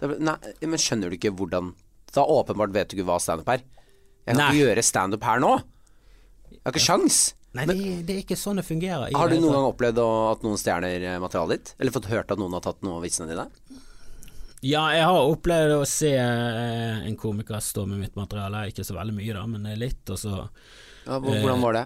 er- 0.01 0.17
Nei, 0.19 0.35
men 0.61 0.79
skjønner 0.79 1.09
du 1.09 1.17
ikke 1.17 1.35
hvordan 1.35 1.73
Da 2.13 2.25
åpenbart 2.25 2.73
vet 2.73 2.89
du 2.89 2.97
ikke 2.97 3.05
hva 3.07 3.19
standup 3.21 3.47
er. 3.47 3.61
Jeg 4.27 4.35
kan 4.35 4.37
Nei. 4.37 4.51
ikke 4.51 4.65
gjøre 4.67 4.83
standup 4.83 5.23
her 5.23 5.39
nå. 5.39 5.51
Jeg 6.51 6.59
har 6.65 6.71
ikke 6.73 6.83
sjans. 6.83 7.33
Nei, 7.53 7.65
det, 7.67 7.75
det 8.07 8.13
er 8.15 8.19
ikke 8.23 8.37
sånn 8.39 8.61
det 8.61 8.63
fungerer. 8.63 9.11
Har 9.11 9.27
du 9.31 9.35
noen 9.41 9.51
gang 9.57 9.65
opplevd 9.73 9.97
at 9.99 10.43
noen 10.45 10.59
stjeler 10.61 11.03
eh, 11.03 11.17
materialet 11.19 11.57
ditt? 11.57 11.71
Eller 11.83 11.91
fått 11.91 12.07
hørt 12.11 12.31
at 12.31 12.39
noen 12.39 12.53
har 12.55 12.63
tatt 12.63 12.79
noen 12.85 12.95
av 13.01 13.03
vitsene 13.03 13.27
dine? 13.33 13.47
Ja, 14.63 14.83
jeg 14.93 15.03
har 15.09 15.25
opplevd 15.33 15.73
å 15.75 15.85
se 15.89 16.13
eh, 16.15 17.01
en 17.07 17.17
komiker 17.19 17.59
stå 17.59 17.83
med 17.89 17.99
mitt 18.05 18.15
materiale. 18.15 18.67
Ikke 18.71 18.85
så 18.87 18.95
veldig 18.95 19.15
mye, 19.17 19.33
da, 19.35 19.43
men 19.51 19.67
litt, 19.81 20.03
og 20.13 20.19
så 20.21 20.35
Ja, 21.07 21.17
hvor- 21.19 21.33
hvordan 21.41 21.61
var 21.65 21.73
det? 21.79 21.85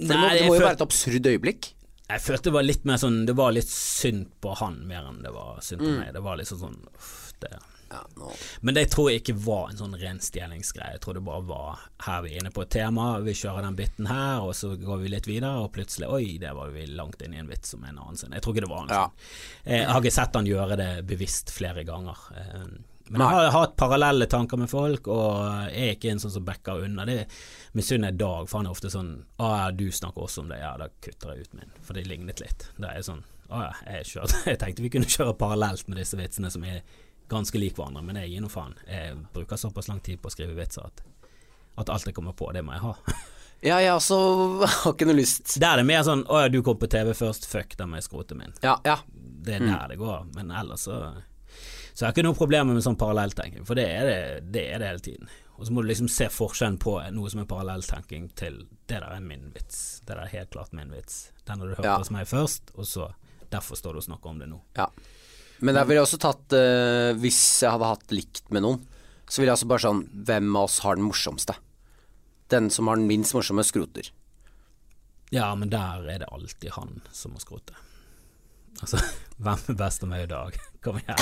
For 0.00 0.08
det 0.08 0.16
må, 0.16 0.28
det 0.32 0.46
må 0.48 0.54
jo 0.56 0.62
være 0.64 0.76
et 0.78 0.86
absurd 0.88 1.26
øyeblikk. 1.28 1.66
Jeg 2.10 2.22
følte 2.24 2.48
det 2.48 2.52
var 2.56 2.64
litt 2.66 2.84
mer 2.88 2.96
sånn 2.98 3.18
Det 3.28 3.34
var 3.38 3.52
litt 3.54 3.68
synd 3.70 4.30
på 4.42 4.54
han 4.58 4.80
mer 4.88 5.04
enn 5.06 5.20
det 5.22 5.30
var 5.30 5.60
synd 5.62 5.82
Mm. 5.84 5.86
på 5.86 5.98
meg. 6.00 6.12
Det 6.16 6.22
var 6.24 6.36
liksom 6.40 6.58
sånn 6.58 6.78
uff, 6.96 7.32
det. 7.44 7.52
Ja, 7.90 8.00
nå. 8.16 8.28
Men 8.62 8.76
det 8.76 8.84
tror 8.92 9.08
jeg 9.10 9.20
ikke 9.24 9.34
var 9.42 9.70
en 9.72 9.78
sånn 9.80 9.96
ren 9.98 10.20
stjelingsgreie. 10.22 10.92
Jeg 10.94 11.02
tror 11.02 11.16
det 11.18 11.24
bare 11.26 11.42
var 11.48 11.80
her 12.06 12.20
vi 12.22 12.34
er 12.36 12.44
inne 12.44 12.52
på 12.54 12.62
et 12.62 12.70
tema, 12.76 13.08
vi 13.24 13.34
kjører 13.34 13.66
den 13.66 13.78
biten 13.80 14.06
her, 14.06 14.44
og 14.46 14.52
så 14.54 14.76
går 14.78 15.00
vi 15.02 15.10
litt 15.10 15.26
videre, 15.26 15.64
og 15.64 15.72
plutselig 15.74 16.06
Oi, 16.10 16.36
der 16.42 16.54
var 16.54 16.70
vi 16.74 16.86
langt 16.86 17.22
inn 17.26 17.34
i 17.34 17.40
en 17.42 17.50
vits 17.50 17.72
som 17.74 17.82
en 17.84 17.98
annen 17.98 18.20
sin. 18.20 18.30
Jeg 18.36 18.44
tror 18.44 18.54
ikke 18.54 18.66
det 18.68 18.70
var 18.70 18.84
en 18.84 18.92
sånn. 18.94 19.18
Ja. 19.66 19.74
Jeg 19.74 19.88
har 19.90 20.04
ikke 20.04 20.14
sett 20.20 20.38
han 20.38 20.46
gjøre 20.52 20.78
det 20.78 20.90
bevisst 21.10 21.50
flere 21.54 21.82
ganger. 21.88 22.22
Eh, 22.36 22.70
Men 23.10 23.24
jeg 23.26 23.34
har 23.42 23.50
hatt 23.56 23.74
parallelle 23.80 24.26
tanker 24.30 24.56
med 24.62 24.70
folk, 24.70 25.08
og 25.10 25.34
jeg 25.74 25.82
er 25.88 25.96
ikke 25.96 26.12
en 26.14 26.22
sånn 26.22 26.36
som 26.36 26.44
backer 26.46 26.84
unna. 26.86 27.02
Det 27.10 27.24
misunner 27.74 28.12
jeg 28.12 28.20
Dag, 28.22 28.46
for 28.46 28.60
han 28.60 28.70
er 28.70 28.76
ofte 28.76 28.90
sånn 28.94 29.10
Å 29.42 29.50
ja, 29.64 29.66
du 29.74 29.88
snakker 29.90 30.28
også 30.28 30.44
om 30.44 30.54
det. 30.54 30.60
Ja, 30.62 30.76
da 30.78 30.86
kutter 31.02 31.34
jeg 31.34 31.48
ut 31.48 31.58
min, 31.58 31.74
for 31.82 31.98
det 31.98 32.06
lignet 32.06 32.38
litt. 32.38 32.68
Da 32.78 32.94
er 32.94 33.02
sånn 33.02 33.24
Å 33.50 33.64
ja, 33.66 33.72
jeg, 33.96 34.06
kjørte, 34.12 34.44
jeg 34.52 34.62
tenkte 34.62 34.86
vi 34.86 34.92
kunne 34.94 35.10
kjøre 35.10 35.34
parallelt 35.42 35.88
med 35.90 35.98
disse 35.98 36.14
vitsene 36.22 36.54
som 36.54 36.62
er 36.70 36.84
ganske 37.30 37.58
lik 37.62 37.76
hverandre, 37.78 38.02
men 38.04 38.18
jeg 38.20 38.32
gir 38.34 38.42
nå 38.44 38.48
faen. 38.52 38.74
Jeg 38.90 39.16
bruker 39.34 39.56
såpass 39.60 39.88
lang 39.90 40.00
tid 40.04 40.20
på 40.22 40.30
å 40.30 40.34
skrive 40.34 40.56
vitser 40.58 40.86
at, 40.88 41.02
at 41.80 41.92
alt 41.94 42.06
jeg 42.10 42.14
kommer 42.16 42.34
på, 42.36 42.50
det 42.56 42.64
må 42.66 42.76
jeg 42.76 42.86
ha. 42.88 42.96
Ja, 43.60 43.76
jeg 43.84 43.92
også 43.92 44.16
har 44.64 44.94
ikke 44.94 45.04
noe 45.04 45.18
lyst. 45.18 45.50
Der 45.60 45.74
er 45.74 45.82
det 45.82 45.84
mer 45.84 46.00
sånn 46.06 46.22
Å 46.32 46.38
ja, 46.40 46.48
du 46.48 46.62
kom 46.64 46.78
på 46.80 46.88
TV 46.88 47.10
først, 47.12 47.44
fuck, 47.44 47.74
da 47.76 47.84
må 47.84 47.98
jeg 47.98 48.06
skrote 48.06 48.32
min. 48.38 48.54
Ja, 48.64 48.78
ja. 48.88 48.94
Det 49.12 49.58
er 49.58 49.66
der 49.66 49.90
det 49.92 49.98
går, 50.00 50.22
men 50.32 50.48
ellers 50.56 50.86
så 50.88 50.94
Så 51.92 51.98
jeg 52.00 52.06
har 52.06 52.14
ikke 52.14 52.24
noe 52.24 52.38
problemer 52.38 52.72
med 52.72 52.80
sånn 52.86 52.96
parallelltenking, 52.96 53.66
for 53.68 53.76
det 53.76 53.84
er 53.84 54.08
det, 54.08 54.16
det 54.56 54.62
er 54.72 54.80
det 54.80 54.88
hele 54.88 55.04
tiden. 55.04 55.28
Og 55.60 55.66
så 55.68 55.74
må 55.76 55.84
du 55.84 55.90
liksom 55.90 56.08
se 56.08 56.30
forskjellen 56.32 56.78
på 56.80 56.94
noe 57.12 57.28
som 57.34 57.42
er 57.42 57.50
parallelltenking 57.52 58.30
til 58.40 58.62
det 58.88 58.96
der 58.96 59.04
er 59.12 59.20
min 59.20 59.50
vits. 59.52 60.00
Det 60.06 60.14
der 60.14 60.22
er 60.24 60.32
helt 60.38 60.54
klart 60.56 60.72
min 60.72 60.88
vits. 60.96 61.26
Den 61.44 61.60
har 61.60 61.68
du 61.68 61.74
hørt 61.76 61.84
Ja. 61.90 61.98
hos 62.00 62.08
meg 62.16 62.24
først, 62.32 62.72
og 62.80 62.88
så 62.88 63.10
derfor 63.52 63.76
står 63.76 63.92
du 63.92 64.00
og 64.00 64.08
snakker 64.08 64.32
om 64.32 64.40
det 64.40 64.48
nå. 64.48 64.62
Ja. 64.80 64.88
Men 65.60 65.76
jeg 65.76 65.90
ville 65.90 66.04
også 66.04 66.18
tatt 66.20 66.54
uh, 66.56 67.10
Hvis 67.20 67.40
jeg 67.62 67.74
hadde 67.74 67.90
hatt 67.90 68.14
likt 68.14 68.46
med 68.54 68.64
noen, 68.64 68.80
så 69.28 69.40
ville 69.40 69.52
jeg 69.52 69.60
også 69.60 69.68
bare 69.70 69.84
sånn 69.84 70.00
Hvem 70.26 70.48
av 70.56 70.68
oss 70.68 70.80
har 70.86 70.98
den 70.98 71.06
morsomste? 71.06 71.56
Den 72.50 72.70
som 72.74 72.88
har 72.90 72.98
den 72.98 73.06
minst 73.06 73.36
morsomme, 73.36 73.62
skroter. 73.62 74.08
Ja, 75.30 75.52
men 75.54 75.70
der 75.70 76.08
er 76.10 76.24
det 76.24 76.30
alltid 76.34 76.72
han 76.74 76.96
som 77.14 77.36
må 77.36 77.42
skrote. 77.42 77.76
Altså, 78.80 78.98
hvem 79.44 79.68
er 79.70 79.78
best 79.78 80.02
av 80.02 80.10
meg 80.10 80.24
i 80.24 80.30
dag? 80.32 80.56
Kom 80.84 80.98
igjen. 80.98 81.20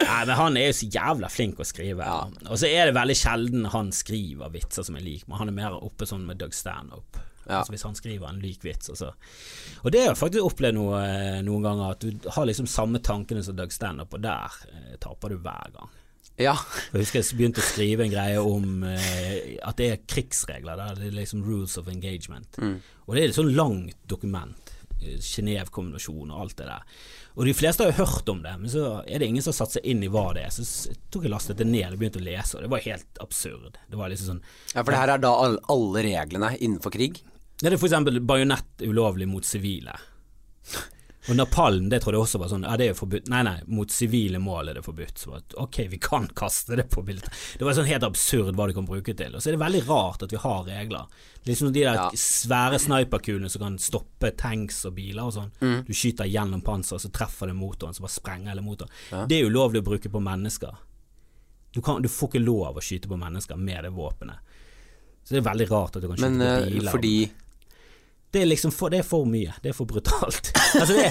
Nei, 0.04 0.20
men 0.26 0.36
han 0.36 0.58
er 0.60 0.70
jo 0.70 0.76
så 0.76 0.90
jævla 0.92 1.30
flink 1.32 1.62
å 1.62 1.68
skrive. 1.68 2.06
Og 2.50 2.60
så 2.60 2.70
er 2.70 2.90
det 2.90 2.98
veldig 2.98 3.18
sjelden 3.18 3.70
han 3.74 3.94
skriver 3.96 4.52
vitser 4.54 4.86
som 4.86 4.98
er 5.00 5.06
lik, 5.06 5.26
men 5.26 5.40
han 5.42 5.52
er 5.52 5.58
mer 5.58 5.78
oppe 5.80 6.08
sånn 6.10 6.26
med 6.28 6.42
Doug 6.42 6.56
Stanhope. 6.58 7.24
Ja. 7.50 7.60
Altså 7.64 7.74
hvis 7.74 7.84
han 7.88 7.96
skriver 7.98 8.30
en 8.30 8.40
lik 8.44 8.62
vits, 8.64 8.90
og 8.94 9.16
Og 9.84 9.92
det 9.92 10.04
har 10.04 10.12
jeg 10.14 10.20
faktisk 10.22 10.46
opplevd 10.46 10.78
noe, 10.78 11.00
noen 11.44 11.64
ganger, 11.66 11.96
at 11.96 12.04
du 12.06 12.30
har 12.36 12.46
liksom 12.46 12.68
samme 12.70 13.00
tankene 13.02 13.42
som 13.44 13.56
Doug 13.58 13.72
Standup, 13.74 14.14
og 14.14 14.22
der 14.22 14.54
eh, 14.70 14.96
taper 15.02 15.30
du 15.34 15.38
hver 15.42 15.74
gang. 15.74 15.90
Ja. 16.40 16.54
Jeg 16.94 17.02
husker 17.02 17.20
jeg 17.20 17.36
begynte 17.36 17.60
å 17.60 17.68
skrive 17.68 18.06
en 18.06 18.14
greie 18.14 18.40
om 18.40 18.84
eh, 18.88 19.58
at 19.68 19.76
det 19.82 19.90
er 19.92 20.04
krigsregler 20.08 20.78
der. 20.80 20.96
Det 20.96 21.10
er 21.10 21.18
liksom 21.18 21.42
rules 21.44 21.76
of 21.82 21.90
engagement. 21.92 22.56
Og 22.62 23.16
det 23.18 23.24
er 23.26 23.32
et 23.34 23.36
sånn 23.36 23.52
langt 23.58 23.98
dokument. 24.08 24.72
eh, 25.02 25.18
Genévekonvensjonen 25.20 26.32
og 26.32 26.42
alt 26.46 26.58
det 26.62 26.68
der. 26.70 26.84
Og 27.40 27.46
de 27.48 27.54
fleste 27.56 27.84
har 27.86 27.92
jo 27.94 28.04
hørt 28.06 28.30
om 28.32 28.42
det, 28.44 28.54
men 28.60 28.72
så 28.72 28.86
er 29.08 29.20
det 29.22 29.28
ingen 29.30 29.44
som 29.44 29.54
har 29.54 29.60
satt 29.62 29.78
seg 29.78 29.86
inn 29.88 30.02
i 30.04 30.10
hva 30.12 30.26
det 30.36 30.46
er. 30.48 30.52
Så 30.52 30.92
tok 31.12 31.24
jeg 31.28 31.32
lastet 31.32 31.60
det 31.62 31.68
ned 31.70 31.94
og 31.94 32.00
begynte 32.02 32.20
å 32.20 32.26
lese, 32.26 32.58
og 32.58 32.64
det 32.66 32.72
var 32.74 32.84
helt 32.84 33.22
absurd. 33.24 33.78
Det 33.88 34.00
var 34.00 34.12
liksom 34.12 34.34
sånn 34.34 34.42
ja, 34.76 34.84
for 34.84 34.92
det 34.92 35.00
her 35.00 35.14
er 35.16 35.22
da 35.24 35.34
alle 35.72 36.04
reglene 36.04 36.54
innenfor 36.60 36.92
krig. 36.96 37.22
Det 37.60 37.68
er 37.68 37.76
eksempel 37.76 38.22
bajonett 38.24 38.86
ulovlig 38.88 39.28
mot 39.28 39.44
sivile. 39.46 39.96
Og 41.30 41.36
napalm, 41.36 41.90
det 41.92 42.00
trodde 42.02 42.16
jeg 42.18 42.24
også 42.26 42.40
var 42.42 42.50
sånn 42.50 42.64
Ja, 42.66 42.76
det 42.80 42.86
er 42.88 42.94
jo 42.94 42.98
forbudt. 43.02 43.28
Nei, 43.30 43.42
nei, 43.46 43.58
mot 43.70 43.92
sivile 43.94 44.40
mål 44.42 44.72
er 44.72 44.78
det 44.80 44.84
forbudt. 44.86 45.20
Så 45.20 45.34
at, 45.36 45.54
ok, 45.62 45.82
vi 45.92 46.00
kan 46.02 46.26
kaste 46.34 46.78
det 46.80 46.88
på 46.90 47.04
bildet. 47.06 47.28
Det 47.60 47.68
var 47.68 47.76
sånn 47.78 47.90
helt 47.90 48.06
absurd 48.08 48.56
hva 48.58 48.66
du 48.70 48.74
kan 48.78 48.88
bruke 48.88 49.14
til. 49.14 49.36
Og 49.36 49.44
så 49.44 49.52
er 49.52 49.58
det 49.58 49.62
veldig 49.62 49.82
rart 49.90 50.24
at 50.26 50.34
vi 50.34 50.40
har 50.42 50.64
regler. 50.66 51.06
Liksom 51.46 51.74
de 51.76 51.84
der 51.84 52.00
Ja. 52.00 52.08
svære 52.16 52.80
sniperkulene 52.80 53.50
som 53.52 53.62
kan 53.62 53.78
stoppe 53.78 54.32
tanks 54.38 54.86
og 54.86 54.96
biler 54.96 55.24
og 55.28 55.34
sånn. 55.36 55.52
Du 55.86 55.94
skyter 55.94 56.26
gjennom 56.26 56.64
panseret, 56.64 57.02
så 57.04 57.12
treffer 57.12 57.48
det 57.52 57.56
motoren, 57.60 57.94
så 57.94 58.02
bare 58.08 58.16
sprenger 58.16 58.50
hele 58.56 58.62
motoren. 58.66 59.28
Det 59.28 59.38
er 59.42 59.50
ulovlig 59.52 59.84
å 59.84 59.90
bruke 59.92 60.10
på 60.10 60.24
mennesker. 60.24 60.72
Du, 61.74 61.82
kan, 61.82 62.02
du 62.02 62.08
får 62.10 62.30
ikke 62.32 62.46
lov 62.46 62.78
å 62.80 62.82
skyte 62.82 63.08
på 63.12 63.20
mennesker 63.20 63.56
med 63.60 63.84
det 63.84 63.92
våpenet. 63.94 64.40
Så 65.24 65.36
det 65.36 65.44
er 65.46 65.52
veldig 65.52 65.70
rart 65.70 65.96
at 65.96 66.02
du 66.02 66.08
kan 66.08 66.18
skyte 66.18 66.32
Men 66.32 66.40
på 66.40 66.66
eh, 66.66 66.70
biler. 66.74 66.92
fordi 66.92 67.32
Det 68.32 68.44
er 68.44 68.46
liksom 68.46 68.72
for, 68.72 68.92
det 68.94 69.00
er 69.02 69.06
for 69.08 69.26
mye. 69.26 69.56
Det 69.64 69.72
er 69.72 69.76
for 69.78 69.90
brutalt. 69.90 70.52
altså 70.80 70.94
det, 70.94 71.08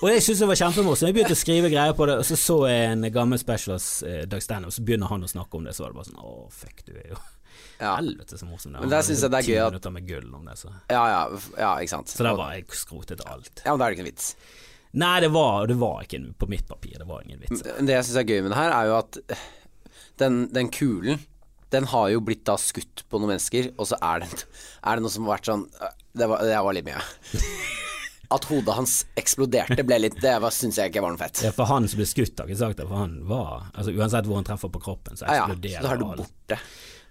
og 0.00 0.06
jeg 0.10 0.22
syntes 0.24 0.40
det 0.42 0.48
var 0.50 0.58
kjempemorsomt. 0.58 1.06
Jeg 1.06 1.14
begynte 1.14 1.36
å 1.36 1.38
skrive 1.38 1.70
greier 1.70 1.94
på 1.94 2.08
det, 2.10 2.16
og 2.22 2.26
så 2.26 2.38
så 2.40 2.56
jeg 2.66 2.88
en 2.90 3.06
gammel 3.14 3.38
specials, 3.38 3.86
eh, 4.02 4.24
Doug 4.30 4.42
Stanhope, 4.42 4.74
så 4.74 4.82
begynner 4.86 5.12
han 5.12 5.22
å 5.26 5.30
snakke 5.30 5.60
om 5.60 5.68
det, 5.68 5.76
så 5.76 5.84
var 5.84 5.92
det 5.92 6.00
bare 6.00 6.10
sånn 6.10 6.24
Å, 6.26 6.32
fuck, 6.54 6.82
du 6.88 6.96
er 6.96 7.12
jo 7.12 7.20
Ja, 7.80 7.92
Helvete 8.00 8.40
så 8.40 8.48
morsom 8.48 8.74
det 8.74 8.80
er. 8.80 8.84
Men 8.86 8.94
der 8.96 9.06
syns 9.06 9.22
jeg 9.22 9.32
det 9.32 9.42
er 9.44 9.52
gøy 9.52 9.62
at- 9.68 9.92
med 9.94 10.08
gull 10.10 10.34
om 10.40 10.50
det, 10.50 10.58
så. 10.58 10.74
ja, 10.90 11.04
ja, 11.14 11.22
ja 11.62 11.70
ikke 11.78 11.94
sant. 11.94 12.10
Så 12.10 12.26
der 12.26 12.34
var 12.42 12.56
jeg 12.56 12.66
skrotet 12.74 13.22
alt. 13.30 13.62
Ja, 13.62 13.70
men 13.70 13.78
da 13.78 13.86
er 13.86 13.94
det 13.94 14.00
ikke 14.00 14.06
en 14.08 14.10
vits. 14.10 14.34
Nei, 15.00 15.14
det 15.22 15.30
var, 15.30 15.70
det 15.70 15.78
var 15.78 16.02
ikke 16.02 16.24
på 16.34 16.50
mitt 16.50 16.66
papir. 16.66 16.98
Det 16.98 17.06
var 17.06 17.22
ingen 17.22 17.38
vits. 17.46 17.62
Det 17.62 17.94
jeg 17.94 18.08
syns 18.10 18.18
er 18.24 18.26
gøy 18.26 18.42
med 18.42 18.50
det 18.50 18.58
her, 18.58 18.74
er 18.74 18.90
jo 18.90 18.98
at 18.98 19.20
den, 20.18 20.42
den 20.50 20.74
kulen 20.74 21.22
den 21.70 21.86
har 21.86 22.08
jo 22.10 22.20
blitt 22.26 22.42
da 22.48 22.56
skutt 22.58 23.04
på 23.06 23.20
noen 23.20 23.36
mennesker, 23.36 23.70
og 23.78 23.86
så 23.86 23.98
er 24.02 24.24
det, 24.24 24.44
er 24.82 24.98
det 24.98 25.04
noe 25.04 25.12
som 25.14 25.28
har 25.28 25.36
vært 25.36 25.50
sånn 25.52 25.66
Det 26.12 26.26
var, 26.26 26.42
det 26.46 26.58
var 26.66 26.76
litt 26.76 26.88
mye. 26.88 27.02
At 28.34 28.46
hodet 28.46 28.76
hans 28.76 28.92
eksploderte, 29.18 29.82
ble 29.82 29.96
litt 30.04 30.20
Det 30.22 30.36
syns 30.54 30.78
jeg 30.78 30.92
ikke 30.92 31.02
var 31.02 31.16
noe 31.16 31.18
fett. 31.18 31.42
Ja, 31.42 31.50
for 31.54 31.66
han 31.70 31.88
som 31.90 31.98
ble 31.98 32.06
skutt, 32.06 32.38
har 32.38 32.46
ikke 32.46 32.60
sagt 32.60 32.78
det, 32.78 32.86
for 32.86 33.02
han 33.02 33.16
var 33.26 33.66
Altså 33.72 33.90
Uansett 33.96 34.28
hvor 34.30 34.38
han 34.38 34.46
treffer 34.46 34.70
på 34.70 34.82
kroppen, 34.84 35.18
så 35.18 35.26
Ja, 35.26 35.40
ja, 35.40 35.48
eksploderer 35.48 35.82
så 35.82 35.88
da 35.88 35.90
er 35.96 35.98
du 35.98 36.22
borte. 36.22 36.60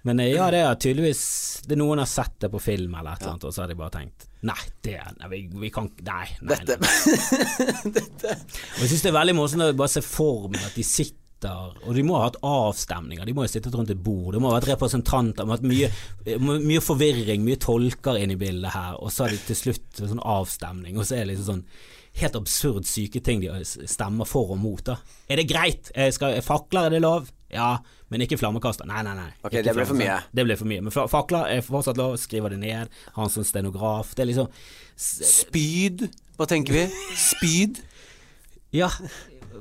Men 0.07 0.21
eh, 0.23 0.31
ja, 0.31 0.47
det 0.53 0.61
er 0.63 0.79
tydeligvis 0.79 1.21
Det 1.67 1.75
er 1.75 1.81
Noen 1.81 1.99
har 1.99 2.07
sett 2.07 2.37
det 2.39 2.51
på 2.53 2.61
film 2.63 2.95
eller 2.95 3.17
et 3.17 3.25
eller 3.25 3.33
annet, 3.35 3.47
og 3.49 3.55
så 3.55 3.65
har 3.65 3.71
de 3.71 3.77
bare 3.81 3.95
tenkt 3.97 4.29
Nei, 4.47 4.59
det 4.87 4.95
nei, 5.19 5.27
vi, 5.33 5.41
vi 5.65 5.71
kan 5.75 5.89
Nei, 6.07 6.27
nei. 6.39 6.55
Dette 6.55 6.77
nei. 6.79 7.97
Og 8.79 8.85
jeg 8.85 8.91
syns 8.93 9.03
det 9.03 9.11
er 9.11 9.17
veldig 9.19 9.35
morsomt 9.35 9.65
å 9.65 9.73
bare 9.75 9.91
se 9.91 10.03
for 10.05 10.47
meg 10.53 10.63
at 10.69 10.77
de 10.79 10.85
sitter 10.87 11.18
og 11.47 11.93
de 11.95 12.03
må 12.03 12.17
ha 12.17 12.25
hatt 12.25 12.39
avstemninger, 12.45 13.25
de 13.25 13.35
må 13.35 13.45
ha 13.45 13.51
sittet 13.51 13.75
rundt 13.75 13.93
et 13.93 14.01
bord, 14.03 14.33
det 14.35 14.41
må 14.43 14.51
ha 14.51 14.57
vært 14.57 14.73
representanter, 14.73 15.43
det 15.43 15.47
må 15.47 15.55
ha 15.55 15.59
vært 15.59 15.69
mye, 15.69 16.57
mye 16.65 16.83
forvirring, 16.83 17.45
mye 17.45 17.61
tolker 17.61 18.19
inn 18.19 18.35
i 18.35 18.39
bildet 18.39 18.73
her, 18.75 18.97
og 18.99 19.13
så 19.13 19.25
har 19.25 19.35
de 19.35 19.39
til 19.47 19.59
slutt 19.61 20.01
en 20.03 20.11
sånn 20.15 20.25
avstemning, 20.25 20.99
og 20.99 21.07
så 21.07 21.17
er 21.17 21.23
det 21.23 21.35
liksom 21.35 21.61
sånn 21.61 21.65
helt 22.19 22.35
absurd 22.35 22.87
syke 22.89 23.21
ting 23.23 23.43
de 23.43 23.51
stemmer 23.63 24.27
for 24.27 24.51
og 24.55 24.59
mot. 24.59 24.81
da. 24.83 24.97
Er 25.29 25.39
det 25.39 25.47
greit? 25.47 25.91
Jeg 25.95 26.15
skal, 26.17 26.39
fakler, 26.43 26.89
er 26.89 26.97
det 26.97 27.03
lov? 27.05 27.29
Ja, 27.53 27.77
men 28.09 28.21
ikke 28.25 28.37
flammekaster. 28.37 28.85
Nei, 28.89 29.01
nei, 29.05 29.15
nei. 29.17 29.29
Okay, 29.45 29.61
det 29.65 29.73
ble 29.77 29.85
for 29.87 29.97
mye. 29.97 30.19
Det 30.35 30.45
ble 30.45 30.57
for 30.59 30.69
mye. 30.69 30.83
Men 30.85 30.93
fakler 30.93 31.53
er 31.53 31.63
fortsatt 31.65 31.97
lov, 31.97 32.17
skriver 32.21 32.53
det 32.53 32.59
ned, 32.61 32.97
har 33.15 33.25
en 33.25 33.33
sånn 33.33 33.47
stenograf. 33.47 34.15
Det 34.17 34.25
er 34.25 34.31
liksom 34.33 34.51
Spyd, 34.99 36.09
hva 36.35 36.49
tenker 36.49 36.75
vi? 36.75 36.81
Spyd? 37.15 37.79
Ja, 38.75 38.89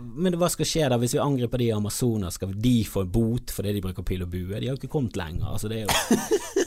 men 0.01 0.37
hva 0.39 0.49
skal 0.53 0.67
skje 0.69 0.89
da 0.93 0.99
hvis 1.01 1.15
vi 1.17 1.21
angriper 1.23 1.59
de 1.63 1.69
i 1.69 1.75
Amazonas? 1.75 2.35
Skal 2.39 2.53
de 2.55 2.77
få 2.89 3.05
bot 3.09 3.51
fordi 3.55 3.73
de 3.77 3.83
bruker 3.85 4.07
pil 4.07 4.23
og 4.27 4.31
bue? 4.33 4.55
De 4.59 4.67
har 4.67 4.75
jo 4.75 4.81
ikke 4.81 4.91
kommet 4.93 5.17
lenger. 5.19 5.47
Altså, 5.55 5.69
det 5.71 5.83
er 5.83 5.87
jo 5.87 5.93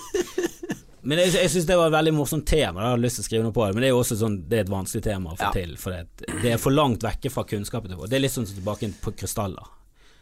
Men 1.04 1.18
jeg, 1.18 1.32
jeg 1.34 1.50
syns 1.50 1.66
det 1.66 1.76
var 1.80 1.90
et 1.90 1.96
veldig 1.96 2.12
morsomt 2.14 2.46
tema. 2.46 2.84
Jeg 2.84 2.94
hadde 2.94 3.02
lyst 3.08 3.18
til 3.18 3.24
å 3.24 3.28
skrive 3.28 3.46
noe 3.48 3.56
på 3.56 3.64
det 3.66 3.74
Men 3.74 3.82
det 3.82 3.88
er 3.88 3.94
jo 3.96 4.02
også 4.04 4.18
sånn 4.20 4.36
Det 4.52 4.60
er 4.60 4.66
et 4.68 4.70
vanskelig 4.70 5.02
tema 5.08 5.32
å 5.32 5.38
få 5.40 5.48
Ja. 5.48 5.54
til. 5.56 5.72
For 5.82 5.96
det, 5.96 6.28
det 6.44 6.52
er 6.54 6.60
for 6.62 6.76
langt 6.76 7.02
vekke 7.06 7.32
fra 7.34 7.44
kunnskapen. 7.50 7.96
Det 8.06 8.18
er 8.20 8.22
litt 8.22 8.36
sånn 8.36 8.46
som 8.46 8.60
tilbake 8.60 8.92
på 9.02 9.14
krystaller. 9.18 9.72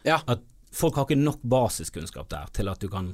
Ja. 0.08 0.22
At 0.24 0.40
folk 0.72 0.96
har 0.96 1.04
ikke 1.04 1.20
nok 1.20 1.42
basiskunnskap 1.44 2.30
der 2.32 2.48
til 2.56 2.70
at 2.72 2.80
du 2.80 2.88
kan 2.88 3.12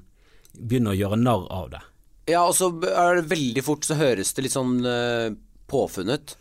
begynne 0.57 0.93
å 0.95 0.97
gjøre 0.97 1.19
narr 1.19 1.49
av 1.53 1.71
det. 1.75 1.83
ja, 2.31 2.45
og 2.47 2.55
så 2.57 2.69
er 2.87 3.19
det 3.19 3.27
veldig 3.35 3.63
fort 3.67 3.85
så 3.87 3.95
høres 3.99 4.31
det 4.35 4.47
litt 4.47 4.55
sånn 4.55 4.79
uh, 4.87 5.35
påfunnet. 5.71 6.37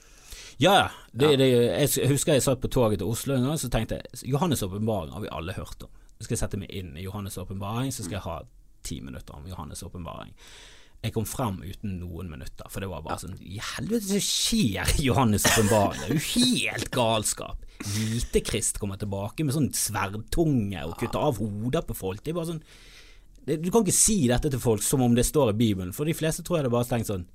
Ja, 0.57 0.75
ja. 0.75 0.89
Det, 1.11 1.37
Det, 1.39 1.47
jeg 1.49 2.09
husker 2.09 2.33
jeg 2.37 2.43
satt 2.45 2.61
på 2.63 2.71
toget 2.71 2.99
til 3.01 3.11
Oslo 3.11 3.35
en 3.35 3.47
gang, 3.49 3.59
så 3.59 3.69
tenkte 3.71 3.99
jeg 3.99 4.31
Johannes' 4.33 4.63
åpenbaring 4.63 5.11
har 5.15 5.23
vi 5.23 5.31
alle 5.31 5.55
hørt 5.57 5.83
om. 5.83 5.91
Så 6.15 6.27
skal 6.27 6.35
jeg 6.35 6.43
sette 6.45 6.59
meg 6.59 6.71
inn 6.71 6.95
i 6.95 7.03
Johannes' 7.05 7.37
åpenbaring, 7.41 7.91
så 7.91 8.05
skal 8.05 8.19
jeg 8.19 8.25
ha 8.27 8.37
ti 8.85 9.01
minutter 9.03 9.35
om 9.35 9.47
Johannes' 9.49 9.83
åpenbaring. 9.83 10.31
Jeg 11.03 11.13
kom 11.13 11.25
frem 11.29 11.59
uten 11.61 11.99
noen 11.99 12.31
minutter, 12.31 12.65
for 12.71 12.81
det 12.81 12.89
var 12.89 13.03
bare 13.05 13.19
sånn 13.21 13.35
I 13.43 13.59
helvete, 13.61 14.07
så 14.15 14.21
skjer 14.23 14.95
i 14.95 15.09
Johannes' 15.09 15.45
åpenbaring? 15.51 16.01
Det 16.01 16.07
er 16.09 16.15
jo 16.15 16.27
helt 16.39 16.89
galskap. 16.95 17.65
Hvite-Krist 17.83 18.79
kommer 18.79 18.97
tilbake 18.97 19.43
med 19.45 19.53
sånn 19.53 19.71
sverdtunge 19.75 20.85
og 20.87 20.95
kutter 21.01 21.27
av 21.27 21.41
hoder 21.41 21.83
på 21.85 21.97
folk. 21.97 22.23
Det 22.23 22.31
er 22.31 22.39
bare 22.39 22.53
sånn 22.55 22.63
det, 23.45 23.57
Du 23.63 23.71
kan 23.71 23.85
ikke 23.85 23.95
si 23.95 24.19
dette 24.31 24.51
til 24.51 24.61
folk 24.61 24.83
som 24.85 25.03
om 25.05 25.15
det 25.17 25.25
står 25.27 25.53
i 25.53 25.57
Bibelen, 25.59 25.93
for 25.95 26.05
de 26.09 26.15
fleste 26.17 26.43
tror 26.45 26.59
jeg 26.59 26.67
det 26.67 26.75
bare 26.75 26.89
tenkt 26.89 27.11
sånn 27.11 27.25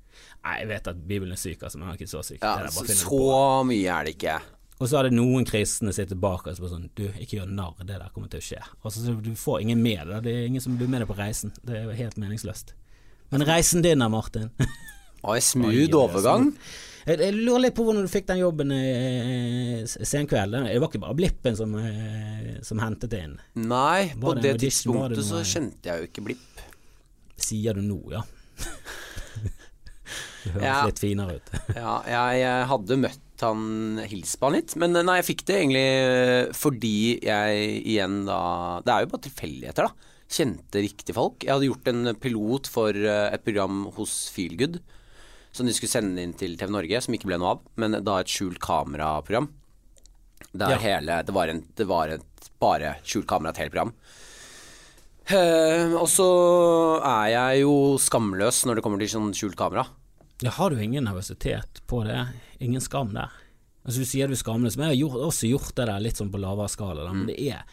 Nei, 0.45 0.55
jeg 0.59 0.67
vet 0.69 0.87
at 0.91 0.97
Bibelen 1.07 1.33
er 1.33 1.39
syk, 1.39 1.61
altså, 1.63 1.79
men 1.79 1.87
han 1.87 1.95
er 1.95 2.01
ikke 2.01 2.11
så 2.11 2.21
syk. 2.25 2.41
Ja, 2.41 2.57
Det 2.59 2.67
er 2.67 2.73
så, 2.75 2.83
det 2.85 2.97
så 2.99 3.63
mye 3.65 3.93
er 3.93 4.05
det 4.05 4.15
ikke. 4.17 4.35
Og 4.81 4.89
så 4.89 4.97
hadde 4.97 5.13
noen 5.13 5.45
kristne 5.45 5.93
sittet 5.93 6.19
bak 6.21 6.47
oss 6.49 6.59
og 6.59 6.71
sånn 6.71 6.87
Du, 6.97 7.03
ikke 7.21 7.37
gjør 7.37 7.49
narr, 7.53 7.75
det 7.85 7.99
der 8.01 8.11
kommer 8.13 8.31
til 8.33 8.41
å 8.41 8.45
skje. 8.45 8.61
Altså, 8.81 9.03
så 9.05 9.13
du 9.21 9.31
får 9.37 9.61
ingen 9.65 9.81
med 9.81 10.01
deg, 10.09 10.23
det 10.25 10.33
er 10.35 10.47
ingen 10.49 10.63
som 10.63 10.77
blir 10.77 10.89
med 10.91 11.03
deg 11.03 11.09
på 11.09 11.17
reisen. 11.19 11.53
Det 11.61 11.77
er 11.77 11.89
jo 11.89 11.97
helt 11.97 12.17
meningsløst. 12.21 12.73
Men 13.31 13.45
reisen 13.47 13.85
din 13.85 14.01
da, 14.03 14.09
Martin? 14.11 14.49
Oi, 15.21 15.37
smooth 15.45 15.77
det 15.77 15.93
er 15.93 15.99
overgang. 16.01 16.49
Jeg, 17.07 17.17
jeg 17.17 17.33
lurer 17.37 17.63
litt 17.65 17.75
på 17.77 17.85
hvordan 17.87 18.05
du 18.05 18.11
fikk 18.11 18.27
den 18.29 18.41
jobben 18.43 18.71
eh, 18.75 19.81
senkveld. 19.89 20.57
Det 20.67 20.77
var 20.81 20.89
ikke 20.91 21.01
bare 21.01 21.17
Blippen 21.17 21.57
som, 21.57 21.73
eh, 21.79 22.59
som 22.65 22.81
hentet 22.83 23.09
det 23.13 23.21
inn. 23.25 23.35
Nei, 23.65 24.11
på 24.13 24.27
Var 24.31 24.37
det 24.39 24.43
det 24.45 24.53
det 24.57 24.67
tidspunktet 24.67 25.25
så 25.25 25.41
kjente 25.47 25.89
jeg 25.89 26.03
jo 26.03 26.09
ikke 26.11 26.25
Blipp. 26.29 26.63
Sier 27.41 27.73
du 27.79 27.81
nå, 27.85 27.97
ja. 28.13 28.21
Det 30.41 30.51
høres 30.55 30.65
Ja. 30.65 30.77
litt 30.89 31.01
finere 31.01 31.35
ut. 31.37 31.51
Ja, 31.77 31.95
jeg, 32.09 32.39
jeg 32.41 32.69
hadde 32.71 32.97
møtt 33.03 33.27
han, 33.45 33.61
hilst 34.05 34.37
på 34.37 34.49
han 34.49 34.55
litt, 34.59 34.73
men 34.77 34.93
nei, 34.93 35.15
jeg 35.17 35.27
fikk 35.31 35.43
det 35.49 35.55
egentlig 35.57 35.85
eh, 35.97 36.51
fordi 36.53 36.93
jeg 37.25 37.61
igjen 37.89 38.19
da 38.27 38.37
Det 38.85 38.93
er 38.93 39.05
jo 39.07 39.11
bare 39.15 39.25
tilfeldigheter, 39.25 39.89
da. 39.89 40.09
Kjente 40.31 40.81
riktige 40.85 41.15
folk. 41.17 41.41
Jeg 41.43 41.51
hadde 41.55 41.67
gjort 41.67 41.89
en 41.91 42.11
pilot 42.21 42.69
for 42.71 42.93
eh, 42.95 43.29
et 43.33 43.41
program 43.45 43.87
hos 43.97 44.13
Feelgood 44.33 44.77
som 45.51 45.67
de 45.67 45.73
skulle 45.75 45.91
sende 45.91 46.23
inn 46.23 46.33
til 46.37 46.57
TV 46.57 46.71
Norge, 46.71 47.01
som 47.03 47.13
ikke 47.15 47.27
ble 47.29 47.37
noe 47.41 47.55
av, 47.57 47.63
men 47.81 47.97
da 48.03 48.19
et 48.21 48.31
skjult 48.31 48.59
kameraprogram. 48.63 49.49
Der 50.53 50.73
Ja. 50.75 50.77
hele 50.81 51.23
Det 51.23 51.33
var, 51.33 51.47
en, 51.47 51.65
det 51.75 51.87
var 51.87 52.09
et 52.09 52.49
bare 52.59 52.95
skjult 53.03 53.27
kamera, 53.27 53.49
et 53.51 53.57
helt 53.57 53.71
program. 53.73 53.93
Uh, 55.31 55.93
og 56.01 56.07
så 56.11 56.27
er 57.05 57.27
jeg 57.31 57.61
jo 57.61 57.75
skamløs 58.01 58.63
når 58.65 58.79
det 58.79 58.83
kommer 58.83 58.99
til 58.99 59.11
sånn 59.13 59.31
skjult 59.37 59.55
kamera. 59.59 59.85
Ja, 60.41 60.49
har 60.57 60.73
du 60.73 60.79
ingen 60.81 61.05
nervøsitet 61.05 61.83
på 61.87 62.01
det? 62.07 62.17
Ingen 62.59 62.81
skam 62.81 63.13
der? 63.13 63.29
Altså 63.85 64.01
Du 64.01 64.05
sier 64.09 64.27
du 64.27 64.33
er 64.33 64.41
skamløs, 64.41 64.75
men 64.77 64.89
jeg 64.89 64.97
har 64.97 65.01
gjort, 65.05 65.21
også 65.29 65.49
gjort 65.51 65.75
det 65.77 65.85
der 65.87 66.03
litt 66.03 66.17
sånn 66.19 66.31
på 66.33 66.41
lavere 66.41 66.69
skala. 66.69 67.05
Men 67.13 67.27
det 67.29 67.37
er 67.53 67.63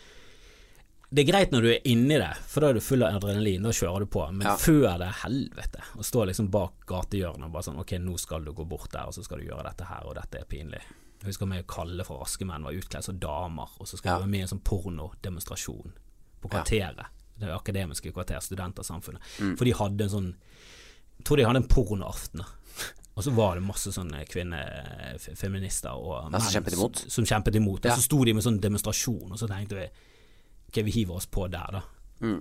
Det 1.11 1.23
er 1.23 1.29
greit 1.33 1.51
når 1.55 1.63
du 1.65 1.69
er 1.73 1.87
inni 1.89 2.19
det, 2.21 2.35
for 2.53 2.61
da 2.61 2.69
er 2.69 2.75
du 2.77 2.81
full 2.85 3.03
av 3.03 3.15
adrenalin, 3.17 3.63
da 3.65 3.71
kjører 3.73 4.01
du 4.05 4.07
på. 4.13 4.27
Men 4.33 4.47
Ja. 4.47 4.57
før 4.61 4.99
det, 5.01 5.09
helvete. 5.23 5.81
Å 5.97 6.05
stå 6.05 6.27
liksom 6.29 6.51
bak 6.51 6.85
gatehjørnet 6.87 7.45
og 7.47 7.53
bare 7.53 7.63
sånn 7.65 7.79
Ok, 7.81 7.93
nå 7.99 8.19
skal 8.21 8.45
du 8.45 8.53
gå 8.53 8.67
bort 8.69 8.91
der, 8.93 9.07
og 9.07 9.15
så 9.15 9.25
skal 9.25 9.39
du 9.39 9.47
gjøre 9.47 9.65
dette 9.65 9.85
her, 9.89 10.05
og 10.05 10.15
dette 10.17 10.39
er 10.41 10.45
pinlig. 10.45 10.83
Jeg 11.23 11.33
husker 11.33 11.47
meg 11.49 11.65
og 11.65 11.67
Kalle 11.67 12.05
fra 12.05 12.21
Askemenn 12.23 12.63
var 12.63 12.73
utkledd 12.77 13.03
som 13.05 13.19
damer, 13.19 13.69
og 13.81 13.87
så 13.89 13.97
skal 13.97 14.11
Ja. 14.11 14.19
vi 14.19 14.23
være 14.25 14.31
med 14.31 14.39
i 14.39 14.43
en 14.43 14.49
sånn 14.49 14.63
pornodemonstrasjon 14.65 15.93
på 16.43 16.49
kvarteret. 16.51 17.07
Det 17.39 17.49
akademiske 17.49 18.13
kvarter, 18.13 18.39
Studentersamfunnet. 18.43 19.21
Mm. 19.41 19.57
For 19.57 19.65
de 19.65 19.73
hadde 19.73 20.01
en 20.03 20.11
sånn 20.11 20.35
Jeg 21.19 21.25
tror 21.25 21.37
de 21.37 21.45
hadde 21.45 21.57
en 21.57 21.69
pornoaften. 21.69 22.45
Og 23.17 23.25
så 23.25 23.33
var 23.35 23.55
det 23.57 23.65
masse 23.65 23.89
sånne 23.91 24.25
kvinnefeminister 24.29 25.91
og 25.91 26.31
menn 26.31 26.41
som 26.41 26.53
kjempet 26.63 26.77
imot? 26.77 27.01
Som, 27.11 27.25
kjempet 27.25 27.57
imot. 27.57 27.85
Ja. 27.85 27.93
Og 27.93 27.99
så 27.99 28.05
sto 28.07 28.25
de 28.25 28.33
med 28.37 28.45
sånn 28.45 28.61
demonstrasjon, 28.61 29.33
og 29.33 29.39
så 29.41 29.49
tenkte 29.51 29.75
vi 29.81 29.89
ok, 30.69 30.83
vi 30.85 30.91
hiver 30.91 31.17
oss 31.17 31.27
på 31.27 31.49
der, 31.51 31.79
da. 31.79 31.83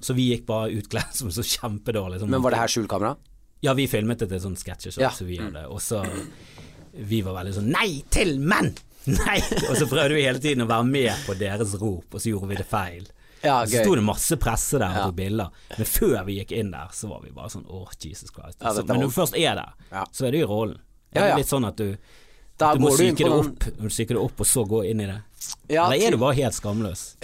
Så 0.01 0.13
vi 0.17 0.29
gikk 0.31 0.45
bare 0.47 0.71
utkledd 0.73 1.13
som 1.13 1.29
så 1.31 1.43
kjempedårlig. 1.45 2.19
Som 2.19 2.29
Mm. 2.29 2.31
Men 2.31 2.41
var 2.41 2.51
det 2.51 2.59
her 2.59 2.67
skjult 2.67 2.89
kamera? 2.89 3.15
Ja, 3.61 3.73
vi 3.73 3.87
filmet 3.87 4.19
det 4.19 4.29
til 4.29 4.39
sånn 4.39 4.55
sketsjeshow 4.57 5.01
Ja. 5.01 5.09
som 5.11 5.27
vi 5.27 5.37
hadde, 5.37 5.67
og 5.69 5.79
så 5.81 6.03
Vi 6.97 7.21
var 7.21 7.33
veldig 7.43 7.53
sånn 7.53 7.67
Nei 7.71 8.03
til 8.09 8.39
menn! 8.39 8.71
Nei! 9.05 9.37
Og 9.69 9.75
så 9.77 9.85
prøvde 9.85 10.15
vi 10.15 10.23
hele 10.25 10.39
tiden 10.39 10.63
å 10.65 10.67
være 10.67 10.85
med 10.89 11.13
på 11.27 11.35
deres 11.37 11.75
rop, 11.79 12.05
og 12.13 12.19
så 12.19 12.31
gjorde 12.31 12.47
vi 12.49 12.55
det 12.55 12.65
feil. 12.65 13.05
Ja, 13.43 13.59
Så 13.65 13.83
sto 13.83 13.93
det 13.95 14.03
masse 14.03 14.35
presse 14.41 14.79
der 14.79 14.89
på 14.89 14.97
Ja. 14.97 15.05
tok 15.05 15.15
bilder, 15.15 15.49
men 15.77 15.85
før 15.85 16.25
vi 16.25 16.39
gikk 16.39 16.51
inn 16.57 16.71
der, 16.71 16.87
så 16.91 17.07
var 17.07 17.21
vi 17.21 17.29
bare 17.29 17.49
sånn 17.53 17.65
åh, 17.69 17.87
Jesus 18.01 18.31
Christ. 18.33 18.57
Ja, 18.61 18.73
Så, 18.73 18.83
men 18.87 18.97
når 18.99 19.11
du 19.11 19.13
først 19.21 19.37
er 19.37 19.55
der, 19.55 20.05
så 20.11 20.25
er 20.27 20.31
du 20.31 20.37
i 20.39 20.43
rollen. 20.43 20.79
Ja, 21.13 21.21
Det 21.21 21.21
er 21.21 21.29
ja. 21.29 21.35
litt 21.37 21.47
sånn 21.47 21.67
at 21.67 21.75
du, 21.77 21.97
Da 22.57 22.73
du 22.73 22.79
må 22.79 22.89
psyke 22.89 23.17
det 23.17 23.29
opp, 23.31 23.59
det 23.59 24.17
opp, 24.17 24.39
og 24.41 24.45
så 24.47 24.65
gå 24.67 24.89
inn 24.89 25.01
i 25.01 25.05
det. 25.05 25.21
Ja, 25.69 25.85
Eller 25.85 26.07
er 26.07 26.11
du 26.11 26.17
bare 26.17 26.33
helt 26.33 26.53
skamløs? 26.55 27.15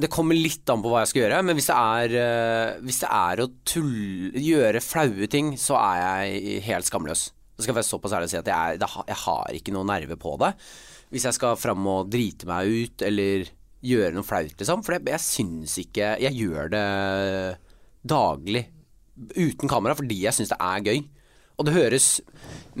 Det 0.00 0.08
kommer 0.12 0.38
litt 0.38 0.70
an 0.72 0.80
på 0.82 0.90
hva 0.92 1.02
jeg 1.02 1.10
skal 1.12 1.22
gjøre, 1.24 1.42
men 1.44 1.58
hvis 1.58 1.68
det 1.68 1.76
er, 1.76 2.14
eh, 2.20 2.78
hvis 2.86 3.02
det 3.02 3.10
er 3.12 3.42
å 3.42 3.50
tulle, 3.68 4.30
gjøre 4.40 4.82
flaue 4.84 5.28
ting, 5.30 5.52
så 5.60 5.76
er 5.80 6.00
jeg 6.00 6.64
helt 6.68 6.88
skamløs. 6.88 7.26
Så 7.28 7.64
skal 7.64 7.74
jeg 7.74 7.80
være 7.82 7.90
såpass 7.90 8.14
ærlig 8.16 8.30
og 8.30 8.32
si 8.32 8.40
at 8.40 8.48
jeg, 8.48 8.80
er, 8.80 8.98
jeg 9.10 9.18
har 9.26 9.56
ikke 9.58 9.74
noe 9.76 9.88
nerve 9.88 10.16
på 10.20 10.36
det. 10.40 10.54
Hvis 11.12 11.26
jeg 11.28 11.36
skal 11.36 11.58
fram 11.60 11.88
og 11.90 12.08
drite 12.12 12.48
meg 12.48 12.70
ut, 12.70 13.04
eller 13.04 13.50
gjøre 13.84 14.14
noe 14.16 14.26
flaut, 14.26 14.54
liksom. 14.56 14.84
For 14.86 14.96
jeg, 14.96 15.06
jeg 15.08 15.24
syns 15.24 15.76
ikke 15.80 16.14
Jeg 16.20 16.36
gjør 16.36 16.72
det 16.72 16.86
daglig 18.00 18.66
uten 19.36 19.68
kamera 19.68 19.92
fordi 19.96 20.22
jeg 20.22 20.36
syns 20.36 20.52
det 20.52 20.60
er 20.64 20.84
gøy. 20.86 21.02
Og 21.60 21.66
det 21.68 21.74
høres 21.76 22.06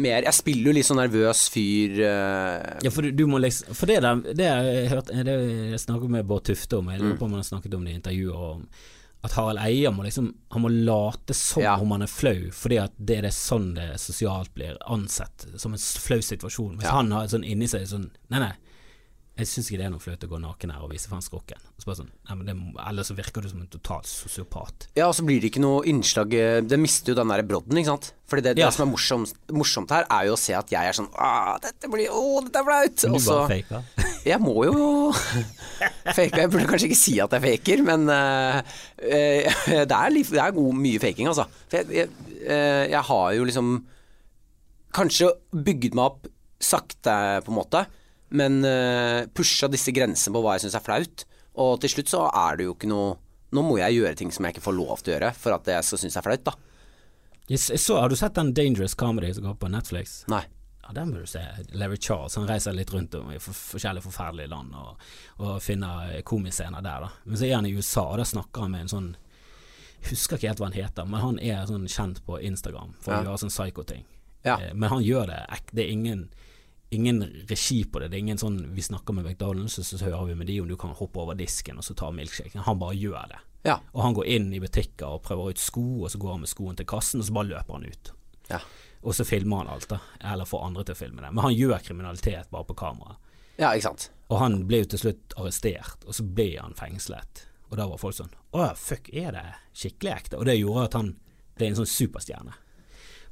mer 0.00 0.24
Jeg 0.24 0.32
spiller 0.38 0.70
jo 0.70 0.76
litt 0.78 0.86
sånn 0.88 1.00
nervøs 1.02 1.42
fyr 1.52 1.98
uh... 2.00 2.78
Ja, 2.84 2.92
for 2.94 3.04
du, 3.04 3.10
du 3.12 3.26
må 3.28 3.40
liksom 3.42 3.76
For 3.76 3.90
det 3.90 3.98
der, 4.06 4.22
det 4.38 4.46
jeg 4.48 4.88
hørt 4.94 5.10
Det 5.12 5.34
jeg 5.74 5.82
snakket 5.82 6.14
med 6.14 6.28
Bård 6.30 6.46
Tufte 6.48 6.78
om, 6.80 6.88
jeg 6.94 7.02
lurer 7.02 7.18
på 7.20 7.26
om 7.28 7.34
han 7.36 7.42
har 7.44 7.50
snakket 7.50 7.76
om 7.76 7.84
det 7.84 7.92
i 7.92 7.98
intervjuet, 8.00 8.40
om 8.56 8.64
at 9.20 9.34
Harald 9.36 9.60
Eia 9.60 9.90
må 9.92 10.06
liksom 10.06 10.30
Han 10.54 10.62
må 10.64 10.70
late 10.72 11.34
som 11.36 11.60
Ja. 11.60 11.74
om 11.76 11.90
han 11.92 12.06
er 12.06 12.08
flau, 12.08 12.48
fordi 12.56 12.78
at 12.80 12.94
det 12.96 13.18
er 13.18 13.26
det 13.28 13.34
sånn 13.36 13.74
det 13.76 13.90
sosialt 14.00 14.54
blir 14.56 14.78
ansett, 14.88 15.44
som 15.60 15.74
en 15.76 15.82
flau 16.06 16.22
situasjon. 16.24 16.78
Hvis 16.78 16.88
Ja. 16.88 16.94
han 16.96 17.12
har 17.12 17.28
sånn 17.28 17.44
inni 17.44 17.68
seg 17.68 17.84
sånn 17.90 18.08
Nei, 18.32 18.40
nei, 18.46 18.54
Jeg 19.40 19.48
syns 19.48 19.70
ikke 19.70 19.80
det 19.80 19.86
er 19.88 19.92
noe 19.94 20.02
flaut 20.02 20.24
å 20.26 20.28
gå 20.28 20.38
naken 20.42 20.72
her 20.74 20.84
og 20.84 20.90
vise 20.92 21.08
fram 21.08 21.22
skrokken. 21.24 21.60
Så 21.80 21.94
sånn, 21.96 22.10
Eller 22.28 23.06
så 23.06 23.14
virker 23.16 23.40
du 23.40 23.48
som 23.48 23.62
en 23.62 23.70
total 23.72 24.02
sosiopat. 24.04 24.90
Ja, 24.98 25.06
og 25.08 25.14
så 25.16 25.24
blir 25.24 25.40
det 25.40 25.48
ikke 25.50 25.62
noe 25.64 25.80
innslag 25.88 26.34
eh, 26.36 26.58
Det 26.60 26.76
mister 26.80 27.14
jo 27.14 27.18
den 27.22 27.32
der 27.32 27.42
brodden, 27.48 27.78
ikke 27.80 27.94
sant. 27.94 28.10
Fordi 28.28 28.44
det, 28.44 28.52
Ja. 28.60 28.68
det 28.68 28.76
som 28.76 28.84
er 28.84 28.90
morsomt, 28.92 29.32
morsomt 29.50 29.90
her, 29.94 30.04
er 30.12 30.28
jo 30.28 30.36
å 30.36 30.38
se 30.38 30.52
at 30.54 30.70
jeg 30.70 30.90
er 30.90 30.94
sånn 30.94 31.08
Åh, 31.16 31.54
dette 31.64 31.88
blir 31.90 32.12
Å, 32.12 32.24
dette 32.44 32.60
er 32.60 32.66
flaut! 32.68 33.04
Og 33.10 33.20
så 33.24 33.38
faker. 33.50 33.88
Jeg 34.30 34.38
må 34.44 34.66
jo 34.68 34.74
fake. 36.18 36.36
Jeg 36.36 36.50
burde 36.52 36.66
kanskje 36.68 36.90
ikke 36.90 36.98
si 37.00 37.14
at 37.24 37.32
jeg 37.32 37.40
faker, 37.40 37.82
men 37.86 38.02
uh, 38.12 38.58
uh, 38.60 39.46
det 39.88 39.96
er, 39.96 40.12
det 40.12 40.42
er 40.44 40.52
god, 40.52 40.76
mye 40.76 41.00
faking, 41.00 41.30
altså. 41.30 41.46
For 41.70 41.80
jeg, 41.80 41.88
jeg, 42.02 42.34
uh, 42.44 42.84
jeg 42.92 43.00
har 43.08 43.30
jo 43.38 43.46
liksom 43.48 43.70
kanskje 44.96 45.30
bygget 45.56 45.96
meg 45.96 46.10
opp 46.12 46.28
sakte, 46.60 47.14
på 47.46 47.54
en 47.54 47.56
måte, 47.56 47.84
men 48.30 48.60
uh, 48.64 49.26
pusha 49.34 49.68
disse 49.70 49.92
grensene 49.94 50.34
på 50.36 50.42
hva 50.44 50.56
jeg 50.56 50.66
syns 50.66 50.76
er 50.78 50.84
flaut. 50.86 51.24
Og 51.60 51.80
til 51.82 51.90
slutt 51.90 52.12
så 52.12 52.24
er 52.30 52.56
det 52.60 52.68
jo 52.68 52.76
ikke 52.76 52.90
noe 52.90 53.16
Nå 53.50 53.64
må 53.66 53.80
jeg 53.80 53.96
gjøre 53.96 54.14
ting 54.14 54.28
som 54.30 54.44
jeg 54.46 54.54
ikke 54.54 54.62
får 54.62 54.74
lov 54.76 55.00
til 55.02 55.10
å 55.10 55.14
gjøre 55.16 55.28
for 55.34 55.50
at 55.56 55.66
jeg 55.66 55.82
skal 55.82 55.98
synes 55.98 56.16
er 56.20 56.22
flaut, 56.22 56.44
da. 56.46 56.52
Yes, 57.50 57.64
så, 57.82 57.96
har 57.98 58.08
du 58.08 58.14
sett 58.14 58.36
den 58.36 58.52
Dangerous 58.54 58.94
Comedy 58.94 59.32
som 59.34 59.48
går 59.48 59.56
på 59.58 59.70
Netflix? 59.72 60.12
Nei. 60.30 60.44
Ja, 60.84 60.92
den 60.94 61.10
bør 61.10 61.24
du 61.24 61.30
se. 61.32 61.42
Larry 61.74 61.98
Charles 61.98 62.36
han 62.38 62.46
reiser 62.46 62.76
litt 62.78 62.92
rundt 62.94 63.16
om 63.18 63.32
i 63.34 63.40
for, 63.42 63.58
forskjellige 63.74 64.06
forferdelige 64.06 64.52
land 64.52 64.76
og, 64.78 65.02
og 65.42 65.58
finner 65.64 66.12
komiscener 66.22 66.78
der. 66.86 67.08
da 67.08 67.10
Men 67.24 67.40
så 67.42 67.48
er 67.48 67.56
han 67.56 67.66
i 67.66 67.74
USA, 67.74 68.04
og 68.12 68.22
der 68.22 68.30
snakker 68.30 68.68
han 68.68 68.70
med 68.76 68.86
en 68.86 68.92
sånn 68.94 69.10
husker 70.06 70.38
ikke 70.38 70.48
helt 70.52 70.62
hva 70.62 70.68
han 70.70 70.78
heter, 70.78 71.08
men 71.10 71.20
han 71.20 71.38
er 71.42 71.66
sånn 71.68 71.88
kjent 71.90 72.22
på 72.24 72.38
Instagram 72.46 72.94
for 73.02 73.12
Ja. 73.12 73.18
å 73.20 73.26
gjøre 73.26 73.42
sånn 73.42 73.52
psycho-ting. 73.52 74.04
Ja. 74.44 74.56
Eh, 74.60 74.72
Men 74.74 74.88
han 74.88 75.02
gjør 75.02 75.26
det 75.26 75.60
Det 75.74 75.84
er 75.84 75.90
ingen 75.90 76.30
Ingen 76.90 77.22
regi 77.48 77.84
på 77.84 78.00
det. 78.02 78.08
Det 78.10 78.16
er 78.18 78.24
ingen 78.24 78.40
sånn 78.40 78.56
Vi 78.74 78.82
snakker 78.82 79.14
med 79.14 79.26
McDonald's, 79.28 79.76
så, 79.78 79.84
så 79.86 80.04
hører 80.04 80.32
vi 80.32 80.34
med 80.40 80.48
de 80.50 80.56
om 80.60 80.68
du 80.68 80.74
kan 80.80 80.94
hoppe 80.98 81.22
over 81.22 81.38
disken 81.38 81.78
og 81.78 81.86
så 81.86 81.94
ta 81.94 82.10
milkshaken. 82.10 82.64
Han 82.66 82.80
bare 82.80 82.98
gjør 82.98 83.28
det. 83.30 83.38
Ja. 83.68 83.76
Og 83.92 84.02
han 84.02 84.16
går 84.16 84.26
inn 84.26 84.48
i 84.56 84.60
butikker 84.62 85.16
og 85.18 85.22
prøver 85.22 85.52
ut 85.54 85.60
sko, 85.60 85.84
og 86.02 86.10
så 86.10 86.18
går 86.18 86.32
han 86.34 86.42
med 86.46 86.50
skoen 86.50 86.78
til 86.78 86.88
kassen, 86.90 87.20
og 87.20 87.28
så 87.28 87.36
bare 87.36 87.50
løper 87.52 87.76
han 87.76 87.86
ut. 87.86 88.12
Ja. 88.50 88.60
Og 89.02 89.14
så 89.16 89.24
filmer 89.24 89.62
han 89.62 89.70
alt, 89.74 89.88
da. 89.92 90.00
Eller 90.32 90.48
får 90.48 90.64
andre 90.66 90.84
til 90.88 90.96
å 90.96 91.00
filme 91.00 91.22
det. 91.22 91.30
Men 91.30 91.44
han 91.46 91.54
gjør 91.54 91.84
kriminalitet 91.84 92.50
bare 92.50 92.68
på 92.68 92.76
kamera. 92.82 93.16
ja, 93.60 93.70
ikke 93.74 93.90
sant. 93.90 94.10
Og 94.30 94.38
han 94.40 94.60
ble 94.66 94.82
jo 94.82 94.90
til 94.92 95.02
slutt 95.04 95.34
arrestert, 95.36 96.04
og 96.06 96.14
så 96.16 96.24
ble 96.24 96.52
han 96.56 96.76
fengslet. 96.78 97.46
Og 97.70 97.78
da 97.78 97.86
var 97.86 98.00
folk 98.02 98.16
sånn 98.16 98.32
Å 98.50 98.64
ja, 98.64 98.70
fuck, 98.74 99.08
er 99.14 99.30
det 99.36 99.44
skikkelig 99.78 100.10
ekte? 100.16 100.38
Og 100.40 100.46
det 100.48 100.56
gjorde 100.58 100.88
at 100.88 100.96
han 100.98 101.12
ble 101.58 101.68
en 101.70 101.78
sånn 101.78 101.90
superstjerne. 101.90 102.56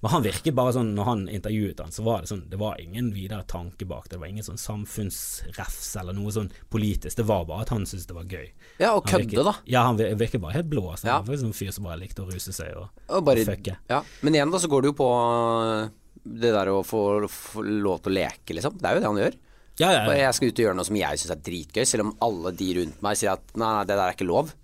Men 0.01 0.11
han 0.13 0.23
virket 0.23 0.55
bare 0.55 0.73
sånn, 0.77 0.93
når 0.95 1.05
han 1.09 1.23
intervjuet 1.29 1.81
han, 1.83 1.91
så 1.91 2.05
var 2.07 2.21
det 2.23 2.29
sånn 2.31 2.45
Det 2.51 2.59
var 2.61 2.77
ingen 2.79 3.09
videre 3.13 3.43
tanke 3.51 3.83
bak 3.91 4.05
det. 4.07 4.13
Det 4.15 4.21
var 4.23 4.29
ingen 4.31 4.45
sånn 4.47 4.61
samfunnsrefs 4.61 5.97
eller 6.01 6.15
noe 6.15 6.31
sånn 6.35 6.51
politisk. 6.71 7.17
Det 7.19 7.27
var 7.27 7.45
bare 7.49 7.65
at 7.67 7.73
han 7.75 7.87
syntes 7.89 8.07
det 8.07 8.15
var 8.17 8.29
gøy. 8.31 8.47
Ja, 8.79 8.93
og 8.95 9.07
kødde, 9.11 9.43
da. 9.45 9.55
Ja, 9.67 9.83
han 9.89 9.99
vir- 9.99 10.15
virket 10.21 10.41
bare 10.41 10.53
helt 10.59 10.69
blå. 10.71 10.85
Så 10.97 11.07
Ja. 11.09 11.17
Han 11.19 11.27
var 11.27 11.35
liksom 11.35 11.49
en 11.51 11.59
fyr 11.61 11.73
som 11.73 11.85
bare 11.85 11.99
likte 11.99 12.23
å 12.23 12.31
ruse 12.31 12.53
seg 12.53 12.77
og, 12.77 12.89
Og 13.09 13.25
bare, 13.25 13.41
og 13.43 13.47
fucke. 13.51 13.77
ja. 13.91 14.03
Men 14.23 14.35
igjen 14.35 14.51
da, 14.53 14.59
så 14.59 14.69
går 14.71 14.83
det 14.83 14.93
jo 14.93 14.99
på 15.03 15.09
øh, 15.11 15.91
det 16.25 16.53
der 16.53 16.67
å 16.71 16.85
få, 16.85 17.29
få 17.29 17.63
lov 17.65 18.03
til 18.03 18.13
å 18.13 18.15
leke, 18.15 18.55
liksom. 18.55 18.79
Det 18.79 18.85
er 18.87 18.95
jo 18.95 19.01
det 19.01 19.07
han 19.11 19.17
gjør. 19.25 19.35
Ja, 19.79 19.91
ja, 19.93 20.05
ja. 20.07 20.13
jeg 20.27 20.35
skal 20.35 20.49
ut 20.49 20.59
og 20.59 20.65
gjøre 20.65 20.75
noe 20.77 20.85
som 20.89 20.97
jeg 20.97 21.19
syns 21.19 21.31
er 21.31 21.43
dritgøy, 21.43 21.85
selv 21.87 22.05
om 22.07 22.17
alle 22.21 22.51
de 22.53 22.75
rundt 22.81 23.03
meg 23.03 23.17
sier 23.17 23.33
at 23.33 23.43
nei, 23.57 23.67
nei, 23.77 23.85
det 23.85 23.95
der 23.97 24.09
er 24.09 24.15
ikke 24.17 24.27
lov. 24.27 24.55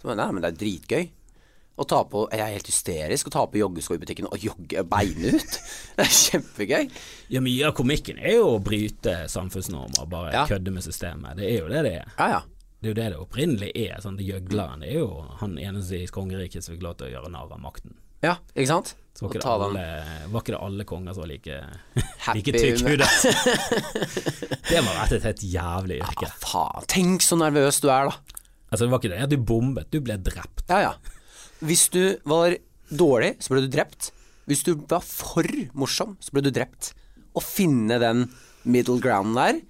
Så 0.00 0.14
nei, 0.16 0.30
men 0.30 0.40
det 0.42 0.52
er 0.52 0.58
dritgøy. 0.64 1.10
Å 1.80 1.84
ta 1.88 2.02
på, 2.04 2.26
Jeg 2.34 2.40
er 2.44 2.52
helt 2.58 2.68
hysterisk 2.68 3.30
å 3.30 3.32
ta 3.32 3.42
på 3.48 3.56
joggesko 3.56 3.94
i 3.96 4.00
butikken 4.02 4.26
og 4.28 4.42
jogge 4.44 4.82
beinet 4.84 5.38
ut. 5.40 5.54
Det 5.96 6.04
er 6.04 6.10
kjempegøy. 6.12 6.90
Ja, 7.32 7.40
mye 7.44 7.70
av 7.70 7.74
komikken 7.78 8.18
er 8.20 8.36
jo 8.36 8.50
å 8.58 8.62
bryte 8.64 9.22
samfunnsnormer, 9.32 10.04
bare 10.10 10.32
Ja. 10.34 10.42
kødde 10.50 10.74
med 10.74 10.84
systemet. 10.84 11.36
Det 11.40 11.48
er 11.48 11.58
jo 11.62 11.68
det 11.72 11.82
det 11.88 11.94
er. 12.02 12.12
Ja, 12.18 12.28
ja. 12.36 12.40
Det 12.80 12.88
er 12.88 12.92
jo 12.94 12.98
det 13.00 13.08
det 13.12 13.20
opprinnelig 13.20 13.70
er. 13.76 13.96
Sånn, 14.00 14.16
det 14.16 14.24
Gjøgleren 14.28 14.84
er 14.84 14.94
jo 14.98 15.08
han 15.40 15.56
eneste 15.60 15.98
i 16.00 16.06
kongeriket 16.08 16.64
som 16.64 16.74
fikk 16.76 16.84
lov 16.84 16.96
til 17.00 17.08
å 17.08 17.12
gjøre 17.14 17.32
narr 17.32 17.52
av 17.52 17.60
makten. 17.60 17.96
Ja, 18.24 18.34
ikke 18.52 18.68
sant? 18.68 18.94
Så 19.16 19.24
var 19.24 19.32
ikke, 19.32 19.40
det 19.40 19.64
alle, 19.64 19.84
var 20.32 20.42
ikke 20.44 20.52
det 20.54 20.60
alle 20.64 20.84
konger 20.88 21.14
som 21.16 21.24
var 21.24 21.30
like, 21.32 21.56
like 22.36 22.52
tykkhudet? 22.56 23.08
det 24.70 24.82
må 24.84 24.92
ha 24.92 24.98
vært 25.02 25.16
et 25.16 25.26
helt 25.28 25.44
jævlig 25.44 25.98
yrke. 26.02 26.28
Ja, 26.28 26.34
Faen, 26.44 26.84
tenk 26.92 27.24
så 27.24 27.38
nervøs 27.40 27.80
du 27.84 27.88
er, 27.92 28.10
da. 28.12 28.36
Altså, 28.70 28.84
det 28.84 28.90
var 28.92 29.00
ikke 29.02 29.12
det 29.14 29.22
at 29.24 29.32
du 29.32 29.40
bombet, 29.40 29.88
du 29.92 29.98
ble 30.04 30.16
drept. 30.20 30.64
Ja, 30.70 30.80
ja. 30.90 30.92
Hvis 31.60 31.88
du 31.92 32.02
var 32.28 32.56
dårlig, 32.90 33.34
så 33.42 33.52
ble 33.54 33.64
du 33.66 33.70
drept. 33.72 34.10
Hvis 34.48 34.64
du 34.66 34.72
var 34.90 35.02
for 35.04 35.46
morsom, 35.78 36.16
så 36.20 36.32
ble 36.34 36.42
du 36.46 36.50
drept. 36.54 36.92
Å 37.36 37.42
finne 37.44 37.98
den 38.02 38.24
middle 38.64 38.98
ground 39.00 39.36
der 39.38 39.60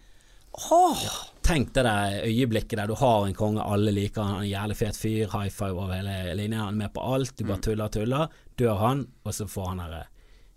Åh, 0.75 1.03
Tenk 1.47 1.71
det 1.75 1.83
øyeblikket 2.27 2.77
der 2.79 2.89
du 2.91 2.95
har 2.99 3.25
en 3.27 3.35
konge, 3.35 3.63
alle 3.63 3.93
liker 3.95 4.23
han, 4.23 4.35
er 4.41 4.45
en 4.45 4.51
jævlig 4.51 4.77
fet 4.77 4.97
fyr, 4.99 5.29
high 5.33 5.51
five 5.51 5.73
over 5.79 5.95
hele 5.97 6.35
linja, 6.39 6.65
han 6.67 6.75
er 6.75 6.79
med 6.85 6.93
på 6.95 7.03
alt, 7.15 7.33
du 7.39 7.45
Mm. 7.45 7.49
bare 7.53 7.63
tuller 7.65 7.85
og 7.85 7.93
tuller. 7.93 8.29
Dør 8.59 8.79
han, 8.79 9.05
og 9.25 9.33
så 9.35 9.47
får 9.49 9.69
han 9.69 9.79
derre 9.79 10.03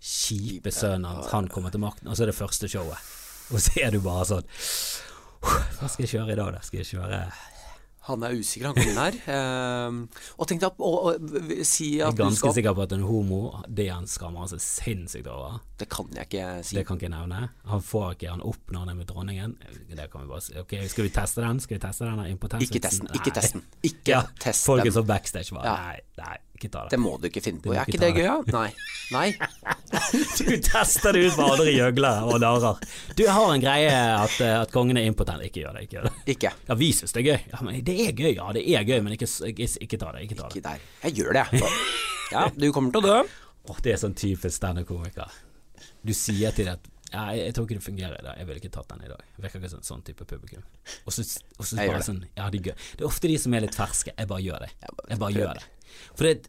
kjipe 0.02 0.70
sønnen 0.74 1.06
hans, 1.08 1.30
han 1.32 1.48
kommer 1.48 1.70
til 1.70 1.80
makten, 1.80 2.08
og 2.08 2.16
så 2.16 2.22
er 2.26 2.26
det 2.32 2.36
første 2.38 2.68
showet. 2.68 2.98
Og 3.50 3.58
så 3.60 3.80
er 3.86 3.90
du 3.94 4.00
bare 4.00 4.24
sånn 4.24 4.44
Hva 5.44 5.88
skal 5.88 6.04
jeg 6.06 6.12
kjøre 6.14 6.32
i 6.32 6.38
dag, 6.38 6.52
da? 6.54 6.60
Skal 6.64 6.78
jeg 6.82 6.86
kjøre 6.94 7.22
han 8.04 8.24
er 8.26 8.34
usikker, 8.36 8.68
han 8.68 8.76
kongen 8.76 8.98
her. 9.00 9.16
Ehm, 9.34 10.00
og 10.36 10.48
tenkte 10.48 10.68
at 10.68 10.80
å, 10.84 11.14
si 11.64 11.94
at... 11.98 12.10
Jeg 12.10 12.12
er 12.12 12.18
ganske 12.18 12.52
sikker 12.58 12.76
på 12.76 12.84
at 12.84 12.92
en 12.96 13.04
homo, 13.08 13.40
det 13.68 13.86
han 13.88 14.08
skammer 14.10 14.44
han 14.44 14.50
seg 14.52 14.60
sinnssykt 14.60 15.30
over. 15.32 15.58
Det 15.80 15.88
kan 15.92 16.10
jeg 16.12 16.28
ikke 16.28 16.48
si. 16.66 16.76
Det 16.76 16.84
kan 16.86 17.00
ikke 17.00 17.08
jeg 17.08 17.14
nevne. 17.14 17.48
Han 17.70 17.84
får 17.84 18.18
ikke 18.18 18.34
han 18.34 18.44
opp 18.44 18.74
når 18.74 18.84
han 18.84 18.92
er 18.92 18.98
med 19.00 19.08
dronningen. 19.10 19.56
Det 19.88 20.08
kan 20.12 20.26
vi 20.26 20.32
bare 20.34 20.44
si. 20.44 20.56
Ok, 20.60 20.76
skal 20.92 21.08
vi 21.08 21.14
teste 21.16 21.44
den? 21.46 21.62
Skal 21.64 21.78
vi 21.78 21.82
teste 21.86 22.10
den 22.10 22.24
impotensvitsen? 22.34 22.76
Ikke 22.76 22.84
test 22.84 23.04
den. 23.04 23.14
Ikke 23.20 23.34
test 23.40 23.56
den. 23.56 23.64
Ikke 23.90 24.14
Ja, 24.14 24.22
test 24.44 24.68
den. 24.68 24.92
som 24.92 25.08
backstage 25.08 25.56
var 25.56 25.64
Ja. 25.64 25.74
Nei, 25.88 26.00
nei, 26.20 26.36
ta 26.72 26.84
det. 26.90 26.98
Må 27.02 27.16
du 27.20 27.28
ikke 27.28 27.42
finne 27.44 27.62
på. 27.62 27.72
Er 27.74 27.88
ikke 27.88 28.00
det 28.02 28.12
gøy, 28.14 28.26
da? 28.28 28.54
Nei. 28.54 28.68
Nei. 29.14 29.28
Du 30.14 30.56
tester 30.58 31.14
det 31.14 31.20
ut 31.28 31.36
med 31.38 31.44
andre 31.44 31.72
gjøglere 31.72 32.24
og 32.26 32.40
narrer. 32.42 32.80
Du 33.16 33.22
har 33.30 33.52
en 33.52 33.62
greie 33.62 33.92
at, 33.94 34.34
eh, 34.42 34.54
at 34.58 34.72
kongen 34.74 34.98
er 34.98 35.06
impotent. 35.06 35.44
Ikke 35.46 35.62
gjør 35.62 35.78
det. 35.78 35.84
Ikke 35.86 35.98
gjør 35.98 36.08
det. 36.08 36.14
Ikke. 36.34 36.50
Ja, 36.68 36.76
vi 36.80 36.88
syns 36.96 37.14
det 37.14 37.22
er 37.22 37.28
gøy. 37.28 37.46
Ja, 37.52 37.60
men 37.66 37.78
det 37.86 37.94
er 38.06 38.16
gøy, 38.18 38.30
ja. 38.34 38.48
Det 38.56 38.64
er 38.64 38.88
gøy, 38.88 38.98
men 39.06 39.14
ikke, 39.16 39.28
ikke, 39.52 39.68
ikke 39.86 40.00
ta 40.02 40.10
det. 40.16 40.24
Ikke 40.26 40.38
ta 40.40 40.48
det. 40.48 40.58
Ikke 40.58 40.66
der. 40.66 40.88
Jeg 41.04 41.18
gjør 41.20 41.38
det, 41.38 41.44
jeg. 41.60 41.76
Ja, 42.34 42.48
du 42.56 42.66
kommer 42.74 42.94
til 42.94 43.04
å 43.04 43.12
dø. 43.12 43.20
Åh, 43.70 43.78
det 43.84 43.94
er 43.94 44.02
sånn 44.02 44.16
typisk 44.18 44.56
standup-komiker. 44.58 45.38
Du 46.04 46.12
sier 46.16 46.52
til 46.56 46.68
at 46.72 46.90
ja, 47.14 47.28
jeg, 47.30 47.44
jeg 47.46 47.54
tror 47.54 47.68
ikke 47.68 47.78
det 47.78 47.84
fungerer 47.84 48.16
i 48.18 48.24
dag. 48.26 48.38
Jeg 48.40 48.48
ville 48.48 48.60
ikke 48.62 48.72
tatt 48.74 48.90
den 48.90 49.04
i 49.06 49.10
dag. 49.10 49.20
Virker 49.38 49.60
ikke 49.62 49.70
sånn, 49.76 49.86
sånn 49.86 50.02
type 50.06 50.26
publikum. 50.28 50.64
Og 51.06 51.14
så, 51.14 51.24
bare 51.60 52.02
sånn 52.02 52.24
Ja, 52.34 52.48
det 52.50 52.60
er 52.60 52.72
gøy. 52.72 52.74
Det 52.98 53.04
er 53.04 53.08
ofte 53.08 53.30
de 53.30 53.36
som 53.40 53.54
er 53.54 53.64
litt 53.66 53.78
ferske. 53.78 54.14
Jeg 54.16 54.30
bare 54.30 54.42
gjør 54.42 54.64
det. 54.66 54.72
Jeg 54.82 55.20
bare 55.22 55.36
gjør 55.36 55.60
det. 55.60 55.68
For 56.14 56.24
det, 56.24 56.48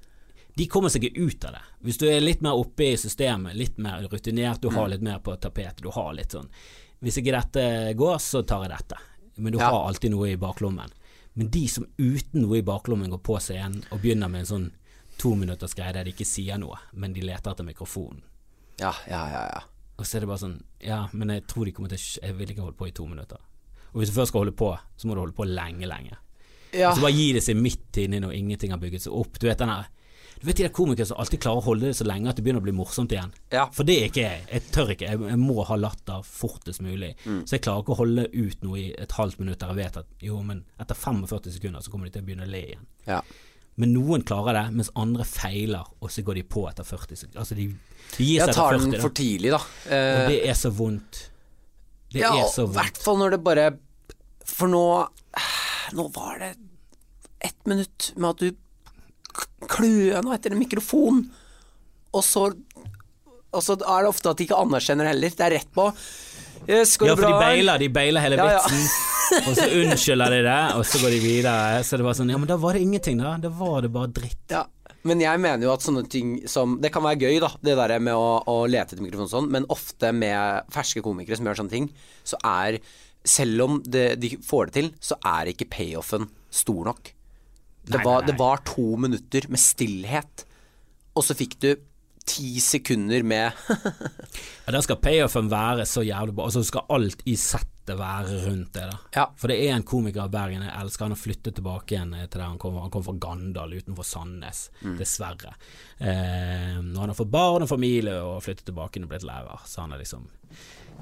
de 0.55 0.67
kommer 0.71 0.89
seg 0.89 1.03
ut 1.17 1.45
av 1.45 1.51
det. 1.57 1.61
Hvis 1.83 1.97
du 1.99 2.05
er 2.07 2.21
litt 2.21 2.41
mer 2.41 2.55
oppe 2.55 2.83
i 2.93 2.95
systemet, 2.97 3.55
litt 3.55 3.77
mer 3.77 4.01
rutinert, 4.07 4.61
du 4.61 4.69
Mm. 4.69 4.75
har 4.75 4.87
litt 4.89 5.01
mer 5.01 5.19
på 5.19 5.35
tapetet, 5.39 5.81
du 5.81 5.89
har 5.91 6.13
litt 6.13 6.31
sånn 6.31 6.49
Hvis 7.03 7.17
ikke 7.19 7.33
dette 7.35 7.93
går, 7.95 8.15
så 8.23 8.41
tar 8.47 8.61
jeg 8.63 8.71
dette. 8.77 8.97
Men 9.37 9.51
du 9.51 9.59
Ja. 9.59 9.69
har 9.69 9.87
alltid 9.89 10.11
noe 10.11 10.29
i 10.31 10.37
baklommen. 10.37 10.89
Men 11.35 11.49
de 11.49 11.67
som 11.67 11.85
uten 11.99 12.41
noe 12.41 12.57
i 12.57 12.61
baklommen 12.61 13.09
går 13.11 13.19
på 13.21 13.35
scenen 13.39 13.83
og 13.91 13.99
begynner 14.01 14.29
med 14.31 14.39
en 14.39 14.45
sånn 14.45 14.71
tominutters 15.17 15.75
greie 15.75 15.93
der 15.93 16.03
de 16.05 16.11
ikke 16.13 16.25
sier 16.25 16.57
noe, 16.57 16.77
men 16.93 17.13
de 17.13 17.21
leter 17.21 17.51
etter 17.51 17.63
mikrofonen. 17.65 18.21
Ja, 18.79 18.93
ja, 19.07 19.27
ja. 19.29 19.43
ja. 19.53 19.61
Og 19.99 20.05
så 20.05 20.15
er 20.17 20.19
det 20.21 20.27
bare 20.27 20.39
sånn 20.39 20.61
Ja, 20.81 21.07
men 21.13 21.29
jeg 21.29 21.47
tror 21.47 21.65
de 21.65 21.71
kommer 21.71 21.89
til 21.89 21.97
Jeg 22.21 22.35
vil 22.37 22.47
ikke 22.47 22.61
holde 22.63 22.77
på 22.77 22.87
i 22.87 22.91
to 22.91 23.05
minutter. 23.05 23.37
Og 23.93 24.01
hvis 24.01 24.09
du 24.11 24.15
først 24.21 24.27
skal 24.29 24.39
holde 24.45 24.55
på, 24.55 24.77
så 24.97 25.05
må 25.05 25.13
du 25.15 25.21
holde 25.21 25.35
på 25.35 25.45
lenge, 25.47 25.85
lenge. 25.87 26.15
Ja. 26.75 26.89
Og 26.91 26.97
så 26.99 27.05
bare 27.07 27.15
gi 27.17 27.27
det 27.37 27.43
seg 27.45 27.57
midt 27.59 27.99
inni 28.03 28.19
når 28.23 28.33
ingenting 28.37 28.73
har 28.75 28.81
bygget 28.81 29.05
seg 29.07 29.15
opp. 29.15 29.39
Du 29.39 29.47
vet 29.49 29.61
den 29.63 29.71
her 29.73 29.87
Du 30.35 30.47
vet 30.49 30.57
de 30.59 30.65
der 30.67 30.73
komikere 30.75 31.07
som 31.07 31.17
alltid 31.21 31.39
klarer 31.41 31.61
å 31.61 31.65
holde 31.69 31.87
det 31.87 31.95
så 31.95 32.03
lenge 32.05 32.27
at 32.29 32.35
det 32.37 32.43
begynner 32.43 32.59
å 32.59 32.65
bli 32.67 32.73
morsomt 32.75 33.13
igjen. 33.15 33.31
Ja. 33.55 33.63
For 33.73 33.87
det 33.87 33.95
er 34.01 34.09
ikke 34.09 34.23
jeg. 34.25 34.41
Jeg 34.51 34.65
tør 34.75 34.91
ikke. 34.91 35.07
Jeg, 35.07 35.21
jeg 35.31 35.39
må 35.39 35.63
ha 35.63 35.77
latter 35.79 36.25
fortest 36.27 36.83
mulig. 36.83 37.13
Mm. 37.23 37.39
Så 37.47 37.55
jeg 37.55 37.63
klarer 37.63 37.85
ikke 37.85 37.95
å 37.95 37.99
holde 38.01 38.25
ut 38.35 38.65
noe 38.67 38.81
i 38.81 38.85
et 38.99 39.15
halvt 39.15 39.39
minutt 39.39 39.59
der 39.63 39.71
jeg 39.71 39.79
vet 39.79 39.99
at 40.03 40.11
jo, 40.27 40.41
men 40.43 40.65
etter 40.83 40.99
45 40.99 41.55
sekunder 41.55 41.81
så 41.85 41.93
kommer 41.93 42.09
de 42.11 42.17
til 42.17 42.25
å 42.25 42.27
begynne 42.27 42.45
å 42.49 42.51
le 42.51 42.63
igjen. 42.67 42.87
ja. 43.07 43.21
Men 43.75 43.91
noen 43.91 44.21
klarer 44.23 44.55
det, 44.55 44.61
mens 44.71 44.87
andre 44.95 45.25
feiler, 45.27 45.83
og 45.99 46.07
så 46.11 46.21
går 46.23 46.37
de 46.39 46.43
på 46.47 46.61
etter 46.69 46.85
40 46.87 47.17
sekunder. 47.19 47.39
Altså 47.41 47.57
de, 47.57 47.65
de 48.15 48.23
gir 48.27 48.37
Jeg 48.37 48.45
seg 48.47 48.55
tar 48.55 48.75
etter 48.77 48.85
40, 48.85 48.93
den 48.93 49.01
for 49.03 49.15
tidlig, 49.19 49.51
da. 49.51 49.59
Og 49.59 49.91
Eh, 49.97 50.19
det 50.31 50.37
er 50.47 50.55
så 50.55 50.71
vondt. 50.77 51.19
Det 52.13 52.21
ja, 52.23 52.29
er 52.39 52.47
så 52.53 52.63
i 52.63 52.71
hvert 52.71 52.93
vondt. 52.95 53.01
fall 53.03 53.19
når 53.19 53.35
det 53.35 53.41
bare 53.43 53.65
For 54.47 54.71
nå 54.71 54.83
Nå 55.95 56.07
var 56.15 56.39
det 56.41 56.53
ett 57.45 57.65
minutt 57.69 58.11
med 58.15 58.29
at 58.33 58.43
du 58.43 58.51
kløna 59.69 60.35
etter 60.35 60.53
en 60.55 60.61
mikrofon, 60.61 61.25
og 62.15 62.23
så 62.23 62.49
Og 63.55 63.63
så 63.63 63.77
er 63.79 64.03
det 64.03 64.09
ofte 64.09 64.27
at 64.31 64.39
de 64.39 64.43
ikke 64.49 64.57
anerkjenner 64.59 65.07
heller. 65.07 65.31
Det 65.31 65.43
er 65.45 65.53
rett 65.55 65.69
på. 65.71 65.85
Yes, 66.67 66.97
går 66.99 67.07
Ja, 67.07 67.13
for 67.15 67.23
for 67.23 67.31
de 67.31 67.39
beiler, 67.39 67.79
de 67.79 67.87
beiler 67.93 68.23
hele 68.25 68.35
Ja, 68.35 68.47
ja. 68.57 68.63
vitsen, 68.65 68.81
og 69.47 69.53
så 69.55 69.67
unnskylder 69.79 70.33
de 70.33 70.39
det, 70.43 70.57
og 70.75 70.83
så 70.89 70.99
går 70.99 71.13
de 71.13 71.19
videre. 71.23 71.83
Så 71.87 71.95
det 71.99 72.03
var 72.07 72.17
sånn 72.17 72.33
Ja, 72.33 72.39
men 72.41 72.49
da 72.49 72.57
var 72.59 72.75
det 72.75 72.81
ingenting, 72.83 73.21
da. 73.21 73.37
Da 73.39 73.51
var 73.53 73.85
det 73.85 73.93
bare 73.95 74.11
dritt. 74.11 74.41
Ja, 74.51 74.65
men 75.07 75.21
jeg 75.23 75.39
mener 75.39 75.63
jo 75.67 75.71
at 75.71 75.85
sånne 75.85 76.03
ting 76.09 76.35
som 76.51 76.79
Det 76.83 76.91
kan 76.91 77.05
være 77.05 77.21
gøy, 77.21 77.39
da, 77.43 77.51
det 77.63 77.77
der 77.79 77.95
med 78.03 78.17
å, 78.17 78.41
å 78.43 78.57
lete 78.67 78.95
etter 78.97 79.05
mikrofon 79.05 79.29
og 79.29 79.33
sånn, 79.37 79.49
men 79.55 79.69
ofte 79.71 80.11
med 80.11 80.67
ferske 80.73 81.03
komikere 81.05 81.39
som 81.39 81.47
gjør 81.47 81.61
sånne 81.61 81.75
ting, 81.77 81.87
så 82.27 82.41
er 82.43 82.81
selv 83.25 83.61
om 83.65 83.79
det, 83.83 84.19
de 84.21 84.33
får 84.45 84.69
det 84.69 84.73
til, 84.79 84.91
så 85.01 85.17
er 85.25 85.51
ikke 85.53 85.69
payoffen 85.73 86.29
stor 86.53 86.85
nok. 86.91 87.11
Det, 87.85 87.97
Nei, 87.99 88.03
var, 88.05 88.21
nei, 88.21 88.21
nei. 88.21 88.27
det 88.31 88.37
var 88.39 88.63
to 88.65 88.85
minutter 88.97 89.49
med 89.53 89.61
stillhet, 89.61 90.45
og 91.15 91.23
så 91.27 91.35
fikk 91.37 91.59
du 91.61 91.69
ti 92.25 92.55
sekunder 92.63 93.21
med 93.21 93.53
Ja, 94.65 94.71
der 94.73 94.81
skal 94.81 94.97
payoffen 94.97 95.49
være 95.51 95.83
så 95.85 96.01
jævlig 96.01 96.33
bra. 96.33 96.47
Altså 96.49 96.63
skal 96.65 96.87
alt 96.89 97.21
i 97.29 97.35
settet 97.37 97.93
være 97.99 98.39
rundt 98.47 98.71
det. 98.73 98.87
da 98.89 98.95
Ja. 99.13 99.25
For 99.37 99.51
det 99.53 99.59
er 99.61 99.75
en 99.75 99.85
komiker 99.85 100.25
i 100.25 100.33
Bergen 100.33 100.63
jeg 100.65 100.73
elsker. 100.81 101.05
Han 101.05 101.13
har 101.13 101.21
flyttet 101.21 101.59
tilbake 101.59 101.93
igjen 101.93 102.15
til 102.17 102.39
der 102.39 102.47
han 102.47 102.57
kommer. 102.57 102.81
Han 102.81 102.89
kommer 102.95 103.11
fra 103.11 103.19
Gandal 103.27 103.75
utenfor 103.77 104.07
Sandnes, 104.09 104.63
Mm. 104.81 104.95
dessverre. 104.97 105.53
Eh, 106.01 106.79
og 106.81 106.97
han 107.03 107.13
har 107.13 107.19
fått 107.19 107.29
barn 107.29 107.61
og 107.61 107.69
familie 107.69 108.17
og 108.25 108.41
flyttet 108.43 108.65
tilbake 108.71 109.03
og 109.05 109.11
blitt 109.13 109.23
lærer, 109.29 109.61
så 109.69 109.85
han 109.85 109.93
er 109.93 110.01
liksom 110.01 110.25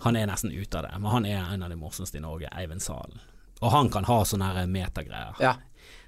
Han 0.02 0.16
er 0.16 0.28
nesten 0.28 0.52
ute 0.52 0.78
av 0.78 0.84
det. 0.88 0.94
Men 1.00 1.12
han 1.12 1.26
er 1.26 1.54
en 1.54 1.64
av 1.64 1.70
de 1.70 1.78
morsomste 1.80 2.18
i 2.18 2.24
Norge, 2.24 2.50
Eivind 2.52 2.82
Salen. 2.82 3.22
Og 3.62 3.72
han 3.72 3.90
kan 3.90 4.08
ha 4.08 4.24
sånne 4.28 4.66
metagreier. 4.68 5.38
Ja. 5.40 5.56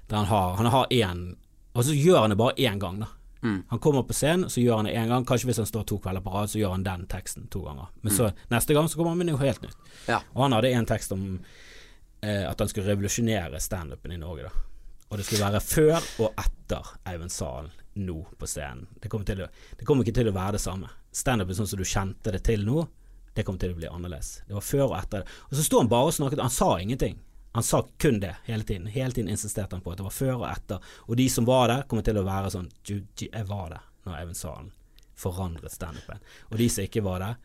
Der 0.06 0.16
han 0.16 0.26
har 0.26 0.56
Han 0.56 0.66
har 0.66 0.86
én 0.90 1.36
Og 1.74 1.84
så 1.84 1.92
gjør 1.92 2.20
han 2.20 2.30
det 2.30 2.36
bare 2.36 2.54
én 2.56 2.78
gang, 2.78 3.00
da. 3.00 3.06
Mm. 3.42 3.62
Han 3.68 3.78
kommer 3.78 4.02
på 4.02 4.14
scenen, 4.16 4.50
så 4.50 4.60
gjør 4.60 4.76
han 4.76 4.84
det 4.84 4.94
én 4.96 5.08
gang. 5.08 5.24
Kanskje 5.24 5.46
hvis 5.46 5.60
han 5.60 5.66
står 5.66 5.84
to 5.84 5.98
kvelder 5.98 6.20
på 6.24 6.32
rad, 6.32 6.50
så 6.50 6.58
gjør 6.58 6.70
han 6.72 6.82
den 6.82 7.06
teksten 7.06 7.48
to 7.52 7.60
ganger. 7.62 7.90
Men 8.00 8.12
så 8.12 8.30
neste 8.48 8.74
gang 8.74 8.88
så 8.88 8.96
kommer 8.96 9.12
han 9.12 9.18
med 9.18 9.28
noe 9.28 9.42
helt 9.42 9.62
nytt. 9.62 9.76
Mm. 9.76 9.98
Ja. 10.08 10.20
Og 10.32 10.42
han 10.42 10.56
hadde 10.56 10.70
en 10.72 10.88
tekst 10.88 11.12
om 11.12 11.26
eh, 12.22 12.48
at 12.48 12.60
han 12.60 12.68
skulle 12.68 12.88
revolusjonere 12.88 13.60
standupen 13.60 14.12
i 14.12 14.16
Norge, 14.16 14.48
da. 14.48 14.64
Og 15.08 15.18
det 15.18 15.26
skulle 15.26 15.44
være 15.44 15.60
før 15.62 16.08
og 16.24 16.40
etter 16.42 16.88
Eivind 17.06 17.30
Salen 17.30 17.70
nå 17.94 18.16
på 18.38 18.48
scenen. 18.50 18.88
Det 19.00 19.10
kommer, 19.12 19.44
å, 19.44 19.50
det 19.78 19.86
kommer 19.86 20.04
ikke 20.04 20.16
til 20.18 20.30
å 20.32 20.34
være 20.34 20.56
det 20.56 20.62
samme. 20.64 20.90
Standupen 21.14 21.56
sånn 21.56 21.68
som 21.70 21.80
du 21.80 21.86
kjente 21.86 22.32
det 22.34 22.42
til 22.48 22.64
nå, 22.66 22.86
det 23.36 23.44
kommer 23.44 23.60
til 23.60 23.74
å 23.74 23.78
bli 23.78 23.88
annerledes. 23.90 24.40
Det 24.48 24.56
var 24.56 24.64
før 24.64 24.86
og 24.88 24.96
etter. 24.98 25.26
Og 25.50 25.58
så 25.58 25.64
sto 25.66 25.80
han 25.82 25.90
bare 25.92 26.10
og 26.10 26.16
snakket, 26.16 26.40
han 26.40 26.52
sa 26.52 26.70
ingenting. 26.80 27.18
Han 27.56 27.64
sa 27.64 27.82
kun 28.00 28.18
det 28.20 28.34
hele 28.44 28.64
tiden. 28.68 28.88
Hele 28.92 29.12
tiden 29.12 29.28
insisterte 29.32 29.76
han 29.76 29.84
på 29.84 29.92
at 29.92 30.00
det 30.00 30.06
var 30.08 30.16
før 30.16 30.34
og 30.38 30.48
etter. 30.48 30.90
Og 31.06 31.16
de 31.20 31.28
som 31.32 31.46
var 31.48 31.70
der, 31.72 31.84
kommer 31.88 32.04
til 32.04 32.18
å 32.20 32.24
være 32.26 32.52
sånn 32.52 32.66
«Du, 32.84 32.98
du, 33.16 33.26
Jeg 33.28 33.48
var 33.48 33.70
der 33.72 33.84
når 34.08 34.18
Even 34.22 34.36
Salen 34.36 34.72
forandret 35.16 35.72
standupen. 35.72 36.20
Og 36.50 36.58
de 36.60 36.68
som 36.68 36.84
ikke 36.84 37.00
var 37.04 37.22
der, 37.24 37.38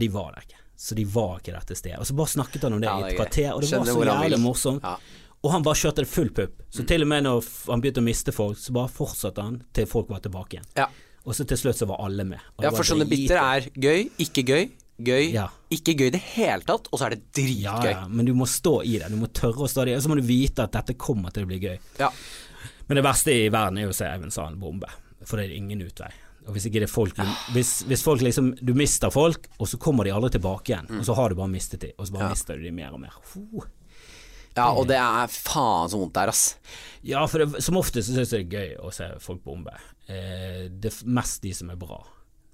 de 0.00 0.08
var 0.12 0.32
der 0.34 0.46
ikke. 0.46 0.62
Så 0.80 0.96
de 0.96 1.04
var 1.04 1.42
ikke 1.42 1.52
der 1.52 1.66
til 1.68 1.76
stede. 1.76 1.98
Og 2.00 2.08
så 2.08 2.16
bare 2.16 2.32
snakket 2.32 2.64
han 2.64 2.76
om 2.76 2.80
det 2.80 2.88
Ja, 2.88 2.96
i 2.96 3.04
et 3.04 3.12
er 3.12 3.18
kvarter, 3.20 3.50
og 3.52 3.60
det 3.60 3.68
Skjønner 3.68 3.92
var 3.98 4.08
så 4.08 4.22
jævlig 4.22 4.40
morsomt. 4.40 4.86
Ja. 4.88 4.96
Og 5.40 5.52
han 5.52 5.64
bare 5.64 5.80
kjørte 5.80 6.04
det 6.04 6.08
full 6.08 6.32
pupp. 6.36 6.64
Så 6.72 6.84
til 6.88 7.04
og 7.04 7.08
med 7.08 7.24
når 7.24 7.44
han 7.68 7.84
begynte 7.84 8.00
å 8.00 8.06
miste 8.06 8.32
folk, 8.32 8.58
så 8.60 8.72
bare 8.76 8.92
fortsatte 8.92 9.44
han 9.44 9.60
til 9.76 9.88
folk 9.88 10.08
var 10.12 10.24
tilbake 10.24 10.56
igjen. 10.56 10.68
Ja. 10.76 10.88
Og 11.28 11.36
så 11.36 11.44
til 11.44 11.60
slutt 11.60 11.76
så 11.76 11.88
var 11.88 12.00
alle 12.04 12.24
med. 12.24 12.40
Og 12.56 12.64
ja, 12.64 12.72
for 12.72 12.86
sånne 12.88 13.04
bitter 13.08 13.36
biter 13.36 13.42
er 13.44 13.68
gøy, 13.76 14.06
ikke 14.24 14.44
gøy, 14.48 14.70
gøy, 15.06 15.32
Ja. 15.32 15.48
ikke 15.70 15.94
gøy 15.98 16.06
i 16.08 16.14
det 16.16 16.22
hele 16.36 16.62
tatt, 16.68 16.88
og 16.92 16.98
så 17.00 17.06
er 17.06 17.16
det 17.16 17.22
ja, 17.22 17.74
dritgøy. 17.78 17.90
ja, 17.92 18.06
men 18.08 18.26
du 18.26 18.34
må 18.34 18.46
stå 18.46 18.82
i 18.84 18.98
det. 18.98 19.10
Du 19.10 19.16
må 19.20 19.26
tørre 19.32 19.66
å 19.66 19.68
stå 19.70 19.82
i 19.82 19.90
det. 19.90 19.96
Og 19.96 20.02
så 20.04 20.08
må 20.12 20.16
du 20.20 20.26
vite 20.26 20.62
at 20.66 20.72
dette 20.72 20.94
kommer 21.00 21.30
til 21.34 21.44
å 21.44 21.50
bli 21.50 21.58
gøy. 21.60 21.78
Ja. 21.98 22.10
Men 22.88 22.96
det 23.00 23.04
verste 23.06 23.30
i 23.32 23.48
verden 23.48 23.78
er 23.78 23.88
jo 23.88 23.92
å 23.94 23.94
se 24.00 24.04
Eivind 24.10 24.32
Sand 24.34 24.58
bombe, 24.60 24.88
for 25.24 25.36
det 25.38 25.46
er 25.50 25.56
ingen 25.56 25.80
utvei. 25.84 26.10
Og 26.48 26.54
hvis 26.56 26.64
ikke 26.66 26.80
det 26.80 26.88
er 26.88 26.92
folk 26.92 27.18
hvis, 27.52 27.82
hvis 27.84 28.02
folk 28.02 28.22
liksom 28.24 28.54
Du 28.64 28.72
mister 28.74 29.10
folk, 29.12 29.44
og 29.60 29.68
så 29.68 29.76
kommer 29.78 30.04
de 30.08 30.10
aldri 30.16 30.30
tilbake 30.38 30.72
igjen, 30.72 30.88
og 30.98 31.04
så 31.06 31.14
har 31.14 31.28
du 31.28 31.36
bare 31.36 31.52
mistet 31.52 31.80
de, 31.84 31.92
og 31.98 32.06
så 32.08 32.12
bare 32.16 32.24
Ja. 32.24 32.30
mister 32.30 32.56
du 32.56 32.62
de 32.64 32.70
mer 32.72 32.92
og 32.96 33.00
mer. 33.00 33.12
Oh. 33.36 33.66
ja, 34.56 34.70
og 34.72 34.88
det 34.88 34.96
er 34.96 35.26
faen 35.28 35.88
så 35.92 36.00
vondt 36.00 36.14
der, 36.16 36.28
ass. 36.32 36.56
Ja, 37.06 37.24
for 37.26 37.44
det, 37.44 37.62
som 37.62 37.76
oftest 37.76 38.08
syns 38.10 38.32
jeg 38.32 38.48
det 38.50 38.58
er 38.58 38.58
gøy 38.58 38.80
å 38.88 38.90
se 38.92 39.06
folk 39.20 39.44
bombe. 39.44 39.70
Eh, 40.08 40.66
det 40.72 40.90
er 40.90 41.04
mest 41.06 41.42
de 41.42 41.52
som 41.54 41.70
er 41.70 41.76
bra. 41.76 42.00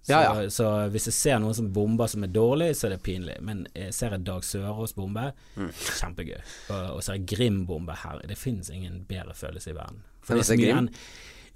Så, 0.07 0.13
Ja, 0.15 0.21
ja. 0.43 0.49
så 0.55 0.67
hvis 0.95 1.09
jeg 1.11 1.15
ser 1.17 1.39
noen 1.43 1.55
som 1.59 1.69
bomber 1.75 2.07
som 2.07 2.23
er 2.23 2.31
dårlig, 2.31 2.69
så 2.79 2.87
er 2.87 2.93
det 2.95 3.03
pinlig. 3.03 3.41
Men 3.43 3.65
jeg 3.75 3.93
ser 3.97 4.15
jeg 4.15 4.23
Dag 4.29 4.45
Sørås 4.47 4.95
bombe, 4.95 5.33
Mm. 5.57 5.71
kjempegøy. 5.73 6.41
Og, 6.71 6.83
og 6.97 7.03
ser 7.03 7.17
jeg 7.19 7.27
Grim 7.33 7.65
bombe 7.67 7.97
her, 8.05 8.21
det 8.29 8.39
finnes 8.39 8.71
ingen 8.71 9.01
bedre 9.09 9.35
følelse 9.35 9.73
i 9.73 9.75
verden. 9.75 10.05
For 10.23 10.35
det, 10.39 10.47
mye, 10.59 10.89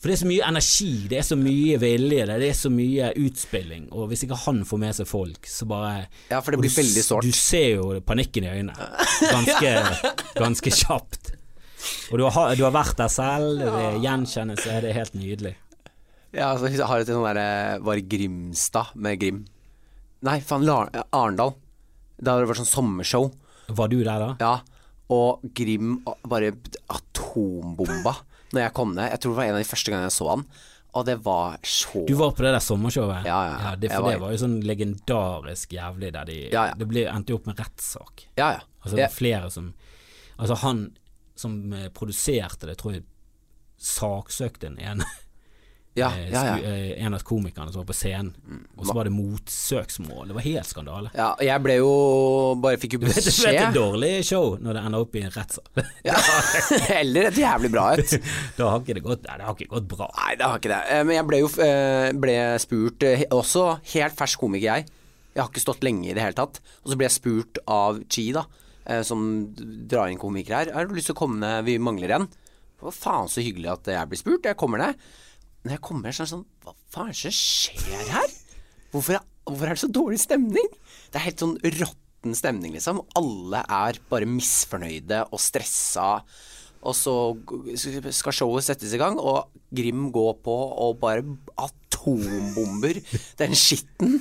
for 0.00 0.08
det 0.08 0.14
er 0.16 0.20
så 0.22 0.26
mye 0.30 0.44
energi, 0.48 0.90
det 1.10 1.18
er 1.18 1.26
så 1.26 1.36
mye 1.38 1.78
vilje, 1.82 2.26
det 2.26 2.48
er 2.50 2.54
så 2.58 2.70
mye 2.72 3.12
utspilling. 3.22 3.88
Og 3.92 4.08
hvis 4.10 4.22
ikke 4.26 4.38
han 4.46 4.62
får 4.64 4.78
med 4.82 4.94
seg 4.98 5.06
folk, 5.10 5.46
så 5.46 5.66
bare 5.70 6.06
Ja, 6.30 6.40
for 6.40 6.50
det 6.54 6.60
blir 6.62 6.70
du, 6.70 6.76
veldig 6.82 7.04
sårt. 7.06 7.22
Du 7.26 7.32
ser 7.36 7.76
jo 7.76 8.00
panikken 8.00 8.46
i 8.46 8.52
øynene. 8.54 8.90
Ganske, 9.30 9.74
ganske 10.42 10.70
kjapt. 10.74 11.34
Og 12.12 12.18
du 12.18 12.24
har, 12.28 12.54
du 12.56 12.64
har 12.66 12.74
vært 12.74 12.96
der 12.98 13.08
selv, 13.12 13.58
det 13.62 14.02
gjenkjennes, 14.04 14.64
det 14.66 14.90
er 14.90 14.96
helt 14.96 15.14
nydelig. 15.14 15.54
Ja, 16.32 16.52
altså, 16.54 16.68
jeg 16.70 16.86
har 16.86 17.00
et 17.02 17.08
sånn 17.10 17.24
derre 17.26 17.80
Var 17.82 17.98
det 17.98 18.04
Grimstad 18.12 18.92
med 18.94 19.18
Grim? 19.18 19.40
Nei, 20.22 20.36
faen, 20.44 20.66
Arendal. 20.68 21.54
Da 22.20 22.36
det 22.38 22.50
vært 22.50 22.60
sånn 22.60 22.68
sommershow. 22.70 23.30
Var 23.72 23.88
du 23.88 23.98
der 24.04 24.20
da? 24.20 24.28
Ja, 24.42 24.52
og 25.10 25.40
Grim 25.56 25.96
bare 26.28 26.52
atombomba 26.92 28.12
når 28.52 28.64
jeg 28.66 28.74
kom 28.76 28.92
ned. 28.96 29.08
Jeg 29.14 29.20
tror 29.22 29.32
det 29.32 29.38
var 29.40 29.48
en 29.48 29.56
av 29.56 29.62
de 29.64 29.68
første 29.70 29.90
gangene 29.92 30.08
jeg 30.10 30.16
så 30.18 30.28
han, 30.28 30.44
og 30.98 31.04
det 31.06 31.16
var 31.24 31.56
så 31.66 32.02
Du 32.08 32.14
var 32.18 32.32
på 32.34 32.42
det 32.44 32.50
der 32.56 32.62
sommershowet? 32.64 33.24
Ja, 33.28 33.38
ja, 33.46 33.56
ja. 33.62 33.72
det, 33.78 33.90
for 33.92 34.02
var- 34.06 34.12
det 34.16 34.20
var 34.24 34.32
jo 34.34 34.40
sånn 34.42 34.56
legendarisk 34.66 35.72
jævlig 35.76 36.12
der 36.16 36.24
de 36.30 36.38
Ja, 36.52 36.64
ja. 36.70 36.74
Det 36.74 36.88
ble, 36.90 37.06
endte 37.10 37.30
jo 37.30 37.38
opp 37.40 37.46
med 37.46 37.58
rettssak. 37.62 38.26
Ja, 38.36 38.50
ja. 38.58 38.60
Altså 38.82 38.96
det 38.96 39.06
var 39.08 39.14
flere 39.16 39.50
som 39.50 39.72
Altså 40.40 40.56
han 40.62 40.84
som 41.36 41.72
eh, 41.72 41.88
produserte 41.92 42.66
det, 42.68 42.76
tror 42.80 42.94
jeg 42.94 43.04
saksøkte 43.80 44.66
en 44.70 44.78
en, 44.78 45.02
ja, 45.98 46.06
eh, 46.14 46.28
ja, 46.30 46.40
sku- 46.44 46.62
ja. 46.62 46.70
eh, 46.70 47.04
en 47.04 47.14
av 47.16 47.22
komikerne 47.26 47.72
som 47.72 47.80
var 47.82 47.86
på 47.88 47.94
scenen, 47.98 48.30
og 48.78 48.86
så 48.86 48.94
var 48.94 49.08
det 49.08 49.12
motsøksmål. 49.12 50.28
Det 50.30 50.36
var 50.36 50.44
helt 50.46 50.68
skandale. 50.68 51.10
ja. 51.16 51.32
og 51.34 51.42
Jeg 51.44 51.62
ble 51.64 51.76
jo 51.80 51.90
Bare 52.62 52.78
fikk 52.78 52.94
jo 52.94 53.00
beskjed. 53.02 53.26
vet, 53.26 53.34
du 53.34 53.46
vet 53.46 53.60
et 53.68 53.74
dårlig 53.74 54.12
show 54.28 54.54
når 54.62 54.78
det 54.78 54.84
ender 54.86 55.04
opp 55.06 55.16
i 55.18 55.22
en 55.26 55.34
rettssak. 55.34 55.82
Ja. 56.10 56.16
Eller 57.00 57.28
et 57.30 57.40
jævlig 57.42 57.70
bra 57.74 57.88
et. 57.98 58.14
da 58.58 58.70
har 58.70 58.80
ikke 58.84 58.96
det 59.00 59.04
gått 59.04 59.26
Nei, 59.26 59.36
det 59.40 59.46
har 59.48 59.54
ikke 59.58 59.72
gått 59.74 59.88
bra. 59.90 60.08
Nei, 60.20 60.32
det 60.38 60.46
har 60.46 60.62
ikke 60.62 60.72
det. 60.72 60.80
Eh, 60.94 61.02
Men 61.08 61.16
jeg 61.18 61.26
ble 61.30 61.40
jo 61.42 61.50
ble 62.22 62.36
spurt 62.62 63.06
Også 63.34 63.66
helt 63.94 64.16
fersk 64.18 64.40
komiker, 64.46 64.78
jeg. 64.80 64.86
Jeg 65.34 65.42
har 65.44 65.50
ikke 65.50 65.62
stått 65.62 65.84
lenge 65.86 66.08
i 66.10 66.14
det 66.16 66.22
hele 66.24 66.38
tatt. 66.38 66.58
Og 66.84 66.90
så 66.92 66.96
ble 66.98 67.06
jeg 67.06 67.14
spurt 67.18 67.60
av 67.70 67.98
Chi, 68.10 68.28
da, 68.34 68.42
som 69.06 69.20
drar 69.90 70.10
inn 70.10 70.18
komikere 70.18 70.58
her. 70.64 70.70
Har 70.74 70.88
du 70.90 70.94
lyst 70.96 71.06
til 71.10 71.14
å 71.14 71.20
komme 71.20 71.38
ned, 71.42 71.64
vi 71.68 71.76
mangler 71.82 72.16
en. 72.16 72.24
Hva 72.82 72.90
faen 72.94 73.28
så 73.30 73.42
hyggelig 73.44 73.70
at 73.70 73.90
jeg 73.92 74.08
blir 74.10 74.18
spurt. 74.18 74.48
Jeg 74.50 74.58
kommer 74.58 74.82
ned. 74.82 74.98
Når 75.64 75.76
jeg 75.76 75.82
kommer 75.84 76.08
her, 76.08 76.16
så 76.16 76.22
er 76.22 76.28
det 76.28 76.34
sånn 76.34 76.46
Hva 76.64 76.76
faen 76.92 77.10
er 77.10 77.16
det 77.16 77.20
som 77.20 77.34
skjer 77.36 78.12
her? 78.14 78.36
Hvorfor 78.90 79.18
er, 79.18 79.26
hvorfor 79.46 79.66
er 79.66 79.76
det 79.76 79.82
så 79.82 79.90
dårlig 79.92 80.20
stemning? 80.22 80.70
Det 81.12 81.20
er 81.20 81.26
helt 81.28 81.42
sånn 81.42 81.58
råtten 81.64 82.36
stemning, 82.36 82.72
liksom. 82.74 83.02
Alle 83.18 83.60
er 83.62 84.00
bare 84.10 84.28
misfornøyde 84.28 85.20
og 85.30 85.42
stressa. 85.42 86.08
Og 86.80 86.96
så 86.96 87.14
skal 88.16 88.34
showet 88.34 88.66
settes 88.66 88.94
i 88.96 89.00
gang, 89.00 89.20
og 89.20 89.52
Grim 89.76 90.08
går 90.14 90.40
på 90.42 90.56
og 90.86 90.96
bare 91.02 91.22
atombomber 91.60 92.98
den 93.38 93.54
skitten. 93.58 94.18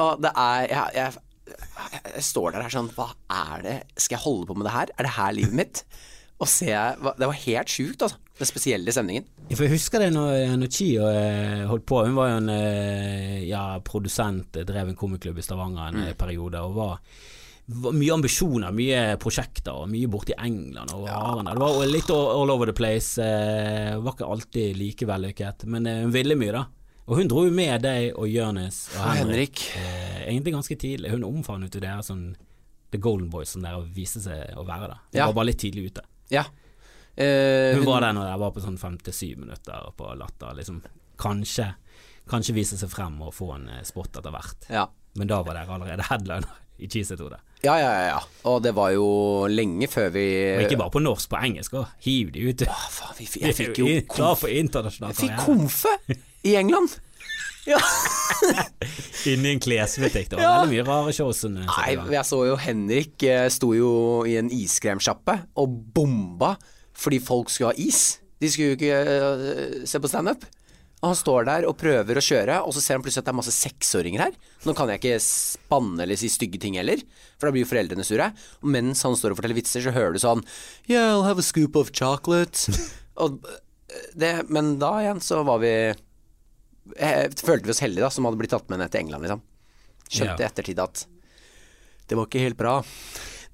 Og 0.00 0.24
det 0.24 0.32
er 0.32 0.64
jeg, 0.72 0.96
jeg, 0.96 1.52
jeg 2.16 2.24
står 2.26 2.54
der 2.54 2.64
her 2.64 2.72
sånn 2.72 2.88
Hva 2.96 3.12
er 3.30 3.60
det 3.62 3.74
Skal 3.94 4.16
jeg 4.16 4.24
holde 4.24 4.48
på 4.48 4.56
med 4.58 4.66
det 4.66 4.72
her? 4.74 4.90
Er 4.96 5.06
det 5.06 5.12
her 5.20 5.36
livet 5.36 5.54
mitt? 5.60 5.82
Og 6.42 6.50
se 6.50 6.66
Det 6.70 7.26
var 7.28 7.40
helt 7.44 7.70
sjukt, 7.70 8.02
altså. 8.02 8.18
Den 8.34 8.48
spesielle 8.50 8.90
stemningen. 8.90 9.28
Jeg 9.46 9.70
husker 9.70 10.02
det 10.02 10.10
når, 10.10 10.56
når 10.58 10.70
Chio 10.74 11.06
eh, 11.06 11.62
holdt 11.70 11.84
på. 11.86 12.00
Hun 12.02 12.16
var 12.16 12.32
jo 12.32 12.38
en 12.40 12.50
eh, 12.50 13.44
ja, 13.46 13.78
produsent, 13.86 14.56
eh, 14.58 14.66
drev 14.66 14.90
en 14.90 14.98
komiklubb 14.98 15.38
i 15.38 15.44
Stavanger 15.46 15.92
en 15.92 16.00
mm. 16.00 16.16
periode. 16.18 16.58
Og 16.66 16.74
var, 16.74 16.96
mye 17.94 18.12
ambisjoner, 18.12 18.74
mye 18.74 19.02
prosjekter, 19.22 19.72
og 19.84 19.92
mye 19.92 20.10
borte 20.10 20.34
i 20.34 20.38
England 20.48 20.90
og 20.96 21.06
Arendal. 21.08 21.60
Det 21.60 21.68
var 21.78 21.92
litt 21.92 22.10
all 22.16 22.52
over 22.52 22.68
the 22.68 22.74
place. 22.76 23.22
Eh, 23.22 23.94
var 24.02 24.16
ikke 24.16 24.30
alltid 24.34 24.80
like 24.80 25.08
vellykket, 25.08 25.68
men 25.70 25.86
eh, 25.86 26.00
hun 26.02 26.12
ville 26.14 26.36
mye, 26.40 26.56
da. 26.58 26.64
Og 27.04 27.20
hun 27.20 27.28
dro 27.28 27.44
jo 27.44 27.52
med 27.52 27.84
deg 27.84 28.16
og 28.16 28.26
Jonis 28.32 28.86
og 28.94 29.02
Og 29.02 29.10
Henrik. 29.20 29.60
Henrik. 29.60 29.64
Eh, 29.78 30.20
egentlig 30.30 30.54
ganske 30.56 30.76
tidlig. 30.80 31.12
Hun 31.12 31.26
omfavnet 31.28 31.76
jo 31.76 31.82
dere 31.84 32.02
som 32.02 32.32
The 32.90 32.98
Golden 32.98 33.28
Boys 33.30 33.52
som 33.52 33.64
dere 33.64 33.82
viste 33.94 34.22
seg 34.24 34.56
å 34.56 34.64
være. 34.64 34.88
da 34.88 34.96
Hun 34.98 35.18
Ja. 35.20 35.26
var 35.26 35.34
bare 35.34 35.52
litt 35.52 35.60
tidlig 35.60 35.92
ute. 35.92 36.02
Ja. 36.32 36.44
Eh, 37.16 37.76
Hun 37.76 37.86
var 37.86 38.00
der 38.02 38.16
når 38.16 38.28
jeg 38.32 38.42
var 38.42 38.52
på 38.56 38.62
sånn 38.64 38.78
fem 38.80 38.98
til 38.98 39.14
syv 39.14 39.38
minutter 39.44 39.88
på 39.96 40.10
Latter. 40.18 40.54
Liksom, 40.58 40.82
kanskje, 41.20 41.68
kanskje 42.30 42.56
vise 42.56 42.78
seg 42.80 42.90
frem 42.90 43.20
og 43.22 43.34
få 43.36 43.52
en 43.58 43.68
eh, 43.68 43.82
spot 43.86 44.18
etter 44.20 44.34
hvert. 44.34 44.68
Ja. 44.72 44.88
Men 45.14 45.30
da 45.30 45.42
var 45.46 45.54
dere 45.54 45.76
allerede 45.76 46.06
headliner 46.10 46.60
i 46.82 46.88
Cheese-hode. 46.90 47.38
Ja, 47.64 47.76
ja, 47.78 47.90
ja, 47.94 48.06
ja. 48.10 48.18
Og 48.50 48.58
det 48.64 48.74
var 48.76 48.90
jo 48.92 49.04
lenge 49.48 49.86
før 49.88 50.10
vi 50.12 50.24
Og 50.58 50.64
ikke 50.66 50.80
bare 50.82 50.92
på 50.92 51.00
norsk, 51.00 51.30
på 51.32 51.38
engelsk 51.46 51.76
òg. 51.78 51.86
Hiv 52.04 52.32
de 52.34 52.48
ut. 52.50 52.64
Ah, 52.68 52.88
faen, 52.92 53.14
vi, 53.20 53.28
jeg 53.40 53.56
fikk 53.56 53.78
jo 53.80 53.86
konf... 54.10 54.42
jeg 54.44 55.16
fikk 55.20 55.38
konfe 55.46 55.94
i 56.44 56.56
England. 56.60 56.98
Ja. 57.66 57.78
Inni 59.30 59.54
en 59.54 59.60
klesbutikk. 59.62 60.28
Det 60.30 60.36
var 60.36 60.42
Ja. 60.44 60.56
veldig 60.62 60.74
mye 60.74 60.86
rare 60.88 61.12
shows. 61.16 61.44
eh, 61.44 61.50
Nei, 61.50 61.94
jeg 62.12 62.24
så 62.28 62.40
jo 62.46 62.56
Henrik 62.60 63.22
eh, 63.22 63.48
sto 63.48 63.72
jo 63.74 63.92
i 64.28 64.36
en 64.40 64.50
iskremsjappe 64.52 65.38
og 65.56 65.78
bomba 65.94 66.56
fordi 66.94 67.18
folk 67.24 67.48
skulle 67.50 67.72
ha 67.72 67.78
is. 67.80 68.18
De 68.40 68.50
skulle 68.52 68.74
jo 68.74 68.76
ikke 68.76 68.98
eh, 69.00 69.86
se 69.88 69.98
på 69.98 70.10
standup. 70.10 70.44
Og 71.02 71.10
han 71.10 71.16
står 71.18 71.44
der 71.44 71.64
og 71.68 71.76
prøver 71.76 72.16
å 72.16 72.22
kjøre, 72.24 72.60
og 72.64 72.72
så 72.72 72.80
ser 72.80 72.94
han 72.96 73.02
plutselig 73.04 73.20
at 73.20 73.26
det 73.26 73.32
er 73.34 73.36
masse 73.36 73.52
seksåringer 73.52 74.22
her. 74.24 74.36
Nå 74.64 74.72
kan 74.78 74.88
jeg 74.88 75.02
ikke 75.02 75.18
spanne 75.20 76.00
eller 76.00 76.16
si 76.16 76.30
stygge 76.32 76.56
ting 76.62 76.78
heller, 76.80 77.02
for 77.36 77.48
da 77.48 77.52
blir 77.52 77.64
jo 77.66 77.68
foreldrene 77.68 78.06
sure. 78.08 78.30
Og 78.62 78.70
mens 78.72 79.02
han 79.04 79.12
står 79.18 79.34
og 79.34 79.40
forteller 79.40 79.58
vitser, 79.58 79.84
så 79.84 79.92
hører 79.92 80.14
du 80.16 80.22
sånn 80.22 80.40
Yeah, 80.88 81.10
I'll 81.12 81.26
have 81.28 81.38
a 81.38 81.44
scoop 81.44 81.76
of 81.76 81.92
chocolate. 81.92 82.72
og 83.20 83.40
det, 84.16 84.32
men 84.48 84.78
da 84.80 84.94
igjen 85.02 85.20
så 85.20 85.42
var 85.44 85.60
vi 85.60 85.74
eh, 85.90 86.00
Følte 86.92 87.64
vi 87.64 87.70
oss 87.74 87.80
heldige, 87.84 88.04
da, 88.04 88.10
som 88.12 88.26
hadde 88.28 88.40
blitt 88.40 88.52
tatt 88.54 88.68
med 88.72 88.78
ned 88.82 88.90
til 88.92 89.00
England, 89.04 89.24
liksom. 89.26 89.44
Skjønte 90.10 90.40
i 90.40 90.44
Ja. 90.44 90.50
ettertid 90.50 90.78
at 90.82 91.06
det 92.08 92.16
var 92.18 92.26
ikke 92.28 92.42
helt 92.44 92.58
bra. 92.60 92.82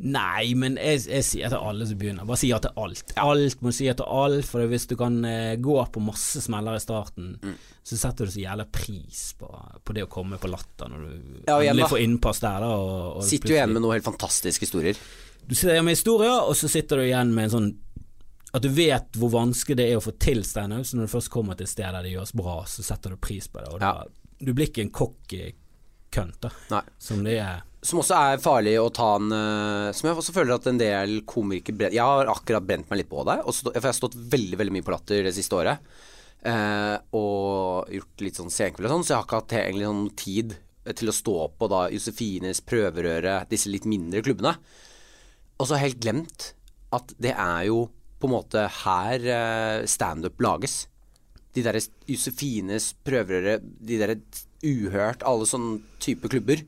Nei, 0.01 0.55
men 0.57 0.79
jeg, 0.81 1.03
jeg 1.13 1.25
sier 1.29 1.51
til 1.53 1.61
alle 1.61 1.85
som 1.87 1.99
begynner, 2.01 2.25
bare 2.27 2.41
si 2.41 2.49
ja 2.49 2.57
til 2.59 2.73
alt. 2.81 3.13
Alt 3.21 3.61
må 3.61 3.71
si 3.77 3.85
ja 3.85 3.93
til 3.95 4.07
alt, 4.09 4.47
for 4.49 4.65
hvis 4.67 4.87
du 4.89 4.95
kan 4.97 5.19
eh, 5.29 5.57
gå 5.61 5.75
på 5.93 6.01
masse 6.03 6.41
smeller 6.41 6.79
i 6.79 6.81
starten, 6.81 7.35
Mm. 7.45 7.55
så 7.85 7.99
setter 8.01 8.25
du 8.27 8.33
så 8.33 8.41
jævla 8.41 8.65
pris 8.73 9.35
på, 9.39 9.51
på 9.85 9.93
det 9.95 10.07
å 10.07 10.09
komme 10.11 10.39
på 10.41 10.49
latter 10.51 10.89
når 10.89 11.05
du 11.05 11.45
Ja, 11.47 11.59
endelig 11.61 11.91
får 11.93 12.01
innpass 12.07 12.41
der. 12.41 12.61
Da, 12.65 12.71
og, 12.81 13.17
og 13.21 13.25
Sitter 13.29 13.53
jo 13.53 13.59
igjen 13.61 13.73
med 13.77 13.83
noen 13.85 13.99
helt 13.99 14.09
fantastiske 14.09 14.65
historier. 14.67 14.97
Du 15.47 15.55
sitter 15.55 15.75
igjen 15.77 15.85
med 15.85 15.97
historier, 15.99 16.41
og 16.49 16.57
så 16.57 16.69
sitter 16.73 16.97
du 16.97 17.03
igjen 17.05 17.35
med 17.37 17.45
en 17.51 17.55
sånn 17.59 17.71
at 18.51 18.65
du 18.65 18.69
vet 18.75 19.17
hvor 19.21 19.31
vanskelig 19.35 19.77
det 19.79 19.87
er 19.91 19.99
å 20.01 20.05
få 20.05 20.15
til 20.19 20.43
standup, 20.47 20.87
så 20.87 20.99
når 20.99 21.07
du 21.07 21.13
først 21.15 21.31
kommer 21.33 21.59
til 21.59 21.69
et 21.69 21.73
sted 21.73 21.87
der 21.87 22.07
det 22.07 22.15
gjøres 22.17 22.35
bra, 22.35 22.61
så 22.67 22.83
setter 22.87 23.15
du 23.15 23.21
pris 23.23 23.47
på 23.51 23.63
det. 23.63 23.73
Og 23.75 23.83
da, 23.83 23.93
Du 24.41 24.53
blir 24.57 24.71
ikke 24.71 24.83
en 24.87 24.95
cocky 24.95 25.53
kønt, 26.11 26.41
da, 26.43 26.51
Nei. 26.73 26.83
som 26.99 27.21
det 27.23 27.37
er. 27.39 27.61
Som 27.87 28.01
også 28.03 28.17
er 28.17 28.41
farlig 28.43 28.75
å 28.81 28.91
ta 28.93 29.15
en 29.17 29.31
eh, 29.33 29.93
Som 29.97 30.11
jeg 30.11 30.19
også 30.21 30.35
føler 30.37 30.53
at 30.53 30.67
en 30.69 30.77
del 30.77 31.23
komikere 31.25 31.89
Jeg 31.89 32.05
har 32.05 32.29
akkurat 32.29 32.67
brent 32.69 32.91
meg 32.91 33.01
litt 33.01 33.09
på 33.09 33.23
det, 33.25 33.39
for 33.47 33.71
jeg 33.73 33.87
har 33.87 33.97
stått 33.97 34.19
veldig 34.35 34.59
veldig 34.61 34.75
mye 34.75 34.85
på 34.85 34.93
latter 34.93 35.25
det 35.25 35.33
siste 35.37 35.57
året. 35.57 35.81
Eh, 36.41 36.97
og 37.17 37.89
gjort 37.93 38.25
litt 38.25 38.41
sånn 38.41 38.53
senkveld 38.53 38.89
og 38.89 38.95
sånn, 38.95 39.07
så 39.07 39.13
jeg 39.15 39.21
har 39.21 39.29
ikke 39.29 39.41
hatt 39.41 39.57
egentlig 39.61 39.89
sånn 39.89 40.11
tid 40.25 40.59
til 40.97 41.13
å 41.13 41.15
stå 41.15 41.37
på 41.61 41.69
da 41.71 41.81
Josefines 41.93 42.63
prøverøre, 42.65 43.39
disse 43.51 43.71
litt 43.73 43.87
mindre 43.89 44.23
klubbene. 44.25 44.55
Og 45.61 45.67
så 45.69 45.77
har 45.77 45.85
jeg 45.85 45.93
helt 45.93 46.05
glemt 46.05 46.47
at 46.97 47.13
det 47.21 47.35
er 47.37 47.67
jo 47.69 47.85
på 48.21 48.29
en 48.29 48.35
måte 48.37 48.67
her 48.85 49.25
eh, 49.25 49.87
standup 49.89 50.41
lages. 50.45 50.83
De 51.57 51.65
derre 51.67 51.81
Josefines 52.07 52.93
prøverøre, 53.07 53.59
de 53.61 53.97
derre 54.01 54.19
Uhørt, 54.61 55.23
alle 55.25 55.47
sånne 55.49 55.79
type 56.05 56.29
klubber. 56.29 56.61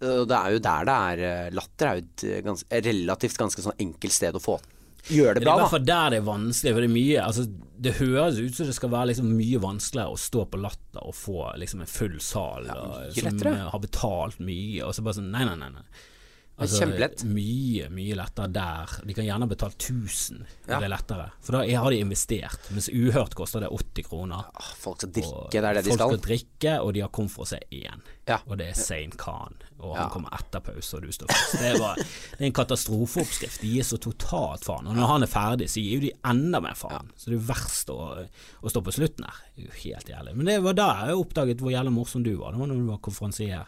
Og 0.00 0.24
det 0.28 0.36
er 0.38 0.54
jo 0.54 0.62
der 0.64 0.86
det 0.88 0.94
er 1.10 1.20
eh, 1.26 1.50
Latter 1.56 1.88
er 1.90 1.98
jo 1.98 2.02
et 2.06 2.24
eh, 2.28 2.40
gans, 2.44 2.64
relativt 2.72 3.38
ganske 3.40 3.62
sånn 3.64 3.78
enkelt 3.80 4.12
sted 4.12 4.36
å 4.36 4.42
få 4.42 4.56
gjøre 5.08 5.38
det 5.38 5.40
Det 5.40 5.44
er 5.44 5.44
i 5.44 5.46
bra, 5.46 5.54
hvert 5.56 5.64
da. 5.64 5.70
fall 5.72 5.86
der 5.88 6.10
det 6.12 6.18
er 6.18 6.26
vanskelig, 6.26 6.72
for 6.74 6.82
det 6.84 6.88
er 6.90 6.94
mye 6.96 7.22
altså, 7.24 7.44
Det 7.86 7.92
høres 8.00 8.40
ut 8.42 8.58
som 8.58 8.68
det 8.68 8.74
skal 8.76 8.92
være 8.92 9.10
liksom 9.12 9.30
mye 9.38 9.60
vanskeligere 9.62 10.16
å 10.16 10.20
stå 10.20 10.44
på 10.52 10.60
Latter 10.64 11.00
og 11.06 11.16
få 11.16 11.46
liksom 11.62 11.84
en 11.84 11.92
full 11.92 12.18
sal 12.24 12.68
og, 12.74 13.16
som 13.16 13.40
har 13.72 13.80
betalt 13.86 14.40
mye, 14.44 14.82
og 14.84 14.92
så 14.96 15.04
bare 15.06 15.20
sånn 15.20 15.32
Nei, 15.32 15.44
nei, 15.48 15.56
nei. 15.64 15.70
nei. 15.76 15.86
Altså, 16.58 16.78
kjempelett. 16.80 17.20
Mye, 17.28 17.90
mye 17.92 18.14
lettere 18.16 18.46
der. 18.48 18.92
De 19.04 19.12
kan 19.12 19.26
gjerne 19.26 19.46
betale 19.50 19.74
1000, 19.76 20.38
Ja. 20.66 20.78
det 20.80 20.86
er 20.86 20.88
lettere. 20.88 21.26
For 21.44 21.52
da 21.52 21.58
er- 21.66 21.76
har 21.82 21.90
de 21.90 21.98
investert. 22.00 22.70
Mens 22.72 22.88
Uhørt 22.88 23.34
koster 23.36 23.60
det 23.60 23.68
80 23.68 24.02
kroner. 24.08 24.46
Ah, 24.56 24.70
Folk 24.80 24.96
skal 25.02 25.10
drikke, 25.12 25.50
det 25.52 25.62
er 25.64 25.74
det 25.74 25.84
de 25.84 25.90
folk 25.90 26.00
skal. 26.00 26.08
skal 26.18 26.24
drikke, 26.28 26.80
og 26.82 26.94
de 26.94 27.00
har 27.00 27.08
kommet 27.10 27.30
for 27.30 27.44
å 27.44 27.46
se 27.48 27.58
én. 27.70 28.00
Ja. 28.26 28.38
Og 28.48 28.56
det 28.58 28.68
er 28.70 28.72
Zain 28.74 29.10
Khan. 29.10 29.52
Og 29.80 29.94
Ja. 29.94 30.00
han 30.02 30.10
kommer 30.10 30.30
etter 30.32 30.60
pause, 30.60 30.94
og 30.96 31.02
du 31.02 31.08
står 31.12 31.26
først. 31.28 31.60
Det, 31.60 31.78
var, 31.78 31.94
det 31.96 32.40
er 32.40 32.46
en 32.46 32.52
katastrofeoppskrift. 32.52 33.60
De 33.60 33.68
gir 33.74 33.82
så 33.84 33.98
totalt 34.00 34.64
faen. 34.64 34.86
Og 34.88 34.96
når 34.96 35.06
han 35.06 35.22
er 35.22 35.26
ferdig, 35.26 35.68
så 35.68 35.82
gir 35.84 36.00
jo 36.00 36.00
de 36.08 36.12
enda 36.24 36.60
mer 36.60 36.74
faen. 36.74 37.10
Så 37.16 37.26
det 37.26 37.34
er 37.36 37.46
verst 37.52 37.88
å, 37.92 38.26
å 38.62 38.70
stå 38.72 38.82
på 38.82 38.94
slutten 38.96 39.24
her. 39.28 39.36
Det 39.54 39.64
er 39.64 39.68
jo 39.68 39.90
helt 39.92 40.08
jævlig. 40.08 40.34
Men 40.36 40.46
det 40.46 40.62
var 40.64 40.72
da 40.72 40.88
jeg 41.06 41.16
oppdaget 41.20 41.58
hvor 41.60 41.70
jævlig 41.70 41.92
morsom 41.92 42.24
du 42.24 42.34
var. 42.36 42.52
Det 42.52 42.60
var 42.60 42.66
når 42.72 42.80
du 42.80 42.86
var 42.86 42.98
konferansier. 43.04 43.66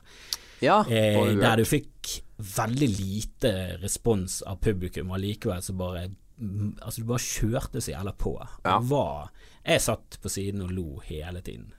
Ja, 0.64 0.80
Eh, 0.89 1.35
der 1.39 1.56
du 1.56 1.64
fikk 1.68 2.22
veldig 2.39 2.89
lite 2.98 3.52
respons 3.82 4.40
av 4.47 4.60
publikum, 4.62 5.10
og 5.10 5.20
likevel 5.22 5.60
så 5.62 5.74
bare 5.76 6.09
mm, 6.40 6.76
Altså, 6.82 7.02
du 7.02 7.09
bare 7.09 7.24
kjørte 7.24 7.82
så 7.82 7.93
jævla 7.94 8.12
på. 8.18 8.35
Ja. 8.64 8.78
Var 8.80 9.30
Jeg 9.66 9.80
satt 9.85 10.18
på 10.22 10.30
siden 10.30 10.62
og 10.62 10.70
lo 10.72 11.01
hele 11.05 11.40
tiden. 11.43 11.72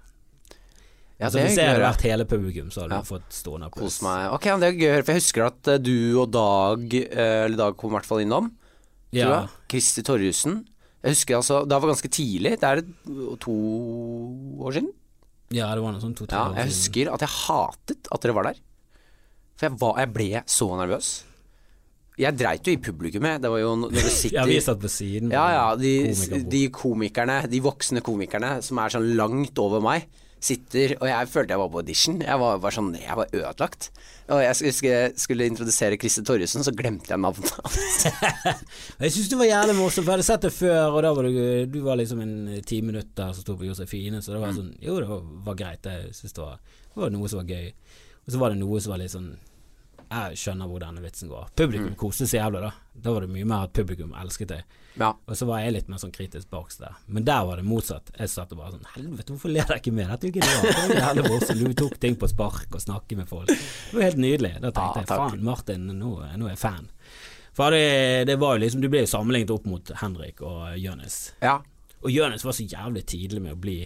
ja, 1.20 1.26
altså, 1.28 1.40
hvis 1.44 1.58
jeg 1.58 1.68
hadde 1.68 1.84
vært 1.84 2.02
hele 2.08 2.26
publikum, 2.26 2.70
så 2.72 2.82
hadde 2.84 2.96
Ja. 2.96 3.02
du 3.02 3.08
fått 3.08 3.32
stående 3.34 3.68
applaus. 3.68 4.02
Ok, 4.04 4.44
det 4.60 4.68
er 4.70 4.78
gøy 4.80 4.90
å 4.90 4.94
høre, 4.96 5.06
for 5.06 5.14
jeg 5.14 5.22
husker 5.24 5.46
at 5.48 5.68
eh, 5.68 5.78
du 5.78 6.20
og 6.22 6.32
Dag, 6.32 6.94
eh, 6.94 7.46
eller 7.46 7.58
Dag 7.58 7.78
kom 7.78 7.92
i 7.92 7.98
hvert 7.98 8.06
fall 8.06 8.20
innom. 8.24 8.52
Ja. 9.12 9.48
Kristi 9.68 10.04
Torjussen. 10.04 10.66
Jeg 11.02 11.16
husker 11.16 11.36
altså, 11.40 11.62
Det 11.68 11.80
var 11.82 11.90
ganske 11.94 12.10
tidlig. 12.12 12.60
Det 12.60 12.64
er 12.64 12.82
to 13.40 13.56
år 14.60 14.74
siden. 14.76 14.92
Ja, 15.56 15.70
det 15.74 15.82
var 15.82 15.96
noe 15.96 16.04
sånn 16.04 16.14
to-tre 16.18 16.38
Ja, 16.38 16.62
jeg 16.62 16.70
husker 16.70 17.10
at 17.16 17.24
jeg 17.26 17.34
hatet 17.34 18.10
at 18.14 18.22
dere 18.26 18.36
var 18.38 18.50
der. 18.52 18.62
For 19.58 19.68
jeg, 19.68 19.80
var, 19.82 19.98
jeg 20.00 20.14
ble 20.16 20.30
så 20.50 20.68
nervøs. 20.80 21.10
Jeg 22.20 22.36
dreit 22.36 22.68
jo 22.68 22.76
i 22.76 22.80
publikummet. 22.84 23.42
Det 23.44 23.52
var 23.52 23.62
jo 23.62 23.74
når 23.80 23.96
du 23.96 24.00
sitter 24.22 24.42
Ja, 24.42 24.46
vi 24.48 24.60
satt 24.64 24.82
på 24.84 24.92
siden. 24.92 25.34
Ja, 25.36 25.46
ja, 25.56 25.66
de, 25.80 25.94
de 26.52 26.64
komikerne, 26.76 27.42
de 27.50 27.62
voksne 27.64 28.04
komikerne 28.06 28.58
som 28.66 28.82
er 28.84 28.96
sånn 28.96 29.10
langt 29.20 29.60
over 29.64 29.84
meg, 29.84 30.08
sitter 30.40 30.94
Og 31.02 31.08
jeg 31.10 31.28
følte 31.28 31.52
jeg 31.56 31.60
var 31.60 31.70
på 31.74 31.80
audition. 31.82 32.20
Jeg 32.22 32.40
var 32.40 32.58
var 32.64 32.72
sånn 32.76 32.94
Jeg 33.00 33.16
var 33.20 33.28
ødelagt. 33.34 33.90
Og 34.30 34.40
jeg 34.44 34.56
skulle, 34.76 35.00
skulle 35.18 35.48
introdusere 35.50 35.98
Christer 35.98 36.24
Torjussen, 36.28 36.64
så 36.64 36.72
glemte 36.78 37.10
jeg 37.10 37.18
navnet 37.20 37.50
hans. 37.50 38.06
Jeg 39.02 39.12
syns 39.16 39.30
du 39.32 39.38
var 39.40 39.48
jævlig 39.50 39.74
morsom, 39.80 40.04
for 40.06 40.12
jeg 40.12 40.20
hadde 40.20 40.28
sett 40.28 40.44
det 40.46 40.52
før, 40.54 40.92
og 40.94 41.00
da 41.02 41.12
var 41.18 41.26
du, 41.26 41.40
du 41.74 41.80
var 41.82 41.98
liksom 41.98 42.22
en 42.22 42.36
ti 42.68 42.78
minutter 42.86 43.32
som 43.34 43.42
sto 43.42 43.56
på 43.58 43.66
Josefine, 43.66 44.22
så 44.22 44.36
det 44.36 44.40
Mm. 44.40 44.44
var 44.46 44.54
sånn 44.60 44.70
Jo, 44.86 45.00
det 45.02 45.08
var, 45.10 45.24
var 45.50 45.56
greit, 45.64 45.90
jeg 45.90 46.14
syns 46.14 46.34
det, 46.38 46.44
var- 46.46 46.60
det 46.94 47.02
var 47.02 47.10
noe 47.16 47.28
som 47.32 47.40
var 47.42 47.50
gøy. 47.56 47.72
Og 48.28 48.34
så 48.36 48.38
var 48.44 48.50
det 48.54 48.60
noe 48.62 48.80
som 48.86 48.92
var 48.94 49.02
litt 49.02 49.12
sånn 49.16 49.32
Jeg 50.12 50.38
skjønner 50.42 50.70
hvor 50.70 50.80
denne 50.86 51.02
vitsen 51.02 51.30
går. 51.30 51.50
Mm. 51.50 51.56
Publikum 51.64 51.96
koste 51.96 52.26
seg 52.30 52.40
jævlig, 52.42 52.62
da. 52.62 52.72
Da 52.96 53.12
var 53.14 53.22
det 53.26 53.30
mye 53.34 53.46
mer 53.50 53.64
at 53.68 53.74
publikum 53.74 54.14
elsket 54.18 54.48
det. 54.54 54.62
Ja. 54.98 55.12
Og 55.28 55.38
så 55.38 55.46
var 55.46 55.62
jeg 55.62 55.74
litt 55.76 55.88
mer 55.92 56.00
sånn 56.02 56.12
kritisk 56.12 56.50
bak 56.50 56.72
der. 56.80 56.96
Men 57.08 57.24
der 57.28 57.46
var 57.46 57.60
det 57.62 57.66
motsatt. 57.68 58.10
Jeg 58.18 58.30
satt 58.34 58.52
og 58.56 58.60
bare 58.60 58.74
sånn 58.74 58.88
Helvete, 58.96 59.32
hvorfor 59.32 59.54
ler 59.54 59.70
jeg 59.70 59.84
ikke 59.84 59.94
med? 59.96 60.10
Dette 60.10 60.32
det. 60.34 61.22
Var 61.22 61.30
morsomt. 61.30 61.62
Du 61.70 61.74
tok 61.84 62.00
ting 62.02 62.16
på 62.20 62.28
spark 62.28 62.74
og 62.74 62.82
snakket 62.84 63.18
med 63.22 63.30
folk. 63.30 63.48
Det 63.54 63.96
var 63.96 64.08
helt 64.10 64.18
nydelig. 64.24 64.54
Da 64.60 64.72
tenkte 64.72 65.04
Ja, 65.04 65.06
jeg 65.06 65.12
faen, 65.14 65.44
Martin, 65.46 65.86
nå, 66.00 66.16
nå 66.38 66.50
er 66.50 66.56
jeg 66.56 66.62
fan. 66.64 66.90
For 67.60 67.72
det, 67.76 68.26
det 68.30 68.36
var 68.40 68.56
jo 68.56 68.62
liksom 68.64 68.82
Du 68.82 68.88
ble 68.90 69.02
jo 69.04 69.10
sammenlignet 69.12 69.52
opp 69.52 69.66
mot 69.68 69.92
Henrik 70.02 70.42
og 70.42 70.78
Jonis. 70.80 71.34
ja. 71.44 71.60
Og 72.00 72.14
Jonis 72.16 72.46
var 72.48 72.54
så 72.56 72.64
jævlig 72.64 73.02
tidlig 73.12 73.42
med 73.44 73.52
å 73.58 73.60
bli 73.60 73.82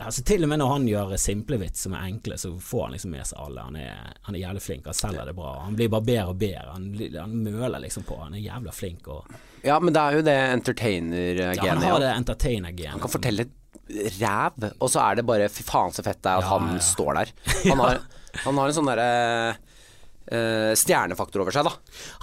Altså 0.00 0.22
Til 0.24 0.46
og 0.46 0.48
med 0.48 0.58
når 0.62 0.70
han 0.72 0.86
gjør 0.88 1.10
simple 1.20 1.58
vits 1.60 1.84
som 1.84 1.92
er 1.94 2.06
enkle, 2.08 2.38
så 2.40 2.54
får 2.56 2.86
han 2.86 2.94
liksom 2.96 3.12
med 3.12 3.26
seg 3.28 3.38
alle. 3.44 3.64
Han 3.68 3.76
er, 3.76 4.12
han 4.26 4.34
er 4.36 4.40
jævlig 4.46 4.62
flink, 4.64 4.86
han 4.88 4.96
selger 4.96 5.28
det 5.28 5.34
bra. 5.36 5.50
Han 5.66 5.76
blir 5.78 5.90
bare 5.92 6.06
bedre 6.08 6.28
og 6.32 6.38
bedre. 6.40 6.72
Han, 6.72 6.86
han 7.18 7.34
møler 7.44 7.82
liksom 7.84 8.06
på. 8.08 8.16
Han 8.24 8.38
er 8.38 8.42
jævla 8.46 8.72
flink. 8.74 9.10
Og, 9.12 9.34
ja, 9.62 9.76
men 9.78 9.92
det 9.94 10.02
er 10.02 10.16
jo 10.16 10.22
det 10.26 10.36
ja, 10.38 10.46
han 10.46 10.58
entertainer-genet. 10.60 11.84
har 11.84 12.00
det 12.00 12.14
entertainer-genet. 12.16 12.94
han 12.96 13.04
kan 13.04 13.12
fortelle 13.12 13.48
ræv, 13.92 14.70
og 14.78 14.88
så 14.90 15.02
er 15.04 15.18
det 15.20 15.26
bare 15.28 15.50
fy 15.52 15.64
faen 15.68 15.92
så 15.92 16.04
fett 16.06 16.22
det 16.24 16.30
er 16.32 16.40
at 16.40 16.46
Ja, 16.48 16.56
han 16.56 16.72
ja. 16.78 16.82
står 16.86 17.12
der. 17.20 17.32
Han 17.68 17.82
har, 17.82 18.00
han 18.46 18.58
har 18.62 18.72
en 18.72 18.76
sånn 18.78 18.88
derre 18.88 19.10
eh, 20.32 20.72
stjernefaktor 20.78 21.42
over 21.44 21.54
seg, 21.54 21.66
da. 21.68 21.72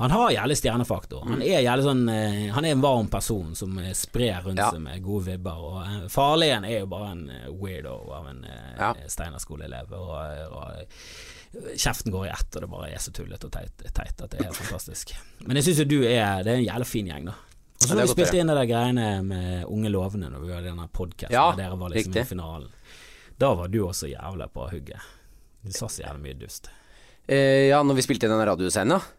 Han 0.02 0.12
har 0.16 0.32
jævlig 0.34 0.58
stjernefaktor. 0.60 1.24
Han 1.30 1.42
er 1.46 1.62
jævlig 1.66 1.86
sånn 1.86 2.04
eh, 2.14 2.48
Han 2.56 2.66
er 2.66 2.76
en 2.76 2.82
varm 2.84 3.08
person 3.14 3.56
som 3.56 3.78
eh, 3.82 3.92
sprer 3.98 4.42
rundt 4.48 4.60
Ja. 4.62 4.70
seg 4.74 4.82
med 4.84 5.04
gode 5.06 5.28
vibber. 5.32 5.60
Og 5.70 5.82
eh, 5.86 6.08
Farligen 6.14 6.66
er 6.68 6.80
jo 6.82 6.90
bare 6.92 7.12
en 7.16 7.26
weirdo 7.62 7.98
av 8.18 8.28
en 8.34 8.42
ja. 8.50 8.94
Steinar-skoleelev. 9.08 9.94
Og, 9.94 10.56
og 10.60 11.76
kjeften 11.76 12.12
går 12.14 12.28
i 12.28 12.30
ett, 12.34 12.50
og 12.56 12.62
det 12.62 12.70
bare 12.70 12.90
er 12.94 13.02
så 13.02 13.12
tullete 13.16 13.48
og 13.50 13.54
teit, 13.56 13.86
teit 13.96 14.22
at 14.22 14.30
det 14.34 14.40
er 14.42 14.50
helt 14.52 14.60
fantastisk. 14.60 15.14
Men 15.48 15.58
jeg 15.58 15.70
syns 15.70 15.80
jo 15.84 15.88
du 15.90 16.00
er 16.06 16.44
Det 16.46 16.52
er 16.54 16.60
en 16.60 16.68
jævlig 16.68 16.88
fin 16.90 17.08
gjeng, 17.10 17.30
da. 17.32 17.38
Og 17.80 17.88
så 17.88 17.96
Ja, 17.96 18.02
vi 18.04 18.12
spilte 18.12 18.38
inn 18.42 18.52
de 18.52 18.66
greiene 18.68 19.06
med 19.24 19.64
Unge 19.72 19.90
lovende 19.94 20.28
når 20.34 20.42
vi 20.44 20.52
hadde 20.52 20.68
denne 20.74 20.90
podkasten 20.92 21.32
Ja, 21.34 21.46
der 21.56 21.64
dere 21.70 21.78
var 21.80 21.94
liksom 21.94 22.12
riktig. 22.12 22.26
i 22.26 22.30
finalen, 22.34 22.68
da 23.40 23.54
var 23.56 23.70
du 23.72 23.80
også 23.88 24.10
jævla 24.12 24.50
på 24.52 24.66
hugget. 24.74 25.00
Du 25.64 25.72
sa 25.72 25.88
så 25.88 26.04
jævlig 26.04 26.22
mye 26.26 26.38
dust. 26.42 26.68
Eh, 27.30 27.68
ja, 27.70 27.80
når 27.86 28.00
vi 28.00 28.06
spilte 28.08 28.26
i 28.26 28.32
den 28.32 28.42
radioscenen, 28.50 28.98
ja. 28.98 29.16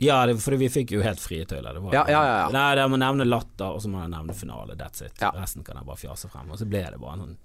Ja, 0.00 0.22
det, 0.24 0.38
for 0.40 0.56
vi 0.56 0.70
fikk 0.72 0.94
jo 0.94 1.02
helt 1.04 1.20
frie 1.20 1.44
tøyler. 1.44 1.74
Det 1.76 1.82
var, 1.84 1.92
Ja, 1.92 2.04
ja, 2.08 2.20
ja. 2.24 2.44
Nei, 2.54 2.68
jeg 2.78 2.88
må 2.88 2.96
nevne 3.02 3.26
latter, 3.28 3.74
og 3.76 3.82
så 3.84 3.90
må 3.92 4.00
jeg 4.00 4.08
nevne 4.14 4.32
finale. 4.32 4.72
That's 4.80 5.04
it. 5.04 5.12
Ja. 5.20 5.28
Resten 5.36 5.60
kan 5.66 5.76
jeg 5.76 5.84
bare 5.84 6.00
fjase 6.00 6.30
frem. 6.32 6.48
Og 6.48 6.56
så 6.56 6.64
ble 6.70 6.80
det 6.88 6.96
bare 7.02 7.18
en 7.18 7.24
sånn 7.26 7.36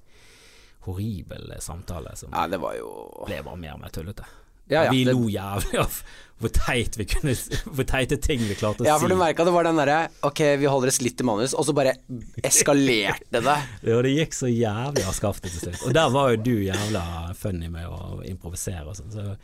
horribel 0.86 1.52
samtale 1.60 2.14
som 2.16 2.32
Ja, 2.32 2.46
det 2.48 2.62
var 2.62 2.78
jo 2.78 2.88
ble 3.26 3.42
bare 3.44 3.60
mer 3.60 3.74
og 3.76 3.82
mer 3.84 3.92
tullete. 3.92 4.24
Ja, 4.72 4.86
ja, 4.88 4.92
vi 4.96 5.04
det- 5.06 5.14
lo 5.14 5.28
jævlig 5.30 5.78
av 5.84 6.00
hvor 6.42 6.50
teit 6.50 6.96
vi 6.98 7.06
kunne 7.06 7.36
Hvor 7.76 7.86
teite 7.86 8.18
ting 8.18 8.40
vi 8.40 8.56
klarte 8.58 8.82
å 8.82 8.86
si. 8.86 8.88
Ja, 8.90 8.96
for 8.98 9.12
du 9.12 9.16
merka 9.20 9.44
det 9.46 9.52
var 9.54 9.64
den 9.68 9.78
derre 9.78 10.00
Ok, 10.26 10.40
vi 10.58 10.66
holder 10.66 10.90
oss 10.90 11.02
litt 11.06 11.18
til 11.20 11.28
manus, 11.28 11.54
og 11.54 11.68
så 11.68 11.76
bare 11.76 11.94
eskalerte 12.44 13.42
det. 13.44 13.58
Ja, 13.92 14.00
det 14.02 14.16
gikk 14.16 14.34
så 14.34 14.50
jævlig 14.50 15.06
av 15.06 15.14
skaftet 15.18 15.52
til 15.54 15.68
slutt. 15.68 15.84
Og 15.90 15.94
der 16.00 16.10
var 16.16 16.32
jo 16.34 16.42
du 16.48 16.54
jævla 16.66 17.04
funny 17.38 17.70
med 17.70 17.86
å 17.92 18.22
improvisere 18.26 18.88
og 18.90 18.96
sånn. 18.98 19.12
Så 19.14 19.38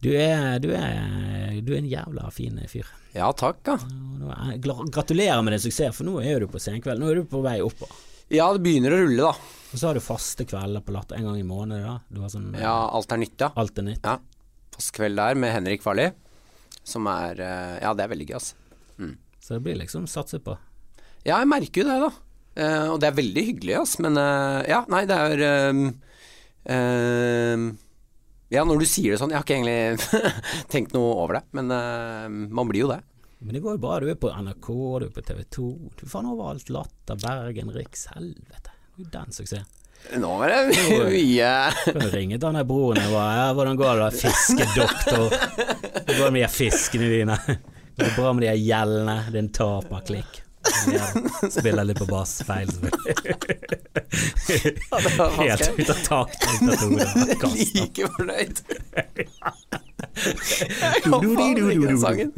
du 0.00 0.10
er, 0.16 0.58
du, 0.62 0.70
er, 0.72 1.58
du 1.60 1.72
er 1.74 1.78
en 1.82 1.88
jævla 1.90 2.30
fin 2.32 2.56
fyr. 2.70 2.86
Ja, 3.12 3.28
takk, 3.36 3.58
gra- 3.64 4.86
Gratulerer 4.94 5.42
med 5.44 5.52
din 5.56 5.60
suksess, 5.66 5.96
for 5.98 6.06
nå 6.08 6.20
er 6.24 6.40
du 6.40 6.46
på 6.48 6.60
Senkveld. 6.62 7.02
Nå 7.02 7.10
er 7.10 7.20
du 7.20 7.26
på 7.28 7.42
vei 7.44 7.58
oppover. 7.64 7.96
Ja, 8.30 8.46
det 8.54 8.62
begynner 8.62 8.94
å 8.94 9.00
rulle, 9.02 9.26
da. 9.26 9.32
Og 9.70 9.78
så 9.78 9.88
har 9.90 9.98
du 9.98 10.02
faste 10.04 10.46
kvelder 10.46 10.82
på 10.86 10.94
Latter 10.94 11.18
en 11.18 11.26
gang 11.28 11.38
i 11.40 11.46
måneden. 11.46 11.82
da 11.84 11.96
Du 12.08 12.20
har 12.22 12.30
sånn 12.30 12.52
Ja, 12.58 12.76
alt 12.94 13.10
er 13.12 13.18
nytt, 13.22 13.36
ja. 13.42 13.50
Alt 13.58 13.78
er 13.82 13.86
nytt. 13.88 14.04
ja. 14.06 14.16
Fast 14.74 14.92
kveld 14.96 15.18
der 15.18 15.34
med 15.36 15.52
Henrik 15.52 15.82
Farli. 15.82 16.08
Som 16.86 17.06
er 17.10 17.40
eh, 17.42 17.76
Ja, 17.82 17.92
det 17.94 18.06
er 18.06 18.12
veldig 18.14 18.28
gøy, 18.30 18.38
altså. 18.38 18.54
Så 19.40 19.56
det 19.56 19.62
blir 19.64 19.78
liksom 19.80 20.06
satset 20.10 20.44
på. 20.46 20.54
Ja, 21.26 21.38
jeg 21.40 21.48
merker 21.50 21.82
jo 21.82 21.88
det, 21.90 21.98
da. 22.06 22.10
Eh, 22.60 22.86
og 22.92 23.00
det 23.02 23.08
er 23.10 23.18
veldig 23.18 23.44
hyggelig, 23.50 23.76
altså. 23.82 24.02
Men 24.06 24.16
eh, 24.22 24.68
ja, 24.70 24.80
nei, 24.92 25.02
det 25.10 25.16
er 25.26 25.70
um, 25.74 25.82
ehm, 26.70 27.64
Ja, 28.50 28.64
når 28.66 28.82
du 28.82 28.86
sier 28.90 29.14
det 29.14 29.20
sånn 29.20 29.30
Jeg 29.30 29.38
har 29.38 29.46
ikke 29.46 29.60
egentlig 29.60 30.22
tenkt 30.72 30.94
noe 30.96 31.14
over 31.22 31.38
det, 31.38 31.44
men 31.54 31.70
uh, 31.70 32.26
man 32.28 32.70
blir 32.70 32.84
jo 32.84 32.90
det. 32.90 33.00
Men 33.40 33.56
det 33.56 33.62
går 33.64 33.76
jo 33.78 33.80
bra. 33.80 33.98
Du 34.02 34.08
er 34.10 34.18
på 34.20 34.32
NRK, 34.34 34.70
du 35.00 35.04
er 35.06 35.12
på 35.14 35.22
TV 35.24 35.44
2. 35.56 35.68
Du 35.96 36.02
er 36.04 36.10
faen 36.12 36.28
overalt. 36.28 36.72
Latter, 36.74 37.20
Bergen, 37.22 37.70
Riks. 37.72 38.08
Helvete. 38.12 38.74
Det 38.74 38.98
er 38.98 39.06
jo 39.06 39.12
den 39.14 39.36
suksessen. 39.36 39.76
Nå 40.16 40.28
var 40.40 40.48
det 40.48 40.60
mye 40.72 41.48
du 41.92 42.06
ringe 42.08 42.38
han 42.40 42.56
der 42.56 42.64
broren 42.64 43.02
og 43.04 43.12
bare 43.12 43.32
ja, 43.36 43.48
'Hvordan 43.52 43.76
går 43.76 43.90
det, 43.90 44.00
da, 44.00 44.10
fiskedoktor?' 44.16 45.34
Hvordan 45.36 46.16
går 46.16 46.24
det 46.24 46.32
med 46.32 46.42
de 46.42 46.48
fiskene 46.48 47.10
dine? 47.12 47.36
Går 48.00 48.06
det 48.06 48.14
bra 48.16 48.32
med 48.32 48.46
de 48.46 48.54
gjellene? 48.56 49.16
Er 49.28 49.36
en 49.36 49.52
taperklikk. 49.52 50.40
Spiller 51.50 51.84
litt 51.84 51.98
på 51.98 52.06
bass. 52.08 52.42
Feil, 52.46 52.68
selvfølgelig. 52.72 53.16
Helt 55.38 55.78
ut 55.78 55.90
av 55.90 56.00
taket. 56.06 56.50
Like 57.74 58.08
fornøyd. 58.16 58.60
Jeg 60.20 61.02
kan 61.04 61.12
faen 61.36 61.58
ikke 61.70 61.96
sangen. 62.00 62.32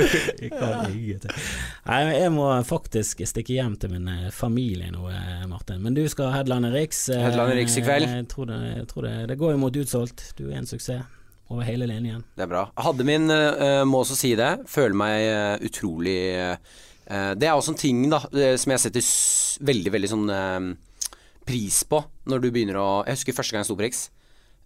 Nei, 1.87 2.01
jeg 2.13 2.31
må 2.35 2.47
faktisk 2.69 3.23
stikke 3.27 3.57
hjem 3.57 3.77
til 3.81 3.95
min 3.95 4.11
eh, 4.13 4.29
familie 4.35 4.91
nå, 4.93 5.07
eh, 5.11 5.47
Martin. 5.51 5.81
Men 5.83 5.97
du 5.97 6.03
skal 6.11 6.35
headlande 6.35 6.73
Riks. 6.75 7.07
Headlande 7.15 7.57
Riks 7.59 7.79
i 7.81 7.85
kveld. 7.87 8.07
Jeg 8.11 8.29
tror 8.31 8.51
det, 8.51 8.61
jeg 8.77 8.87
tror 8.93 9.09
det, 9.09 9.15
det 9.33 9.39
går 9.41 9.57
jo 9.57 9.63
mot 9.65 9.81
utsolgt. 9.83 10.25
Du 10.39 10.45
er 10.51 10.61
en 10.61 10.69
suksess 10.69 11.03
over 11.53 11.63
hele 11.63 11.87
linjen. 11.87 12.25
Det 12.37 12.47
er 12.47 12.51
bra. 12.51 12.65
Hadde 12.81 13.05
min, 13.07 13.31
eh, 13.31 13.83
må 13.89 14.03
også 14.03 14.17
si 14.19 14.35
det, 14.39 14.53
føler 14.71 14.97
meg 14.97 15.27
eh, 15.29 15.67
utrolig 15.69 16.19
eh, 16.33 16.57
Det 17.13 17.49
er 17.49 17.53
også 17.55 17.75
en 17.75 17.81
ting 17.81 18.03
da 18.13 18.23
eh, 18.33 18.57
som 18.61 18.73
jeg 18.75 18.83
setter 18.87 19.07
veldig, 19.69 19.93
veldig 19.97 20.11
sånn 20.13 20.33
eh, 20.33 20.71
pris 21.47 21.83
på 21.89 22.01
når 22.31 22.43
du 22.43 22.51
begynner 22.55 22.79
å 22.81 22.89
Jeg 23.07 23.19
husker 23.19 23.37
første 23.37 23.55
gang 23.55 23.65
jeg 23.65 23.71
sto 23.71 23.79
på 23.79 23.87
Riks, 23.87 24.03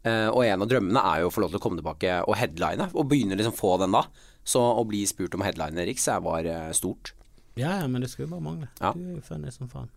eh, 0.07 0.29
og 0.31 0.45
en 0.45 0.65
av 0.65 0.71
drømmene 0.71 1.05
er 1.13 1.23
jo 1.25 1.31
å 1.31 1.35
få 1.35 1.45
lov 1.45 1.53
til 1.55 1.61
å 1.61 1.65
komme 1.67 1.81
tilbake 1.81 2.21
og 2.27 2.37
headline, 2.39 2.91
og 2.95 3.09
begynne 3.11 3.39
liksom 3.39 3.57
få 3.57 3.77
den 3.83 3.97
da. 3.97 4.07
Så 4.47 4.63
å 4.63 4.85
bli 4.87 5.03
spurt 5.11 5.35
om 5.35 5.43
headline 5.43 5.81
i 5.83 5.89
Riks 5.89 6.07
var 6.23 6.47
eh, 6.47 6.71
stort. 6.77 7.15
Ja, 7.57 7.79
ja, 7.81 7.87
men 7.89 8.03
det 8.05 8.11
skulle 8.13 8.29
bare 8.29 8.45
mangle. 8.45 8.69
Ja. 8.83 8.93
Du 8.93 9.01
er 9.01 9.15
jo 9.17 9.23
funny 9.25 9.51
som 9.51 9.71
faen. 9.73 9.89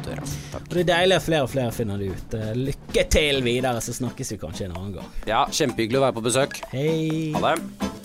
Det 0.00 0.80
er 0.80 0.88
deilig 0.88 1.18
at 1.18 1.26
flere 1.26 1.44
og 1.44 1.50
flere 1.52 1.72
finner 1.76 2.00
det 2.00 2.14
ut. 2.16 2.36
Eh, 2.38 2.54
Lykke 2.70 3.04
til 3.12 3.42
videre, 3.44 3.82
så 3.84 3.92
snakkes 3.96 4.34
vi 4.34 4.40
kanskje 4.40 4.70
en 4.70 4.78
annen 4.78 4.96
gang. 4.96 5.12
Ja, 5.28 5.44
kjempehyggelig 5.52 6.00
å 6.00 6.06
være 6.08 6.16
på 6.16 6.24
besøk. 6.30 6.58
Hei! 6.72 7.34
Ha 7.36 7.44
det. 7.52 8.03